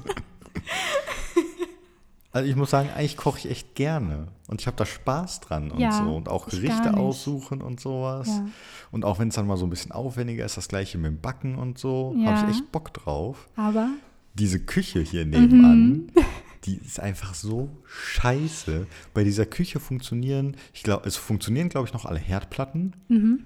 Also 2.34 2.50
ich 2.50 2.56
muss 2.56 2.72
sagen, 2.72 2.90
eigentlich 2.90 3.16
koche 3.16 3.38
ich 3.40 3.50
echt 3.50 3.76
gerne. 3.76 4.28
Und 4.48 4.60
ich 4.60 4.66
habe 4.68 4.76
da 4.76 4.86
Spaß 4.86 5.40
dran 5.42 5.70
und 5.72 5.80
Ja, 5.80 5.92
so. 5.92 6.16
Und 6.16 6.28
auch 6.30 6.48
Gerichte 6.48 6.96
aussuchen 6.98 7.62
und 7.62 7.80
sowas. 7.80 8.28
Ja. 8.28 8.46
Und 8.92 9.06
auch 9.06 9.20
wenn 9.20 9.28
es 9.30 9.36
dann 9.36 9.46
mal 9.48 9.56
so 9.56 9.66
ein 9.66 9.70
bisschen 9.70 9.92
aufwendiger 9.92 10.44
ist, 10.44 10.58
das 10.58 10.68
gleiche 10.68 10.98
mit 10.98 11.12
dem 11.12 11.22
Backen 11.22 11.56
und 11.60 11.78
so, 11.78 12.16
Ja. 12.18 12.32
habe 12.36 12.50
ich 12.52 12.58
echt 12.58 12.72
Bock 12.72 12.92
drauf. 12.94 13.48
Aber 13.56 13.88
Diese 14.34 14.60
Küche 14.60 15.00
hier 15.02 15.26
nebenan, 15.28 15.88
Mhm. 15.90 16.08
die 16.66 16.78
ist 16.78 17.00
einfach 17.00 17.36
so 17.36 17.70
scheiße. 17.86 18.88
Bei 19.14 19.24
dieser 19.24 19.46
Küche 19.46 19.80
funktionieren, 19.80 20.56
ich 20.74 20.82
glaube, 20.82 21.08
es 21.08 21.16
funktionieren, 21.18 21.70
glaube 21.70 21.88
ich, 21.88 21.94
noch 21.94 22.06
alle 22.06 22.18
Herdplatten, 22.20 22.96
Mhm. 23.10 23.44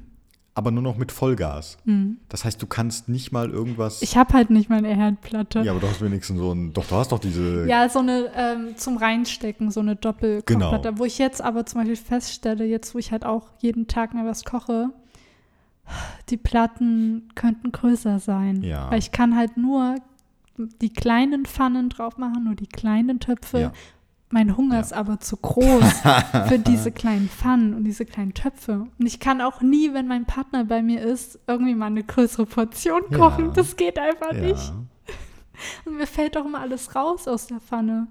Aber 0.57 0.71
nur 0.71 0.81
noch 0.81 0.97
mit 0.97 1.11
Vollgas. 1.11 1.77
Das 2.29 2.43
heißt, 2.43 2.59
du 2.59 2.65
kannst 2.65 3.09
nicht 3.09 3.31
mal 3.31 3.51
irgendwas. 3.51 4.01
ich 4.01 4.17
habe 4.17 4.33
halt 4.33 4.49
nicht 4.49 4.69
meine 4.69 4.87
Herdplatte. 4.87 5.59
ja, 5.59 5.71
aber 5.71 5.81
du 5.81 5.87
hast 5.87 6.01
wenigstens 6.01 6.39
so 6.39 6.51
ein. 6.51 6.73
Doch, 6.73 6.85
du 6.87 6.95
hast 6.95 7.11
doch 7.11 7.19
diese. 7.19 7.67
Ja, 7.67 7.87
so 7.89 7.99
eine 7.99 8.31
ähm, 8.35 8.75
zum 8.75 8.97
Reinstecken, 8.97 9.69
so 9.69 9.81
eine 9.81 9.95
Doppelkochplatte. 9.95 10.89
Genau. 10.89 10.99
Wo 10.99 11.05
ich 11.05 11.19
jetzt 11.19 11.41
aber 11.43 11.67
zum 11.67 11.81
Beispiel 11.81 11.95
feststelle, 11.95 12.65
jetzt 12.65 12.95
wo 12.95 12.99
ich 12.99 13.11
halt 13.11 13.23
auch 13.23 13.49
jeden 13.59 13.87
Tag 13.87 14.15
mal 14.15 14.25
was 14.25 14.45
koche, 14.45 14.89
die 16.29 16.37
Platten 16.37 17.29
könnten 17.35 17.71
größer 17.71 18.17
sein. 18.17 18.63
Ja. 18.63 18.89
Weil 18.89 18.97
ich 18.97 19.11
kann 19.11 19.35
halt 19.35 19.57
nur 19.57 19.95
die 20.81 20.91
kleinen 20.91 21.45
Pfannen 21.45 21.89
drauf 21.89 22.17
machen, 22.17 22.45
nur 22.45 22.55
die 22.55 22.65
kleinen 22.67 23.19
Töpfe. 23.19 23.59
Ja. 23.59 23.71
Mein 24.29 24.57
Hunger 24.57 24.75
Ja. 24.75 24.81
ist 24.81 24.91
aber 24.93 25.19
zu 25.21 25.37
groß 25.37 26.01
für 26.47 26.59
diese 26.65 26.91
kleinen 26.91 27.29
Pfannen 27.29 27.73
und 27.73 27.85
diese 27.85 28.03
kleinen 28.05 28.33
Töpfe. 28.33 28.87
Und 28.99 29.05
ich 29.05 29.19
kann 29.21 29.39
auch 29.41 29.61
nie, 29.61 29.93
wenn 29.93 30.07
mein 30.07 30.25
Partner 30.25 30.65
bei 30.65 30.81
mir 30.81 31.01
ist, 31.01 31.39
irgendwie 31.47 31.75
mal 31.75 31.85
eine 31.87 32.03
größere 32.03 32.45
Portion 32.45 33.03
Ja. 33.09 33.17
kochen. 33.17 33.53
Das 33.53 33.77
geht 33.77 33.97
einfach 33.97 34.33
Ja. 34.33 34.41
nicht. 34.41 34.73
Und 35.85 35.95
mir 35.97 36.05
fällt 36.07 36.35
auch 36.37 36.45
immer 36.45 36.59
alles 36.59 36.93
raus 36.93 37.25
aus 37.27 37.47
der 37.47 37.59
Pfanne. 37.61 38.07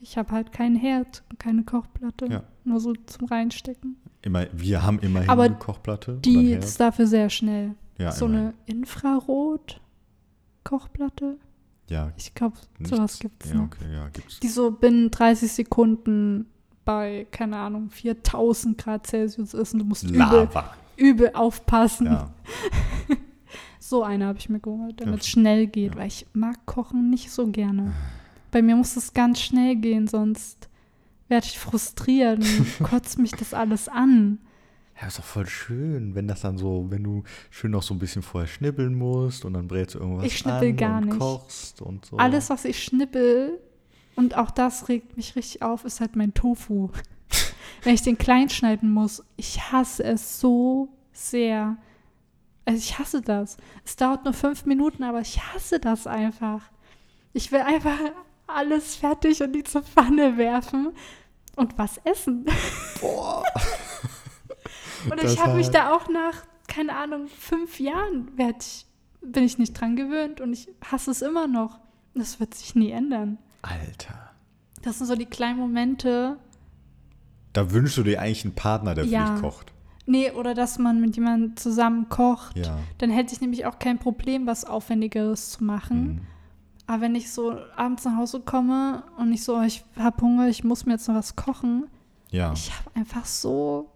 Ich 0.00 0.16
habe 0.18 0.30
halt 0.32 0.52
keinen 0.52 0.76
Herd, 0.76 1.22
keine 1.38 1.62
Kochplatte. 1.64 2.26
Ja. 2.26 2.42
Nur 2.64 2.78
so 2.78 2.92
zum 3.06 3.26
Reinstecken. 3.26 3.96
Immer, 4.22 4.46
wir 4.52 4.82
haben 4.82 4.98
immerhin 5.00 5.28
Aber 5.30 5.44
eine 5.44 5.54
Kochplatte. 5.56 6.18
Die 6.24 6.52
ist 6.52 6.78
dafür 6.78 7.06
sehr 7.06 7.30
schnell. 7.30 7.74
ja, 7.98 8.12
so 8.12 8.26
immerhin. 8.26 8.48
eine 8.48 8.54
Infrarot-Kochplatte. 8.66 11.38
Ja, 11.88 12.12
Ich 12.16 12.34
glaube, 12.34 12.56
sowas 12.80 13.18
gibt 13.18 13.44
es 13.44 13.52
Ja, 13.52 13.60
okay, 13.60 13.92
ja, 13.92 14.08
gibt's. 14.08 14.40
Die 14.40 14.48
so 14.48 14.70
binnen 14.70 15.10
30 15.10 15.52
Sekunden 15.52 16.46
bei, 16.84 17.26
keine 17.30 17.56
Ahnung, 17.58 17.90
4000 17.90 18.76
Grad 18.78 19.06
Celsius 19.06 19.54
ist 19.54 19.72
und 19.74 19.80
du 19.80 19.84
musst 19.84 20.04
übel, 20.04 20.48
übel 20.96 21.30
aufpassen. 21.34 22.06
Ja. 22.06 22.30
So 23.78 24.02
eine 24.02 24.24
habe 24.26 24.38
ich 24.38 24.48
mir 24.48 24.60
geholt, 24.60 24.98
damit 25.02 25.20
es 25.20 25.28
schnell 25.28 25.66
geht, 25.66 25.92
Ja. 25.92 26.00
weil 26.00 26.06
ich 26.08 26.26
mag 26.32 26.64
Kochen 26.64 27.10
nicht 27.10 27.30
so 27.30 27.48
gerne. 27.48 27.92
Bei 28.50 28.62
mir 28.62 28.76
muss 28.76 28.96
es 28.96 29.12
ganz 29.12 29.40
schnell 29.42 29.76
gehen, 29.76 30.06
sonst 30.08 30.70
werde 31.28 31.46
ich 31.46 31.58
frustriert 31.58 32.38
und 32.38 32.78
kotzt 32.82 33.18
mich 33.18 33.32
das 33.32 33.52
alles 33.52 33.88
an. 33.90 34.38
Ja, 35.00 35.08
ist 35.08 35.18
doch 35.18 35.24
voll 35.24 35.46
schön, 35.46 36.14
wenn 36.14 36.28
das 36.28 36.42
dann 36.42 36.56
so, 36.56 36.86
wenn 36.88 37.02
du 37.02 37.24
schön 37.50 37.72
noch 37.72 37.82
so 37.82 37.94
ein 37.94 37.98
bisschen 37.98 38.22
vorher 38.22 38.46
schnibbeln 38.46 38.94
musst 38.94 39.44
und 39.44 39.54
dann 39.54 39.66
brätst 39.66 39.96
du 39.96 39.98
irgendwas 39.98 40.26
Ich 40.26 40.38
schnippel 40.38 40.70
an 40.70 40.76
gar 40.76 40.98
und 40.98 41.06
nicht. 41.06 41.18
kochst 41.18 41.82
und 41.82 42.06
so. 42.06 42.16
Alles, 42.16 42.48
was 42.50 42.64
ich 42.64 42.82
schnippel, 42.82 43.60
und 44.16 44.36
auch 44.36 44.50
das 44.50 44.88
regt 44.88 45.16
mich 45.16 45.34
richtig 45.36 45.62
auf, 45.62 45.84
ist 45.84 46.00
halt 46.00 46.16
mein 46.16 46.34
Tofu. 46.34 46.90
Wenn 47.82 47.94
ich 47.94 48.02
den 48.02 48.18
klein 48.18 48.48
schneiden 48.48 48.92
muss, 48.92 49.22
ich 49.36 49.72
hasse 49.72 50.04
es 50.04 50.38
so 50.40 50.88
sehr. 51.12 51.76
Also 52.64 52.78
ich 52.78 52.98
hasse 52.98 53.20
das. 53.20 53.56
Es 53.84 53.96
dauert 53.96 54.24
nur 54.24 54.32
fünf 54.32 54.64
Minuten, 54.64 55.02
aber 55.02 55.20
ich 55.20 55.38
hasse 55.42 55.80
das 55.80 56.06
einfach. 56.06 56.62
Ich 57.32 57.50
will 57.50 57.60
einfach 57.60 57.98
alles 58.46 58.94
fertig 58.96 59.40
in 59.40 59.52
diese 59.52 59.82
Pfanne 59.82 60.36
werfen 60.36 60.92
und 61.56 61.76
was 61.76 61.98
essen. 62.04 62.46
Boah. 63.00 63.42
Und 65.10 65.22
Das 65.22 65.32
ich 65.34 65.40
habe 65.40 65.54
mich 65.54 65.68
da 65.70 65.94
auch 65.94 66.08
nach, 66.08 66.44
keine 66.68 66.96
Ahnung, 66.96 67.26
fünf 67.28 67.80
Jahren 67.80 68.30
ich, 68.58 68.86
bin 69.20 69.44
ich 69.44 69.58
nicht 69.58 69.78
dran 69.80 69.96
gewöhnt 69.96 70.40
und 70.40 70.52
ich 70.52 70.68
hasse 70.90 71.10
es 71.10 71.22
immer 71.22 71.46
noch. 71.46 71.78
Das 72.14 72.38
wird 72.40 72.54
sich 72.54 72.74
nie 72.74 72.90
ändern. 72.90 73.38
Alter. 73.62 74.30
Das 74.82 74.98
sind 74.98 75.06
so 75.06 75.16
die 75.16 75.26
kleinen 75.26 75.58
Momente. 75.58 76.36
Da 77.52 77.70
wünschst 77.70 77.96
du 77.96 78.02
dir 78.02 78.20
eigentlich 78.20 78.44
einen 78.44 78.54
Partner, 78.54 78.94
der 78.94 79.04
für 79.04 79.10
Ja. 79.10 79.32
dich 79.32 79.40
kocht. 79.40 79.72
Nee, 80.06 80.30
oder 80.32 80.52
dass 80.54 80.78
man 80.78 81.00
mit 81.00 81.16
jemandem 81.16 81.56
zusammen 81.56 82.08
kocht. 82.10 82.56
Ja. 82.56 82.78
Dann 82.98 83.08
hätte 83.10 83.32
ich 83.34 83.40
nämlich 83.40 83.64
auch 83.64 83.78
kein 83.78 83.98
Problem, 83.98 84.46
was 84.46 84.64
Aufwendigeres 84.66 85.52
zu 85.52 85.64
machen. 85.64 86.04
Mhm. 86.06 86.20
Aber 86.86 87.00
wenn 87.00 87.14
ich 87.14 87.32
so 87.32 87.56
abends 87.76 88.04
nach 88.04 88.16
Hause 88.16 88.40
komme 88.40 89.04
und 89.16 89.32
ich 89.32 89.42
so, 89.42 89.56
oh, 89.56 89.62
ich 89.62 89.82
habe 89.98 90.20
Hunger, 90.20 90.48
ich 90.48 90.62
muss 90.64 90.84
mir 90.84 90.92
jetzt 90.92 91.08
noch 91.08 91.14
was 91.14 91.34
kochen, 91.36 91.86
Ja. 92.30 92.52
ich 92.52 92.70
habe 92.78 92.90
einfach 92.94 93.24
so 93.24 93.90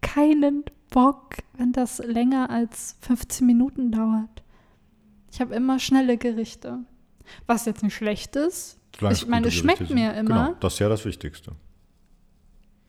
keinen 0.00 0.64
Bock, 0.90 1.36
wenn 1.56 1.72
das 1.72 1.98
länger 1.98 2.50
als 2.50 2.96
15 3.02 3.46
Minuten 3.46 3.90
dauert. 3.92 4.42
Ich 5.30 5.40
habe 5.40 5.54
immer 5.54 5.78
schnelle 5.78 6.16
Gerichte. 6.16 6.78
Was 7.46 7.66
jetzt 7.66 7.82
nicht 7.82 7.94
schlecht 7.94 8.36
ist, 8.36 8.78
Solange 8.98 9.14
ich 9.16 9.26
meine, 9.26 9.48
es 9.48 9.54
schmeckt 9.54 9.78
Gerichte 9.80 9.94
mir 9.94 10.14
sind. 10.14 10.26
immer. 10.30 10.46
Genau, 10.46 10.56
das 10.60 10.74
ist 10.74 10.78
ja 10.78 10.88
das 10.88 11.04
Wichtigste. 11.04 11.52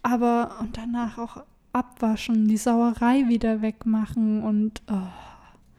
aber 0.01 0.57
und 0.61 0.77
danach 0.77 1.17
auch 1.17 1.43
abwaschen, 1.73 2.47
die 2.47 2.57
Sauerei 2.57 3.27
wieder 3.27 3.61
wegmachen 3.61 4.41
und 4.43 4.81
oh, 4.89 4.95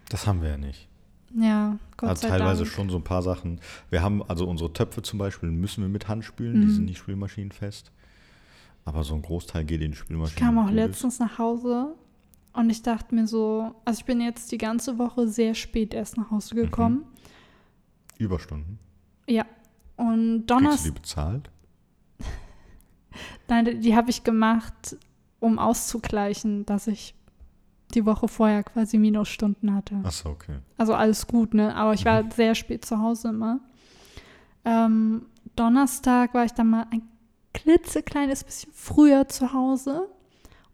Das 0.08 0.26
haben 0.26 0.42
wir 0.42 0.50
ja 0.50 0.56
nicht. 0.58 0.88
ja, 1.34 1.78
Gott 1.96 2.10
also 2.10 2.22
sei 2.22 2.28
teilweise 2.28 2.62
Dank. 2.64 2.74
schon 2.74 2.90
so 2.90 2.96
ein 2.98 3.04
paar 3.04 3.22
Sachen. 3.22 3.60
Wir 3.88 4.02
haben 4.02 4.22
also 4.22 4.46
unsere 4.46 4.72
Töpfe 4.72 5.02
zum 5.02 5.18
Beispiel 5.18 5.50
müssen 5.50 5.82
wir 5.82 5.88
mit 5.88 6.06
Hand 6.06 6.24
spülen, 6.24 6.60
die 6.60 6.66
Mhm. 6.66 6.74
sind 6.74 6.84
nicht 6.84 6.98
spülmaschinenfest. 6.98 7.90
Aber 8.84 9.04
so 9.04 9.14
ein 9.14 9.22
Großteil 9.22 9.64
geht 9.64 9.80
in 9.82 9.88
die 9.90 9.92
Ich 9.92 9.98
Spülmaschine. 10.00 10.40
kam 10.46 10.58
auch 10.58 10.70
letztens 10.70 11.18
nach 11.18 11.38
Hause 11.38 11.94
und 12.52 12.70
ich 12.70 12.82
dachte 12.82 13.14
mir 13.14 13.26
so, 13.26 13.74
also 13.84 13.98
ich 14.00 14.04
bin 14.04 14.20
jetzt 14.20 14.50
die 14.52 14.58
ganze 14.58 14.98
Woche 14.98 15.28
sehr 15.28 15.54
spät 15.54 15.94
erst 15.94 16.16
nach 16.16 16.30
Hause 16.30 16.54
Mhm. 16.54 16.60
gekommen. 16.60 17.04
Überstunden. 18.18 18.78
Ja. 19.28 19.44
Und 19.96 20.06
Kriegst 20.16 20.50
du 20.50 20.54
Donnerstag, 20.54 20.84
die 20.94 21.00
bezahlt? 21.00 21.50
nein, 23.48 23.80
die, 23.80 23.94
habe 23.96 24.10
ich 24.10 24.24
gemacht, 24.24 24.96
um 25.40 25.58
auszugleichen, 25.58 26.64
dass 26.66 26.86
ich 26.86 27.14
die 27.94 28.06
Woche 28.06 28.28
vorher 28.28 28.62
quasi 28.62 28.98
Minusstunden 28.98 29.74
hatte. 29.74 29.96
Achso, 30.04 30.30
okay. 30.30 30.58
Also 30.76 30.94
alles 30.94 31.26
gut, 31.26 31.54
ne? 31.54 31.74
Aber 31.74 31.92
ich 31.92 32.04
war 32.04 32.30
sehr 32.30 32.54
spät 32.54 32.84
zu 32.84 32.98
Hause 33.00 33.28
immer. 33.30 33.60
Ähm, 34.64 35.26
Donnerstag 35.56 36.32
war 36.34 36.44
ich 36.44 36.52
dann 36.52 36.70
mal 36.70 36.86
ein 36.90 37.02
klitzekleines 37.52 38.44
bisschen 38.44 38.72
früher 38.74 39.28
zu 39.28 39.52
Hause. 39.52 40.08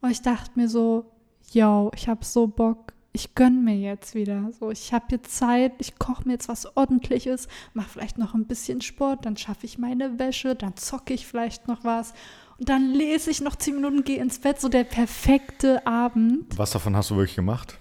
Und 0.00 0.10
ich 0.10 0.22
dachte 0.22 0.52
mir 0.54 0.68
so, 0.68 1.10
yo, 1.52 1.90
ich 1.94 2.08
habe 2.08 2.24
so 2.24 2.46
Bock, 2.46 2.92
ich 3.12 3.34
gönn 3.34 3.64
mir 3.64 3.76
jetzt 3.76 4.14
wieder. 4.14 4.50
So, 4.58 4.70
ich 4.70 4.92
habe 4.92 5.06
jetzt 5.10 5.36
Zeit, 5.36 5.72
ich 5.78 5.98
koche 5.98 6.24
mir 6.26 6.34
jetzt 6.34 6.48
was 6.48 6.76
Ordentliches, 6.76 7.48
mache 7.72 7.88
vielleicht 7.88 8.18
noch 8.18 8.34
ein 8.34 8.46
bisschen 8.46 8.82
Sport, 8.82 9.24
dann 9.24 9.36
schaffe 9.36 9.64
ich 9.66 9.78
meine 9.78 10.18
Wäsche, 10.18 10.54
dann 10.54 10.76
zocke 10.76 11.14
ich 11.14 11.26
vielleicht 11.26 11.66
noch 11.66 11.82
was. 11.82 12.12
Und 12.58 12.68
dann 12.68 12.92
lese 12.92 13.30
ich 13.30 13.40
noch 13.40 13.56
zehn 13.56 13.76
Minuten, 13.76 14.04
gehe 14.04 14.20
ins 14.20 14.38
Bett, 14.38 14.60
so 14.60 14.68
der 14.68 14.84
perfekte 14.84 15.86
Abend. 15.86 16.58
Was 16.58 16.70
davon 16.70 16.94
hast 16.94 17.10
du 17.10 17.16
wirklich 17.16 17.36
gemacht? 17.36 17.78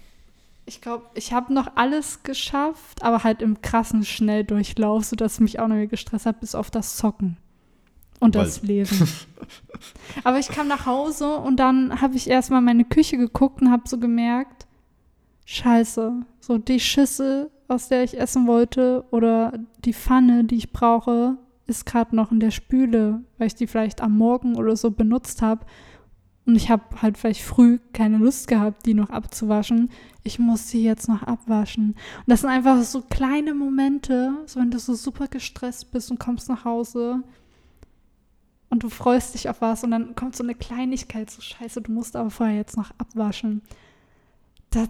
Ich 0.66 0.82
glaube, 0.82 1.06
ich 1.14 1.32
habe 1.32 1.54
noch 1.54 1.76
alles 1.76 2.24
geschafft, 2.24 3.04
aber 3.04 3.24
halt 3.24 3.42
im 3.42 3.62
krassen 3.62 4.04
Schnelldurchlauf, 4.04 5.06
sodass 5.06 5.40
mich 5.40 5.60
auch 5.60 5.68
noch 5.68 5.76
mehr 5.76 5.88
gestresst 5.88 6.26
hat, 6.26 6.40
bis 6.40 6.56
auf 6.56 6.72
das 6.72 6.98
Zocken 6.98 7.38
und 8.20 8.36
das 8.36 8.62
Weil- 8.62 8.68
Lesen. 8.70 9.08
aber 10.24 10.40
ich 10.40 10.48
kam 10.48 10.68
nach 10.68 10.86
Hause 10.86 11.38
und 11.38 11.58
dann 11.58 12.02
habe 12.02 12.16
ich 12.16 12.30
erstmal 12.30 12.62
meine 12.62 12.86
Küche 12.86 13.18
geguckt 13.18 13.62
und 13.62 13.72
habe 13.72 13.88
so 13.88 14.00
gemerkt, 14.00 14.66
scheiße, 15.46 16.14
so 16.40 16.58
die 16.58 16.80
Schüssel, 16.80 17.52
aus 17.68 17.88
der 17.88 18.04
ich 18.04 18.20
essen 18.20 18.48
wollte 18.48 19.06
oder 19.12 19.54
die 19.84 19.94
Pfanne, 19.94 20.44
die 20.44 20.56
ich 20.56 20.72
brauche, 20.72 21.38
ist 21.68 21.86
gerade 21.86 22.16
noch 22.16 22.32
in 22.32 22.40
der 22.40 22.52
Spüle, 22.52 23.24
weil 23.38 23.48
ich 23.48 23.56
die 23.56 23.68
vielleicht 23.68 24.02
am 24.02 24.18
Morgen 24.18 24.56
oder 24.56 24.76
so 24.76 24.92
benutzt 24.92 25.42
habe. 25.42 25.66
Und 26.46 26.56
ich 26.56 26.70
habe 26.70 26.84
halt 27.02 27.18
vielleicht 27.18 27.42
früh 27.42 27.80
keine 27.92 28.18
Lust 28.18 28.48
gehabt, 28.48 28.86
die 28.86 28.94
noch 28.94 29.10
abzuwaschen. 29.10 29.90
Ich 30.24 30.38
muss 30.38 30.70
sie 30.70 30.84
jetzt 30.84 31.10
noch 31.10 31.24
abwaschen. 31.24 31.90
Und 31.94 32.28
das 32.28 32.42
sind 32.42 32.52
einfach 32.52 32.84
so 32.84 33.02
kleine 33.02 33.56
Momente, 33.56 34.32
so 34.46 34.60
wenn 34.60 34.70
du 34.70 34.78
so 34.78 34.94
super 34.94 35.28
gestresst 35.28 35.92
bist 35.92 36.12
und 36.12 36.20
kommst 36.20 36.48
nach 36.48 36.64
Hause 36.64 37.24
und 38.76 38.84
du 38.84 38.90
freust 38.90 39.34
dich 39.34 39.48
auf 39.48 39.62
was 39.62 39.86
und 39.86 39.92
dann 39.92 40.16
kommt 40.16 40.36
so 40.36 40.44
eine 40.44 40.54
Kleinigkeit, 40.54 41.30
so 41.30 41.42
scheiße, 41.42 41.82
du 41.82 41.94
musst 41.94 42.18
aber 42.18 42.30
vorher 42.30 42.58
jetzt 42.58 42.76
noch 42.76 42.92
abwaschen. 42.98 43.62
Da, 44.70 44.88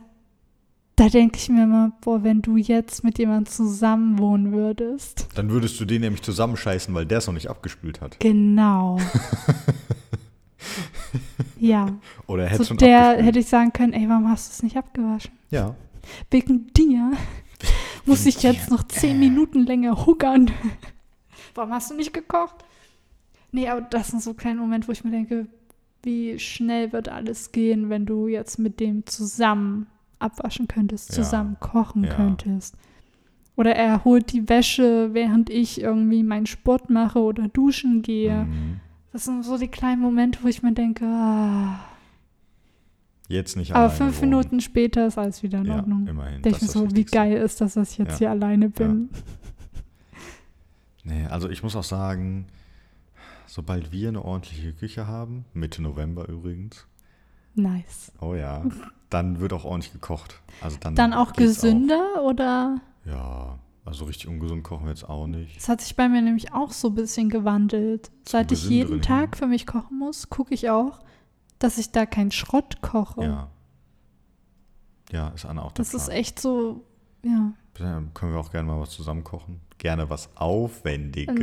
da 0.95 1.07
denke 1.07 1.37
ich 1.37 1.49
mir 1.49 1.65
immer, 1.65 1.91
boah, 2.01 2.23
wenn 2.23 2.41
du 2.41 2.57
jetzt 2.57 3.03
mit 3.03 3.19
jemandem 3.19 3.45
zusammen 3.45 4.17
wohnen 4.17 4.51
würdest. 4.51 5.27
Dann 5.35 5.51
würdest 5.51 5.79
du 5.79 5.85
den 5.85 6.01
nämlich 6.01 6.23
zusammenscheißen, 6.23 6.95
weil 6.95 7.05
der 7.05 7.19
es 7.19 7.27
noch 7.27 7.35
nicht 7.35 7.47
abgespült 7.47 8.01
hat. 8.01 8.19
Genau. 8.19 8.97
ja. 11.59 11.85
Oder 12.25 12.45
er 12.45 12.49
hätte 12.49 12.63
Zu 12.63 12.69
schon 12.69 12.77
der 12.77 13.01
abgespült. 13.01 13.27
hätte 13.27 13.39
ich 13.39 13.47
sagen 13.47 13.71
können, 13.71 13.93
ey, 13.93 14.09
warum 14.09 14.27
hast 14.27 14.49
du 14.49 14.51
es 14.53 14.63
nicht 14.63 14.77
abgewaschen? 14.77 15.31
Ja. 15.51 15.75
Wegen 16.31 16.73
dir 16.73 17.11
muss 18.05 18.25
ich 18.25 18.41
jetzt 18.41 18.71
noch 18.71 18.81
zehn 18.87 19.19
Minuten 19.19 19.63
länger 19.63 20.07
huckern. 20.07 20.49
warum 21.53 21.71
hast 21.71 21.91
du 21.91 21.95
nicht 21.95 22.15
gekocht? 22.15 22.65
Nee, 23.55 23.69
aber 23.69 23.81
das 23.81 24.09
sind 24.09 24.21
so 24.21 24.33
kleine 24.33 24.59
Momente, 24.59 24.87
wo 24.87 24.91
ich 24.91 25.03
mir 25.05 25.11
denke, 25.11 25.47
wie 26.03 26.37
schnell 26.39 26.91
wird 26.91 27.07
alles 27.09 27.51
gehen, 27.53 27.89
wenn 27.89 28.05
du 28.05 28.27
jetzt 28.27 28.59
mit 28.59 28.79
dem 28.81 29.05
zusammen 29.05 29.87
abwaschen 30.19 30.67
könntest, 30.67 31.09
Ja. 31.09 31.15
zusammen 31.23 31.55
kochen 31.61 32.03
Ja. 32.03 32.13
könntest. 32.13 32.75
Oder 33.55 33.73
er 33.75 34.03
holt 34.03 34.33
die 34.33 34.49
Wäsche, 34.49 35.13
während 35.13 35.49
ich 35.49 35.79
irgendwie 35.79 36.21
meinen 36.23 36.45
Sport 36.45 36.89
mache 36.89 37.19
oder 37.19 37.47
duschen 37.47 38.01
gehe. 38.01 38.43
Mhm. 38.43 38.81
Das 39.13 39.23
sind 39.23 39.43
so 39.45 39.57
die 39.57 39.69
kleinen 39.69 40.01
Momente, 40.01 40.39
wo 40.43 40.49
ich 40.49 40.61
mir 40.61 40.73
denke, 40.73 41.05
ah. 41.05 41.79
Jetzt 43.29 43.55
nicht 43.55 43.73
aber 43.73 43.89
fünf 43.89 44.21
wohnen. 44.21 44.29
minuten 44.31 44.59
später 44.59 45.07
ist 45.07 45.17
alles 45.17 45.41
wieder 45.41 45.59
in 45.59 45.65
Ja, 45.65 45.77
Ordnung. 45.77 46.05
immerhin. 46.07 46.41
Denke 46.41 46.49
das 46.51 46.57
ich 46.61 46.67
ist 46.67 46.73
so, 46.73 46.93
wie 46.93 47.05
geil 47.05 47.37
ist 47.37 47.61
das, 47.61 47.75
dass 47.75 47.93
ich 47.93 47.97
jetzt 47.99 48.11
Ja. 48.11 48.17
hier 48.17 48.29
alleine 48.31 48.69
bin. 48.69 49.09
Nee, 51.03 51.25
also 51.27 51.49
ich 51.49 51.63
muss 51.63 51.75
auch 51.75 51.83
sagen, 51.83 52.45
sobald 53.55 53.93
wir 53.93 54.09
eine 54.09 54.25
ordentliche 54.25 54.73
Küche 54.73 55.07
haben, 55.07 55.45
Mitte 55.53 55.81
November 55.81 56.27
übrigens, 56.27 56.85
Nice. 57.53 58.11
oh 58.19 58.35
ja, 58.35 58.65
dann 59.09 59.39
wird 59.39 59.53
auch 59.53 59.63
ordentlich 59.63 59.93
gekocht. 59.93 60.41
Also 60.59 60.75
dann, 60.81 60.93
Dann 60.95 61.13
auch 61.13 61.31
gesünder 61.31 62.21
oder? 62.25 62.81
Auch. 63.05 63.09
Ja, 63.09 63.59
also 63.85 64.03
richtig 64.05 64.27
ungesund 64.27 64.63
kochen 64.65 64.83
wir 64.83 64.89
jetzt 64.89 65.07
auch 65.07 65.25
nicht. 65.27 65.55
Das 65.55 65.69
hat 65.69 65.79
sich 65.79 65.95
bei 65.95 66.09
mir 66.09 66.21
nämlich 66.21 66.51
auch 66.53 66.73
so 66.73 66.89
ein 66.89 66.95
bisschen 66.95 67.29
gewandelt. 67.29 68.11
Seit 68.27 68.51
ich 68.51 68.67
jeden 68.69 69.01
Tag 69.01 69.37
für 69.37 69.47
mich 69.47 69.65
kochen 69.65 69.99
muss, 69.99 70.29
gucke 70.29 70.53
ich 70.53 70.69
auch, 70.69 70.99
dass 71.57 71.77
ich 71.77 71.93
da 71.93 72.05
keinen 72.05 72.31
Schrott 72.31 72.81
koche. 72.81 73.23
Ja. 73.23 73.49
Ja, 75.13 75.29
ist 75.29 75.45
Anna 75.45 75.61
auch 75.61 75.71
der 75.71 75.85
das 75.85 75.93
ist 75.93 76.05
Plan. 76.07 76.17
echt 76.17 76.39
so, 76.39 76.83
ja. 77.23 77.53
Können 77.75 78.13
wir 78.33 78.39
auch 78.39 78.51
gerne 78.51 78.69
mal 78.69 78.79
was 78.79 78.91
zusammen 78.91 79.25
kochen. 79.25 79.59
Gerne 79.77 80.09
was 80.09 80.29
Aufwendigeres. 80.35 81.39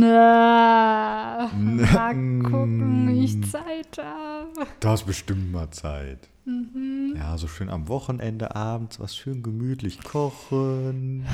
Na, 0.00 1.50
Na, 1.50 1.92
mal 1.92 2.14
gucken, 2.42 3.08
wie 3.08 3.24
ich 3.24 3.36
mm. 3.36 3.44
Zeit 3.44 3.98
habe. 3.98 4.66
Du 4.80 4.88
hast 4.88 5.04
bestimmt 5.04 5.50
mal 5.50 5.70
Zeit. 5.70 6.28
Mhm. 6.44 7.14
Ja, 7.16 7.38
so 7.38 7.48
schön 7.48 7.70
am 7.70 7.88
Wochenende 7.88 8.54
abends 8.54 9.00
was 9.00 9.16
schön 9.16 9.42
gemütlich 9.42 10.04
kochen. 10.04 11.24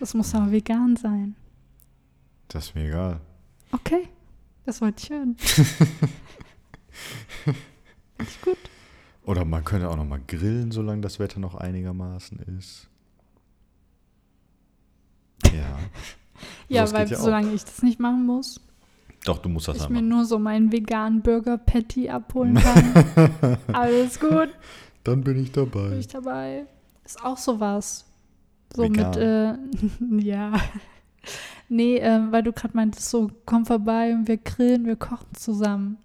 Das 0.00 0.14
muss 0.14 0.34
aber 0.34 0.50
vegan 0.50 0.96
sein. 0.96 1.36
Das 2.48 2.68
ist 2.68 2.74
mir 2.74 2.88
egal. 2.88 3.20
Okay, 3.70 4.08
das 4.64 4.80
wollte 4.80 5.02
ich 5.02 5.10
hören. 5.10 5.36
Ist 8.18 8.42
gut. 8.42 8.56
Oder 9.24 9.44
man 9.44 9.62
könnte 9.64 9.90
auch 9.90 9.96
noch 9.96 10.06
mal 10.06 10.20
grillen, 10.26 10.70
solange 10.70 11.02
das 11.02 11.18
Wetter 11.18 11.38
noch 11.38 11.54
einigermaßen 11.54 12.38
ist. 12.58 12.88
Ja. 15.46 15.78
Ja, 16.68 16.86
Sowas 16.86 17.00
weil 17.00 17.10
ja 17.10 17.18
auch. 17.18 17.22
solange 17.22 17.52
ich 17.52 17.64
das 17.64 17.82
nicht 17.82 18.00
machen 18.00 18.24
muss, 18.26 18.60
Doch, 19.24 19.38
du 19.38 19.48
musst 19.48 19.68
das 19.68 19.76
ich 19.76 19.82
ja 19.82 19.88
mir 19.88 19.94
machen. 19.96 20.08
nur 20.08 20.24
so 20.24 20.38
meinen 20.38 20.72
veganen 20.72 21.20
Burger 21.22 21.58
Patty 21.58 22.08
abholen 22.08 22.54
kann. 22.54 23.58
Alles 23.72 24.18
gut, 24.18 24.48
Dann 25.04 25.22
bin 25.22 25.38
ich 25.42 25.52
bin 25.52 25.70
dabei. 25.70 25.96
ich 25.98 26.08
dabei. 26.08 26.66
Ist 27.04 27.22
auch 27.24 27.36
sowas. 27.36 28.04
So 28.74 28.82
Vegan. 28.84 29.08
mit, 29.10 29.16
äh, 29.18 30.24
ja. 30.28 30.52
Nee, 31.68 31.98
äh, 31.98 32.20
weil 32.30 32.42
du 32.42 32.52
gerade 32.52 32.76
meintest, 32.76 33.10
so, 33.10 33.30
komm 33.46 33.66
vorbei 33.66 34.12
und 34.14 34.28
wir 34.28 34.38
grillen, 34.38 34.86
wir 34.86 34.96
kochen 34.96 35.34
zusammen. 35.34 35.98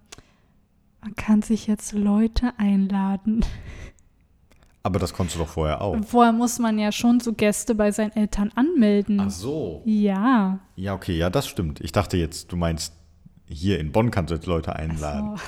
Man 1.00 1.14
kann 1.14 1.42
sich 1.42 1.66
jetzt 1.66 1.92
Leute 1.92 2.52
einladen. 2.58 3.44
Aber 4.82 4.98
das 4.98 5.12
konntest 5.12 5.36
du 5.36 5.40
doch 5.40 5.48
vorher 5.48 5.82
auch. 5.82 5.96
Vorher 6.04 6.32
muss 6.32 6.58
man 6.58 6.78
ja 6.78 6.92
schon 6.92 7.20
so 7.20 7.32
Gäste 7.32 7.74
bei 7.74 7.90
seinen 7.90 8.12
Eltern 8.12 8.50
anmelden. 8.54 9.20
Ach 9.20 9.30
so. 9.30 9.82
Ja. 9.84 10.60
Ja, 10.76 10.94
okay, 10.94 11.16
ja, 11.16 11.30
das 11.30 11.48
stimmt. 11.48 11.80
Ich 11.80 11.92
dachte 11.92 12.16
jetzt, 12.16 12.52
du 12.52 12.56
meinst, 12.56 12.94
hier 13.46 13.80
in 13.80 13.92
Bonn 13.92 14.10
kannst 14.10 14.30
du 14.30 14.36
jetzt 14.36 14.46
Leute 14.46 14.76
einladen. 14.76 15.36
So. 15.36 15.42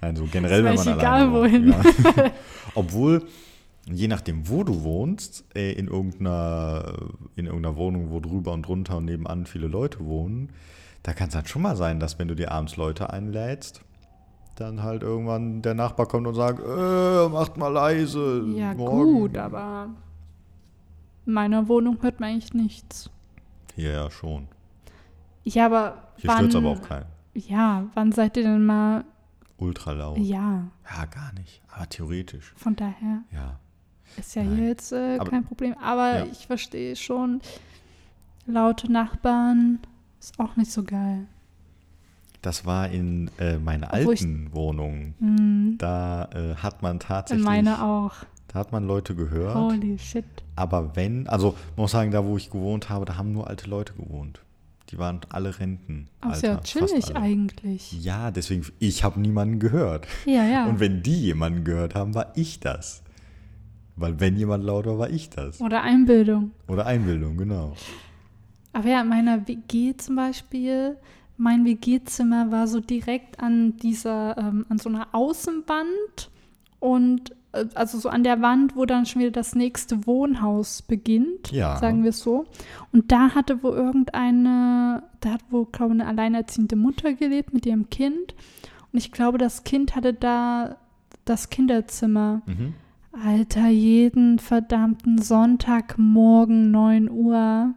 Nein, 0.00 0.16
so 0.16 0.26
generell, 0.30 0.64
wenn 0.64 0.74
man 0.74 0.98
egal, 0.98 1.32
wohnt. 1.32 1.66
Ja. 1.68 2.30
Obwohl, 2.74 3.26
je 3.90 4.08
nachdem, 4.08 4.48
wo 4.48 4.62
du 4.62 4.82
wohnst, 4.82 5.44
äh, 5.54 5.72
in 5.72 5.88
irgendeiner, 5.88 6.94
in 7.34 7.46
irgendeiner 7.46 7.76
Wohnung, 7.76 8.10
wo 8.10 8.20
drüber 8.20 8.52
und 8.52 8.62
drunter 8.62 8.98
und 8.98 9.06
nebenan 9.06 9.46
viele 9.46 9.68
Leute 9.68 10.04
wohnen, 10.04 10.50
da 11.02 11.12
kann 11.12 11.28
es 11.28 11.34
halt 11.34 11.48
schon 11.48 11.62
mal 11.62 11.76
sein, 11.76 12.00
dass 12.00 12.18
wenn 12.18 12.28
du 12.28 12.34
dir 12.34 12.52
abends 12.52 12.76
Leute 12.76 13.10
einlädst, 13.10 13.80
dann 14.56 14.82
halt 14.82 15.02
irgendwann 15.02 15.62
der 15.62 15.74
Nachbar 15.74 16.06
kommt 16.06 16.26
und 16.26 16.34
sagt, 16.34 16.60
äh, 16.60 17.28
macht 17.28 17.56
mal 17.56 17.68
leise. 17.68 18.44
Ja, 18.54 18.74
morgen. 18.74 19.12
gut, 19.14 19.36
aber 19.38 19.88
in 21.26 21.32
meiner 21.32 21.68
Wohnung 21.68 21.98
hört 22.02 22.20
man 22.20 22.30
eigentlich 22.30 22.54
nichts. 22.54 23.10
Hier 23.74 23.92
ja 23.92 24.10
schon. 24.10 24.48
Ja, 25.44 25.66
aber 25.66 26.08
Hier 26.16 26.28
wann, 26.28 26.36
stört 26.38 26.50
es 26.50 26.56
aber 26.56 26.70
auch 26.70 26.82
keinen. 26.82 27.06
Ja, 27.34 27.84
wann 27.94 28.12
seid 28.12 28.36
ihr 28.36 28.44
denn 28.44 28.64
mal, 28.64 29.04
Ultra 29.58 29.92
laut. 29.92 30.18
ja, 30.18 30.64
Ja, 30.90 31.04
gar 31.06 31.32
nicht. 31.34 31.62
Aber 31.74 31.88
theoretisch. 31.88 32.52
von 32.56 32.74
daher 32.76 33.22
Ja. 33.32 33.58
ist 34.16 34.34
ja 34.34 34.42
Nein. 34.42 34.56
hier 34.56 34.66
jetzt 34.68 34.92
äh, 34.92 35.18
Aber- 35.20 35.30
kein 35.30 35.44
Problem. 35.44 35.74
Aber 35.82 36.18
Ja. 36.18 36.24
ich 36.24 36.46
verstehe 36.46 36.96
schon, 36.96 37.40
laute 38.46 38.90
Nachbarn 38.90 39.80
ist 40.20 40.38
auch 40.40 40.56
nicht 40.56 40.72
so 40.72 40.82
geil. 40.82 41.26
Das 42.46 42.64
war 42.64 42.88
in 42.88 43.28
äh, 43.40 43.58
meiner 43.58 43.88
Obwohl 43.92 44.14
ich- 44.14 44.20
alten 44.22 44.50
Wohnung. 44.52 45.14
Hm, 45.18 45.74
Da 45.78 46.28
äh, 46.32 46.54
hat 46.54 46.80
man 46.80 46.92
in 46.92 47.00
tatsächlich. 47.00 47.44
meine 47.44 47.82
auch. 47.82 48.12
Da 48.46 48.60
hat 48.60 48.70
man 48.70 48.86
Leute 48.86 49.16
gehört. 49.16 49.56
Holy 49.56 49.98
shit. 49.98 50.24
Aber 50.54 50.94
wenn, 50.94 51.26
also 51.28 51.56
man 51.76 51.82
muss 51.82 51.90
sagen, 51.90 52.12
da 52.12 52.24
wo 52.24 52.36
ich 52.36 52.48
gewohnt 52.50 52.88
habe, 52.88 53.04
da 53.04 53.16
haben 53.18 53.32
nur 53.32 53.48
alte 53.48 53.68
Leute 53.68 53.94
gewohnt. 53.94 54.42
Die 54.90 54.98
waren 54.98 55.20
alle 55.30 55.58
Renten. 55.58 56.06
Auch 56.20 56.34
sehr 56.36 56.62
chillig 56.62 57.16
eigentlich. 57.16 57.90
Ja, 58.04 58.30
deswegen, 58.30 58.64
ich 58.78 59.02
habe 59.02 59.18
niemanden 59.18 59.58
gehört. 59.58 60.06
Ja, 60.24 60.44
ja. 60.44 60.66
Und 60.66 60.78
wenn 60.78 61.02
die 61.02 61.20
jemanden 61.20 61.64
gehört 61.64 61.96
haben, 61.96 62.14
war 62.14 62.30
ich 62.36 62.60
das. 62.60 63.02
Weil 63.96 64.20
wenn 64.20 64.36
jemand 64.36 64.62
laut 64.62 64.86
war, 64.86 64.98
war 65.00 65.10
ich 65.10 65.30
das. 65.30 65.60
Oder 65.60 65.82
Einbildung. 65.82 66.52
Oder 66.68 66.86
Einbildung, 66.86 67.36
genau. 67.38 67.74
Aber 68.72 68.88
ja, 68.88 69.00
in 69.02 69.08
meiner 69.08 69.48
WG 69.48 69.96
zum 69.96 70.14
Beispiel, 70.14 70.96
mein 71.36 71.64
WG-Zimmer 71.64 72.50
war 72.50 72.66
so 72.66 72.80
direkt 72.80 73.40
an 73.40 73.76
dieser, 73.76 74.36
ähm, 74.38 74.66
an 74.68 74.78
so 74.78 74.88
einer 74.88 75.08
Außenwand 75.12 76.30
und 76.80 77.32
äh, 77.52 77.66
also 77.74 77.98
so 77.98 78.08
an 78.08 78.22
der 78.24 78.40
Wand, 78.42 78.76
wo 78.76 78.84
dann 78.86 79.06
schon 79.06 79.20
wieder 79.22 79.30
das 79.32 79.54
nächste 79.54 80.06
Wohnhaus 80.06 80.82
beginnt, 80.82 81.52
Ja. 81.52 81.76
sagen 81.76 82.02
wir 82.02 82.10
es 82.10 82.20
so. 82.20 82.46
Und 82.92 83.12
da 83.12 83.34
hatte 83.34 83.62
wo 83.62 83.68
irgendeine, 83.70 85.02
da 85.20 85.30
hat 85.32 85.42
wo, 85.50 85.64
glaube 85.64 85.94
ich, 85.94 86.00
eine 86.00 86.08
alleinerziehende 86.08 86.76
Mutter 86.76 87.12
gelebt 87.14 87.52
mit 87.54 87.66
ihrem 87.66 87.90
Kind. 87.90 88.34
Und 88.92 88.98
ich 88.98 89.12
glaube, 89.12 89.38
das 89.38 89.64
Kind 89.64 89.94
hatte 89.96 90.14
da 90.14 90.76
das 91.24 91.50
Kinderzimmer. 91.50 92.42
Mhm. 92.46 92.74
Alter, 93.24 93.68
jeden 93.68 94.38
verdammten 94.38 95.20
Sonntagmorgen 95.22 96.70
9 96.70 97.10
Uhr 97.10 97.74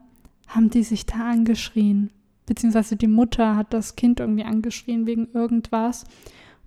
haben 0.47 0.70
die 0.70 0.84
sich 0.84 1.05
da 1.05 1.30
angeschrien. 1.30 2.12
Beziehungsweise 2.50 2.95
die 2.95 3.08
Mutter 3.08 3.56
hat 3.56 3.74
das 3.74 3.95
Kind 3.95 4.20
irgendwie 4.20 4.43
angeschrien 4.43 5.06
wegen 5.06 5.28
irgendwas. 5.34 6.04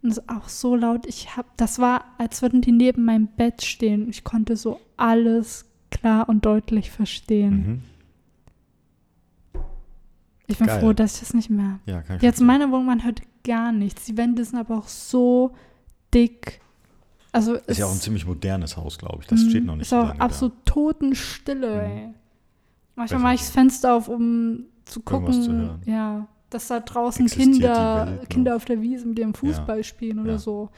Und 0.00 0.10
es 0.10 0.18
ist 0.18 0.28
auch 0.28 0.48
so 0.48 0.76
laut. 0.76 1.06
Ich 1.06 1.36
hab, 1.36 1.56
das 1.56 1.78
war, 1.80 2.04
als 2.18 2.40
würden 2.40 2.60
die 2.60 2.70
neben 2.72 3.04
meinem 3.04 3.26
Bett 3.26 3.62
stehen. 3.62 4.08
Ich 4.08 4.22
konnte 4.24 4.56
so 4.56 4.80
alles 4.96 5.64
klar 5.90 6.28
und 6.28 6.46
deutlich 6.46 6.90
verstehen. 6.90 7.82
Mhm. 9.54 9.60
Ich 10.46 10.58
bin 10.58 10.66
Geil. 10.66 10.80
froh, 10.80 10.92
dass 10.92 11.14
ich 11.14 11.20
das 11.20 11.34
nicht 11.34 11.50
mehr. 11.50 11.78
Ja, 11.86 12.02
kann 12.02 12.16
ich 12.16 12.22
Jetzt 12.22 12.40
in 12.40 12.46
meiner 12.46 12.68
Wohnung, 12.70 12.86
man 12.86 13.04
hört 13.04 13.22
gar 13.44 13.72
nichts. 13.72 14.04
Die 14.04 14.16
Wände 14.16 14.44
sind 14.44 14.58
aber 14.58 14.76
auch 14.78 14.88
so 14.88 15.52
dick. 16.12 16.60
Also 17.32 17.54
Ist 17.54 17.78
ja 17.78 17.86
auch 17.86 17.92
ein 17.92 18.00
ziemlich 18.00 18.26
modernes 18.26 18.76
Haus, 18.76 18.98
glaube 18.98 19.18
ich. 19.22 19.26
Das 19.26 19.40
Mhm. 19.42 19.48
steht 19.50 19.64
noch 19.64 19.74
nicht 19.76 19.82
Ist 19.82 19.90
so 19.90 19.96
auch 19.98 20.18
absolut 20.18 20.64
Totenstille, 20.66 21.74
Mhm. 21.74 21.80
ey. 21.80 22.08
Manchmal 22.94 23.06
Besser 23.06 23.18
mache 23.20 23.34
ich 23.34 23.40
das 23.40 23.50
Fenster 23.50 23.94
auf, 23.94 24.08
um 24.08 24.64
zu 24.84 25.00
gucken, 25.00 25.32
zu 25.32 25.78
ja, 25.90 26.26
dass 26.50 26.68
da 26.68 26.80
draußen 26.80 27.26
Existiert 27.26 27.52
Kinder, 27.54 28.06
Welt? 28.06 28.30
Kinder 28.30 28.56
auf 28.56 28.64
der 28.64 28.80
Wiese 28.82 29.06
mit 29.06 29.18
dem 29.18 29.34
Fußball 29.34 29.82
spielen 29.84 30.18
oder 30.20 30.32
Ja. 30.32 30.38
so. 30.38 30.70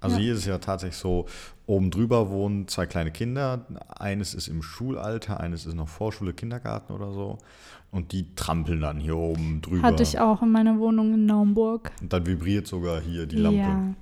Also 0.00 0.16
Ja. 0.16 0.22
hier 0.22 0.32
ist 0.34 0.40
es 0.40 0.46
ja 0.46 0.58
tatsächlich 0.58 0.98
so, 0.98 1.26
oben 1.66 1.90
drüber 1.90 2.30
wohnen 2.30 2.68
zwei 2.68 2.86
kleine 2.86 3.10
Kinder. 3.10 3.66
Eines 3.98 4.34
ist 4.34 4.48
im 4.48 4.62
Schulalter, 4.62 5.40
eines 5.40 5.66
ist 5.66 5.74
noch 5.74 5.88
Vorschule, 5.88 6.32
Kindergarten 6.32 6.92
oder 6.92 7.12
so. 7.12 7.38
Und 7.90 8.12
die 8.12 8.34
trampeln 8.34 8.80
dann 8.82 8.98
hier 8.98 9.16
oben 9.16 9.62
drüber. 9.62 9.82
Hatte 9.82 10.02
ich 10.02 10.18
auch 10.20 10.42
in 10.42 10.50
meiner 10.50 10.78
Wohnung 10.78 11.14
in 11.14 11.26
Naumburg. 11.26 11.92
Und 12.02 12.12
dann 12.12 12.26
vibriert 12.26 12.66
sogar 12.66 13.00
hier 13.00 13.26
die 13.26 13.36
Lampe. 13.36 13.58
Ja. 13.58 13.94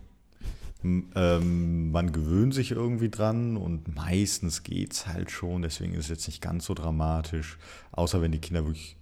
Ähm, 0.84 1.90
man 1.92 2.12
gewöhnt 2.12 2.52
sich 2.54 2.70
irgendwie 2.72 3.08
dran 3.08 3.56
und 3.56 3.94
meistens 3.94 4.62
geht's 4.62 5.06
halt 5.06 5.30
schon, 5.30 5.62
deswegen 5.62 5.94
ist 5.94 6.04
es 6.04 6.08
jetzt 6.10 6.26
nicht 6.28 6.42
ganz 6.42 6.66
so 6.66 6.74
dramatisch, 6.74 7.56
außer 7.92 8.20
wenn 8.20 8.32
die 8.32 8.38
Kinder 8.40 8.64
wirklich 8.66 8.96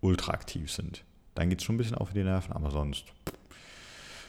ultra 0.00 0.32
aktiv 0.32 0.70
sind. 0.70 1.04
Dann 1.34 1.48
geht's 1.48 1.64
schon 1.64 1.76
ein 1.76 1.78
bisschen 1.78 1.96
auf 1.96 2.12
die 2.12 2.22
Nerven, 2.24 2.52
aber 2.52 2.70
sonst 2.70 3.04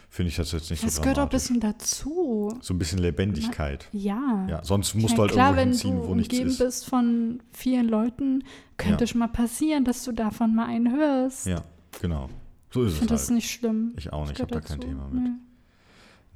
finde 0.09 0.29
ich 0.29 0.37
das 0.37 0.51
jetzt 0.53 0.69
nicht 0.71 0.83
Das 0.83 0.95
so 0.95 1.01
gehört 1.01 1.17
auch 1.19 1.23
ein 1.23 1.29
dramatisch. 1.29 1.49
bisschen 1.49 1.59
dazu. 1.59 2.57
so 2.61 2.73
ein 2.73 2.79
bisschen 2.79 2.99
Lebendigkeit. 2.99 3.87
Ja. 3.91 4.47
Ja, 4.49 4.63
sonst 4.63 4.95
musst 4.95 5.09
mein, 5.09 5.15
du 5.17 5.21
halt 5.23 5.31
klar, 5.33 5.47
irgendwo 5.49 5.61
wenn 5.61 5.69
hinziehen, 5.69 5.95
du 6.01 6.07
wo 6.07 6.15
nichts 6.15 6.33
umgeben 6.33 6.49
ist. 6.49 6.57
bist 6.59 6.85
von 6.85 7.43
vielen 7.51 7.87
Leuten, 7.89 8.43
könnte 8.77 9.03
Ja. 9.03 9.07
schon 9.07 9.19
mal 9.19 9.27
passieren, 9.27 9.83
dass 9.85 10.03
du 10.05 10.11
davon 10.13 10.55
mal 10.55 10.65
einen 10.67 10.91
hörst. 10.91 11.45
Ja, 11.45 11.63
genau. 12.01 12.29
So 12.71 12.83
ist 12.83 12.89
Ich 12.89 12.93
es 12.93 12.99
finde 12.99 13.11
halt. 13.13 13.21
das 13.21 13.29
nicht 13.31 13.51
schlimm. 13.51 13.93
ich 13.97 14.13
auch 14.13 14.21
nicht, 14.27 14.33
ich 14.37 14.41
habe 14.41 14.51
da 14.53 14.61
kein. 14.61 14.79
Thema 14.79 15.09
mit. 15.09 15.23
Nee. 15.23 15.29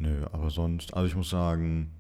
Nö, 0.04 0.26
aber 0.34 0.50
sonst, 0.50 0.94
also 0.94 1.08
ich 1.08 1.16
muss 1.16 1.30
sagen, 1.30 1.92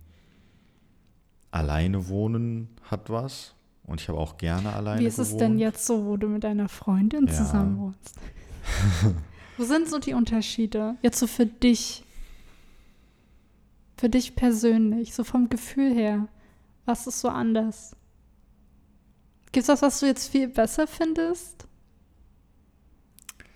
alleine 1.51 2.07
wohnen 2.09 2.67
hat 2.83 3.09
was. 3.09 3.53
Und 3.85 3.99
ich 4.01 4.07
habe 4.09 4.17
auch 4.19 4.37
gerne 4.37 4.73
alleine 4.73 5.01
Wie 5.01 5.05
ist 5.05 5.19
es 5.19 5.29
gewohnt. 5.29 5.41
denn 5.41 5.57
jetzt 5.59 5.85
so, 5.85 6.05
wo 6.05 6.15
du 6.17 6.27
mit 6.27 6.43
deiner 6.43 6.69
Freundin 6.69 7.27
Ja. 7.27 7.33
zusammen 7.33 7.77
wohnst? 7.79 8.15
wo 9.57 9.63
sind 9.63 9.89
so 9.89 9.99
die 9.99 10.13
Unterschiede? 10.13 10.95
Jetzt 11.01 11.19
so 11.19 11.27
für 11.27 11.45
dich. 11.45 12.03
Für 13.97 14.09
dich 14.09 14.35
persönlich, 14.35 15.13
so 15.13 15.23
vom 15.23 15.49
Gefühl 15.49 15.93
her. 15.93 16.27
Was 16.85 17.07
ist 17.07 17.21
so 17.21 17.29
anders? 17.29 17.95
Gibt 19.51 19.63
es 19.63 19.69
was, 19.69 19.81
was 19.81 19.99
du 19.99 20.05
jetzt 20.07 20.29
viel 20.29 20.47
besser 20.49 20.87
findest? 20.87 21.67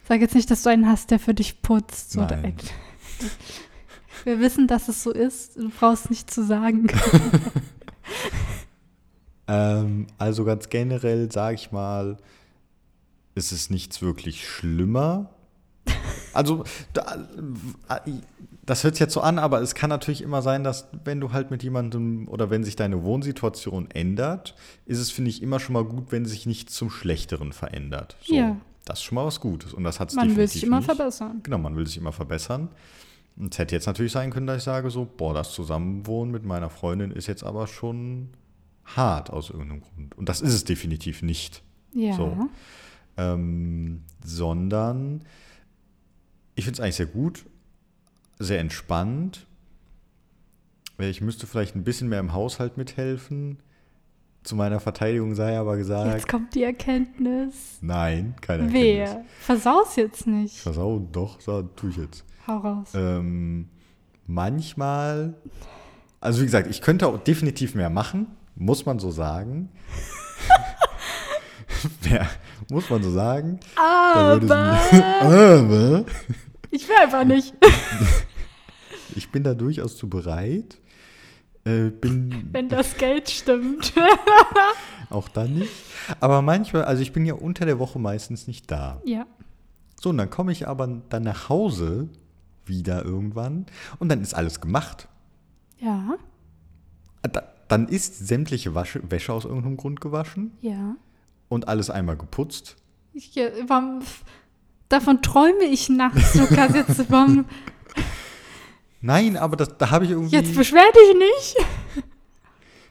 Sag 0.08 0.22
jetzt 0.22 0.36
nicht, 0.36 0.50
dass 0.52 0.64
du 0.64 0.70
einen 0.70 0.88
hast, 0.88 1.12
der 1.12 1.20
für 1.20 1.34
dich 1.34 1.62
putzt. 1.62 2.16
Nein. 2.16 2.28
direkt. 2.28 2.74
Wir 4.24 4.39
wissen, 4.39 4.68
dass 4.68 4.88
es 4.88 5.03
so 5.03 5.11
ist. 5.11 5.55
Du 5.57 5.70
brauchst 5.70 6.09
nicht 6.09 6.32
zu 6.32 6.43
sagen. 6.45 6.88
Ähm, 9.47 10.07
also 10.18 10.43
ganz 10.43 10.68
generell 10.70 11.32
sage 11.32 11.55
ich 11.55 11.72
mal, 11.72 12.18
ist 13.36 13.51
es 13.51 13.70
nichts 13.70 14.01
wirklich 14.01 14.47
schlimmer. 14.47 15.30
Also, 16.34 16.65
da, 16.93 17.26
das 18.65 18.84
hört 18.84 18.95
sich 18.95 18.99
jetzt 18.99 19.13
so 19.13 19.22
an, 19.22 19.39
aber 19.39 19.61
es 19.61 19.74
kann 19.74 19.89
natürlich 19.89 20.22
immer 20.22 20.41
sein, 20.41 20.63
dass 20.63 20.88
wenn 21.05 21.20
du 21.22 21.32
halt 21.32 21.49
mit 21.49 21.63
jemandem 21.63 22.28
oder 22.28 22.49
wenn 22.49 22.63
sich 22.63 22.76
deine 22.76 23.03
Wohnsituation 23.03 23.89
ändert, 23.91 24.55
ist 24.86 24.99
es, 24.99 25.11
finde 25.11 25.30
ich, 25.30 25.41
immer 25.41 25.59
schon 25.59 25.74
mal 25.74 25.86
gut, 25.86 26.11
wenn 26.11 26.26
sich 26.26 26.45
nichts 26.45 26.74
zum 26.74 26.89
Schlechteren 26.89 27.53
verändert. 27.53 28.18
So, 28.22 28.36
Ja. 28.36 28.57
Das 28.84 28.99
ist 28.99 29.03
schon 29.03 29.15
mal 29.15 29.26
was 29.26 29.39
Gutes. 29.41 29.74
Und 29.74 29.84
das 29.84 29.99
hat 29.99 30.13
Man 30.13 30.36
will 30.38 30.47
sich 30.47 30.63
immer 30.63 30.78
nicht. 30.78 30.86
verbessern. 30.86 31.41
Genau, 31.43 31.57
man 31.57 31.76
will 31.76 31.86
sich 31.88 31.97
immer 31.97 32.13
verbessern. 32.13 32.70
Es 33.40 33.60
hätte 33.60 33.76
jetzt 33.76 33.86
natürlich 33.86 34.12
sein 34.12 34.32
können, 34.32 34.48
dass 34.48 34.58
ich 34.58 34.64
sage 34.64 34.90
so, 34.90 35.06
boah, 35.06 35.34
das 35.34 35.54
Zusammenwohnen 35.54 36.32
mit 36.32 36.44
meiner 36.44 36.70
Freundin 36.70 37.12
ist 37.12 37.28
jetzt 37.28 37.44
aber 37.44 37.68
schon 37.68 38.30
hart 38.86 39.30
aus 39.30 39.50
irgendeinem 39.50 39.82
Grund. 39.82 40.18
Und 40.18 40.28
das 40.30 40.42
ist 40.42 40.54
es 40.54 40.64
definitiv 40.64 41.22
nicht. 41.22 41.62
Ja. 41.94 42.14
So. 42.16 42.50
Ähm, 43.18 44.04
sondern 44.24 45.24
ich 46.56 46.66
finde 46.66 46.78
es 46.78 46.80
eigentlich 46.80 46.96
sehr 46.96 47.06
gut, 47.06 47.46
sehr 48.40 48.60
entspannt. 48.60 49.46
Ich 51.00 51.22
müsste 51.22 51.46
vielleicht 51.46 51.76
ein 51.76 51.84
bisschen 51.84 52.10
mehr 52.10 52.20
im 52.20 52.34
Haushalt 52.34 52.78
mithelfen. 52.78 53.60
Zu 54.44 54.56
meiner 54.56 54.80
Verteidigung 54.80 55.36
sei 55.36 55.58
aber 55.60 55.78
gesagt, 55.78 56.12
Jetzt 56.12 56.28
kommt 56.28 56.56
die 56.56 56.64
Erkenntnis. 56.64 57.78
nein, 57.82 58.36
keine 58.42 58.64
Erkenntnis. 58.64 59.10
Wer? 59.10 59.26
Versaus 59.42 59.96
jetzt 59.96 60.26
nicht. 60.26 60.56
Versau, 60.58 61.06
doch, 61.12 61.40
so, 61.42 61.62
tue 61.64 61.90
ich 61.92 61.98
jetzt. 61.98 62.24
Hau 62.48 62.58
raus. 62.58 62.89
Ähm, 62.93 63.68
manchmal, 64.26 65.34
also 66.22 66.41
wie 66.41 66.45
gesagt, 66.45 66.68
ich 66.70 66.82
könnte 66.82 67.08
auch 67.08 67.18
definitiv 67.20 67.76
mehr 67.76 67.89
machen, 67.89 68.28
muss 68.56 68.86
man 68.86 69.00
so 69.00 69.12
sagen. 69.12 69.70
Wer, 72.02 72.28
muss 72.72 72.89
man 72.89 73.04
so 73.04 73.12
sagen. 73.12 73.60
Aber 73.76 74.82
aber 75.22 76.06
ich 76.72 76.88
will 76.88 76.95
einfach 77.02 77.26
nicht. 77.26 77.54
ich 79.16 79.30
bin 79.32 79.43
da 79.43 79.54
durchaus 79.54 79.98
zu 79.98 80.10
bereit. 80.10 80.80
Äh, 81.66 81.89
bin 81.89 82.50
Wenn 82.52 82.70
das 82.70 82.95
Geld 82.98 83.30
stimmt. 83.30 83.93
auch 85.10 85.28
dann 85.28 85.56
nicht. 85.56 85.72
Aber 86.22 86.41
manchmal, 86.41 86.86
also 86.86 87.02
ich 87.02 87.12
bin 87.12 87.26
ja 87.26 87.34
unter 87.34 87.66
der 87.66 87.80
Woche 87.80 88.00
meistens 88.00 88.48
nicht 88.48 88.72
da. 88.72 89.02
ja. 89.06 89.26
So, 90.00 90.12
und 90.12 90.20
dann 90.20 90.30
komme 90.30 90.52
ich 90.52 90.68
aber 90.68 90.88
dann 91.10 91.24
nach 91.24 91.50
Hause 91.50 92.10
wieder 92.68 93.03
irgendwann 93.05 93.65
und 93.99 94.09
dann 94.09 94.22
ist 94.22 94.34
alles 94.34 94.61
gemacht. 94.61 95.07
Ja. 95.80 96.15
Da, 97.22 97.43
dann 97.68 97.88
ist 97.88 98.28
sämtliche 98.28 98.74
Wasche, 98.76 99.01
Wäsche 99.11 99.34
aus 99.34 99.45
irgendeinem 99.45 99.78
Grund 99.78 99.99
gewaschen 100.01 100.51
Ja. 100.61 100.95
und 101.49 101.68
alles 101.68 101.89
einmal 101.89 102.15
geputzt. 102.18 102.76
Ich, 103.13 103.36
äh, 103.38 103.51
warum, 103.68 104.01
davon 104.89 105.22
träume 105.22 105.63
ich 105.63 105.89
nachts, 105.89 106.36
Lukas. 106.36 106.74
Jetzt, 106.76 107.09
warum, 107.11 107.45
Nein, 109.01 109.38
aber 109.38 109.55
das, 109.55 109.78
da 109.78 109.91
habe 109.91 110.05
ich 110.05 110.11
irgendwie, 110.11 110.36
jetzt 110.36 110.55
beschwer 110.55 110.84
dich 110.93 111.18
nicht. 111.18 111.68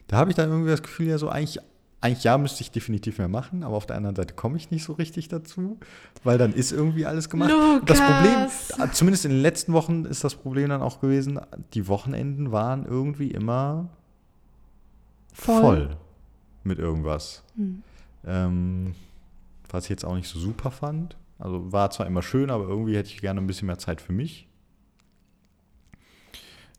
da 0.07 0.17
habe 0.19 0.31
ich 0.31 0.37
dann 0.37 0.51
irgendwie 0.51 0.71
das 0.71 0.83
Gefühl, 0.83 1.07
ja 1.09 1.19
so 1.19 1.29
eigentlich, 1.29 1.59
eigentlich 2.01 2.25
ja 2.25 2.37
müsste 2.39 2.61
ich 2.63 2.71
definitiv 2.71 3.19
mehr 3.19 3.29
machen, 3.29 3.63
aber 3.63 3.77
auf 3.77 3.87
der 3.87 3.97
anderen 3.97 4.17
Seite 4.17 4.35
komme 4.35 4.57
ich 4.57 4.71
nicht 4.71 4.85
so 4.85 4.93
richtig 4.93 5.29
dazu, 5.29 5.79
weil 6.25 6.39
dann 6.39 6.53
ist 6.53 6.71
irgendwie 6.73 7.07
alles 7.07 7.31
gemacht. 7.31 7.53
Und 7.53 7.89
Das 7.89 7.99
Lukas. 7.99 8.69
Problem, 8.69 8.93
zumindest 8.93 9.25
in 9.25 9.31
den 9.33 9.41
letzten 9.41 9.73
Wochen 9.73 10.05
ist 10.05 10.23
das 10.23 10.35
Problem 10.35 10.69
dann 10.69 10.83
auch 10.83 11.01
gewesen, 11.01 11.41
die 11.75 11.89
Wochenenden 11.89 12.53
waren 12.53 12.85
irgendwie 12.85 13.31
immer 13.31 13.89
Voll. 15.33 15.61
voll, 15.61 15.97
mit 16.65 16.79
irgendwas. 16.79 17.43
Hm. 17.57 17.83
Ähm, 18.27 18.95
was 19.71 19.85
ich 19.85 19.91
jetzt 19.91 20.05
auch 20.05 20.15
nicht 20.15 20.29
so 20.29 20.39
super 20.39 20.71
fand. 20.71 21.17
Also 21.39 21.71
war 21.73 21.91
zwar 21.91 22.07
immer 22.07 22.23
schön, 22.23 22.51
aber 22.51 22.65
irgendwie 22.69 22.97
hätte 22.97 23.11
ich 23.11 23.21
gerne 23.21 23.41
ein 23.41 23.47
bisschen 23.47 23.67
mehr 23.67 23.79
Zeit 23.79 24.01
für 24.01 24.13
mich. 24.13 24.49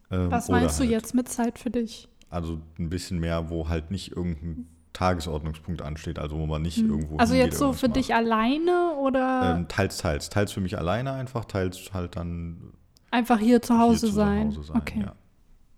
Ähm, 0.10 0.32
Was 0.32 0.48
meinst 0.50 0.80
du 0.80 0.84
halt, 0.84 0.92
jetzt 0.92 1.14
mit 1.14 1.28
Zeit 1.30 1.60
für 1.60 1.70
dich? 1.70 2.08
Also 2.30 2.60
ein 2.80 2.90
bisschen 2.90 3.20
mehr, 3.20 3.50
wo 3.50 3.70
halt 3.70 3.92
nicht 3.92 4.12
irgendein 4.16 4.68
Tagesordnungspunkt 4.98 5.82
ansteht, 5.84 6.18
also 6.18 6.38
wo 6.40 6.46
man 6.48 6.62
nicht 6.64 6.80
irgendwo 6.80 7.18
Also 7.18 7.36
jetzt 7.36 7.58
so 7.60 7.72
für 7.74 7.88
macht. 7.88 7.98
dich 7.98 8.16
alleine 8.16 8.96
oder 9.00 9.56
Ähm, 9.58 9.68
teils, 9.68 9.98
teils. 9.98 10.30
Teils 10.30 10.52
für 10.52 10.60
mich 10.62 10.78
alleine 10.78 11.12
einfach, 11.14 11.46
teils 11.46 11.94
halt 11.94 12.16
dann 12.16 12.74
einfach 13.12 13.40
hier 13.40 13.62
zu 13.62 13.74
hier 13.76 13.82
Hause 13.84 14.08
zu 14.08 14.12
sein? 14.14 14.48
Hause 14.48 14.64
sein. 14.64 14.78
okay. 14.78 15.00
Ja. 15.06 15.16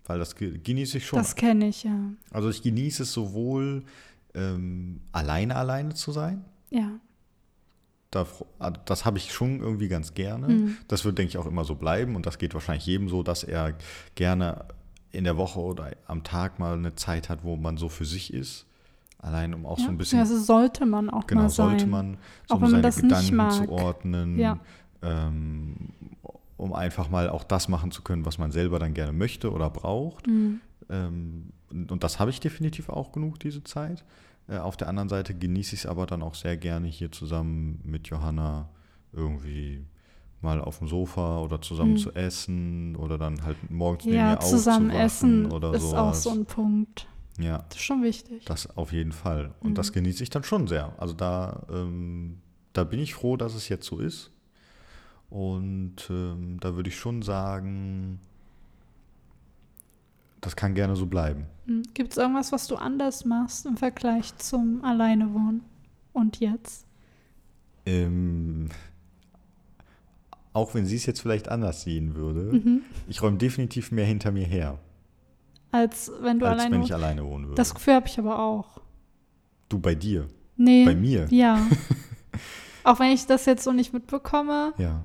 Weil 0.06 0.18
das 0.18 0.34
ge- 0.36 0.58
genieße 0.58 0.98
ich 0.98 1.06
schon. 1.06 1.18
Das 1.18 1.36
kenne 1.36 1.68
ich, 1.68 1.84
ja. 1.84 1.92
also 2.30 2.48
ich 2.48 2.62
genieße 2.62 3.02
es 3.02 3.12
sowohl 3.12 3.84
ähm, 4.34 5.00
alleine 5.12 5.54
alleine 5.56 5.94
zu 5.94 6.12
sein. 6.12 6.44
Ja. 6.70 6.88
Da, 8.10 8.26
ah, 8.58 8.70
das 8.70 9.04
habe 9.04 9.18
ich 9.18 9.32
schon 9.32 9.60
irgendwie 9.60 9.88
ganz 9.88 10.14
gerne. 10.14 10.48
Mhm. 10.48 10.76
Das 10.88 11.04
wird, 11.04 11.18
denke 11.18 11.28
ich, 11.28 11.38
auch 11.38 11.46
immer 11.46 11.64
so 11.64 11.74
bleiben. 11.76 12.16
Und 12.16 12.26
das 12.26 12.38
geht 12.38 12.54
wahrscheinlich 12.54 12.86
jedem 12.86 13.08
so, 13.08 13.22
dass 13.22 13.44
er 13.44 13.74
gerne 14.16 14.64
in 15.12 15.24
der 15.24 15.36
Woche 15.36 15.60
oder 15.60 15.90
am 16.06 16.24
Tag 16.24 16.58
mal 16.58 16.72
eine 16.74 16.94
Zeit 16.96 17.28
hat, 17.28 17.44
wo 17.44 17.56
man 17.56 17.76
so 17.76 17.88
für 17.88 18.04
sich 18.04 18.32
ist. 18.32 18.66
Allein 19.22 19.52
um 19.54 19.66
auch 19.66 19.78
ja. 19.78 19.84
so 19.84 19.90
ein 19.90 19.98
bisschen 19.98 20.18
ja, 20.18 20.24
das 20.24 20.46
sollte 20.46 20.86
man 20.86 21.10
auch 21.10 21.26
Genau, 21.26 21.42
mal 21.42 21.48
sein. 21.50 21.68
sollte 21.70 21.86
man, 21.86 22.16
so 22.48 22.54
Auch 22.54 22.56
um 22.58 22.62
wenn 22.72 22.80
man 22.80 22.90
seine 22.92 23.08
Gedanken 23.08 23.50
zu 23.50 23.68
ordnen, 23.70 24.38
Ja. 24.38 24.58
ähm, 25.02 25.76
um 26.56 26.72
einfach 26.72 27.08
mal 27.10 27.28
auch 27.30 27.44
das 27.44 27.68
machen 27.68 27.90
zu 27.90 28.02
können, 28.02 28.24
was 28.24 28.38
man 28.38 28.50
selber 28.50 28.78
dann 28.78 28.94
gerne 28.94 29.12
möchte 29.12 29.52
oder 29.52 29.68
braucht. 29.70 30.26
Mhm. 30.26 30.60
Ähm, 30.88 31.50
und 31.70 32.02
das 32.02 32.18
habe 32.18 32.30
ich 32.30 32.40
definitiv 32.40 32.88
auch 32.88 33.12
genug, 33.12 33.38
diese 33.40 33.62
Zeit. 33.64 34.04
Äh, 34.48 34.58
auf 34.58 34.76
der 34.76 34.88
anderen 34.88 35.08
Seite 35.08 35.34
genieße 35.34 35.74
ich 35.74 35.80
es 35.82 35.86
aber 35.86 36.06
dann 36.06 36.22
auch 36.22 36.34
sehr 36.34 36.56
gerne, 36.56 36.86
hier 36.88 37.12
zusammen 37.12 37.80
mit 37.84 38.08
Johanna 38.08 38.68
irgendwie 39.12 39.84
mal 40.40 40.60
auf 40.60 40.78
dem 40.78 40.88
Sofa 40.88 41.40
oder 41.40 41.60
zusammen 41.60 41.92
Mhm. 41.92 41.96
zu 41.98 42.12
essen 42.14 42.96
oder 42.96 43.18
dann 43.18 43.44
halt 43.44 43.70
morgens 43.70 44.04
neben 44.06 44.16
Ja, 44.16 44.30
mir 44.32 44.40
zusammen 44.40 44.88
essen 44.90 45.46
oder 45.52 45.74
ist 45.74 45.84
auch 45.84 46.14
sowas. 46.14 46.22
so 46.22 46.30
ein 46.30 46.46
Punkt. 46.46 47.06
Ja. 47.42 47.58
Das 47.68 47.76
ist 47.78 47.84
schon 47.84 48.02
wichtig. 48.02 48.44
Das 48.44 48.76
auf 48.76 48.92
jeden 48.92 49.12
Fall. 49.12 49.54
Und 49.60 49.70
Mhm. 49.70 49.74
das 49.74 49.92
genieße 49.92 50.22
ich 50.22 50.30
dann 50.30 50.44
schon 50.44 50.66
sehr. 50.66 50.92
Also 50.98 51.14
da, 51.14 51.66
ähm, 51.70 52.38
da 52.72 52.84
bin 52.84 53.00
ich 53.00 53.14
froh, 53.14 53.36
dass 53.36 53.54
es 53.54 53.68
jetzt 53.68 53.86
so 53.86 53.98
ist. 53.98 54.30
Und 55.28 55.96
ähm, 56.10 56.58
da 56.60 56.74
würde 56.74 56.88
ich 56.88 56.96
schon 56.96 57.22
sagen, 57.22 58.18
das 60.40 60.56
kann 60.56 60.74
gerne 60.74 60.96
so 60.96 61.06
bleiben. 61.06 61.46
Gibt 61.94 62.12
es 62.12 62.18
irgendwas, 62.18 62.50
was 62.52 62.66
du 62.66 62.76
anders 62.76 63.24
machst 63.24 63.66
im 63.66 63.76
Vergleich 63.76 64.36
zum 64.38 64.82
Alleinewohnen? 64.84 65.62
Und 66.12 66.40
jetzt? 66.40 66.86
Ähm, 67.86 68.68
auch 70.52 70.74
wenn 70.74 70.84
sie 70.86 70.96
es 70.96 71.06
jetzt 71.06 71.20
vielleicht 71.20 71.48
anders 71.48 71.82
sehen 71.82 72.14
würde, 72.16 72.52
Mhm. 72.58 72.80
ich 73.08 73.22
räume 73.22 73.36
definitiv 73.38 73.92
mehr 73.92 74.06
hinter 74.06 74.32
mir 74.32 74.46
her, 74.46 74.78
Als 75.72 76.10
wenn 76.20 76.38
du 76.38 76.46
als 76.46 76.58
alleine 76.58 76.74
wenn 76.76 76.82
ich 76.82 76.92
alleine 76.94 77.24
wohnen 77.24 77.44
würde. 77.46 77.54
Das 77.56 77.74
Gefühl 77.74 77.94
habe 77.94 78.06
ich 78.08 78.18
aber 78.18 78.38
auch. 78.40 78.80
du 79.68 79.78
bei 79.78 79.94
dir, 79.94 80.26
Nee. 80.56 80.84
bei 80.84 80.94
mir. 80.94 81.26
Ja. 81.30 81.60
auch 82.84 82.98
wenn 82.98 83.12
ich 83.12 83.26
das 83.26 83.46
jetzt 83.46 83.62
so 83.64 83.72
nicht 83.72 83.92
mitbekomme, 83.92 84.72
Ja. 84.78 85.02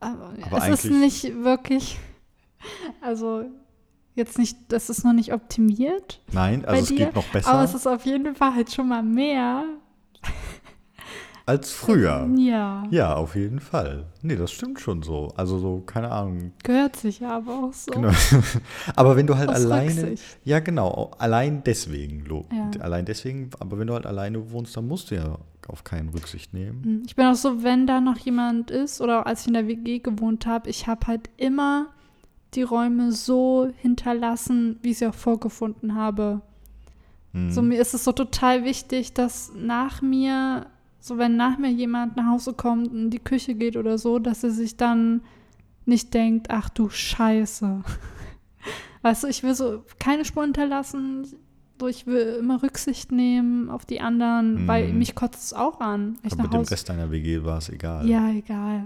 aber, 0.00 0.34
Aber 0.42 0.68
es 0.68 0.84
ist 0.84 0.90
nicht 0.90 1.42
wirklich, 1.42 1.98
also 3.00 3.44
jetzt 4.14 4.38
nicht, 4.38 4.58
das 4.68 4.90
ist 4.90 5.04
noch 5.04 5.12
nicht 5.14 5.32
optimiert, 5.32 6.20
Nein, 6.32 6.64
also 6.64 6.82
es 6.82 6.88
dir? 6.88 7.06
geht 7.06 7.14
noch 7.14 7.24
besser. 7.28 7.50
aber 7.50 7.64
es 7.64 7.74
ist 7.74 7.86
auf 7.86 8.04
jeden 8.04 8.34
Fall 8.34 8.54
halt 8.54 8.72
schon 8.72 8.88
mal 8.88 9.02
mehr, 9.02 9.64
als 11.46 11.72
früher. 11.72 12.28
Ja. 12.36 12.84
Ja, 12.90 13.14
auf 13.14 13.36
jeden 13.36 13.60
Fall. 13.60 14.06
Nee, 14.22 14.36
das 14.36 14.50
stimmt 14.52 14.80
schon 14.80 15.02
so. 15.02 15.32
Also 15.36 15.58
so, 15.58 15.82
keine 15.84 16.10
Ahnung. 16.10 16.52
Gehört 16.62 16.96
sich 16.96 17.20
ja 17.20 17.36
aber 17.36 17.64
auch 17.64 17.72
so. 17.72 17.92
Genau. 17.92 18.10
aber 18.96 19.16
wenn 19.16 19.26
du 19.26 19.36
halt 19.36 19.50
Aus 19.50 19.56
alleine. 19.56 20.02
Rücksicht. 20.02 20.38
Ja, 20.44 20.60
genau. 20.60 21.10
Allein 21.18 21.62
deswegen. 21.64 22.24
Ja. 22.52 22.70
Allein 22.80 23.04
deswegen, 23.04 23.50
aber 23.60 23.78
wenn 23.78 23.86
du 23.88 23.94
halt 23.94 24.06
alleine 24.06 24.50
wohnst, 24.52 24.76
dann 24.76 24.88
musst 24.88 25.10
du 25.10 25.16
ja 25.16 25.38
auf 25.68 25.84
keinen 25.84 26.08
Rücksicht 26.10 26.54
nehmen. 26.54 26.82
Hm, 26.84 27.02
Ich 27.06 27.16
bin 27.16 27.26
auch 27.26 27.34
so, 27.34 27.62
wenn 27.62 27.86
da 27.86 28.00
noch 28.00 28.18
jemand 28.18 28.70
ist 28.70 29.00
oder 29.00 29.26
als 29.26 29.42
ich 29.42 29.48
in 29.48 29.54
der 29.54 29.66
WG 29.68 29.98
gewohnt 29.98 30.46
habe, 30.46 30.68
ich 30.70 30.86
habe 30.86 31.06
halt 31.06 31.28
immer 31.36 31.88
die 32.54 32.62
Räume 32.62 33.12
so 33.12 33.68
hinterlassen, 33.78 34.78
wie 34.82 34.90
ich 34.90 34.98
sie 34.98 35.06
auch 35.06 35.14
vorgefunden 35.14 35.94
habe. 35.94 36.40
Hm. 37.32 37.50
So, 37.50 37.62
mir 37.62 37.80
ist 37.80 37.94
es 37.94 38.04
so 38.04 38.12
total 38.12 38.64
wichtig, 38.64 39.12
dass 39.12 39.52
nach 39.56 40.02
mir, 40.02 40.66
so 41.06 41.18
wenn 41.18 41.36
nach 41.36 41.58
mir 41.58 41.70
jemand 41.70 42.16
nach 42.16 42.26
Hause 42.30 42.54
kommt 42.54 42.88
und 42.88 42.96
in 42.96 43.10
die 43.10 43.18
Küche 43.18 43.54
geht 43.54 43.76
oder 43.76 43.98
so, 43.98 44.18
dass 44.18 44.42
er 44.42 44.50
sich 44.50 44.78
dann 44.78 45.20
nicht 45.84 46.14
denkt, 46.14 46.46
ach 46.48 46.70
du 46.70 46.88
Scheiße. 46.88 47.82
Weißt 49.02 49.22
du, 49.24 49.26
ich 49.28 49.42
will 49.42 49.54
so 49.54 49.84
keine 49.98 50.24
Spur 50.24 50.44
hinterlassen, 50.44 51.26
so 51.78 51.88
ich 51.88 52.06
will 52.06 52.38
immer 52.40 52.62
Rücksicht 52.62 53.12
nehmen 53.12 53.68
auf 53.68 53.84
die 53.84 54.00
anderen, 54.00 54.66
weil 54.66 54.92
Mhm. 54.92 54.98
mich 54.98 55.14
kotzt 55.14 55.44
es 55.44 55.52
auch 55.52 55.80
an. 55.80 56.16
Ich 56.22 56.32
aber 56.32 56.44
mit 56.44 56.52
dem 56.54 56.60
Hause 56.60 56.70
Rest 56.70 56.88
deiner 56.88 57.10
WG 57.10 57.44
war 57.44 57.58
es 57.58 57.68
egal. 57.68 58.08
ja, 58.08 58.30
egal. 58.30 58.84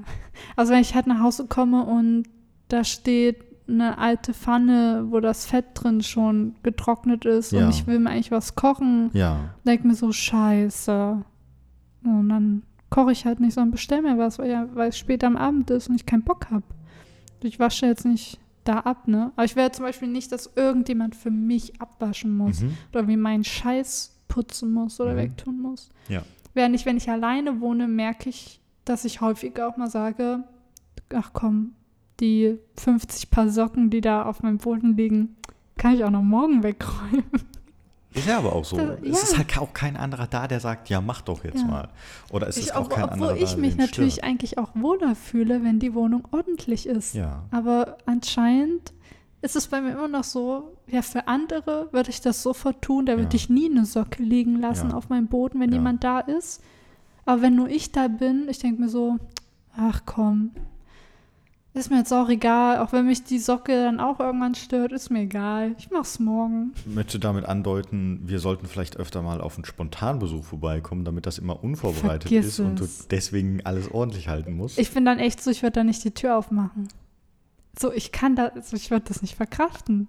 Also 0.57 0.73
wenn 0.73 0.81
ich 0.81 0.97
halt 0.97 1.07
nach 1.07 1.21
Hause 1.21 1.47
komme 1.47 1.85
und 1.85 2.25
da 2.67 2.83
steht 2.83 3.45
eine 3.69 3.99
alte 3.99 4.35
Pfanne, 4.35 5.07
wo 5.11 5.21
das 5.21 5.47
Fett 5.47 5.67
drin 5.75 6.03
schon 6.03 6.57
getrocknet 6.65 7.25
ist 7.27 7.53
Ja. 7.53 7.63
und 7.67 7.71
ich 7.71 7.87
will 7.87 8.01
mir 8.01 8.11
eigentlich 8.11 8.33
was 8.33 8.57
kochen, 8.57 9.11
Ja. 9.13 9.55
denk 9.65 9.85
mir 9.85 9.95
so, 9.95 10.11
scheiße. 10.11 11.23
Und 12.17 12.29
dann 12.31 12.63
koche 12.91 13.13
ich 13.13 13.25
halt 13.27 13.41
nicht, 13.41 13.55
sondern 13.55 13.71
bestell 13.73 14.03
mir 14.03 14.17
was, 14.19 14.39
weil, 14.39 14.51
ja, 14.51 14.69
weil 14.75 14.89
es 14.91 14.99
spät 14.99 15.23
am 15.25 15.37
Abend 15.37 15.71
ist 15.71 15.89
und 15.89 15.97
ich 15.97 16.07
keinen 16.07 16.23
Bock 16.25 16.51
habe. 16.51 16.65
Ich 17.43 17.59
wasche 17.61 17.87
jetzt 17.87 18.05
nicht 18.05 18.39
da 18.65 18.81
ab, 18.81 19.07
ne? 19.09 19.33
Aber 19.37 19.45
ich 19.45 19.57
will 19.57 19.71
zum 19.73 19.85
Beispiel 19.85 20.09
nicht, 20.09 20.33
dass 20.33 20.51
irgendjemand 20.57 21.15
für 21.17 21.31
mich 21.31 21.81
abwaschen 21.81 22.37
muss 22.37 22.61
Mhm. 22.63 22.77
oder 22.93 23.09
wie 23.09 23.17
meinen 23.17 23.45
Scheiß 23.45 24.19
putzen 24.29 24.73
muss 24.73 25.01
oder 25.01 25.13
Mhm. 25.15 25.19
wegtun 25.19 25.61
muss. 25.63 25.91
Ja. 26.09 26.23
Während 26.55 26.75
ich, 26.75 26.85
wenn 26.87 26.97
ich 26.97 27.09
alleine 27.11 27.61
wohne, 27.61 27.87
merke 27.89 28.29
ich, 28.29 28.61
dass 28.85 29.05
ich 29.05 29.21
häufiger 29.21 29.69
auch 29.69 29.77
mal 29.77 29.89
sage, 29.91 30.45
ach 31.15 31.31
komm, 31.33 31.73
die 32.21 32.59
50 32.77 33.31
Paar 33.31 33.49
Socken, 33.49 33.91
die 33.91 34.01
da 34.01 34.25
auf 34.25 34.43
meinem 34.43 34.59
Boden 34.59 34.97
liegen, 34.97 35.37
kann 35.77 35.95
ich 35.95 36.05
auch 36.05 36.11
noch 36.11 36.23
morgen 36.23 36.63
wegräumen. 36.65 37.23
Ist 38.15 38.27
ja 38.27 38.39
aber 38.39 38.55
auch 38.55 38.65
so. 38.65 38.77
Das- 38.77 38.99
Es 39.03 39.23
ist 39.25 39.33
ja. 39.33 39.39
halt 39.39 39.59
auch 39.59 39.73
kein 39.75 39.97
anderer 39.97 40.27
da, 40.27 40.49
der 40.49 40.61
sagt, 40.61 40.89
ja, 40.89 41.01
mach 41.01 41.21
doch 41.21 41.45
jetzt 41.45 41.61
Ja. 41.61 41.67
mal. 41.67 41.89
Oder 42.33 42.49
es 42.49 42.57
Ich, 42.57 42.65
ist 42.67 42.75
auch 42.75 42.87
ob, 42.87 42.91
kein 42.91 43.05
obwohl 43.05 43.13
anderer 43.29 43.37
ich 43.37 43.51
da, 43.53 43.57
mich 43.59 43.77
den 43.77 43.81
natürlich 43.87 44.15
stört. 44.15 44.27
eigentlich 44.29 44.59
auch 44.59 44.71
wohler 44.75 45.15
fühle, 45.15 45.63
wenn 45.63 45.79
die 45.79 45.95
Wohnung 45.95 46.27
ordentlich 46.31 46.87
ist. 46.87 47.15
Ja. 47.15 47.45
Aber 47.51 47.99
anscheinend 48.07 48.93
ist 49.43 49.57
es 49.57 49.69
bei 49.69 49.81
mir 49.81 49.93
immer 49.93 50.09
noch 50.09 50.25
so, 50.25 50.73
ja, 50.87 51.03
für 51.03 51.29
andere 51.29 51.89
würde 51.93 52.11
ich 52.11 52.21
das 52.21 52.43
sofort 52.43 52.81
tun, 52.83 53.07
da 53.07 53.13
würde 53.13 53.25
Ja. 53.31 53.35
ich 53.35 53.51
nie 53.51 53.71
eine 53.71 53.85
Socke 53.85 54.23
liegen 54.23 54.59
lassen 54.59 54.91
Ja. 54.91 54.97
auf 54.97 55.11
meinem 55.11 55.27
Boden, 55.29 55.61
wenn 55.61 55.71
Ja. 55.71 55.77
jemand 55.77 56.03
da 56.03 56.21
ist. 56.21 56.63
Aber 57.27 57.43
wenn 57.43 57.55
nur 57.57 57.69
ich 57.69 57.93
da 57.93 58.09
bin, 58.09 58.49
ich 58.49 58.59
denke 58.59 58.81
mir 58.81 58.89
so, 58.89 59.19
ach 59.77 60.01
komm, 60.07 60.53
ist 61.75 61.91
mir 61.91 61.99
jetzt 61.99 62.13
auch 62.13 62.29
egal, 62.29 62.79
auch 62.79 62.93
wenn 62.93 63.07
mich 63.07 63.25
die 63.25 63.39
Socke 63.39 63.73
dann 63.85 64.01
auch 64.01 64.19
irgendwann 64.21 64.55
stört, 64.55 64.93
ist 64.93 65.11
mir 65.11 65.21
egal. 65.21 65.75
Ich 65.79 65.91
mach's 65.91 66.19
morgen. 66.19 66.73
Möchte 66.87 67.19
damit 67.19 67.45
andeuten, 67.45 68.21
wir 68.25 68.41
sollten 68.41 68.67
vielleicht 68.67 68.97
öfter 68.97 69.23
mal 69.23 69.41
auf 69.41 69.57
einen 69.57 69.65
Spontanbesuch 69.65 70.45
vorbeikommen, 70.45 71.05
damit 71.05 71.27
das 71.27 71.39
immer 71.39 71.63
unvorbereitet 71.63 72.29
Vergiss 72.31 72.47
ist 72.47 72.61
und 72.61 72.81
du 72.81 72.85
es. 72.85 73.09
deswegen 73.09 73.65
alles 73.65 73.91
ordentlich 73.91 74.29
halten 74.29 74.57
musst. 74.57 74.79
Ich 74.79 74.91
bin 74.91 75.05
dann 75.05 75.19
echt 75.19 75.43
so, 75.43 75.51
ich 75.51 75.63
würde 75.63 75.73
da 75.75 75.85
nicht 75.85 76.03
die 76.05 76.13
Tür 76.13 76.37
aufmachen. 76.39 76.89
So, 77.79 77.93
ich 77.93 78.13
kann 78.13 78.35
da, 78.35 78.47
also 78.47 78.77
ich 78.77 78.91
würde 78.91 79.05
das 79.09 79.23
nicht 79.23 79.37
verkraften. 79.37 80.09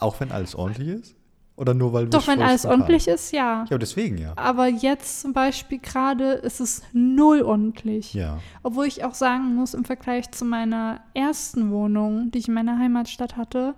auch 0.00 0.18
wenn 0.20 0.32
alles 0.32 0.54
ordentlich 0.54 0.88
ist? 0.88 1.15
Oder 1.56 1.72
nur 1.72 1.94
weil 1.94 2.06
Doch, 2.08 2.26
wenn 2.26 2.42
alles 2.42 2.66
ordentlich 2.66 3.08
ist, 3.08 3.32
ja. 3.32 3.64
Ja, 3.70 3.78
deswegen 3.78 4.18
ja. 4.18 4.34
Aber 4.36 4.66
jetzt 4.68 5.22
zum 5.22 5.32
Beispiel 5.32 5.78
gerade 5.78 6.32
ist 6.32 6.60
es 6.60 6.82
null 6.92 7.40
ordentlich. 7.40 8.12
Ja. 8.12 8.38
Obwohl 8.62 8.86
ich 8.86 9.04
auch 9.04 9.14
sagen 9.14 9.54
muss, 9.54 9.72
im 9.72 9.86
Vergleich 9.86 10.30
zu 10.32 10.44
meiner 10.44 11.00
ersten 11.14 11.70
Wohnung, 11.70 12.30
die 12.30 12.38
ich 12.40 12.48
in 12.48 12.54
meiner 12.54 12.78
Heimatstadt 12.78 13.38
hatte, 13.38 13.74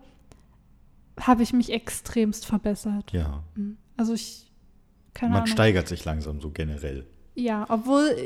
habe 1.21 1.45
ich 1.45 1.53
mich 1.53 1.73
extremst 1.73 2.47
verbessert. 2.47 3.13
Ja. 3.13 3.45
Also 3.97 4.13
ich, 4.13 4.51
keine 5.15 5.31
Man 5.33 5.43
Ahnung. 5.43 5.53
steigert 5.53 5.87
sich 5.87 6.05
langsam 6.05 6.41
so 6.41 6.51
generell. 6.51 7.07
Ja, 7.37 7.65
obwohl 7.69 8.17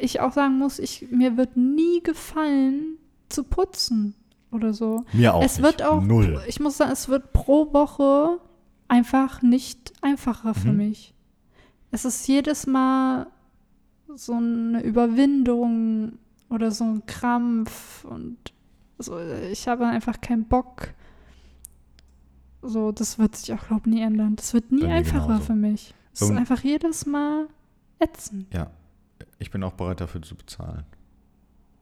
ich 0.00 0.20
auch 0.20 0.32
sagen 0.32 0.56
muss, 0.58 0.78
ich, 0.78 1.06
mir 1.10 1.36
wird 1.36 1.56
nie 1.56 2.00
gefallen 2.04 2.96
zu 3.28 3.42
putzen 3.42 4.14
oder 4.52 4.72
so. 4.72 5.04
Mir 5.12 5.34
auch 5.34 5.42
es 5.42 5.56
nicht. 5.58 5.64
wird 5.64 5.82
auch, 5.82 6.00
Null. 6.00 6.40
ich 6.46 6.60
muss 6.60 6.76
sagen, 6.76 6.92
es 6.92 7.08
wird 7.08 7.32
pro 7.32 7.72
Woche 7.72 8.38
einfach 8.90 9.40
nicht 9.42 9.92
einfacher 10.02 10.52
für 10.54 10.72
Mhm. 10.72 10.76
mich. 10.76 11.14
Es 11.90 12.04
ist 12.04 12.26
jedes 12.26 12.66
Mal 12.66 13.26
so 14.14 14.34
eine 14.34 14.82
Überwindung 14.82 16.18
oder 16.48 16.70
so 16.70 16.84
ein 16.84 17.06
Krampf 17.06 18.04
und 18.04 18.36
so, 18.98 19.18
ich 19.50 19.66
habe 19.68 19.86
einfach 19.86 20.20
keinen 20.20 20.44
Bock. 20.44 20.88
So, 22.62 22.92
das 22.92 23.18
wird 23.18 23.36
sich 23.36 23.52
auch, 23.54 23.66
glaube 23.68 23.88
ich, 23.88 23.94
nie 23.94 24.02
ändern. 24.02 24.36
Das 24.36 24.52
wird 24.52 24.70
nie 24.70 24.84
einfacher 24.84 25.26
genauso. 25.28 25.44
für 25.44 25.54
mich. 25.54 25.94
Es 26.12 26.20
ist 26.22 26.30
einfach 26.32 26.62
jedes 26.62 27.06
Mal 27.06 27.46
ätzend. 27.98 28.52
Ja. 28.52 28.70
Ich 29.38 29.50
bin 29.50 29.62
auch 29.62 29.72
bereit 29.72 30.00
dafür 30.02 30.20
zu 30.20 30.34
bezahlen. 30.34 30.84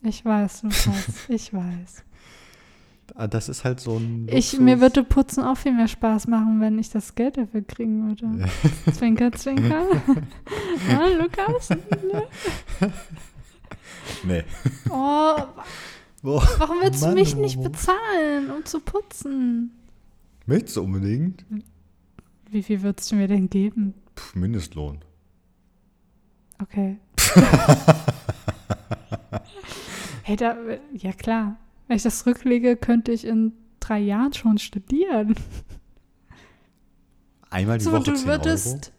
Ich 0.02 0.24
weiß, 0.24 0.60
du 0.60 0.68
weißt. 0.70 1.30
Ich 1.30 1.52
weiß. 1.52 2.04
Ah, 3.14 3.26
Das 3.26 3.48
ist 3.48 3.64
halt 3.64 3.80
so 3.80 3.96
ein. 3.96 4.26
Ich, 4.28 4.52
Luxus. 4.52 4.60
mir 4.60 4.80
würde 4.80 5.04
Putzen 5.04 5.42
auch 5.42 5.56
viel 5.56 5.72
mehr 5.72 5.88
Spaß 5.88 6.26
machen, 6.26 6.60
wenn 6.60 6.78
ich 6.78 6.90
das 6.90 7.14
Geld 7.14 7.36
dafür 7.36 7.62
kriegen 7.62 8.08
würde. 8.08 8.48
Zwinker, 8.92 9.32
zwinker. 9.32 9.84
ah, 10.90 11.06
Lukas? 11.18 11.70
Nee. 14.24 14.42
Oh, 14.90 15.36
Boah, 16.22 16.46
warum 16.58 16.78
willst 16.82 17.02
Mann, 17.02 17.14
du 17.14 17.20
mich 17.20 17.36
oh. 17.36 17.40
nicht 17.40 17.62
bezahlen, 17.62 18.50
um 18.50 18.64
zu 18.64 18.80
putzen? 18.80 19.70
Möchtest 20.46 20.76
du 20.76 20.82
unbedingt? 20.82 21.44
Wie 22.50 22.62
viel 22.62 22.82
würdest 22.82 23.12
du 23.12 23.16
mir 23.16 23.28
denn 23.28 23.48
geben? 23.48 23.94
Pff, 24.16 24.34
Mindestlohn. 24.34 25.04
Okay. 26.60 26.98
hey, 30.24 30.36
da, 30.36 30.56
ja 30.94 31.12
klar. 31.12 31.56
Wenn 31.88 31.96
ich 31.96 32.02
das 32.02 32.26
rücklege, 32.26 32.76
könnte 32.76 33.12
ich 33.12 33.26
in 33.26 33.52
drei 33.80 33.98
Jahren 33.98 34.32
schon 34.34 34.58
studieren. 34.58 35.34
Einmal 37.50 37.78
die 37.78 37.84
So, 37.84 37.92
Woche 37.92 38.02
du 38.04 38.14
10 38.14 38.28
würdest, 38.28 38.92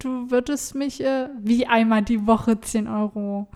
du 0.00 0.30
würdest 0.30 0.74
mich 0.74 1.00
äh, 1.02 1.28
wie 1.40 1.66
einmal 1.66 2.02
die 2.02 2.26
Woche 2.26 2.60
10 2.60 2.88
Euro. 2.88 2.92
Euro? 2.92 3.48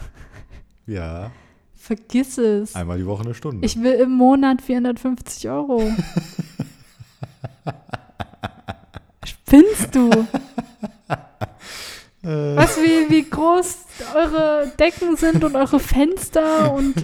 Ja. 0.87 1.33
Vergiss 1.75 2.39
es. 2.39 2.75
Einmal 2.75 2.99
die 2.99 3.07
Woche 3.07 3.25
eine 3.25 3.35
Stunde. 3.35 3.67
Ich 3.67 3.81
will 3.83 3.95
im 3.95 4.13
Monat 4.13 4.63
450 4.63 5.49
Euro. 5.51 5.83
Spinnst 9.25 9.95
du? 9.95 10.11
Äh, 12.27 12.57
Weißt 12.57 12.79
du, 12.79 12.83
wie, 12.83 13.09
wie 13.11 13.31
groß 13.31 13.79
eure 14.15 14.73
Decken 14.79 15.17
sind 15.17 15.45
und 15.45 15.55
eure 15.55 15.79
Fenster 15.79 16.73
und 16.73 16.95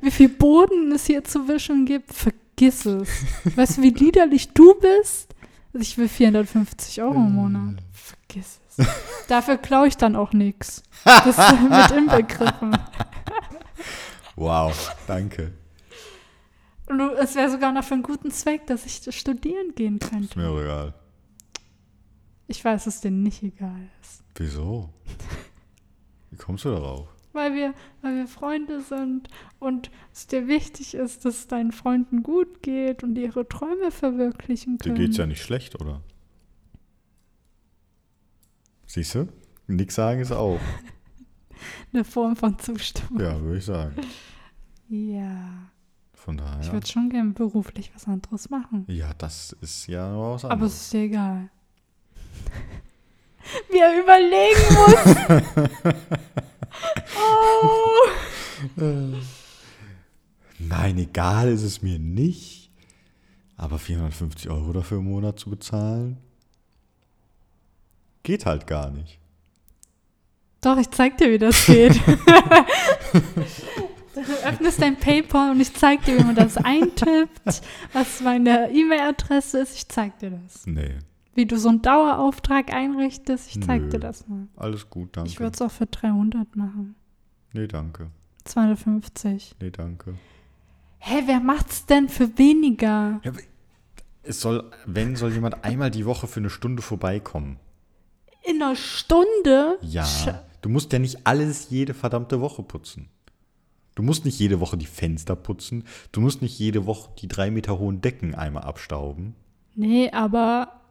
wie 0.00 0.10
viel 0.12 0.28
Boden 0.28 0.92
es 0.92 1.06
hier 1.06 1.24
zu 1.24 1.48
wischen 1.48 1.84
gibt? 1.84 2.12
Vergiss 2.12 2.86
es. 2.86 3.08
Weißt 3.56 3.78
du, 3.78 3.82
wie 3.82 3.90
liederlich 3.90 4.52
du 4.52 4.74
bist? 4.74 5.34
Also 5.74 5.82
ich 5.82 5.98
will 5.98 6.08
450 6.08 7.02
Euro 7.02 7.14
im 7.14 7.34
Monat. 7.34 7.82
Vergiss 7.92 8.60
es. 8.76 8.86
Dafür 9.26 9.56
klaue 9.56 9.88
ich 9.88 9.96
dann 9.96 10.14
auch 10.14 10.32
nichts. 10.32 10.82
Das 11.04 11.26
ist 11.26 11.38
mit 11.70 11.90
inbegriffen. 11.90 12.76
wow, 14.36 14.92
danke. 15.08 15.52
Und 16.86 17.00
es 17.18 17.34
wäre 17.34 17.50
sogar 17.50 17.72
noch 17.72 17.82
für 17.84 17.94
einen 17.94 18.02
guten 18.02 18.30
Zweck, 18.30 18.66
dass 18.66 18.84
ich 18.86 19.00
studieren 19.16 19.74
gehen 19.74 19.98
Ist 19.98 20.10
könnte. 20.10 20.38
mir 20.38 20.48
auch 20.50 20.60
egal. 20.60 20.94
Ich 22.48 22.64
weiß, 22.64 22.84
dass 22.84 23.00
dir 23.00 23.10
nicht 23.10 23.42
egal 23.42 23.80
ist. 24.02 24.21
Wieso? 24.34 24.90
Wie 26.30 26.36
kommst 26.36 26.64
du 26.64 26.70
darauf? 26.70 27.08
Weil 27.34 27.54
wir, 27.54 27.72
weil 28.02 28.16
wir 28.16 28.26
Freunde 28.26 28.80
sind 28.82 29.28
und 29.58 29.90
es 30.12 30.26
dir 30.26 30.48
wichtig 30.48 30.94
ist, 30.94 31.24
dass 31.24 31.36
es 31.38 31.46
deinen 31.48 31.72
Freunden 31.72 32.22
gut 32.22 32.62
geht 32.62 33.02
und 33.02 33.16
ihre 33.16 33.48
Träume 33.48 33.90
verwirklichen 33.90 34.76
Dir 34.78 34.84
können. 34.92 34.96
geht's 34.96 35.16
ja 35.16 35.26
nicht 35.26 35.42
schlecht, 35.42 35.80
oder? 35.80 36.02
Siehst 38.86 39.14
du? 39.14 39.28
Nix 39.66 39.94
sagen 39.94 40.20
ist 40.20 40.32
auch. 40.32 40.60
Eine 41.92 42.04
Form 42.04 42.36
von 42.36 42.58
Zustimmung. 42.58 43.20
Ja, 43.22 43.40
würde 43.40 43.58
ich 43.58 43.64
sagen. 43.64 43.94
Ja. 44.88 45.70
Von 46.12 46.36
daher. 46.36 46.60
Ich 46.60 46.72
würde 46.72 46.86
schon 46.86 47.08
gerne 47.08 47.30
beruflich 47.30 47.92
was 47.94 48.06
anderes 48.06 48.50
machen. 48.50 48.84
ja, 48.88 49.12
das 49.14 49.52
ist 49.60 49.86
ja 49.86 50.14
was 50.18 50.44
Aber 50.44 50.54
anderes. 50.54 50.74
es 50.74 50.82
ist 50.82 50.92
dir 50.92 51.00
egal. 51.04 51.50
Er 53.74 54.00
überlegen 54.00 54.74
muss. 54.74 55.16
Nein, 60.58 60.98
egal 60.98 61.48
ist 61.48 61.62
es 61.62 61.82
mir 61.82 61.98
nicht. 61.98 62.70
Aber 63.56 63.78
450 63.78 64.50
Euro 64.50 64.72
dafür 64.72 64.98
im 64.98 65.04
Monat 65.04 65.38
zu 65.38 65.50
bezahlen, 65.50 66.18
geht 68.22 68.46
halt 68.46 68.66
gar 68.66 68.90
nicht. 68.90 69.18
Doch, 70.60 70.78
ich 70.78 70.90
zeig 70.90 71.18
dir, 71.18 71.30
wie 71.30 71.38
das 71.38 71.66
geht. 71.66 72.00
du 74.14 74.20
öffnest 74.44 74.80
dein 74.80 74.96
PayPal 74.96 75.52
und 75.52 75.60
ich 75.60 75.74
zeig 75.74 76.04
dir, 76.04 76.18
wie 76.18 76.24
man 76.24 76.34
das 76.34 76.56
eintippt, 76.56 77.62
was 77.92 78.20
meine 78.20 78.70
E-Mail-Adresse 78.70 79.60
ist. 79.60 79.76
Ich 79.76 79.88
zeig 79.88 80.18
dir 80.18 80.30
das. 80.30 80.66
Nee, 80.66 80.98
Wie 81.34 81.46
du 81.46 81.58
so 81.58 81.68
einen 81.70 81.80
Dauerauftrag 81.82 82.72
einrichtest, 82.74 83.48
ich 83.56 83.62
zeig 83.62 83.82
Nö. 83.82 83.88
dir 83.88 84.00
das 84.00 84.28
mal. 84.28 84.48
alles 84.56 84.90
gut, 84.90 85.16
danke. 85.16 85.30
Ich 85.30 85.40
würde 85.40 85.54
es 85.54 85.62
auch 85.62 85.70
für 85.70 85.86
300 85.86 86.56
machen. 86.56 86.94
nee, 87.52 87.66
danke. 87.66 88.08
250. 88.44 89.54
Nee, 89.60 89.70
danke. 89.70 90.14
Hä, 90.98 91.22
wer 91.26 91.40
macht's 91.40 91.86
denn 91.86 92.08
für 92.08 92.36
weniger? 92.38 93.20
Ja, 93.24 93.32
es 94.22 94.40
soll, 94.40 94.70
wenn, 94.86 95.16
soll 95.16 95.32
jemand 95.32 95.64
einmal 95.64 95.90
die 95.90 96.06
Woche 96.06 96.26
für 96.26 96.40
eine 96.40 96.50
Stunde 96.50 96.82
vorbeikommen. 96.82 97.58
In 98.44 98.62
einer 98.62 98.76
Stunde? 98.76 99.78
Ja. 99.82 100.04
Sch- 100.04 100.38
Du 100.60 100.68
musst 100.68 100.92
ja 100.92 101.00
nicht 101.00 101.26
alles 101.26 101.70
jede 101.70 101.92
verdammte 101.92 102.40
Woche 102.40 102.62
putzen. 102.62 103.08
Du 103.96 104.02
musst 104.04 104.24
nicht 104.24 104.38
jede 104.38 104.60
Woche 104.60 104.76
die 104.76 104.86
Fenster 104.86 105.34
putzen. 105.34 105.84
Du 106.12 106.20
musst 106.20 106.40
nicht 106.40 106.56
jede 106.56 106.86
Woche 106.86 107.10
die 107.18 107.26
drei 107.26 107.50
Meter 107.50 107.80
hohen 107.80 108.00
Decken 108.00 108.34
einmal 108.36 108.62
abstauben. 108.62 109.34
Nee, 109.74 110.10
aber 110.12 110.81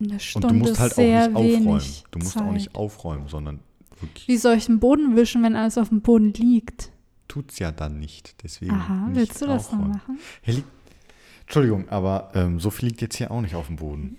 eine 0.00 0.20
Stunde 0.20 0.48
Und 0.48 0.54
du 0.54 0.58
musst 0.60 0.80
halt 0.80 0.92
auch 0.92 0.98
nicht 0.98 1.36
aufräumen. 1.36 1.92
Du 2.10 2.18
musst 2.18 2.32
Zeit. 2.32 2.42
auch 2.42 2.52
nicht 2.52 2.74
aufräumen, 2.74 3.28
sondern 3.28 3.60
wirklich 4.00 4.28
Wie 4.28 4.36
soll 4.36 4.54
ich 4.56 4.66
den 4.66 4.80
Boden 4.80 5.16
wischen, 5.16 5.42
wenn 5.42 5.56
alles 5.56 5.78
auf 5.78 5.88
dem 5.88 6.00
Boden 6.00 6.32
liegt? 6.32 6.90
tut's 7.26 7.58
ja 7.58 7.72
dann 7.72 7.98
nicht. 7.98 8.42
Deswegen 8.44 8.72
Aha, 8.72 9.06
nicht 9.08 9.16
willst 9.16 9.42
du 9.42 9.46
das 9.46 9.72
noch 9.72 9.78
machen? 9.80 10.18
Liegt, 10.44 10.68
Entschuldigung, 11.42 11.88
aber 11.88 12.30
ähm, 12.34 12.60
so 12.60 12.70
viel 12.70 12.88
liegt 12.90 13.00
jetzt 13.00 13.16
hier 13.16 13.30
auch 13.30 13.40
nicht 13.40 13.54
auf 13.54 13.66
dem 13.66 13.76
Boden. 13.76 14.18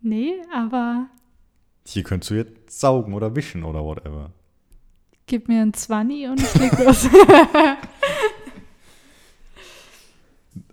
Nee, 0.00 0.34
aber 0.52 1.06
Hier 1.86 2.02
könntest 2.02 2.30
du 2.30 2.34
jetzt 2.36 2.80
saugen 2.80 3.14
oder 3.14 3.34
wischen 3.36 3.64
oder 3.64 3.84
whatever. 3.84 4.32
gib 5.26 5.46
mir 5.48 5.62
ein 5.62 5.74
Zwanni 5.74 6.26
und 6.28 6.40
ich 6.40 6.54
leg 6.54 6.72
los. 6.84 7.08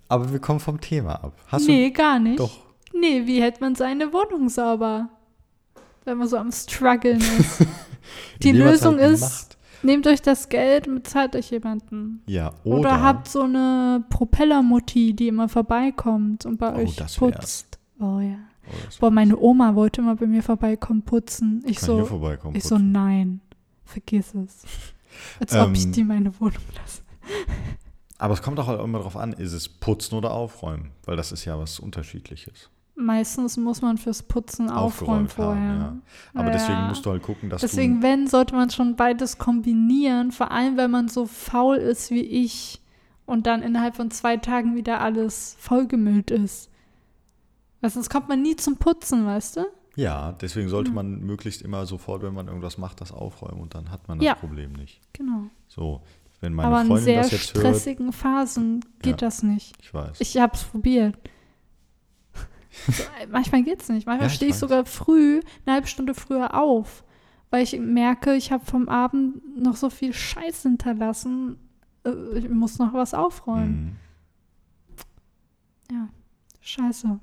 Aber 0.08 0.32
wir 0.32 0.40
kommen 0.40 0.60
vom 0.60 0.80
Thema 0.80 1.24
ab. 1.24 1.34
Hast 1.48 1.68
nee, 1.68 1.90
gar 1.92 2.20
nicht. 2.20 2.40
du 2.40 2.44
doch. 2.44 2.65
Nee, 3.00 3.26
wie 3.28 3.42
hält 3.42 3.62
man 3.62 3.76
seine 3.76 4.14
Wohnung 4.14 4.50
sauber? 4.50 5.10
Wenn 6.06 6.18
man 6.18 6.28
so 6.28 6.38
am 6.38 6.52
struggeln 6.52 7.20
ist. 7.20 7.66
Die 8.44 8.52
Lösung 8.52 8.98
halt 9.00 9.12
ist, 9.14 9.22
macht. 9.22 9.58
nehmt 9.84 10.08
euch 10.08 10.22
das 10.22 10.50
Geld 10.50 10.88
und 10.88 10.96
bezahlt 10.96 11.36
euch 11.36 11.50
jemanden. 11.52 12.22
Ja, 12.28 12.54
Oder, 12.64 12.80
oder, 12.80 13.02
habt 13.02 13.28
so 13.28 13.42
eine 13.42 14.04
Propellermutti, 14.10 15.14
die 15.14 15.28
immer 15.30 15.50
vorbeikommt 15.50 16.46
und 16.46 16.58
bei 16.58 16.74
Oh, 16.74 16.78
euch 16.78 16.96
das 16.96 17.20
wär's. 17.20 17.34
putzt. 17.34 17.80
Oh 18.00 18.20
ja. 18.20 18.38
Oh, 18.68 18.72
Boah, 19.00 19.12
meine 19.12 19.38
Oma 19.38 19.76
wollte 19.76 20.02
immer 20.02 20.16
bei 20.16 20.28
mir 20.28 20.44
vorbeikommen 20.44 21.02
putzen. 21.04 21.64
Ich 21.66 21.78
kann 21.78 21.86
so, 21.88 22.06
vorbeikommen. 22.06 22.56
ich 22.56 22.64
so, 22.64 22.76
putzen. 22.76 22.92
nein, 22.92 23.42
vergiss 23.84 24.34
es. 24.36 24.64
Als 25.40 25.56
ob 25.56 25.74
ich 25.74 25.86
Ähm, 25.86 25.92
die 25.94 26.04
meine 26.04 26.40
Wohnung 26.40 26.62
lasse. 26.76 27.02
Aber 28.18 28.34
es 28.34 28.42
kommt 28.42 28.60
auch 28.60 28.68
halt 28.68 28.82
immer 28.82 29.00
darauf 29.00 29.18
an, 29.18 29.34
ist 29.34 29.52
es 29.54 29.68
putzen 29.70 30.16
oder 30.16 30.32
aufräumen? 30.32 30.92
Weil 31.06 31.16
das 31.18 31.32
ist 31.32 31.46
ja 31.46 31.58
was 31.60 31.80
Unterschiedliches. 31.80 32.70
Meistens 32.98 33.58
muss 33.58 33.82
man 33.82 33.98
fürs 33.98 34.24
Putzen 34.24 34.70
aufräumen 34.70 35.28
vorher. 35.28 35.62
haben, 35.62 35.80
ja. 36.34 36.40
Aber 36.40 36.48
Ja. 36.48 36.54
deswegen 36.54 36.88
musst 36.88 37.06
du 37.06 37.12
halt 37.12 37.24
gucken, 37.24 37.50
dass 37.50 37.60
Deswegen, 37.62 38.02
wenn, 38.02 38.28
sollte 38.28 38.56
man 38.56 38.70
schon 38.70 38.96
beides 38.96 39.38
kombinieren, 39.38 40.32
vor 40.32 40.52
allem 40.52 40.78
wenn 40.78 40.92
man 40.92 41.10
so 41.10 41.26
faul 41.26 41.76
ist 41.76 42.10
wie 42.12 42.22
ich 42.22 42.82
und 43.26 43.48
dann 43.48 43.62
innerhalb 43.64 43.98
von 43.98 44.12
zwei 44.12 44.38
Tagen 44.38 44.76
wieder 44.78 45.02
alles 45.02 45.58
vollgemüllt 45.60 46.32
ist. 46.32 46.70
Weil 47.82 47.90
sonst 47.90 48.10
kommt 48.10 48.30
man 48.30 48.42
nie 48.42 48.56
zum 48.56 48.78
Putzen, 48.78 49.26
weißt 49.26 49.58
du? 49.58 49.62
du. 49.96 50.02
Ja, 50.02 50.32
deswegen 50.34 50.70
sollte 50.70 50.92
man 50.92 51.20
möglichst 51.22 51.62
immer 51.62 51.86
sofort, 51.86 52.22
wenn 52.24 52.34
man 52.34 52.48
irgendwas 52.48 52.78
macht, 52.78 53.00
das 53.02 53.12
aufräumen 53.12 53.62
und 53.62 53.76
dann 53.76 53.92
hat 53.92 54.08
man 54.08 54.20
das 54.20 54.26
Ja. 54.26 54.36
Problem 54.36 54.72
nicht. 54.74 55.00
Genau. 55.14 55.44
So, 55.68 56.02
wenn 56.42 56.54
meine 56.54 56.68
Aber 56.70 56.82
in 56.82 56.88
Freundin 56.88 57.06
sehr 57.06 57.22
das 57.24 57.32
jetzt 57.32 57.54
hört, 57.56 57.66
stressigen 57.66 58.12
Phasen 58.14 58.84
geht 59.02 59.22
das 59.22 59.44
nicht. 59.44 59.76
ich 59.82 59.94
weiß. 59.94 60.20
Ich 60.20 60.38
hab's 60.38 60.64
probiert. 60.64 61.16
So, 62.88 63.04
manchmal 63.32 63.64
geht's 63.64 63.90
nicht. 63.90 64.06
Manchmal 64.06 64.28
Ja, 64.28 64.32
ich 64.32 64.36
stehe 64.36 64.50
ich 64.50 64.56
weiß. 64.56 64.60
sogar 64.62 64.86
früh, 64.86 65.42
eine 65.66 65.76
halbe 65.76 65.88
Stunde 65.88 66.14
früher 66.14 66.54
auf, 66.60 67.04
weil 67.52 67.64
ich 67.64 67.78
merke, 67.80 68.36
ich 68.36 68.52
habe 68.52 68.66
vom 68.66 68.90
Abend 68.90 69.58
noch 69.62 69.76
so 69.76 69.90
viel 69.90 70.14
Scheiß 70.14 70.64
hinterlassen. 70.64 71.58
Äh, 72.06 72.40
Ich 72.40 72.50
muss 72.50 72.78
noch 72.80 72.94
was 72.94 73.14
aufräumen. 73.14 73.98
Mhm. 75.92 76.10
Scheiße. 76.62 77.20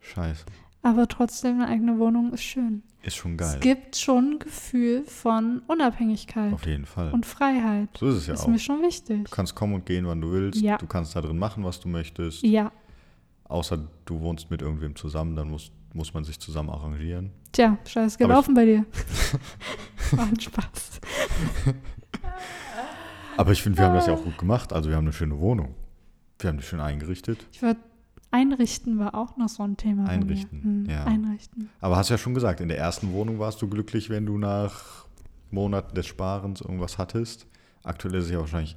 Scheiße. 0.00 0.44
Aber 0.82 1.06
trotzdem, 1.08 1.60
eine 1.60 1.68
eigene 1.68 1.98
Wohnung 1.98 2.32
ist 2.32 2.42
schön. 2.42 2.82
Ist 3.02 3.16
schon 3.16 3.32
Es 3.34 3.52
geil. 3.52 3.60
gibt 3.60 3.96
schon 3.96 4.32
ein 4.32 4.38
Gefühl 4.38 5.04
von 5.04 5.62
Unabhängigkeit 5.66 6.52
Auf 6.52 6.66
jeden 6.66 6.84
Fall. 6.86 7.12
und 7.12 7.24
Freiheit. 7.24 7.88
so 7.98 8.08
ist 8.08 8.16
es 8.16 8.26
ja 8.26 8.34
ist 8.34 8.40
auch. 8.42 8.48
mir 8.48 8.58
schon 8.58 8.82
wichtig. 8.82 9.24
Du 9.24 9.30
kannst 9.30 9.54
kommen 9.54 9.74
und 9.74 9.86
gehen, 9.86 10.06
wann 10.06 10.20
du 10.20 10.32
willst. 10.32 10.60
Ja. 10.60 10.76
Du 10.78 10.86
kannst 10.86 11.14
da 11.14 11.20
drin 11.20 11.38
machen, 11.38 11.62
was 11.64 11.78
du 11.80 11.88
möchtest. 11.88 12.42
Ja. 12.42 12.72
Außer 13.54 13.78
du 14.04 14.20
wohnst 14.20 14.50
mit 14.50 14.62
irgendwem 14.62 14.96
zusammen, 14.96 15.36
dann 15.36 15.48
muss, 15.48 15.70
muss 15.92 16.12
man 16.12 16.24
sich 16.24 16.40
zusammen 16.40 16.70
arrangieren. 16.70 17.30
Tja, 17.52 17.78
scheiß 17.86 18.18
gelaufen 18.18 18.52
bei 18.52 18.64
dir. 18.64 18.84
War 20.10 20.26
ein 20.26 20.40
Spaß. 20.40 21.00
Aber 23.36 23.52
ich 23.52 23.62
finde, 23.62 23.78
wir 23.78 23.84
haben 23.84 23.94
das 23.94 24.08
ja 24.08 24.14
auch 24.14 24.24
gut 24.24 24.38
gemacht. 24.38 24.72
Also 24.72 24.88
wir 24.88 24.96
haben 24.96 25.04
eine 25.04 25.12
schöne 25.12 25.38
Wohnung. 25.38 25.76
Wir 26.40 26.50
haben 26.50 26.56
die 26.56 26.64
schön 26.64 26.80
eingerichtet. 26.80 27.46
Ich 27.52 27.62
würde 27.62 27.78
einrichten 28.32 28.98
war 28.98 29.14
auch 29.14 29.36
noch 29.36 29.48
so 29.48 29.62
ein 29.62 29.76
Thema. 29.76 30.08
Einrichten. 30.08 30.62
Hm, 30.64 30.86
ja. 30.90 31.04
Einrichten. 31.04 31.70
Aber 31.80 31.94
hast 31.94 32.10
ja 32.10 32.18
schon 32.18 32.34
gesagt, 32.34 32.60
in 32.60 32.66
der 32.66 32.78
ersten 32.78 33.12
Wohnung 33.12 33.38
warst 33.38 33.62
du 33.62 33.68
glücklich, 33.68 34.10
wenn 34.10 34.26
du 34.26 34.36
nach 34.36 35.06
Monaten 35.52 35.94
des 35.94 36.06
Sparens 36.06 36.60
irgendwas 36.60 36.98
hattest. 36.98 37.46
Aktuell 37.84 38.16
ist 38.16 38.24
es 38.24 38.30
ja 38.32 38.40
wahrscheinlich, 38.40 38.76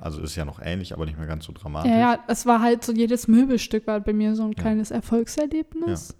also 0.00 0.20
ist 0.22 0.36
ja 0.36 0.44
noch 0.44 0.60
ähnlich, 0.62 0.92
aber 0.92 1.04
nicht 1.06 1.18
mehr 1.18 1.26
ganz 1.26 1.44
so 1.44 1.52
dramatisch. 1.52 1.90
Ja, 1.90 1.98
ja, 1.98 2.18
es 2.26 2.46
war 2.46 2.60
halt 2.60 2.84
so, 2.84 2.92
jedes 2.92 3.28
Möbelstück 3.28 3.86
war 3.86 4.00
bei 4.00 4.12
mir 4.12 4.34
so 4.34 4.42
ein 4.44 4.52
Ja. 4.52 4.60
kleines 4.62 4.90
Erfolgserlebnis. 4.90 6.14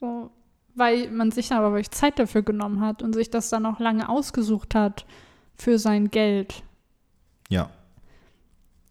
So, 0.00 0.30
weil 0.74 1.10
man 1.10 1.30
sich 1.30 1.52
aber 1.52 1.70
wirklich 1.72 1.90
Zeit 1.90 2.18
dafür 2.18 2.42
genommen 2.42 2.80
hat 2.80 3.02
und 3.02 3.12
sich 3.14 3.30
das 3.30 3.48
dann 3.50 3.66
auch 3.66 3.80
lange 3.80 4.08
ausgesucht 4.08 4.74
hat 4.74 5.06
für 5.54 5.78
sein 5.78 6.10
Geld. 6.10 6.62
ja. 7.48 7.70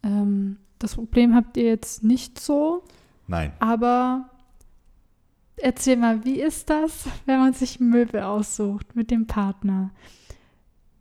Ähm, 0.04 0.58
das 0.80 0.94
Problem 0.96 1.34
habt 1.34 1.58
ihr 1.58 1.64
jetzt 1.64 2.04
nicht 2.04 2.40
so, 2.40 2.84
Nein. 3.26 3.52
aber 3.60 4.30
erzähl 5.58 5.98
mal, 5.98 6.24
wie 6.24 6.40
ist 6.40 6.70
das, 6.70 7.08
wenn 7.26 7.40
man 7.40 7.54
sich 7.54 7.80
Möbel 7.80 8.22
aussucht 8.22 8.96
mit 8.96 9.10
dem 9.10 9.26
Partner? 9.26 9.90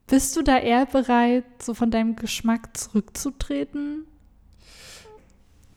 Bist 0.07 0.37
du 0.37 0.43
da 0.43 0.59
eher 0.59 0.87
bereit, 0.87 1.45
so 1.61 1.75
von 1.75 1.91
deinem 1.91 2.15
Geschmack 2.17 2.77
zurückzutreten? 2.77 4.05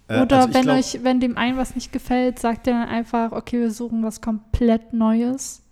Äh, 0.08 0.22
Oder 0.22 0.42
also 0.42 0.54
wenn 0.54 0.64
glaub- 0.64 0.78
euch, 0.78 1.04
wenn 1.04 1.20
dem 1.20 1.38
einen 1.38 1.58
was 1.58 1.76
nicht 1.76 1.92
gefällt, 1.92 2.40
sagt 2.40 2.68
ihr 2.68 2.74
dann 2.74 2.88
einfach, 2.88 3.32
okay, 3.32 3.60
wir 3.60 3.72
suchen 3.72 4.04
was 4.04 4.22
komplett 4.22 4.94
Neues, 4.94 5.64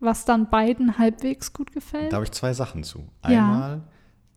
was 0.00 0.24
dann 0.24 0.48
beiden 0.50 0.98
halbwegs 0.98 1.52
gut 1.52 1.72
gefällt? 1.72 2.12
Da 2.12 2.16
habe 2.16 2.24
ich 2.24 2.32
zwei 2.32 2.52
Sachen 2.52 2.84
zu. 2.84 3.04
Ja. 3.24 3.30
Einmal, 3.30 3.80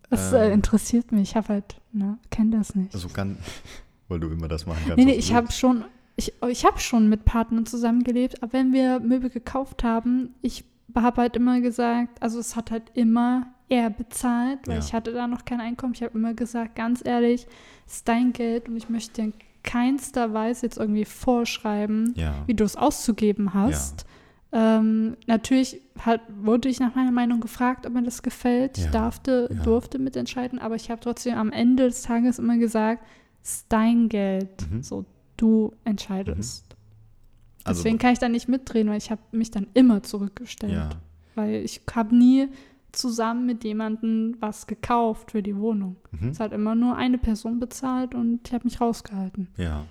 das 0.09 0.33
äh, 0.33 0.47
ähm, 0.47 0.53
interessiert 0.53 1.11
mich. 1.11 1.29
Ich 1.29 1.35
habe 1.35 1.49
halt, 1.49 1.75
ne, 1.91 2.17
kenne 2.31 2.57
das 2.57 2.73
nicht. 2.75 2.93
also 2.93 3.09
ganz, 3.09 3.37
weil 4.07 4.19
du 4.19 4.29
immer 4.29 4.47
das 4.47 4.65
machen 4.65 4.79
kannst. 4.87 4.97
nee, 4.97 5.05
nee, 5.05 5.17
ich 5.17 5.33
habe 5.33 5.51
schon, 5.51 5.85
ich, 6.15 6.33
ich 6.47 6.65
habe 6.65 6.79
schon 6.79 7.09
mit 7.09 7.25
Partnern 7.25 7.65
zusammengelebt, 7.65 8.41
aber 8.41 8.53
wenn 8.53 8.73
wir 8.73 8.99
Möbel 8.99 9.29
gekauft 9.29 9.83
haben, 9.83 10.33
ich 10.41 10.65
habe 10.95 11.21
halt 11.21 11.35
immer 11.35 11.61
gesagt, 11.61 12.21
also 12.21 12.39
es 12.39 12.55
hat 12.55 12.71
halt 12.71 12.83
immer 12.93 13.47
er 13.69 13.89
bezahlt, 13.91 14.59
weil 14.67 14.77
Ja. 14.77 14.83
ich 14.83 14.93
hatte 14.93 15.11
da 15.13 15.27
noch 15.27 15.45
kein 15.45 15.61
Einkommen. 15.61 15.93
Ich 15.93 16.01
habe 16.01 16.17
immer 16.17 16.33
gesagt, 16.33 16.75
ganz 16.75 17.01
ehrlich, 17.05 17.45
es 17.85 17.97
ist 17.97 18.07
dein 18.07 18.33
Geld 18.33 18.67
und 18.67 18.75
ich 18.77 18.89
möchte 18.89 19.13
dir 19.13 19.23
in 19.25 19.33
keinster 19.63 20.33
Weise 20.33 20.65
jetzt 20.65 20.77
irgendwie 20.77 21.05
vorschreiben, 21.05 22.13
Ja. 22.15 22.33
wie 22.47 22.53
du 22.55 22.63
es 22.63 22.75
auszugeben 22.75 23.53
hast. 23.53 24.05
Ähm, 24.51 25.15
natürlich 25.27 25.79
hat, 25.99 26.21
wurde 26.41 26.69
ich 26.69 26.79
nach 26.79 26.95
meiner 26.95 27.11
Meinung 27.11 27.39
gefragt, 27.39 27.85
ob 27.85 27.93
mir 27.93 28.01
das 28.01 28.23
gefällt. 28.23 28.79
Ich 28.79 28.85
Ja, 28.85 28.91
darfte, 28.91 29.47
ja. 29.53 29.61
durfte 29.61 29.99
mitentscheiden, 29.99 30.57
aber 30.57 30.73
ich 30.75 30.89
habe 30.89 31.01
trotzdem 31.01 31.35
am 31.37 31.51
Ende 31.51 31.83
des 31.83 32.01
Tages 32.01 32.39
immer 32.39 32.57
gesagt, 32.57 33.03
es 33.43 33.51
ist 33.57 33.65
dein 33.69 34.09
Geld. 34.09 34.49
Mhm. 34.71 34.81
So, 34.81 35.05
du 35.37 35.73
entscheidest. 35.83 36.68
Also, 37.63 37.81
Deswegen 37.83 37.97
kann 37.97 38.13
ich 38.13 38.19
da 38.19 38.29
nicht 38.29 38.47
mitdrehen, 38.47 38.89
weil 38.89 38.97
ich 38.97 39.11
habe 39.11 39.21
mich 39.31 39.51
dann 39.51 39.67
immer 39.73 40.01
zurückgestellt. 40.03 40.73
ja. 40.73 40.89
Weil 41.35 41.55
ich 41.63 41.81
habe 41.93 42.15
nie 42.15 42.47
zusammen 42.91 43.45
mit 43.45 43.63
jemandem 43.63 44.35
was 44.39 44.65
gekauft 44.67 45.31
für 45.31 45.43
die 45.43 45.55
Wohnung. 45.55 45.95
Mhm. 46.11 46.29
Es 46.29 46.39
hat 46.39 46.51
immer 46.53 46.73
nur 46.75 46.95
eine 46.97 47.17
Person 47.17 47.59
bezahlt 47.59 48.15
und 48.15 48.47
ich 48.47 48.53
habe 48.53 48.65
mich 48.65 48.81
rausgehalten. 48.81 49.47
Ja. 49.57 49.85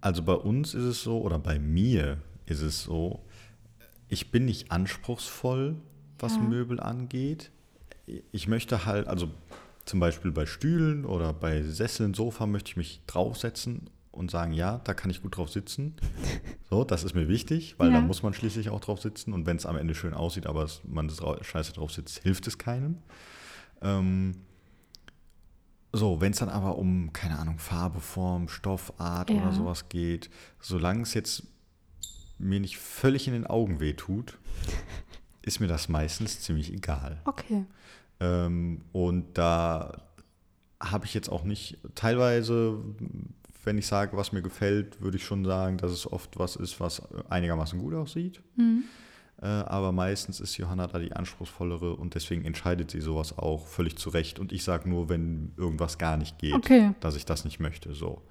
Also 0.00 0.22
bei 0.22 0.34
uns 0.34 0.74
ist 0.74 0.82
es 0.84 1.02
so, 1.02 1.20
oder 1.20 1.38
bei 1.38 1.58
mir 1.60 2.18
ist 2.46 2.62
es 2.62 2.82
so, 2.82 3.20
ich 4.08 4.30
bin 4.32 4.44
nicht 4.46 4.72
anspruchsvoll, 4.72 5.76
was 6.18 6.34
Ja. 6.36 6.42
Möbel 6.42 6.80
angeht. 6.80 7.50
Ich 8.32 8.48
möchte 8.48 8.84
halt, 8.84 9.06
also 9.06 9.28
zum 9.84 10.00
Beispiel 10.00 10.32
bei 10.32 10.46
Stühlen 10.46 11.04
oder 11.04 11.32
bei 11.32 11.62
Sesseln, 11.62 12.14
Sofa 12.14 12.46
möchte 12.46 12.70
ich 12.72 12.76
mich 12.76 13.00
draufsetzen 13.06 13.88
und 14.12 14.30
sagen, 14.30 14.52
ja, 14.52 14.78
da 14.84 14.94
kann 14.94 15.10
ich 15.10 15.22
gut 15.22 15.36
drauf 15.36 15.50
sitzen. 15.50 15.96
So, 16.70 16.84
das 16.84 17.04
ist 17.04 17.14
mir 17.14 17.28
wichtig, 17.28 17.74
weil 17.76 17.90
Ja. 17.90 17.96
da 17.96 18.00
muss 18.00 18.22
man 18.22 18.32
schließlich 18.32 18.70
auch 18.70 18.80
drauf 18.80 18.98
sitzen. 18.98 19.34
Und 19.34 19.44
wenn 19.44 19.58
es 19.58 19.66
am 19.66 19.76
Ende 19.76 19.94
schön 19.94 20.14
aussieht, 20.14 20.46
aber 20.46 20.62
es, 20.62 20.80
man 20.86 21.06
das 21.06 21.20
Scheiße 21.42 21.74
drauf 21.74 21.92
sitzt, 21.92 22.20
hilft 22.20 22.46
es 22.46 22.56
keinem. 22.56 22.96
Ähm, 23.82 24.32
so, 25.92 26.22
wenn 26.22 26.32
es 26.32 26.38
dann 26.38 26.48
aber 26.48 26.78
um, 26.78 27.12
keine 27.12 27.38
Ahnung, 27.38 27.58
Farbe, 27.58 28.00
Form, 28.00 28.48
Stoffart 28.48 29.28
Ja. 29.28 29.42
oder 29.42 29.52
sowas 29.52 29.90
geht, 29.90 30.30
solange 30.60 31.02
es 31.02 31.12
jetzt 31.12 31.42
mir 32.38 32.58
nicht 32.60 32.78
völlig 32.78 33.26
in 33.28 33.34
den 33.34 33.46
Augen 33.46 33.78
wehtut, 33.80 34.38
ist 35.42 35.60
mir 35.60 35.68
das 35.68 35.90
meistens 35.90 36.40
ziemlich 36.40 36.72
egal. 36.72 37.20
Okay. 37.26 37.66
Ähm, 38.20 38.80
und 38.92 39.36
da 39.36 40.00
habe 40.80 41.04
ich 41.04 41.12
jetzt 41.12 41.28
auch 41.28 41.44
nicht, 41.44 41.76
teilweise, 41.94 42.78
wenn 43.64 43.78
ich 43.78 43.86
sage, 43.86 44.16
was 44.16 44.32
mir 44.32 44.42
gefällt, 44.42 45.00
würde 45.00 45.16
ich 45.16 45.24
schon 45.24 45.44
sagen, 45.44 45.76
dass 45.78 45.92
es 45.92 46.10
oft 46.10 46.38
was 46.38 46.56
ist, 46.56 46.80
was 46.80 47.02
einigermaßen 47.30 47.78
gut 47.78 47.94
aussieht. 47.94 48.40
Mhm. 48.56 48.84
Äh, 49.40 49.46
aber 49.46 49.92
meistens 49.92 50.40
ist 50.40 50.56
Johanna 50.56 50.86
da 50.86 50.98
die 50.98 51.12
anspruchsvollere 51.12 51.96
und 51.96 52.14
deswegen 52.14 52.44
entscheidet 52.44 52.90
sie 52.90 53.00
sowas 53.00 53.36
auch 53.38 53.66
völlig 53.66 53.96
zu 53.96 54.10
Recht. 54.10 54.38
Und 54.38 54.52
ich 54.52 54.64
sage 54.64 54.88
nur, 54.88 55.08
wenn 55.08 55.52
irgendwas 55.56 55.98
gar 55.98 56.16
nicht 56.16 56.38
geht, 56.38 56.54
Okay. 56.54 56.94
dass 57.00 57.16
ich 57.16 57.24
das 57.24 57.44
nicht 57.44 57.60
möchte. 57.60 57.94
So. 57.94 58.22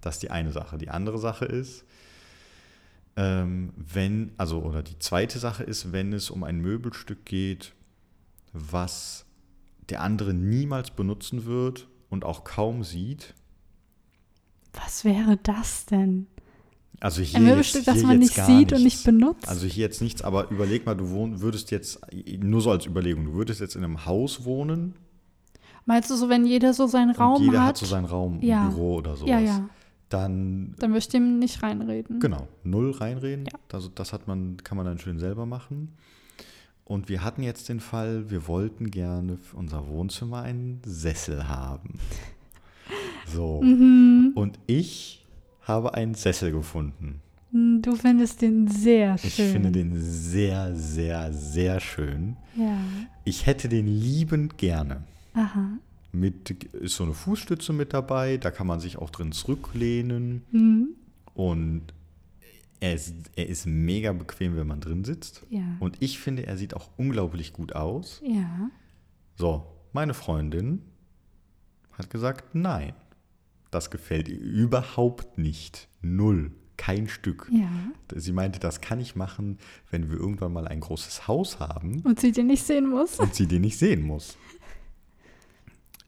Das 0.00 0.16
ist 0.16 0.22
die 0.22 0.30
eine 0.30 0.52
Sache. 0.52 0.78
Die 0.78 0.90
andere 0.90 1.18
Sache 1.18 1.46
ist, 1.46 1.84
ähm, 3.16 3.72
wenn, 3.76 4.32
also, 4.36 4.60
oder 4.62 4.82
die 4.82 4.98
zweite 4.98 5.38
Sache 5.38 5.64
ist, 5.64 5.92
wenn 5.92 6.12
es 6.12 6.28
um 6.30 6.44
ein 6.44 6.60
Möbelstück 6.60 7.24
geht, 7.24 7.72
was 8.52 9.24
der 9.88 10.02
andere 10.02 10.34
niemals 10.34 10.90
benutzen 10.90 11.46
wird 11.46 11.88
und 12.10 12.24
auch 12.24 12.44
kaum 12.44 12.84
sieht. 12.84 13.34
Was 14.84 15.04
wäre 15.04 15.38
das 15.42 15.86
denn? 15.86 16.26
Also 17.00 17.20
hier 17.22 17.38
Ein 17.38 17.44
Möbelstück, 17.44 17.86
jetzt, 17.86 17.96
das 17.96 18.02
man 18.04 18.18
nicht 18.18 18.34
sieht 18.34 18.72
und 18.72 18.82
nichts. 18.82 18.82
nicht 18.82 19.04
benutzt? 19.04 19.48
Also 19.48 19.66
hier 19.66 19.84
jetzt 19.84 20.00
nichts, 20.00 20.22
aber 20.22 20.50
überleg 20.50 20.86
mal, 20.86 20.94
du 20.94 21.10
wohn, 21.10 21.40
würdest 21.40 21.70
jetzt, 21.70 22.00
nur 22.40 22.60
so 22.62 22.70
als 22.70 22.86
Überlegung, 22.86 23.26
du 23.26 23.32
würdest 23.34 23.60
jetzt 23.60 23.76
in 23.76 23.84
einem 23.84 24.06
Haus 24.06 24.44
wohnen 24.44 24.94
Meinst 25.88 26.10
du 26.10 26.16
so, 26.16 26.28
wenn 26.28 26.44
jeder 26.46 26.74
so 26.74 26.88
seinen 26.88 27.12
Raum 27.14 27.36
und 27.36 27.44
jeder 27.44 27.60
hat? 27.60 27.68
hat 27.68 27.76
so 27.76 27.86
seinen 27.86 28.06
Raum, 28.06 28.40
Ja. 28.42 28.66
Büro 28.68 28.96
oder 28.96 29.14
sowas. 29.14 29.30
ja, 29.30 29.38
ja. 29.38 29.68
Dann 30.08 30.74
Dann 30.78 30.90
möchte 30.90 31.16
ich 31.16 31.22
ihm 31.22 31.38
nicht 31.38 31.62
reinreden. 31.62 32.18
Genau, 32.18 32.48
null 32.64 32.90
reinreden. 32.92 33.46
Ja. 33.46 33.58
Also 33.72 33.88
das 33.94 34.12
hat 34.12 34.26
man, 34.26 34.56
kann 34.64 34.76
man 34.76 34.84
dann 34.86 34.98
schön 34.98 35.18
selber 35.20 35.46
machen. 35.46 35.92
Und 36.84 37.08
wir 37.08 37.22
hatten 37.24 37.42
jetzt 37.42 37.68
den 37.68 37.78
Fall, 37.80 38.30
wir 38.30 38.46
wollten 38.48 38.90
gerne 38.90 39.36
für 39.36 39.56
unser 39.56 39.86
Wohnzimmer 39.88 40.42
einen 40.42 40.80
Sessel 40.84 41.48
haben. 41.48 41.98
So. 43.32 43.60
Mhm. 43.62 44.32
Und 44.34 44.58
ich 44.66 45.26
habe 45.62 45.94
einen 45.94 46.14
Sessel 46.14 46.52
gefunden. 46.52 47.20
Du 47.52 47.96
findest 47.96 48.42
den 48.42 48.68
sehr 48.68 49.16
schön. 49.16 49.28
Ich 49.28 49.34
finde 49.52 49.70
den 49.70 49.92
sehr, 49.98 50.74
sehr, 50.74 51.32
sehr 51.32 51.80
schön. 51.80 52.36
Ja. 52.54 52.78
Ich 53.24 53.46
hätte 53.46 53.68
den 53.68 53.86
liebend 53.86 54.58
gerne. 54.58 55.04
Aha. 55.32 55.78
Mit 56.12 56.50
ist 56.50 56.96
so 56.96 57.04
eine 57.04 57.14
Fußstütze 57.14 57.72
mit 57.72 57.94
dabei, 57.94 58.36
da 58.36 58.50
kann 58.50 58.66
man 58.66 58.80
sich 58.80 58.98
auch 58.98 59.10
drin 59.10 59.32
zurücklehnen. 59.32 60.42
Mhm. 60.50 60.88
Und 61.34 61.82
er 62.80 62.94
ist, 62.94 63.14
er 63.36 63.48
ist 63.48 63.66
mega 63.66 64.12
bequem, 64.12 64.56
wenn 64.56 64.66
man 64.66 64.80
drin 64.80 65.04
sitzt. 65.04 65.42
Ja. 65.48 65.76
Und 65.80 65.96
ich 66.00 66.18
finde, 66.18 66.46
er 66.46 66.56
sieht 66.56 66.74
auch 66.74 66.90
unglaublich 66.96 67.52
gut 67.52 67.74
aus. 67.74 68.20
ja. 68.24 68.70
So, 69.38 69.66
meine 69.92 70.14
Freundin 70.14 70.80
hat 71.92 72.08
gesagt, 72.08 72.54
nein, 72.54 72.94
das 73.70 73.90
gefällt 73.90 74.28
ihr 74.28 74.38
überhaupt 74.40 75.38
nicht. 75.38 75.88
Null, 76.02 76.52
kein 76.76 77.08
Stück. 77.08 77.48
Ja. 77.50 77.68
Sie 78.14 78.32
meinte, 78.32 78.60
das 78.60 78.80
kann 78.80 79.00
ich 79.00 79.16
machen, 79.16 79.58
wenn 79.90 80.10
wir 80.10 80.18
irgendwann 80.18 80.52
mal 80.52 80.68
ein 80.68 80.80
großes 80.80 81.26
Haus 81.28 81.58
haben 81.60 82.00
Und 82.02 82.20
sie 82.20 82.32
den 82.32 82.46
nicht 82.46 82.62
sehen 82.64 82.88
muss? 82.88 83.18
und 83.18 83.34
sie 83.34 83.46
den 83.46 83.62
nicht 83.62 83.78
sehen 83.78 84.02
muss. 84.02 84.36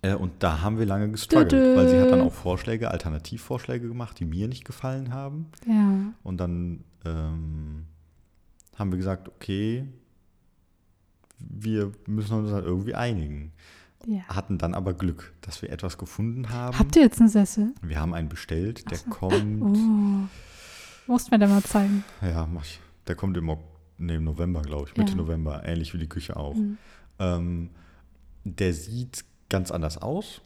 Äh, 0.02 0.14
und 0.14 0.32
da 0.43 0.62
haben 0.62 0.78
wir 0.78 0.86
lange 0.86 1.10
gestruggelt, 1.10 1.52
Dö, 1.52 1.56
dö. 1.56 1.76
weil 1.76 1.89
sie 1.89 1.98
hat 2.01 2.10
dann 2.10 2.20
auch 2.20 2.32
Vorschläge, 2.32 2.90
Alternativvorschläge 2.90 3.89
gemacht, 3.89 4.18
die 4.20 4.24
mir 4.24 4.47
nicht 4.47 4.64
gefallen 4.64 5.12
haben. 5.12 5.47
Ja. 5.66 6.12
Und 6.22 6.39
dann 6.39 6.85
ähm, 7.05 7.86
haben 8.76 8.93
wir 8.93 8.97
gesagt, 8.98 9.28
okay, 9.28 9.85
wir 11.39 11.93
müssen 12.06 12.35
uns 12.39 12.52
halt 12.52 12.64
irgendwie 12.64 12.94
einigen. 12.94 13.52
Ja. 14.06 14.20
Hatten 14.28 14.58
dann 14.58 14.74
aber 14.74 14.94
Glück, 14.94 15.32
dass 15.40 15.60
wir 15.62 15.70
etwas 15.70 15.98
gefunden 15.98 16.50
haben. 16.50 16.78
Habt 16.78 16.96
ihr 16.96 17.02
jetzt 17.02 17.20
einen 17.20 17.28
Sessel? 17.28 17.74
wir 17.82 17.98
haben 18.00 18.14
einen 18.14 18.28
bestellt, 18.28 18.90
der 18.90 18.98
so. 18.98 19.10
kommt, 19.10 19.62
Oh. 19.62 20.28
Musst 21.06 21.30
mir 21.30 21.38
den 21.38 21.48
mal 21.50 21.62
zeigen. 21.62 22.04
ja, 22.22 22.46
mach 22.46 22.64
ich, 22.64 22.80
der 23.06 23.14
kommt 23.16 23.36
im, 23.36 23.50
nee, 23.96 24.16
im 24.16 24.24
November, 24.24 24.60
glaube 24.62 24.88
ich, 24.88 24.96
Mitte 24.96 25.12
Ja. 25.12 25.16
November, 25.16 25.62
ähnlich 25.64 25.94
wie 25.94 25.98
die 25.98 26.08
Küche 26.08 26.36
auch. 26.36 26.54
Mhm. 26.54 26.76
Ähm, 27.18 27.70
der 28.44 28.74
sieht 28.74 29.24
ganz 29.48 29.70
anders 29.70 29.98
aus. 29.98 30.42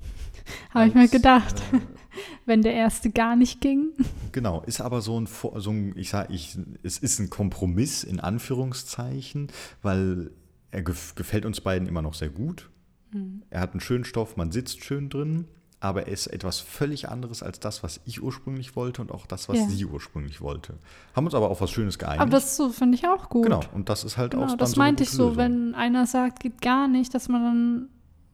Habe 0.74 0.88
ich 0.88 0.94
mir 0.94 1.08
gedacht. 1.08 1.56
Äh, 1.72 1.78
Wenn 2.46 2.60
der 2.60 2.74
erste 2.74 3.10
gar 3.10 3.36
nicht 3.36 3.60
ging. 3.62 3.92
Genau, 4.32 4.60
ist 4.62 4.80
aber 4.82 5.00
so 5.00 5.18
ein, 5.18 5.26
so 5.26 5.70
ein 5.70 5.94
ich 5.96 6.10
sage, 6.10 6.32
ich, 6.34 6.58
es 6.82 6.98
ist 6.98 7.18
ein 7.20 7.30
Kompromiss 7.30 8.04
in 8.04 8.20
Anführungszeichen, 8.20 9.48
weil 9.80 10.30
er 10.70 10.82
gef 10.82 11.14
gefällt 11.14 11.46
uns 11.46 11.60
beiden 11.62 11.88
immer 11.88 12.02
noch 12.02 12.14
sehr 12.14 12.28
gut. 12.28 12.68
Mhm. 13.12 13.42
Er 13.50 13.60
hat 13.60 13.72
einen 13.72 13.80
schönen 13.80 14.04
Stoff, 14.04 14.36
man 14.36 14.50
sitzt 14.52 14.84
schön 14.84 15.08
drin, 15.08 15.46
aber 15.80 16.06
er 16.06 16.12
ist 16.12 16.28
etwas 16.28 16.60
völlig 16.60 17.08
anderes 17.08 17.42
als 17.42 17.58
das, 17.60 17.82
was 17.82 18.00
ich 18.04 18.22
ursprünglich 18.22 18.76
wollte 18.76 19.02
und 19.02 19.10
auch 19.10 19.26
das, 19.26 19.48
was 19.48 19.58
Ja. 19.58 19.68
sie 19.68 19.84
ursprünglich 19.84 20.40
wollte. 20.40 20.74
Haben 21.14 21.26
uns 21.26 21.34
aber 21.34 21.50
auf 21.50 21.60
was 21.60 21.70
Schönes 21.70 21.98
geeinigt. 21.98 22.20
Aber 22.22 22.30
das 22.30 22.56
so 22.56 22.68
finde 22.70 22.94
ich 22.96 23.06
auch 23.08 23.28
gut. 23.28 23.44
genau, 23.44 23.60
und 23.74 23.88
das 23.88 24.04
ist 24.04 24.16
halt 24.16 24.34
auch 24.34 24.38
Genau, 24.38 24.50
dann 24.50 24.58
das 24.58 24.72
so 24.72 24.78
meinte 24.80 25.02
ich 25.02 25.10
so, 25.10 25.24
Lösung. 25.24 25.36
wenn 25.38 25.74
einer 25.74 26.06
sagt, 26.06 26.40
geht 26.40 26.60
gar 26.60 26.86
nicht, 26.88 27.12
dass 27.14 27.28
man 27.28 27.42
dann 27.42 27.88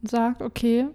sagt, 0.09 0.41
okay, 0.41 0.87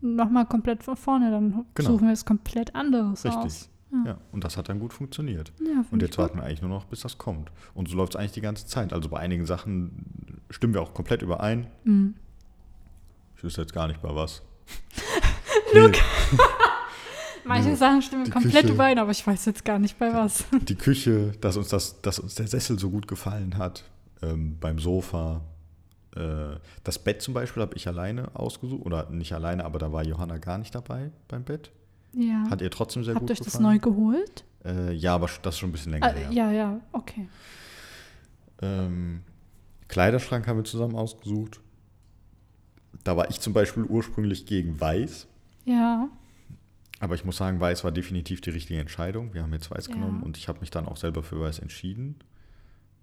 nochmal 0.00 0.46
komplett 0.46 0.82
von 0.82 0.96
vorne, 0.96 1.30
dann 1.30 1.64
Genau. 1.74 1.90
suchen 1.92 2.06
wir 2.08 2.12
es 2.12 2.24
komplett 2.24 2.74
anderes 2.74 3.24
Richtig. 3.24 3.42
aus. 3.42 3.66
Ja. 4.06 4.18
und 4.30 4.44
das 4.44 4.56
hat 4.56 4.68
dann 4.68 4.78
gut 4.78 4.92
funktioniert. 4.92 5.52
Ja, 5.58 5.84
Und 5.90 6.00
jetzt 6.00 6.16
warten 6.16 6.38
wir 6.38 6.44
eigentlich 6.44 6.60
nur 6.62 6.70
noch, 6.70 6.84
bis 6.84 7.00
das 7.00 7.18
kommt. 7.18 7.50
Und 7.74 7.88
so 7.88 7.96
läuft 7.96 8.14
es 8.14 8.20
eigentlich 8.20 8.30
die 8.30 8.40
ganze 8.40 8.64
Zeit. 8.66 8.92
Also 8.92 9.08
bei 9.08 9.18
einigen 9.18 9.46
Sachen 9.46 10.40
stimmen 10.48 10.74
wir 10.74 10.80
auch 10.80 10.94
komplett 10.94 11.22
überein. 11.22 11.66
Mhm. 11.82 12.14
Ich 13.40 13.44
wüsste 13.44 13.62
jetzt 13.62 13.72
gar 13.72 13.88
nicht 13.88 14.02
bei 14.02 14.14
was. 14.14 14.42
Luke. 15.74 15.98
Manche 17.46 17.74
Sachen 17.74 18.02
stimmen 18.02 18.30
komplett 18.30 18.64
Küche- 18.64 18.74
überein, 18.74 18.98
aber 18.98 19.12
ich 19.12 19.26
weiß 19.26 19.46
jetzt 19.46 19.64
gar 19.64 19.78
nicht 19.78 19.98
bei 19.98 20.12
was. 20.12 20.44
die 20.68 20.74
Küche, 20.74 21.32
dass 21.40 21.56
uns, 21.56 21.68
das, 21.68 22.02
dass 22.02 22.18
uns 22.18 22.34
der 22.34 22.46
Sessel 22.46 22.78
so 22.78 22.90
gut 22.90 23.08
gefallen 23.08 23.56
hat, 23.56 23.84
ähm, 24.20 24.58
beim 24.60 24.78
Sofa. 24.78 25.40
Äh, 26.14 26.56
das 26.84 26.98
Bett 26.98 27.22
zum 27.22 27.32
Beispiel 27.32 27.62
habe 27.62 27.74
ich 27.76 27.88
alleine 27.88 28.28
ausgesucht. 28.34 28.84
Oder 28.84 29.08
nicht 29.08 29.32
alleine, 29.32 29.64
aber 29.64 29.78
da 29.78 29.90
war 29.90 30.04
Johanna 30.04 30.36
gar 30.36 30.58
nicht 30.58 30.74
dabei 30.74 31.10
beim 31.26 31.42
Bett. 31.44 31.70
Ja. 32.12 32.44
Hat 32.50 32.60
ihr 32.60 32.70
trotzdem 32.70 33.04
sehr 33.04 33.14
Habt 33.14 33.22
gut 33.22 33.30
ihr 33.30 33.32
euch 33.32 33.38
das 33.38 33.54
gefallen. 33.54 33.64
neu 33.64 33.78
geholt? 33.78 34.44
Äh, 34.66 34.92
ja, 34.92 35.14
aber 35.14 35.30
das 35.40 35.54
ist 35.54 35.60
schon 35.60 35.70
ein 35.70 35.72
bisschen 35.72 35.92
länger 35.92 36.08
Ah, 36.08 36.12
her. 36.12 36.28
ja, 36.30 36.52
ja, 36.52 36.80
okay. 36.92 37.26
Ähm, 38.60 39.22
Kleiderschrank 39.88 40.46
haben 40.46 40.58
wir 40.58 40.64
zusammen 40.64 40.94
ausgesucht. 40.94 41.60
Da 43.04 43.16
war 43.16 43.30
ich 43.30 43.40
zum 43.40 43.52
Beispiel 43.52 43.84
ursprünglich 43.84 44.46
gegen 44.46 44.80
Weiß. 44.80 45.26
Ja, 45.64 46.08
Aber 46.98 47.14
ich 47.14 47.24
muss 47.24 47.38
sagen, 47.38 47.60
Weiß 47.60 47.82
war 47.84 47.92
definitiv 47.92 48.40
die 48.42 48.50
richtige 48.50 48.78
Entscheidung. 48.80 49.32
Wir 49.32 49.42
haben 49.42 49.52
jetzt 49.52 49.70
Weiß 49.70 49.86
Ja. 49.88 49.94
genommen 49.94 50.22
und 50.22 50.36
ich 50.36 50.48
habe 50.48 50.60
mich 50.60 50.70
dann 50.70 50.86
auch 50.86 50.96
selber 50.98 51.22
für 51.22 51.40
Weiß 51.40 51.58
entschieden. 51.58 52.16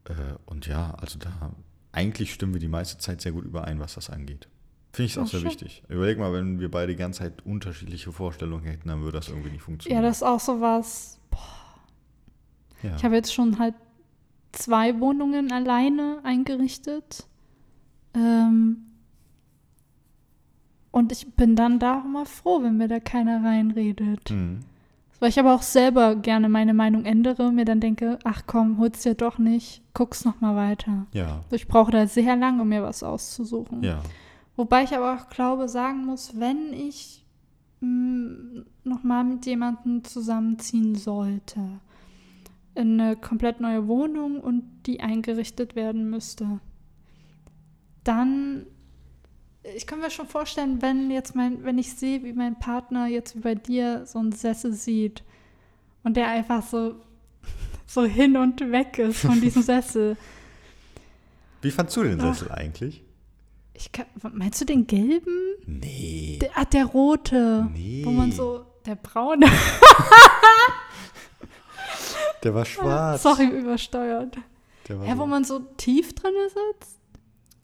Äh, 0.05 0.13
und 0.45 0.67
ja, 0.67 0.91
also 0.95 1.17
da 1.17 1.51
eigentlich 1.91 2.31
stimmen 2.33 2.53
wir 2.53 2.59
die 2.61 2.67
meiste 2.67 2.99
Zeit 2.99 3.21
sehr 3.21 3.31
gut 3.31 3.45
überein, 3.45 3.79
was 3.79 3.95
das 3.95 4.09
angeht. 4.11 4.47
Finde 4.93 5.05
ich 5.07 5.11
es 5.13 5.17
auch 5.17 5.25
sehr 5.27 5.39
schön. 5.39 5.49
wichtig. 5.49 5.83
Überleg 5.89 6.17
mal, 6.19 6.31
wenn 6.33 6.59
wir 6.59 6.69
beide 6.69 6.91
die 6.93 6.97
ganze 6.97 7.19
Zeit 7.19 7.43
unterschiedliche 7.45 8.11
Vorstellungen 8.11 8.65
hätten, 8.65 8.87
dann 8.89 9.01
würde 9.01 9.17
das 9.17 9.29
irgendwie 9.29 9.49
nicht 9.49 9.61
ja, 9.61 9.65
funktionieren. 9.65 10.03
das 10.03 10.17
ist 10.17 10.23
auch 10.23 10.39
so 10.39 10.61
was. 10.61 11.19
ja. 12.83 12.95
Ich 12.95 13.03
habe 13.03 13.15
jetzt 13.15 13.33
schon 13.33 13.57
halt 13.59 13.73
zwei 14.51 14.99
Wohnungen 14.99 15.51
alleine 15.51 16.19
eingerichtet. 16.23 17.27
Ähm, 18.13 18.83
und 20.91 21.11
ich 21.11 21.33
bin 21.35 21.55
dann 21.55 21.79
da 21.79 21.99
auch 21.99 22.05
immer 22.05 22.25
froh, 22.25 22.61
wenn 22.63 22.77
mir 22.77 22.87
da 22.87 22.99
keiner 22.99 23.43
reinredet. 23.43 24.31
Mhm. 24.31 24.59
Weil 25.19 25.29
ich 25.29 25.39
aber 25.39 25.55
auch 25.55 25.63
selber 25.63 26.15
gerne 26.15 26.47
meine 26.47 26.75
Meinung 26.75 27.03
ändere, 27.05 27.51
mir 27.51 27.65
dann 27.65 27.79
denke, 27.79 28.19
ach 28.23 28.43
komm, 28.45 28.77
hol's 28.77 29.01
dir 29.01 29.15
doch 29.15 29.39
nicht, 29.39 29.81
guck's 29.95 30.25
noch 30.25 30.41
mal 30.41 30.55
weiter. 30.55 31.07
ja, 31.11 31.41
Ich 31.51 31.67
brauche 31.67 31.91
da 31.91 32.05
sehr 32.05 32.35
lange, 32.35 32.61
um 32.61 32.69
mir 32.69 32.83
was 32.83 33.01
auszusuchen. 33.03 33.83
ja. 33.83 34.01
Wobei 34.55 34.83
ich 34.83 34.95
aber 34.95 35.13
auch 35.15 35.29
glaube, 35.29 35.69
sagen 35.69 36.05
muss, 36.05 36.39
wenn 36.39 36.73
ich 36.73 37.23
mh, 37.79 38.63
noch 38.83 39.03
mal 39.03 39.23
mit 39.23 39.45
jemandem 39.45 40.03
zusammenziehen 40.03 40.95
sollte, 40.95 41.59
in 42.73 42.99
eine 42.99 43.15
komplett 43.15 43.59
neue 43.59 43.87
Wohnung 43.87 44.39
und 44.39 44.63
die 44.87 44.99
eingerichtet 44.99 45.75
werden 45.75 46.09
müsste, 46.09 46.59
dann, 48.03 48.65
ich 49.75 49.87
kann 49.87 49.99
mir 49.99 50.09
schon 50.09 50.27
vorstellen, 50.27 50.81
wenn 50.81 51.11
jetzt 51.11 51.35
mein, 51.35 51.63
wenn 51.63 51.77
ich 51.77 51.93
sehe, 51.93 52.23
wie 52.23 52.33
mein 52.33 52.59
Partner 52.59 53.07
jetzt 53.07 53.35
wie 53.35 53.39
bei 53.39 53.55
dir 53.55 54.05
so 54.05 54.19
einen 54.19 54.31
Sessel 54.31 54.73
sieht 54.73 55.23
und 56.03 56.17
der 56.17 56.27
einfach 56.27 56.63
so, 56.63 56.95
so 57.87 58.03
hin 58.05 58.37
und 58.37 58.59
weg 58.71 58.97
ist 58.97 59.19
von 59.21 59.41
diesem 59.41 59.61
Sessel. 59.63 60.17
Wie 61.61 61.71
fandst 61.71 61.95
du 61.97 62.03
den 62.03 62.19
Ach. 62.21 62.33
Sessel 62.33 62.51
eigentlich? 62.51 63.03
Ich 63.73 63.91
kann, 63.91 64.05
meinst 64.33 64.59
du 64.61 64.65
den 64.65 64.87
gelben? 64.87 65.37
Nee. 65.65 66.39
Der, 66.41 66.51
ah, 66.55 66.65
der 66.65 66.85
rote. 66.85 67.69
Nee. 67.73 68.01
Wo 68.03 68.11
man 68.11 68.31
so, 68.31 68.65
der 68.85 68.95
braune. 68.95 69.47
Der 72.43 72.53
war 72.53 72.65
schwarz. 72.65 73.23
Sorry, 73.23 73.47
übersteuert. 73.47 74.37
Der 74.87 74.99
war 74.99 75.07
so, 75.07 75.17
wo 75.17 75.25
man 75.25 75.43
so 75.43 75.59
tief 75.77 76.13
drin 76.13 76.33
sitzt? 76.47 76.99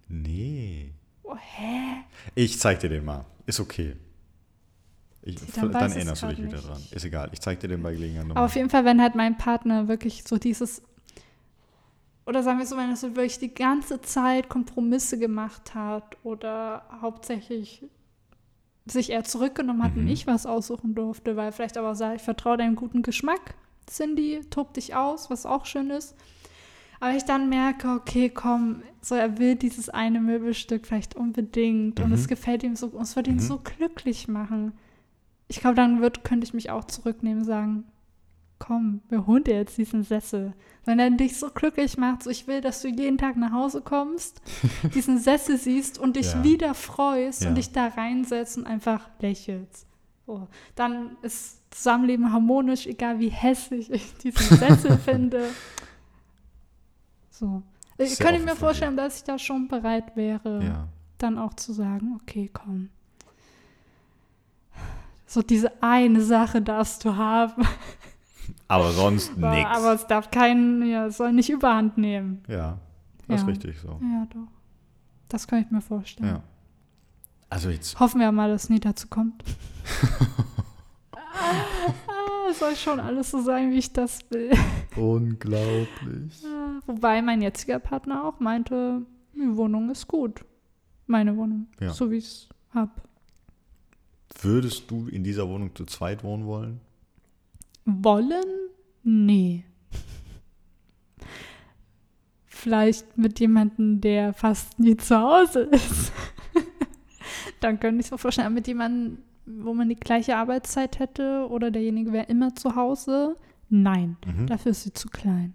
nee. 0.07 0.92
Oh, 1.33 1.37
hä? 1.39 2.03
Ich 2.35 2.59
zeig 2.59 2.79
dir 2.79 2.89
den 2.89 3.05
mal. 3.05 3.25
Ist 3.45 3.59
okay. 3.59 3.95
Ich, 5.21 5.35
dann 5.55 5.71
dann 5.71 5.91
erinnerst 5.91 6.21
du 6.23 6.27
dich 6.27 6.37
wieder 6.39 6.57
nicht. 6.57 6.67
dran. 6.67 6.81
Ist 6.91 7.05
egal. 7.05 7.29
Ich 7.31 7.39
zeig 7.39 7.59
dir 7.59 7.69
den 7.69 7.81
bei 7.81 7.93
Gelegenheit 7.93 8.21
Aber 8.23 8.27
nochmal. 8.29 8.45
auf 8.45 8.55
jeden 8.55 8.69
Fall, 8.69 8.83
wenn 8.85 9.01
halt 9.01 9.15
mein 9.15 9.37
Partner 9.37 9.87
wirklich 9.87 10.23
so 10.25 10.37
dieses, 10.37 10.81
oder 12.25 12.43
sagen 12.43 12.59
wir 12.59 12.65
so, 12.65 12.75
wenn 12.77 12.89
er 12.89 12.95
so 12.97 13.15
wirklich 13.15 13.39
die 13.39 13.53
ganze 13.53 14.01
Zeit 14.01 14.49
Kompromisse 14.49 15.17
gemacht 15.17 15.73
hat 15.75 16.17
oder 16.23 16.83
hauptsächlich 17.01 17.83
sich 18.85 19.11
eher 19.11 19.23
zurückgenommen 19.23 19.81
hat 19.81 19.95
und 19.95 20.03
Mhm. 20.03 20.09
ich 20.09 20.27
was 20.27 20.45
aussuchen 20.45 20.93
durfte, 20.93 21.37
weil 21.37 21.53
vielleicht 21.53 21.77
aber 21.77 21.95
sagt, 21.95 22.17
ich 22.17 22.21
vertraue 22.21 22.57
deinem 22.57 22.75
guten 22.75 23.01
Geschmack, 23.01 23.55
Cindy, 23.89 24.41
tob 24.49 24.73
dich 24.73 24.93
aus, 24.93 25.29
was 25.29 25.45
auch 25.45 25.65
schön 25.65 25.89
ist. 25.89 26.15
Aber 27.03 27.17
ich 27.17 27.25
dann 27.25 27.49
merke, 27.49 27.89
okay, 27.89 28.29
komm, 28.29 28.81
so 29.01 29.15
er 29.15 29.37
will 29.37 29.55
dieses 29.55 29.89
eine 29.89 30.21
Möbelstück 30.21 30.85
vielleicht 30.87 31.15
unbedingt 31.15 31.99
und 31.99 32.07
Mhm. 32.07 32.13
es 32.13 32.29
gefällt 32.29 32.63
ihm 32.63 32.77
so, 32.77 32.87
und 32.87 33.01
es 33.01 33.17
wird 33.17 33.27
ihn 33.27 33.35
Mhm. 33.35 33.39
so 33.39 33.59
glücklich 33.59 34.29
machen. 34.29 34.71
Ich 35.49 35.59
glaube, 35.59 35.75
dann 35.75 35.99
wird, 35.99 36.23
könnte 36.23 36.45
ich 36.45 36.53
mich 36.53 36.69
auch 36.69 36.85
zurücknehmen 36.85 37.39
und 37.39 37.45
sagen, 37.45 37.83
komm, 38.57 39.01
wir 39.09 39.27
holen 39.27 39.43
dir 39.43 39.55
jetzt 39.55 39.77
diesen 39.77 40.03
Sessel. 40.03 40.53
Wenn 40.85 40.97
er 40.97 41.09
dich 41.11 41.35
so 41.37 41.49
glücklich 41.49 41.97
macht, 41.97 42.23
so 42.23 42.29
ich 42.29 42.47
will, 42.47 42.61
dass 42.61 42.81
du 42.81 42.87
jeden 42.87 43.17
Tag 43.17 43.35
nach 43.35 43.51
Hause 43.51 43.81
kommst, 43.81 44.41
diesen 44.95 45.17
Sessel 45.19 45.57
siehst 45.57 45.99
und 45.99 46.15
dich 46.15 46.31
Ja. 46.31 46.43
wieder 46.45 46.73
freust 46.73 47.43
Ja. 47.43 47.49
und 47.49 47.55
dich 47.55 47.73
da 47.73 47.87
reinsetzt 47.87 48.57
und 48.57 48.65
einfach 48.65 49.09
lächelst. 49.19 49.87
So. 50.25 50.47
Dann 50.75 51.17
ist 51.21 51.59
Zusammenleben 51.71 52.31
harmonisch, 52.31 52.87
egal 52.87 53.19
wie 53.19 53.27
hässlich 53.27 53.91
ich 53.91 54.13
diesen 54.23 54.57
Sessel 54.57 54.97
finde. 55.05 55.43
So. 57.43 57.61
Ich 57.97 58.17
könnte 58.19 58.39
mir 58.41 58.55
vorstellen, 58.55 58.95
dass 58.95 59.17
ich 59.17 59.23
da 59.25 59.37
schon 59.37 59.67
bereit 59.67 60.15
wäre, 60.15 60.63
Ja. 60.63 60.87
dann 61.17 61.37
auch 61.37 61.53
zu 61.55 61.73
sagen, 61.73 62.17
okay, 62.21 62.49
komm. 62.51 62.89
So 65.25 65.41
diese 65.41 65.71
eine 65.83 66.21
Sache 66.21 66.61
darfst 66.61 67.03
du 67.03 67.15
haben. 67.17 67.67
Aber 68.69 68.91
sonst 68.91 69.35
nix. 69.37 69.69
Aber 69.69 69.93
es 69.93 70.07
darf 70.07 70.31
keinen, 70.31 70.85
ja, 70.89 71.07
es 71.07 71.17
soll 71.17 71.33
nicht 71.33 71.49
überhand 71.49 71.97
nehmen. 71.97 72.43
ja, 72.47 72.77
das 73.27 73.41
ist 73.41 73.47
Ja. 73.47 73.47
richtig 73.49 73.79
so. 73.81 73.99
Ja, 74.01 74.25
doch. 74.33 74.47
Das 75.27 75.45
kann 75.47 75.59
ich 75.63 75.69
mir 75.69 75.81
vorstellen. 75.81 76.29
Ja. 76.29 76.43
Also 77.49 77.69
jetzt, 77.71 77.99
Hoffen 77.99 78.21
wir 78.21 78.31
mal, 78.31 78.49
dass 78.49 78.63
es 78.65 78.69
nie 78.69 78.79
dazu 78.79 79.07
kommt. 79.09 79.43
es 82.49 82.59
soll 82.59 82.75
schon 82.75 82.99
alles 82.99 83.31
so 83.31 83.41
sein, 83.41 83.71
wie 83.71 83.77
ich 83.79 83.91
das 83.93 84.19
will. 84.31 84.51
unglaublich. 84.95 86.43
Ah, 86.45 86.79
Wobei 86.85 87.21
mein 87.21 87.41
jetziger 87.41 87.79
Partner 87.79 88.25
auch 88.25 88.39
meinte, 88.39 89.01
die 89.33 89.55
Wohnung 89.55 89.89
ist 89.89 90.07
gut. 90.07 90.43
Meine 91.07 91.35
Wohnung. 91.37 91.67
Ja. 91.79 91.93
So 91.93 92.09
wie 92.11 92.17
ich 92.17 92.25
es 92.25 92.49
habe. 92.73 92.91
Würdest 94.41 94.89
du 94.89 95.07
in 95.07 95.23
dieser 95.23 95.47
Wohnung 95.47 95.73
zu 95.75 95.85
zweit 95.85 96.23
wohnen 96.23 96.45
wollen? 96.45 96.81
Wollen? 97.85 98.43
Nee. 99.03 99.63
Vielleicht 102.45 103.17
mit 103.17 103.39
jemandem, 103.39 103.99
der 104.01 104.33
fast 104.33 104.79
nie 104.79 104.95
zu 104.97 105.17
Hause 105.19 105.61
ist. 105.71 106.11
Dann 107.59 107.79
könnte 107.79 107.99
ich 107.99 108.05
es 108.07 108.11
mir 108.11 108.17
vorstellen, 108.17 108.53
mit 108.53 108.67
jemandem, 108.67 109.17
wo 109.45 109.73
man 109.73 109.89
die 109.89 109.95
gleiche 109.95 110.37
Arbeitszeit 110.37 110.99
hätte 110.99 111.47
oder 111.49 111.71
derjenige 111.71 112.11
wäre 112.13 112.25
immer 112.27 112.55
zu 112.55 112.75
Hause. 112.75 113.35
Nein, 113.69 114.17
Mhm. 114.25 114.47
dafür 114.47 114.71
ist 114.71 114.83
sie 114.83 114.93
zu 114.93 115.09
klein. 115.09 115.53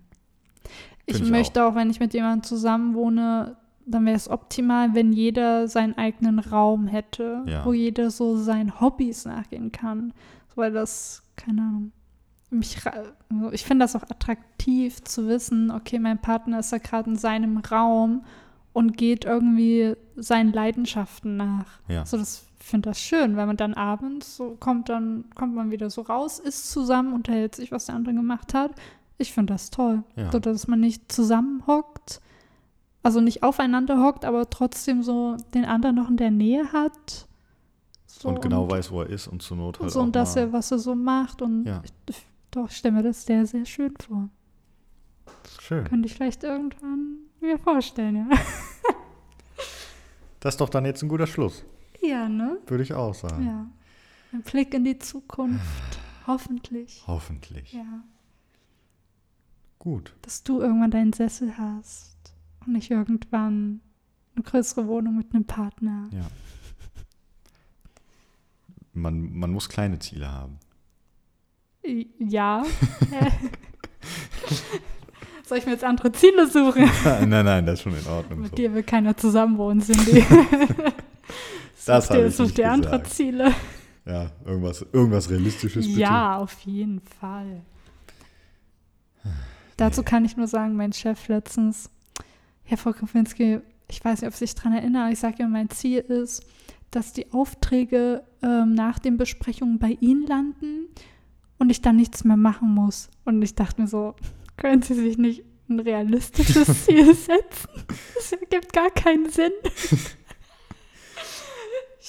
Ich, 1.07 1.21
ich 1.23 1.31
möchte 1.31 1.65
auch. 1.65 1.75
wenn 1.75 1.89
ich 1.91 2.01
mit 2.01 2.13
jemandem 2.13 2.43
zusammen 2.43 2.95
wohne, 2.95 3.57
dann 3.87 4.05
wäre 4.05 4.17
es 4.17 4.29
optimal, 4.29 4.95
wenn 4.95 5.13
jeder 5.13 5.67
seinen 5.69 5.97
eigenen 5.97 6.39
Raum 6.39 6.87
hätte, 6.87 7.43
Ja. 7.47 7.65
wo 7.65 7.73
jeder 7.73 8.11
so 8.11 8.37
seinen 8.37 8.81
Hobbys 8.81 9.25
nachgehen 9.25 9.73
kann. 9.73 10.13
Weil 10.55 10.73
das, 10.73 11.23
keine 11.37 11.63
Ahnung, 11.63 11.93
mich, 12.51 12.79
also 12.87 13.51
ich 13.53 13.65
finde 13.65 13.85
das 13.85 13.97
auch 13.97 14.03
attraktiv 14.03 15.03
zu 15.05 15.29
wissen, 15.29 15.71
okay, 15.71 15.99
mein 15.99 16.19
Partner 16.19 16.59
ist 16.59 16.73
da 16.73 16.79
gerade 16.79 17.11
in 17.11 17.17
seinem 17.17 17.59
Raum 17.59 18.25
und 18.75 18.97
geht 18.99 19.25
irgendwie 19.25 19.95
seinen 20.17 20.53
Leidenschaften 20.53 21.37
nach. 21.37 21.67
Ja. 21.89 22.05
So, 22.05 22.17
das 22.19 22.48
finde 22.69 22.91
das 22.91 23.01
schön, 23.01 23.37
weil 23.37 23.47
man 23.47 23.57
dann 23.57 23.75
abends 23.75 24.37
so 24.37 24.57
kommt, 24.59 24.89
dann 24.89 25.25
kommt 25.35 25.55
man 25.55 25.71
wieder 25.71 25.91
so 25.91 26.03
raus, 26.03 26.39
isst 26.39 26.71
zusammen, 26.71 27.13
unterhält 27.13 27.55
sich, 27.55 27.73
was 27.73 27.87
der 27.87 27.95
andere 27.95 28.15
gemacht 28.15 28.55
hat. 28.55 28.73
Ich 29.19 29.33
finde 29.33 29.55
das 29.55 29.71
toll. 29.71 30.03
Ja. 30.17 30.31
So, 30.31 30.39
dass 30.39 30.69
man 30.69 30.81
nicht 30.81 31.11
zusammenhockt, 31.11 32.21
also 33.03 33.21
nicht 33.21 33.43
aufeinander 33.43 34.03
hockt, 34.03 34.25
aber 34.25 34.49
trotzdem 34.51 35.03
so 35.03 35.37
den 35.55 35.65
anderen 35.65 35.97
noch 35.97 36.09
in 36.09 36.17
der 36.17 36.31
Nähe 36.31 36.73
hat. 36.73 37.27
So, 38.07 38.29
und 38.29 38.43
genau 38.43 38.69
weiß, 38.71 38.91
wo 38.91 39.03
er 39.03 39.11
ist 39.11 39.29
und 39.29 39.43
zur 39.43 39.57
Not 39.57 39.79
halt 39.81 39.91
so 39.91 40.01
auch 40.01 40.05
und 40.05 40.17
dass 40.17 40.37
er, 40.37 40.53
was 40.53 40.71
er 40.71 40.79
so 40.79 40.95
macht. 40.95 41.43
Und 41.43 41.65
Ja. 41.65 41.83
ich, 42.09 42.27
doch, 42.51 42.69
ich 42.71 42.77
stelle 42.77 42.97
mir 42.97 43.03
das 43.03 43.25
sehr, 43.25 43.47
sehr 43.47 43.65
schön 43.65 43.95
vor. 43.97 44.29
Schön. 45.61 45.85
Könnte 45.85 46.07
ich 46.07 46.15
vielleicht 46.15 46.43
irgendwann 46.45 47.19
mir 47.41 47.59
vorstellen, 47.59 48.17
ja. 48.17 48.39
Das 50.41 50.55
ist 50.55 50.61
doch 50.61 50.69
dann 50.69 50.85
jetzt 50.85 51.03
ein 51.03 51.09
guter 51.09 51.27
Schluss, 51.27 51.65
Ja, 52.01 52.29
ne? 52.29 52.59
würde 52.67 52.83
ich 52.83 52.93
auch 52.95 53.15
sagen. 53.15 53.45
Ja. 53.47 53.67
Ein 54.33 54.43
Blick 54.43 54.75
in 54.75 54.85
die 54.85 54.99
Zukunft. 54.99 55.99
Hoffentlich. 56.27 57.03
Hoffentlich. 57.07 57.73
Ja. 57.73 58.03
Gut. 59.79 60.15
Dass 60.23 60.43
du 60.43 60.61
irgendwann 60.61 60.91
deinen 60.91 61.13
Sessel 61.13 61.57
hast 61.57 62.35
und 62.67 62.73
nicht 62.73 62.91
irgendwann 62.91 63.81
eine 64.35 64.43
größere 64.45 64.87
Wohnung 64.87 65.17
mit 65.17 65.35
einem 65.35 65.45
Partner. 65.45 66.09
Ja. 66.13 66.27
Man, 68.93 69.33
man 69.39 69.51
muss 69.53 69.69
kleine 69.69 69.99
Ziele 69.99 70.31
haben. 70.31 70.59
Ja. 72.19 72.65
Soll 75.45 75.59
ich 75.59 75.65
mir 75.67 75.73
jetzt 75.73 75.85
andere 75.85 76.13
Ziele 76.13 76.47
suchen? 76.47 76.91
nein, 77.05 77.45
nein, 77.47 77.65
das 77.65 77.75
ist 77.79 77.83
schon 77.85 77.97
in 77.97 78.07
Ordnung. 78.07 78.41
Mit 78.41 78.51
So. 78.51 78.57
dir 78.57 78.75
will 78.75 78.83
keiner 78.83 79.17
zusammen 79.17 79.57
wohnen, 79.57 79.81
Cindy. 79.81 80.23
Das 81.89 82.11
habe 82.11 82.27
ich 82.27 82.37
such 82.37 82.53
dir 82.53 82.71
andere. 82.71 83.03
Ziele. 83.05 83.55
Ja, 84.05 84.31
irgendwas, 84.45 84.87
irgendwas 84.93 85.29
Realistisches 85.31 85.87
bitte. 85.87 86.01
Ja, 86.01 86.39
auf 86.39 86.59
jeden 86.61 87.01
Fall. 87.01 87.63
Dazu 89.77 90.03
kann 90.03 90.25
ich 90.25 90.37
nur 90.37 90.49
sagen, 90.49 90.77
mein 90.77 90.93
Chef 90.93 91.29
letztens, 91.29 91.91
Herr 92.65 92.79
Frau 92.79 92.93
Kowinski, 92.93 93.61
ich 93.91 94.05
weiß 94.05 94.21
nicht, 94.21 94.29
ob 94.29 94.35
Sie 94.35 94.47
sich 94.47 94.55
daran 94.55 94.73
erinnern, 94.75 95.03
aber 95.05 95.13
ich 95.13 95.19
sage 95.19 95.37
ja, 95.39 95.49
mein 95.49 95.71
Ziel 95.71 96.01
ist, 96.01 96.43
dass 96.91 97.13
die 97.13 97.33
Aufträge 97.33 98.23
ähm, 98.43 98.75
nach 98.75 98.99
den 98.99 99.17
Besprechungen 99.17 99.79
bei 99.79 99.97
Ihnen 100.01 100.27
landen 100.27 100.89
und 101.59 101.71
ich 101.71 101.81
dann 101.81 101.97
nichts 101.97 102.25
mehr 102.25 102.37
machen 102.37 102.75
muss. 102.75 103.09
Und 103.25 103.41
ich 103.43 103.55
dachte 103.55 103.81
mir 103.81 103.89
so, 103.89 104.15
können 104.57 104.83
Sie 104.83 104.95
sich 104.95 105.17
nicht 105.17 105.45
ein 105.69 105.81
realistisches 105.81 106.85
Ziel 106.85 107.15
setzen? 107.15 107.69
Das 108.15 108.33
ergibt 108.33 108.73
gar 108.73 108.91
keinen 108.91 109.31
Sinn. 109.31 109.53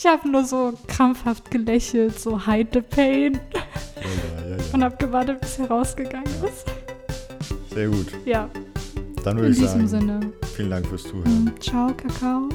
Ich 0.02 0.06
habe 0.06 0.30
nur 0.30 0.46
so 0.46 0.72
krampfhaft 0.88 1.52
gelächelt, 1.52 2.18
so 2.18 2.40
hide 2.46 2.70
the 2.72 2.80
pain 2.80 3.34
Ja, 3.54 4.50
ja, 4.50 4.56
ja, 4.56 4.64
und 4.72 4.82
habe 4.82 4.96
gewartet, 4.96 5.42
bis 5.42 5.60
er 5.60 5.68
rausgegangen 5.68 6.26
ist. 6.46 6.66
Sehr 7.74 7.90
gut. 7.90 8.08
Ja, 8.24 8.50
Dann 9.26 9.36
würde 9.36 9.48
in 9.48 9.54
ich 9.54 9.60
diesem 9.60 9.88
sagen, 9.88 10.08
Sinne. 10.08 10.34
vielen 10.56 10.70
Dank 10.70 10.88
fürs 10.88 11.04
Zuhören. 11.04 11.44
Mm, 11.46 11.60
Ciao, 11.62 11.94
Kakao. 11.94 12.48